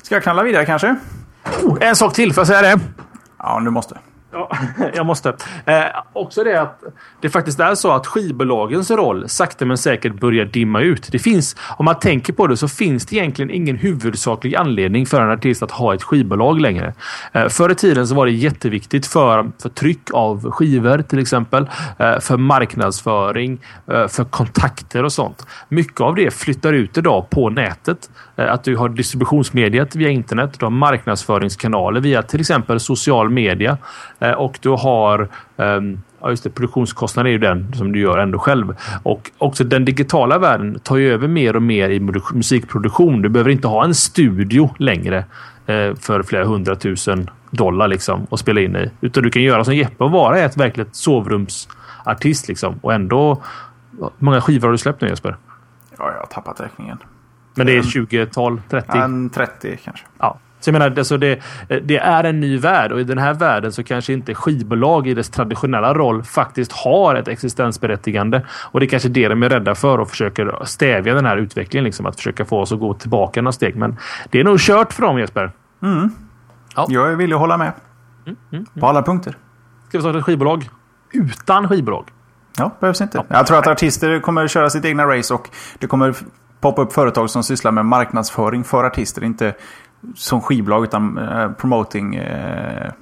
Ska 0.03 0.15
jag 0.15 0.23
knalla 0.23 0.43
vidare 0.43 0.67
kanske? 0.67 0.97
Oh, 1.63 1.79
en 1.81 1.97
sak 1.97 2.15
till, 2.15 2.33
får 2.33 2.41
jag 2.41 2.47
säga 2.47 2.63
det? 2.63 2.81
Ja, 3.39 3.61
du 3.65 3.71
måste. 3.71 3.99
Ja, 4.33 4.51
jag 4.95 5.07
måste. 5.07 5.29
Eh, 5.65 5.85
också 6.13 6.45
det 6.45 6.61
att 6.61 6.83
det 7.21 7.31
faktiskt 7.31 7.61
är 7.61 7.75
så 7.75 7.93
att 7.93 8.07
skivbolagens 8.07 8.91
roll 8.91 9.29
sakta 9.29 9.65
men 9.65 9.79
säkert 9.79 10.21
börjar 10.21 10.45
dimma 10.45 10.81
ut. 10.81 11.09
Det 11.13 11.19
finns, 11.19 11.57
om 11.77 11.85
man 11.85 11.99
tänker 11.99 12.33
på 12.33 12.47
det, 12.47 12.57
så 12.57 12.69
finns 12.69 13.07
det 13.07 13.17
egentligen 13.17 13.51
ingen 13.51 13.77
huvudsaklig 13.77 14.55
anledning 14.55 15.07
för 15.07 15.23
en 15.23 15.31
artist 15.31 15.63
att 15.63 15.71
ha 15.71 15.95
ett 15.95 16.03
skivbolag 16.03 16.61
längre. 16.61 16.95
Eh, 17.33 17.49
förr 17.49 17.71
i 17.71 17.75
tiden 17.75 18.07
så 18.09 18.15
var 18.15 18.27
det 18.27 18.33
jätteviktigt 18.33 19.07
för, 19.07 19.51
för 19.63 19.69
tryck 19.69 20.11
av 20.13 20.51
skivor 20.51 21.03
till 21.03 21.19
exempel, 21.19 21.71
eh, 21.99 22.19
för 22.19 22.37
marknadsföring, 22.37 23.61
eh, 23.93 24.09
för 24.09 24.25
kontakter 24.25 25.05
och 25.05 25.13
sånt. 25.13 25.47
Mycket 25.69 26.01
av 26.01 26.15
det 26.15 26.31
flyttar 26.31 26.73
ut 26.73 26.99
idag 26.99 27.31
på 27.31 27.51
nätet. 27.51 28.11
Eh, 28.43 28.53
att 28.53 28.65
du 28.65 28.77
har 28.77 28.89
distributionsmediet 28.89 29.97
via 29.97 30.09
internet, 30.09 30.59
du 30.59 30.67
har 30.67 30.71
marknadsföringskanaler 30.71 32.01
via 32.01 32.23
till 32.23 32.41
exempel 32.41 32.81
social 32.81 33.31
media 33.31 33.79
eh, 34.19 34.33
och 34.33 34.59
du 34.63 34.69
har 34.69 35.29
ehm, 35.57 35.99
Ja, 36.25 36.31
just 36.31 36.45
det. 36.45 36.51
Produktionskostnaden 36.51 37.27
är 37.27 37.33
ju 37.33 37.39
den 37.39 37.73
som 37.75 37.93
du 37.93 38.01
gör 38.01 38.19
ändå 38.19 38.39
själv. 38.39 38.77
Och 39.03 39.31
också 39.39 39.65
den 39.65 39.85
digitala 39.85 40.39
världen 40.39 40.79
tar 40.79 40.97
ju 40.97 41.13
över 41.13 41.29
mer 41.29 41.57
och 41.57 41.63
mer 41.63 41.91
i 41.91 42.01
musikproduktion. 42.35 43.23
Du 43.23 43.29
behöver 43.29 43.51
inte 43.51 43.69
ha 43.69 43.85
en 43.85 43.95
studio 43.95 44.75
längre 44.79 45.19
eh, 45.67 45.95
för 45.95 46.23
flera 46.23 46.45
hundratusen 46.45 47.31
dollar 47.51 47.89
liksom 47.89 48.25
och 48.31 48.39
spela 48.39 48.61
in 48.61 48.77
i. 48.77 48.91
Utan 49.01 49.23
du 49.23 49.31
kan 49.31 49.43
göra 49.43 49.65
som 49.65 49.75
Jeppe 49.75 50.05
och 50.05 50.11
vara 50.11 50.39
ett 50.39 50.57
verkligt 50.57 50.97
sovrumsartist 50.97 52.49
liksom. 52.49 52.79
Och 52.83 52.95
ändå... 52.95 53.43
Hur 54.01 54.11
många 54.19 54.41
skivor 54.41 54.69
har 54.69 54.73
du 54.73 54.79
släppt 54.79 55.01
nu 55.01 55.09
Jesper? 55.09 55.37
Ja, 55.99 56.13
jag 56.13 56.19
har 56.19 56.27
tappat 56.27 56.61
räkningen. 56.61 56.99
Men 57.55 57.67
det 57.67 57.77
är 57.77 57.83
20-tal? 57.83 58.61
30? 58.71 58.99
En 58.99 59.31
30 59.31 59.77
kanske. 59.85 60.07
Ja. 60.19 60.39
Så 60.61 60.69
jag 60.69 60.73
menar, 60.73 60.99
alltså 60.99 61.17
det, 61.17 61.41
det, 61.83 61.99
är 61.99 62.25
en 62.25 62.41
ny 62.41 62.59
värld 62.59 62.93
och 62.93 63.01
i 63.01 63.05
den 63.05 63.19
här 63.19 63.35
världen 63.35 63.73
så 63.73 63.85
kanske 63.85 64.13
inte 64.13 64.35
skivbolag 64.35 65.09
i 65.09 65.15
dess 65.15 65.31
traditionella 65.31 65.95
roll 65.95 66.23
faktiskt 66.23 66.73
har 66.73 67.15
ett 67.15 67.29
existensberättigande. 67.29 68.47
Och 68.51 68.81
det 68.81 68.87
är 68.87 68.89
kanske 68.89 69.09
det 69.09 69.29
de 69.29 69.43
är 69.43 69.49
rädda 69.49 69.75
för 69.75 69.99
och 69.99 70.11
försöker 70.11 70.65
stävja 70.65 71.15
den 71.15 71.27
här 71.27 71.37
utvecklingen. 71.37 71.85
Liksom, 71.85 72.07
att 72.07 72.17
försöka 72.17 72.45
få 72.45 72.61
oss 72.61 72.73
att 72.73 72.81
gå 72.81 72.95
tillbaka 72.95 73.43
några 73.43 73.53
steg. 73.53 73.77
Men 73.77 73.97
det 74.31 74.41
är 74.41 74.45
nog 74.45 74.59
kört 74.61 74.93
för 74.93 75.03
dem 75.03 75.19
Jesper. 75.19 75.53
Mm. 75.83 76.11
Ja. 76.77 76.87
Jag 76.89 77.13
är 77.13 77.17
villig 77.17 77.35
att 77.35 77.41
hålla 77.41 77.57
med. 77.57 77.73
Mm, 78.27 78.37
mm, 78.53 78.65
mm. 78.67 78.81
På 78.81 78.87
alla 78.87 79.03
punkter. 79.03 79.37
Ska 79.89 79.99
vi 79.99 80.03
starta 80.03 80.19
ett 80.19 80.25
skivbolag? 80.25 80.69
Utan 81.13 81.69
skivbolag? 81.69 82.05
Ja, 82.57 82.71
behövs 82.81 83.01
inte. 83.01 83.19
Ja. 83.19 83.25
Jag 83.29 83.47
tror 83.47 83.59
att 83.59 83.67
artister 83.67 84.21
kommer 84.21 84.49
köra 84.49 84.71
sitt 84.71 84.85
egna 84.85 85.07
race 85.07 85.35
och 85.35 85.49
det 85.79 85.87
kommer 85.87 86.15
poppa 86.63 86.83
upp 86.83 86.93
företag 86.93 87.31
som 87.31 87.43
sysslar 87.43 87.73
med 87.73 87.87
marknadsföring 87.87 88.65
för 88.65 88.85
artister. 88.85 89.25
Inte 89.25 89.55
som 90.15 90.41
skivbolag 90.41 90.85
utan 90.85 91.19
eh, 91.19 91.51
promoting 91.53 92.15
eh, 92.15 92.93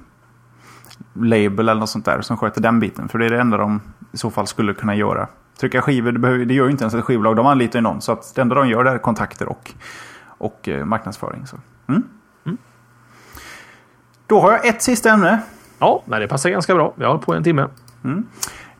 label 1.13 1.69
eller 1.69 1.79
något 1.79 1.89
sånt 1.89 2.05
där 2.05 2.21
som 2.21 2.37
sköter 2.37 2.61
den 2.61 2.79
biten. 2.79 3.09
För 3.09 3.19
det 3.19 3.25
är 3.25 3.29
det 3.29 3.39
enda 3.39 3.57
de 3.57 3.81
i 4.11 4.17
så 4.17 4.31
fall 4.31 4.47
skulle 4.47 4.73
kunna 4.73 4.95
göra. 4.95 5.27
Trycka 5.59 5.81
skivor, 5.81 6.11
det, 6.11 6.19
behöver, 6.19 6.45
det 6.45 6.53
gör 6.53 6.65
ju 6.65 6.71
inte 6.71 6.83
ens 6.83 6.93
ett 6.93 7.03
skivbolag. 7.03 7.35
De 7.35 7.45
anlitar 7.45 7.79
ju 7.79 7.83
någon. 7.83 8.01
Så 8.01 8.11
att 8.11 8.35
det 8.35 8.41
enda 8.41 8.55
de 8.55 8.69
gör 8.69 8.85
är 8.85 8.97
kontakter 8.97 9.49
och, 9.49 9.71
och 10.27 10.69
eh, 10.69 10.85
marknadsföring. 10.85 11.47
Så. 11.47 11.57
Mm. 11.87 12.03
Mm. 12.45 12.57
Då 14.27 14.39
har 14.39 14.51
jag 14.51 14.65
ett 14.65 14.81
sista 14.81 15.09
ämne. 15.09 15.41
Ja, 15.79 16.03
men 16.05 16.21
det 16.21 16.27
passar 16.27 16.49
ganska 16.49 16.75
bra. 16.75 16.93
Vi 16.95 17.05
har 17.05 17.17
på 17.17 17.33
en 17.33 17.43
timme. 17.43 17.67
Mm. 18.03 18.25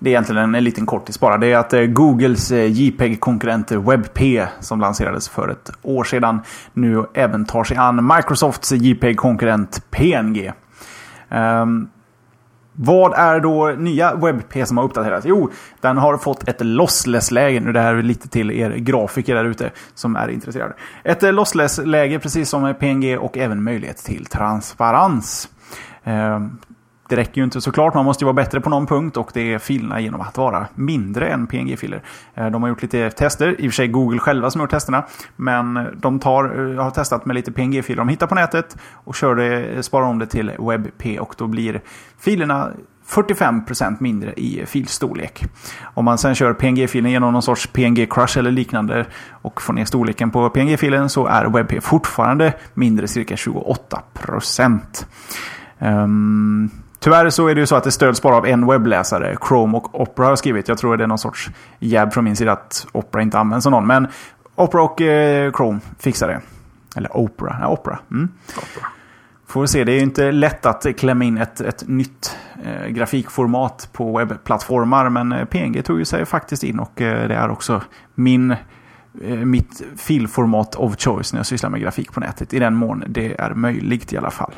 Det 0.04 0.10
är 0.10 0.12
egentligen 0.12 0.56
en 0.56 0.64
liten 0.64 0.86
kortis 0.86 1.20
bara. 1.20 1.38
Det 1.38 1.52
är 1.52 1.58
att 1.58 1.74
eh, 1.74 1.82
Googles 1.82 2.52
eh, 2.52 2.72
JPEG-konkurrent 2.72 3.72
WebP 3.72 4.48
som 4.60 4.80
lanserades 4.80 5.30
för 5.30 5.50
ett 5.50 5.72
år 5.82 6.04
sedan 6.04 6.42
nu 6.74 7.06
även 7.14 7.46
tar 7.46 7.64
sig 7.64 7.78
an 7.78 8.12
Microsofts 8.16 8.72
JPEG-konkurrent 8.72 9.92
PNG. 9.92 10.48
Um, 10.48 11.38
ehm, 11.38 11.90
vad 12.74 13.14
är 13.14 13.40
då 13.40 13.70
nya 13.78 14.16
WebP 14.16 14.68
som 14.68 14.78
har 14.78 14.84
uppdaterats? 14.84 15.26
Jo, 15.26 15.52
den 15.82 15.98
har 15.98 16.18
fått 16.18 16.50
ett 16.50 16.62
lossless-läge. 16.62 17.60
Nu 17.60 17.72
det 17.72 17.80
här 17.80 17.96
är 17.96 18.04
lite 18.04 18.30
till 18.30 18.52
er 18.52 18.70
grafiker 18.72 19.36
där 19.36 19.46
ute 19.46 19.72
som 19.94 20.16
är 20.16 20.28
intresserade. 20.28 20.74
Ett 21.04 21.24
eh, 21.24 21.34
lossless-läge 21.34 22.20
precis 22.20 22.50
som 22.50 22.74
PNG 22.80 23.18
och 23.18 23.38
även 23.38 23.64
möjlighet 23.64 23.98
till 23.98 24.26
transparens. 24.26 25.50
Um, 26.04 26.60
det 27.12 27.18
räcker 27.18 27.42
ju 27.42 27.44
inte 27.44 27.62
såklart, 27.62 27.94
man 27.94 28.06
måste 28.06 28.24
ju 28.24 28.26
vara 28.26 28.34
bättre 28.34 28.62
på 28.62 28.70
någon 28.70 28.88
punkt 28.88 29.18
och 29.18 29.32
det 29.34 29.54
är 29.54 29.60
filerna 29.60 30.00
genom 30.00 30.22
att 30.22 30.38
vara 30.38 30.68
mindre 30.76 31.28
än 31.28 31.48
PNG-filer. 31.48 32.04
Eh, 32.34 32.50
de 32.50 32.62
har 32.62 32.70
gjort 32.70 32.82
lite 32.82 33.10
tester, 33.10 33.62
i 33.62 33.68
och 33.68 33.72
för 33.72 33.76
sig 33.76 33.88
Google 33.88 34.20
själva 34.20 34.52
som 34.52 34.60
har 34.60 34.64
gjort 34.64 34.72
testerna, 34.72 35.04
men 35.36 35.78
eh, 35.78 35.84
de 35.84 36.20
tar, 36.20 36.44
eh, 36.44 36.84
har 36.84 36.92
testat 36.92 37.26
med 37.26 37.36
lite 37.36 37.52
PNG-filer 37.52 37.98
de 37.98 38.10
hittar 38.10 38.28
på 38.28 38.36
nätet 38.36 38.78
och 38.94 39.16
kör 39.16 39.36
det, 39.36 39.84
sparar 39.84 40.06
om 40.06 40.20
det 40.20 40.26
till 40.26 40.52
WebP 40.60 41.20
och 41.20 41.36
då 41.38 41.48
blir 41.48 41.82
filerna 42.20 42.70
45% 43.08 43.96
mindre 44.00 44.34
i 44.34 44.66
filstorlek. 44.66 45.44
Om 45.94 46.06
man 46.06 46.18
sen 46.18 46.36
kör 46.36 46.54
PNG-filen 46.54 47.12
genom 47.12 47.34
någon 47.34 47.42
sorts 47.42 47.70
PNG-crush 47.74 48.40
eller 48.40 48.52
liknande 48.52 49.06
och 49.32 49.62
får 49.62 49.74
ner 49.74 49.86
storleken 49.86 50.32
på 50.32 50.50
PNG-filen 50.50 51.10
så 51.10 51.26
är 51.26 51.46
WebP 51.46 51.84
fortfarande 51.84 52.54
mindre, 52.74 53.08
cirka 53.08 53.36
28%. 53.36 55.06
Um, 55.80 56.72
Tyvärr 57.04 57.30
så 57.30 57.48
är 57.48 57.56
det 57.56 57.62
ju 57.62 57.68
så 57.68 57.76
att 57.76 57.84
det 57.84 57.92
stöds 57.92 58.22
bara 58.22 58.36
av 58.36 58.46
en 58.46 58.68
webbläsare. 58.68 59.38
Chrome 59.48 59.78
och 59.78 60.02
Opera 60.02 60.26
har 60.26 60.36
skrivit. 60.36 60.68
Jag 60.68 60.78
tror 60.78 60.98
det 60.98 61.04
är 61.04 61.08
någon 61.08 61.18
sorts 61.18 61.50
jab 61.80 62.14
från 62.14 62.24
min 62.24 62.36
sida 62.36 62.52
att 62.52 62.88
Opera 62.92 63.22
inte 63.22 63.40
används 63.40 63.66
av 63.66 63.72
någon. 63.72 63.88
Men 63.88 64.08
Opera 64.56 64.84
och 64.84 65.02
eh, 65.02 65.52
Chrome 65.52 65.80
fixar 66.00 66.28
det. 66.28 66.42
Eller 66.96 67.18
Opera. 67.18 67.58
Ja, 67.62 67.68
Opera. 67.68 68.00
Mm. 68.12 68.30
Opera. 68.50 68.88
Får 69.48 69.62
vi 69.62 69.68
se, 69.68 69.84
det 69.84 69.92
är 69.92 69.96
ju 69.96 70.02
inte 70.02 70.32
lätt 70.32 70.66
att 70.66 70.86
klämma 70.98 71.24
in 71.24 71.38
ett, 71.38 71.62
ett 71.62 71.88
nytt 71.88 72.38
eh, 72.64 72.88
grafikformat 72.88 73.90
på 73.94 74.18
webbplattformar. 74.18 75.10
Men 75.10 75.32
eh, 75.32 75.46
PNG 75.46 75.82
tog 75.82 76.00
ju 76.00 76.06
sig 76.06 76.26
faktiskt 76.26 76.64
in 76.64 76.80
och 76.80 77.02
eh, 77.02 77.28
det 77.28 77.36
är 77.36 77.50
också 77.50 77.82
min, 78.16 78.52
eh, 79.24 79.36
mitt 79.36 79.82
filformat 79.98 80.76
of 80.76 80.96
choice 80.98 81.34
när 81.34 81.40
jag 81.40 81.46
sysslar 81.46 81.70
med 81.70 81.82
grafik 81.82 82.14
på 82.14 82.20
nätet. 82.20 82.54
I 82.54 82.60
den 82.60 82.76
mån 82.76 83.04
det 83.08 83.42
är 83.42 83.54
möjligt 83.54 84.14
i 84.14 84.18
alla 84.18 84.32
fall. 84.32 84.54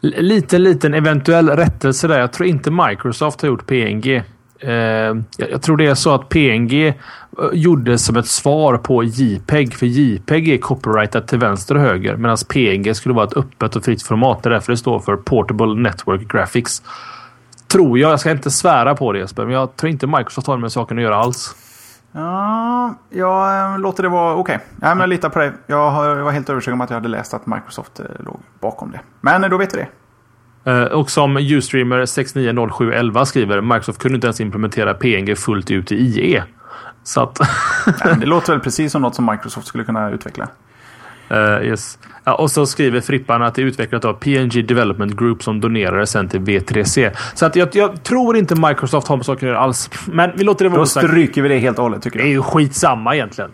Liten, 0.00 0.62
liten 0.62 0.94
eventuell 0.94 1.48
rättelse 1.48 2.08
där. 2.08 2.20
Jag 2.20 2.32
tror 2.32 2.48
inte 2.48 2.70
Microsoft 2.70 3.42
har 3.42 3.48
gjort 3.48 3.66
PNG. 3.66 4.22
Eh, 4.60 4.72
jag 5.36 5.62
tror 5.62 5.76
det 5.76 5.86
är 5.86 5.94
så 5.94 6.14
att 6.14 6.28
PNG 6.28 6.86
eh, 6.86 6.94
gjordes 7.52 8.04
som 8.04 8.16
ett 8.16 8.26
svar 8.26 8.76
på 8.76 9.04
JPEG. 9.04 9.74
För 9.74 9.86
JPEG 9.86 10.48
är 10.48 10.58
copyrightat 10.58 11.28
till 11.28 11.38
vänster 11.38 11.74
och 11.74 11.80
höger. 11.80 12.16
Medan 12.16 12.36
PNG 12.48 12.94
skulle 12.94 13.14
vara 13.14 13.26
ett 13.26 13.36
öppet 13.36 13.76
och 13.76 13.84
fritt 13.84 14.02
format. 14.02 14.42
Det 14.42 14.48
är 14.48 14.50
därför 14.50 14.72
det 14.72 14.78
står 14.78 15.00
för 15.00 15.16
Portable 15.16 15.74
Network 15.74 16.32
Graphics. 16.32 16.82
Tror 17.68 17.98
jag. 17.98 18.12
Jag 18.12 18.20
ska 18.20 18.30
inte 18.30 18.50
svära 18.50 18.94
på 18.94 19.12
det 19.12 19.18
Jesper. 19.18 19.44
Men 19.44 19.54
jag 19.54 19.76
tror 19.76 19.90
inte 19.90 20.06
Microsoft 20.06 20.46
har 20.46 20.56
med 20.56 20.72
saken 20.72 20.98
att 20.98 21.02
göra 21.02 21.16
alls. 21.16 21.54
Ja, 22.16 22.94
jag 23.10 23.72
eh, 23.72 23.78
låter 23.78 24.02
det 24.02 24.08
vara 24.08 24.34
okej. 24.34 24.56
Okay. 24.56 24.66
Ja, 24.80 25.00
jag 25.00 25.08
litar 25.08 25.28
på 25.28 25.38
dig. 25.38 25.52
Jag 25.66 25.92
var 26.22 26.30
helt 26.30 26.50
övertygad 26.50 26.74
om 26.74 26.80
att 26.80 26.90
jag 26.90 26.96
hade 26.96 27.08
läst 27.08 27.34
att 27.34 27.46
Microsoft 27.46 28.00
eh, 28.00 28.06
låg 28.18 28.40
bakom 28.60 28.90
det. 28.90 29.00
Men 29.20 29.44
eh, 29.44 29.50
då 29.50 29.56
vet 29.56 29.74
vi 29.74 29.78
det. 29.78 29.88
Och 30.86 31.10
som 31.10 31.36
Ustreamer 31.36 32.06
690711 32.06 33.24
skriver, 33.24 33.60
Microsoft 33.60 33.98
kunde 33.98 34.14
inte 34.14 34.26
ens 34.26 34.40
implementera 34.40 34.94
PNG 34.94 35.36
fullt 35.36 35.70
ut 35.70 35.92
i 35.92 35.96
IE. 35.96 36.44
Så 37.02 37.22
att... 37.22 37.38
ja, 38.00 38.14
det 38.14 38.26
låter 38.26 38.52
väl 38.52 38.60
precis 38.60 38.92
som 38.92 39.02
något 39.02 39.14
som 39.14 39.26
Microsoft 39.26 39.66
skulle 39.66 39.84
kunna 39.84 40.10
utveckla. 40.10 40.48
Uh, 41.30 41.66
yes. 41.66 41.98
ja, 42.24 42.34
och 42.34 42.50
så 42.50 42.66
skriver 42.66 43.00
Frippan 43.00 43.42
att 43.42 43.54
det 43.54 43.62
är 43.62 43.66
utvecklat 43.66 44.04
av 44.04 44.12
PNG 44.12 44.66
Development 44.66 45.16
Group 45.16 45.42
som 45.42 45.60
donerade 45.60 46.06
sen 46.06 46.28
till 46.28 46.40
V3C. 46.40 47.16
Så 47.34 47.46
att 47.46 47.56
jag, 47.56 47.68
jag 47.72 48.02
tror 48.02 48.36
inte 48.36 48.54
Microsoft 48.54 49.08
har 49.08 49.16
med 49.16 49.26
saker 49.26 49.46
att 49.46 49.50
göra 49.50 49.58
alls. 49.58 49.90
Men 50.06 50.30
vi 50.36 50.44
låter 50.44 50.64
det 50.64 50.68
vara 50.68 50.80
Då 50.80 50.86
stryker 50.86 51.42
vi 51.42 51.48
det 51.48 51.58
helt 51.58 51.78
och 51.78 51.84
hållet 51.84 52.02
tycker 52.02 52.18
jag. 52.18 52.26
Det 52.26 52.30
är 52.30 52.32
ju 52.32 52.42
skitsamma 52.42 53.14
egentligen. 53.14 53.50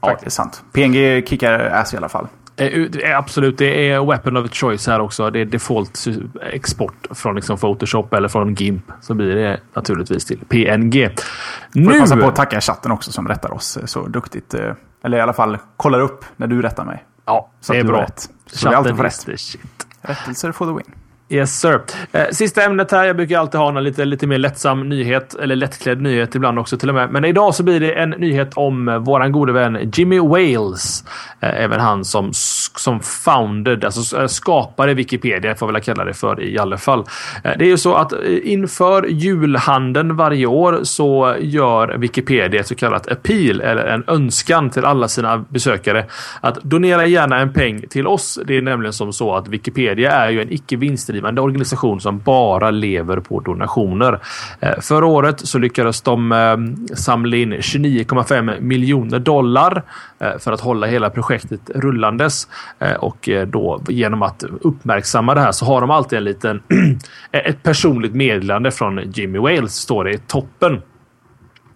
Ja, 0.00 0.16
det 0.20 0.26
är 0.26 0.30
sant. 0.30 0.62
PNG 0.72 1.26
kickar 1.26 1.60
ass 1.60 1.94
i 1.94 1.96
alla 1.96 2.08
fall. 2.08 2.26
Eh, 2.60 3.18
absolut, 3.18 3.58
det 3.58 3.90
är 3.90 4.04
weapon 4.04 4.36
of 4.36 4.52
choice 4.52 4.86
här 4.86 5.00
också. 5.00 5.30
Det 5.30 5.40
är 5.40 5.44
default 5.44 6.06
export 6.52 7.06
från 7.10 7.34
liksom 7.34 7.58
Photoshop 7.58 8.14
eller 8.14 8.28
från 8.28 8.54
GIMP. 8.54 8.84
Så 9.00 9.14
blir 9.14 9.34
det 9.34 9.60
naturligtvis 9.74 10.24
till 10.24 10.38
PNG. 10.48 11.10
Nu... 11.72 11.84
Får 11.84 11.92
jag 11.92 12.02
passa 12.02 12.16
på 12.16 12.26
att 12.26 12.36
tacka 12.36 12.60
chatten 12.60 12.92
också 12.92 13.12
som 13.12 13.28
rättar 13.28 13.52
oss 13.52 13.78
så 13.84 14.06
duktigt. 14.06 14.54
Eller 15.04 15.18
i 15.18 15.20
alla 15.20 15.32
fall 15.32 15.58
kollar 15.76 16.00
upp 16.00 16.24
när 16.36 16.46
du 16.46 16.62
rättar 16.62 16.84
mig. 16.84 17.04
Ja, 17.26 17.50
så 17.60 17.72
det 17.72 17.78
är 17.78 17.84
bra. 17.84 18.02
Rätt. 18.02 18.30
Så 18.46 18.68
vi 18.68 18.74
alltid 18.74 18.96
får 18.96 19.04
rätt. 19.04 19.40
Shit. 19.40 19.60
Rättelser 20.02 20.52
for 20.52 20.66
the 20.66 20.72
win. 20.72 20.94
Yes 21.32 21.60
sir. 21.60 21.80
Eh, 22.12 22.26
sista 22.32 22.62
ämnet 22.62 22.90
här. 22.90 23.04
Jag 23.04 23.16
brukar 23.16 23.38
alltid 23.38 23.60
ha 23.60 23.68
en 23.68 23.84
lite, 23.84 24.04
lite 24.04 24.26
mer 24.26 24.38
lättsam 24.38 24.88
nyhet. 24.88 25.34
Eller 25.34 25.56
lättklädd 25.56 26.00
nyhet 26.00 26.34
ibland 26.34 26.58
också 26.58 26.78
till 26.78 26.88
och 26.88 26.94
med. 26.94 27.10
Men 27.10 27.24
idag 27.24 27.54
så 27.54 27.62
blir 27.62 27.80
det 27.80 27.92
en 27.92 28.10
nyhet 28.10 28.54
om 28.54 28.88
eh, 28.88 28.98
våran 28.98 29.32
gode 29.32 29.52
vän 29.52 29.90
Jimmy 29.94 30.20
Wales. 30.20 31.04
Eh, 31.40 31.62
även 31.64 31.80
han 31.80 32.04
som, 32.04 32.32
som 32.78 33.00
founded, 33.00 33.84
alltså 33.84 34.20
eh, 34.20 34.26
skapade 34.26 34.94
Wikipedia 34.94 35.54
får 35.54 35.68
jag 35.68 35.72
väl 35.72 35.82
kalla 35.82 36.04
det 36.04 36.14
för 36.14 36.42
i 36.42 36.58
alla 36.58 36.78
fall. 36.78 37.04
Eh, 37.44 37.52
det 37.58 37.64
är 37.64 37.68
ju 37.68 37.76
så 37.76 37.94
att 37.94 38.12
eh, 38.12 38.18
inför 38.42 39.06
julhandeln 39.06 40.16
varje 40.16 40.46
år 40.46 40.80
så 40.82 41.36
gör 41.40 41.88
Wikipedia 41.88 42.60
ett 42.60 42.66
så 42.66 42.74
kallat 42.74 43.12
appeal 43.12 43.60
eller 43.60 43.84
en 43.84 44.04
önskan 44.06 44.70
till 44.70 44.84
alla 44.84 45.08
sina 45.08 45.44
besökare 45.48 46.04
att 46.40 46.62
donera 46.62 47.06
gärna 47.06 47.38
en 47.38 47.52
peng 47.52 47.82
till 47.88 48.06
oss. 48.06 48.38
Det 48.46 48.56
är 48.56 48.62
nämligen 48.62 48.92
som 48.92 49.12
så 49.12 49.34
att 49.34 49.48
Wikipedia 49.48 50.12
är 50.12 50.30
ju 50.30 50.42
en 50.42 50.52
icke 50.52 50.76
vinstdrivande 50.76 51.40
organisation 51.40 52.00
som 52.00 52.18
bara 52.18 52.70
lever 52.70 53.20
på 53.20 53.40
donationer. 53.40 54.20
Förra 54.80 55.06
året 55.06 55.40
så 55.40 55.58
lyckades 55.58 56.02
de 56.02 56.76
samla 56.94 57.36
in 57.36 57.54
29,5 57.54 58.60
miljoner 58.60 59.18
dollar 59.18 59.82
Eh, 60.20 60.38
för 60.38 60.52
att 60.52 60.60
hålla 60.60 60.86
hela 60.86 61.10
projektet 61.10 61.60
rullandes. 61.74 62.48
Eh, 62.78 62.94
och 62.94 63.28
eh, 63.28 63.46
då 63.46 63.82
genom 63.88 64.22
att 64.22 64.44
uppmärksamma 64.60 65.34
det 65.34 65.40
här 65.40 65.52
så 65.52 65.64
har 65.64 65.80
de 65.80 65.90
alltid 65.90 66.16
en 66.16 66.24
liten 66.24 66.62
ett 67.32 67.62
personligt 67.62 68.14
meddelande 68.14 68.70
från 68.70 69.12
Jimmy 69.12 69.38
Wales 69.38 69.74
står 69.74 70.04
det 70.04 70.10
i 70.10 70.18
toppen 70.18 70.82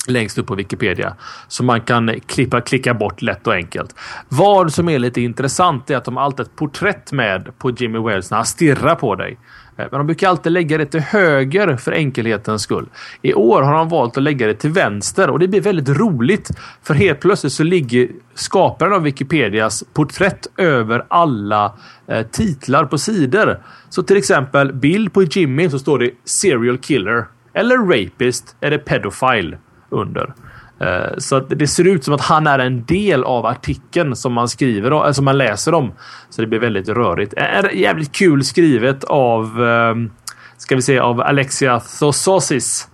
längst 0.08 0.38
upp 0.38 0.46
på 0.46 0.54
Wikipedia. 0.54 1.14
som 1.48 1.66
man 1.66 1.80
kan 1.80 2.20
klippa, 2.26 2.60
klicka 2.60 2.94
bort 2.94 3.22
lätt 3.22 3.46
och 3.46 3.54
enkelt. 3.54 3.94
Vad 4.28 4.72
som 4.72 4.88
är 4.88 4.98
lite 4.98 5.20
intressant 5.20 5.90
är 5.90 5.96
att 5.96 6.04
de 6.04 6.18
alltid 6.18 6.38
har 6.38 6.44
ett 6.44 6.56
porträtt 6.56 7.12
med 7.12 7.58
på 7.58 7.70
Jimmy 7.70 7.98
Wales 7.98 8.30
när 8.30 8.38
han 8.38 8.46
stirrar 8.46 8.94
på 8.94 9.14
dig. 9.14 9.38
Eh, 9.76 9.86
men 9.90 9.98
de 9.98 10.06
brukar 10.06 10.28
alltid 10.28 10.52
lägga 10.52 10.78
det 10.78 10.86
till 10.86 11.00
höger 11.00 11.76
för 11.76 11.92
enkelhetens 11.92 12.62
skull. 12.62 12.86
I 13.22 13.34
år 13.34 13.62
har 13.62 13.74
de 13.74 13.88
valt 13.88 14.16
att 14.16 14.22
lägga 14.22 14.46
det 14.46 14.54
till 14.54 14.70
vänster 14.70 15.30
och 15.30 15.38
det 15.38 15.48
blir 15.48 15.60
väldigt 15.60 15.88
roligt. 15.88 16.50
För 16.82 16.94
helt 16.94 17.20
plötsligt 17.20 17.52
så 17.52 17.62
ligger 17.62 18.08
skaparen 18.34 18.92
av 18.92 19.02
Wikipedias 19.02 19.84
porträtt 19.92 20.46
över 20.56 21.04
alla 21.08 21.72
eh, 22.06 22.26
titlar 22.26 22.84
på 22.84 22.98
sidor. 22.98 23.58
Så 23.88 24.02
till 24.02 24.16
exempel 24.16 24.72
bild 24.72 25.12
på 25.12 25.22
Jimmy 25.22 25.70
så 25.70 25.78
står 25.78 25.98
det 25.98 26.10
serial 26.24 26.78
killer 26.78 27.26
eller 27.52 27.76
rapist 27.76 28.56
eller 28.60 28.78
pedofile 28.78 29.58
under. 29.90 30.34
Eh, 30.80 31.18
så 31.18 31.40
det 31.40 31.66
ser 31.66 31.84
ut 31.84 32.04
som 32.04 32.14
att 32.14 32.20
han 32.20 32.46
är 32.46 32.58
en 32.58 32.84
del 32.84 33.24
av 33.24 33.46
artikeln 33.46 34.16
som 34.16 34.32
man 34.32 34.48
skriver 34.48 35.06
eh, 35.06 35.12
som 35.12 35.24
man 35.24 35.38
läser 35.38 35.74
om. 35.74 35.92
Så 36.30 36.40
det 36.40 36.46
blir 36.46 36.58
väldigt 36.58 36.88
rörigt. 36.88 37.34
Är 37.36 37.74
jävligt 37.74 38.12
kul 38.12 38.44
skrivet 38.44 39.04
av 39.04 39.64
ehm, 39.64 40.10
ska 40.56 40.76
vi 40.76 40.82
se 40.82 40.98
av 40.98 41.20
Alexia 41.20 41.80
Thososis. 41.80 42.88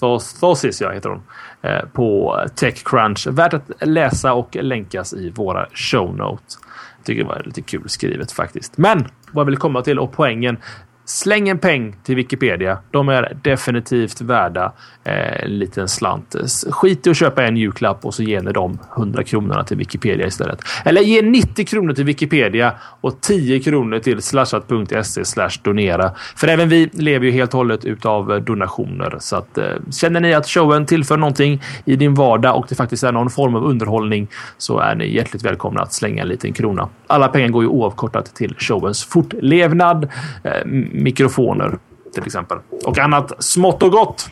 Thososis 0.00 0.80
ja, 0.80 0.90
heter 0.90 1.08
hon. 1.08 1.22
Eh, 1.62 1.84
på 1.92 2.40
Techcrunch. 2.54 3.26
Värt 3.30 3.54
att 3.54 3.70
läsa 3.80 4.32
och 4.32 4.56
länkas 4.60 5.14
i 5.14 5.30
våra 5.30 5.66
show 5.74 6.16
notes. 6.16 6.58
Tycker 7.04 7.22
det 7.22 7.28
var 7.28 7.42
lite 7.44 7.62
kul 7.62 7.88
skrivet 7.88 8.32
faktiskt. 8.32 8.78
Men 8.78 9.08
vad 9.32 9.42
jag 9.42 9.46
vill 9.46 9.56
komma 9.56 9.82
till 9.82 9.98
och 9.98 10.12
poängen 10.12 10.56
Släng 11.04 11.48
en 11.48 11.58
peng 11.58 11.96
till 12.02 12.16
Wikipedia. 12.16 12.78
De 12.90 13.08
är 13.08 13.36
definitivt 13.42 14.20
värda 14.20 14.72
eh, 15.04 15.44
en 15.44 15.58
liten 15.58 15.88
slant. 15.88 16.36
Skit 16.70 17.06
i 17.06 17.10
att 17.10 17.16
köpa 17.16 17.44
en 17.44 17.56
julklapp 17.56 18.04
och 18.04 18.14
så 18.14 18.22
ger 18.22 18.40
ni 18.40 18.52
de 18.52 18.78
100 18.96 19.24
kronorna 19.24 19.64
till 19.64 19.76
Wikipedia 19.76 20.26
istället. 20.26 20.60
Eller 20.84 21.00
ge 21.00 21.22
90 21.22 21.66
kronor 21.66 21.92
till 21.94 22.04
Wikipedia 22.04 22.72
och 23.00 23.20
10 23.20 23.60
kronor 23.60 23.98
till 23.98 24.22
slashat.se 24.22 25.48
donera. 25.62 26.10
För 26.36 26.48
även 26.48 26.68
vi 26.68 26.90
lever 26.92 27.26
ju 27.26 27.32
helt 27.32 27.54
och 27.54 27.58
hållet 27.58 27.84
utav 27.84 28.32
eh, 28.32 28.38
donationer. 28.38 29.16
Så 29.20 29.36
att, 29.36 29.58
eh, 29.58 29.64
känner 29.90 30.20
ni 30.20 30.34
att 30.34 30.48
showen 30.48 30.86
tillför 30.86 31.16
någonting 31.16 31.62
i 31.84 31.96
din 31.96 32.14
vardag 32.14 32.56
och 32.56 32.66
det 32.68 32.74
faktiskt 32.74 33.04
är 33.04 33.12
någon 33.12 33.30
form 33.30 33.54
av 33.54 33.64
underhållning 33.64 34.28
så 34.58 34.78
är 34.78 34.94
ni 34.94 35.14
hjärtligt 35.14 35.42
välkomna 35.42 35.82
att 35.82 35.92
slänga 35.92 36.22
en 36.22 36.28
liten 36.28 36.52
krona. 36.52 36.88
Alla 37.06 37.28
pengar 37.28 37.48
går 37.48 37.62
ju 37.62 37.68
oavkortat 37.68 38.34
till 38.34 38.54
showens 38.58 39.04
fortlevnad. 39.04 40.08
Eh, 40.44 40.52
mikrofoner 40.92 41.78
till 42.14 42.26
exempel. 42.26 42.58
Och 42.84 42.98
annat 42.98 43.44
smått 43.44 43.82
och 43.82 43.90
gott. 43.90 44.30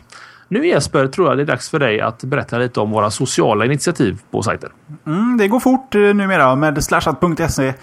Nu 0.51 0.67
Jesper 0.67 1.07
tror 1.07 1.27
jag 1.27 1.37
det 1.37 1.43
är 1.43 1.45
dags 1.45 1.69
för 1.69 1.79
dig 1.79 2.01
att 2.01 2.23
berätta 2.23 2.57
lite 2.57 2.79
om 2.79 2.91
våra 2.91 3.11
sociala 3.11 3.65
initiativ 3.65 4.19
på 4.31 4.43
sajten. 4.43 4.69
Mm, 5.05 5.37
det 5.37 5.47
går 5.47 5.59
fort 5.59 5.95
eh, 5.95 6.01
numera 6.01 6.55
med 6.55 6.83
slashat.se 6.83 7.73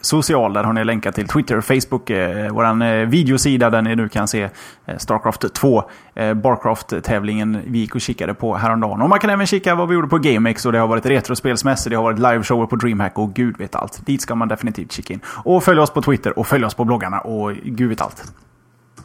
social. 0.00 0.52
Där 0.52 0.64
har 0.64 0.72
ni 0.72 0.84
länkar 0.84 1.12
till 1.12 1.28
Twitter, 1.28 1.60
Facebook, 1.60 2.10
eh, 2.10 2.52
vår 2.52 2.82
eh, 2.82 3.08
videosida 3.08 3.70
där 3.70 3.82
ni 3.82 3.96
nu 3.96 4.08
kan 4.08 4.28
se 4.28 4.42
eh, 4.86 4.96
Starcraft 4.96 5.54
2, 5.54 5.82
eh, 6.14 6.34
Barcraft-tävlingen 6.34 7.58
vi 7.66 7.78
gick 7.78 7.94
och 7.94 8.00
kikade 8.00 8.34
på 8.34 8.56
häromdagen. 8.56 9.02
Och 9.02 9.08
man 9.08 9.18
kan 9.18 9.30
även 9.30 9.46
kika 9.46 9.74
vad 9.74 9.88
vi 9.88 9.94
gjorde 9.94 10.08
på 10.08 10.18
GameX 10.18 10.66
och 10.66 10.72
det 10.72 10.78
har 10.78 10.86
varit 10.86 11.06
retrospelsmässor, 11.06 11.90
det 11.90 11.96
har 11.96 12.02
varit 12.02 12.18
liveshower 12.18 12.66
på 12.66 12.76
DreamHack 12.76 13.18
och 13.18 13.34
gud 13.34 13.58
vet 13.58 13.74
allt. 13.74 14.06
Dit 14.06 14.22
ska 14.22 14.34
man 14.34 14.48
definitivt 14.48 14.92
kika 14.92 15.14
in. 15.14 15.20
Och 15.26 15.64
följ 15.64 15.80
oss 15.80 15.90
på 15.90 16.02
Twitter 16.02 16.38
och 16.38 16.46
följ 16.46 16.64
oss 16.64 16.74
på 16.74 16.84
bloggarna 16.84 17.20
och 17.20 17.54
gud 17.54 17.88
vet 17.88 18.00
allt. 18.00 18.32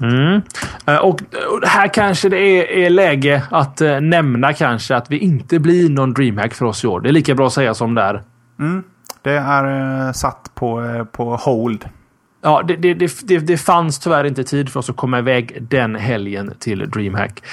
Mm. 0.01 0.41
Eh, 0.85 0.95
och 0.95 1.21
här 1.63 1.87
kanske 1.87 2.29
det 2.29 2.37
är, 2.37 2.85
är 2.85 2.89
läge 2.89 3.43
att 3.51 3.81
äh, 3.81 4.01
nämna 4.01 4.53
kanske 4.53 4.95
att 4.95 5.11
vi 5.11 5.17
inte 5.17 5.59
blir 5.59 5.89
någon 5.89 6.13
DreamHack 6.13 6.53
för 6.53 6.65
oss 6.65 6.83
i 6.83 6.87
år. 6.87 7.01
Det 7.01 7.09
är 7.09 7.13
lika 7.13 7.35
bra 7.35 7.47
att 7.47 7.53
säga 7.53 7.73
som 7.73 7.95
det 7.95 8.01
är. 8.01 8.23
Mm. 8.59 8.83
Det 9.21 9.31
är 9.31 10.07
äh, 10.07 10.11
satt 10.11 10.51
på, 10.55 11.05
på 11.11 11.35
hold. 11.35 11.89
Ja, 12.41 12.63
det, 12.67 12.75
det, 12.75 12.93
det, 13.23 13.39
det, 13.39 13.57
fanns 13.57 13.99
tyvärr 13.99 14.23
inte 14.23 14.43
tid 14.43 14.69
för 14.69 14.79
oss 14.79 14.89
att 14.89 14.95
komma 14.95 15.19
iväg 15.19 15.67
den 15.69 15.95
helgen 15.95 16.53
till 16.59 16.89
DreamHack. 16.89 17.43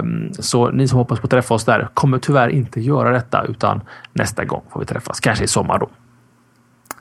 Um, 0.00 0.32
så 0.32 0.70
ni 0.70 0.88
som 0.88 0.98
hoppas 0.98 1.20
på 1.20 1.26
att 1.26 1.30
träffa 1.30 1.54
oss 1.54 1.64
där 1.64 1.88
kommer 1.94 2.18
tyvärr 2.18 2.48
inte 2.48 2.80
göra 2.80 3.10
detta 3.10 3.44
utan 3.44 3.80
nästa 4.12 4.44
gång 4.44 4.62
får 4.70 4.80
vi 4.80 4.86
träffas. 4.86 5.20
Kanske 5.20 5.44
i 5.44 5.48
sommar 5.48 5.78
då. 5.78 5.90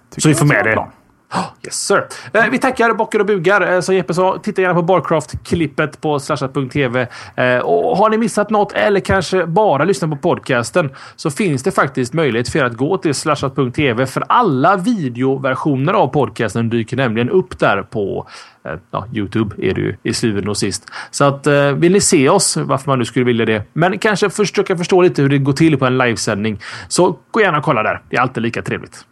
Tycker 0.10 0.22
så 0.22 0.30
vi 0.30 0.36
får 0.36 0.46
med 0.46 0.66
det. 0.66 0.88
Oh, 1.34 1.46
Yes 1.64 1.88
sir. 1.88 2.08
Eh, 2.34 2.46
vi 2.52 2.60
tackar 2.60 2.94
bockar 2.94 3.20
och 3.20 3.26
bugar. 3.26 3.74
Eh, 3.74 3.82
som 3.82 3.96
Jeppe 3.96 4.14
sa, 4.14 4.40
titta 4.44 4.62
gärna 4.62 4.74
på 4.74 4.82
Barcraft-klippet 4.82 6.02
på 6.02 6.20
slashat.tv. 6.20 7.08
Eh, 7.36 7.58
och 7.58 7.98
har 7.98 8.10
ni 8.10 8.18
missat 8.18 8.50
något 8.50 8.74
eller 8.74 9.00
kanske 9.00 9.46
bara 9.46 9.84
lyssnat 9.84 10.10
på 10.10 10.18
podcasten 10.18 10.90
så 11.16 11.32
finns 11.32 11.64
det 11.64 11.72
faktiskt 11.72 12.14
möjlighet 12.14 12.50
för 12.50 12.60
er 12.60 12.64
att 12.64 12.78
gå 12.78 12.98
till 12.98 13.14
slashat.tv 13.14 14.06
för 14.06 14.24
alla 14.30 14.78
videoversioner 14.78 15.94
av 15.94 16.08
podcasten 16.08 16.70
dyker 16.70 16.98
nämligen 16.98 17.30
upp 17.30 17.60
där 17.60 17.84
på 17.84 18.28
eh, 18.66 18.72
ja, 18.92 19.08
Youtube 19.14 19.56
är 19.58 19.74
det 19.74 19.82
ju 19.82 19.96
i 20.04 20.14
slutet 20.14 20.50
och 20.50 20.58
sist. 20.58 20.84
Så 21.12 21.24
att 21.24 21.48
eh, 21.48 21.72
vill 21.72 21.92
ni 21.92 22.02
se 22.02 22.30
oss, 22.30 22.58
varför 22.58 22.92
man 22.92 23.00
nu 23.00 23.06
skulle 23.06 23.26
vilja 23.26 23.46
det, 23.46 23.64
men 23.74 24.00
kanske 24.00 24.30
försöka 24.30 24.78
förstå 24.78 25.02
lite 25.02 25.22
hur 25.22 25.30
det 25.30 25.38
går 25.38 25.54
till 25.54 25.78
på 25.78 25.86
en 25.86 25.98
livesändning, 25.98 26.60
så 26.88 27.18
gå 27.32 27.42
gärna 27.42 27.58
och 27.58 27.64
kolla 27.64 27.84
där. 27.84 28.02
Det 28.10 28.18
är 28.18 28.22
alltid 28.22 28.44
lika 28.44 28.62
trevligt. 28.62 29.06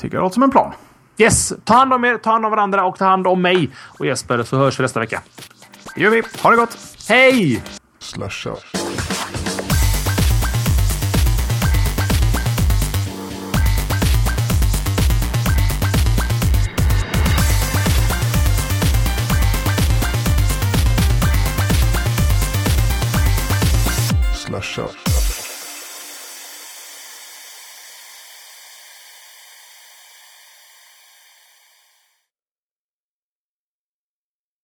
Tycker 0.00 0.16
det 0.16 0.22
låter 0.22 0.34
som 0.34 0.42
en 0.42 0.50
plan. 0.50 0.72
Yes, 1.20 1.52
ta 1.64 1.74
hand 1.74 1.92
om 1.92 2.04
er, 2.04 2.18
ta 2.18 2.30
hand 2.30 2.44
om 2.44 2.50
varandra 2.50 2.84
och 2.84 2.98
ta 2.98 3.04
hand 3.04 3.26
om 3.26 3.42
mig 3.42 3.70
och 3.76 4.06
Jesper 4.06 4.42
så 4.42 4.56
hörs 4.56 4.78
vi 4.78 4.82
nästa 4.82 5.00
vecka. 5.00 5.22
Det 5.94 6.00
gör 6.00 6.10
vi. 6.10 6.22
Ha 6.42 6.50
det 6.50 6.56
gott. 6.56 6.78
Hej! 7.08 7.62
Slasha. 7.98 8.56
Slasha. 24.34 25.09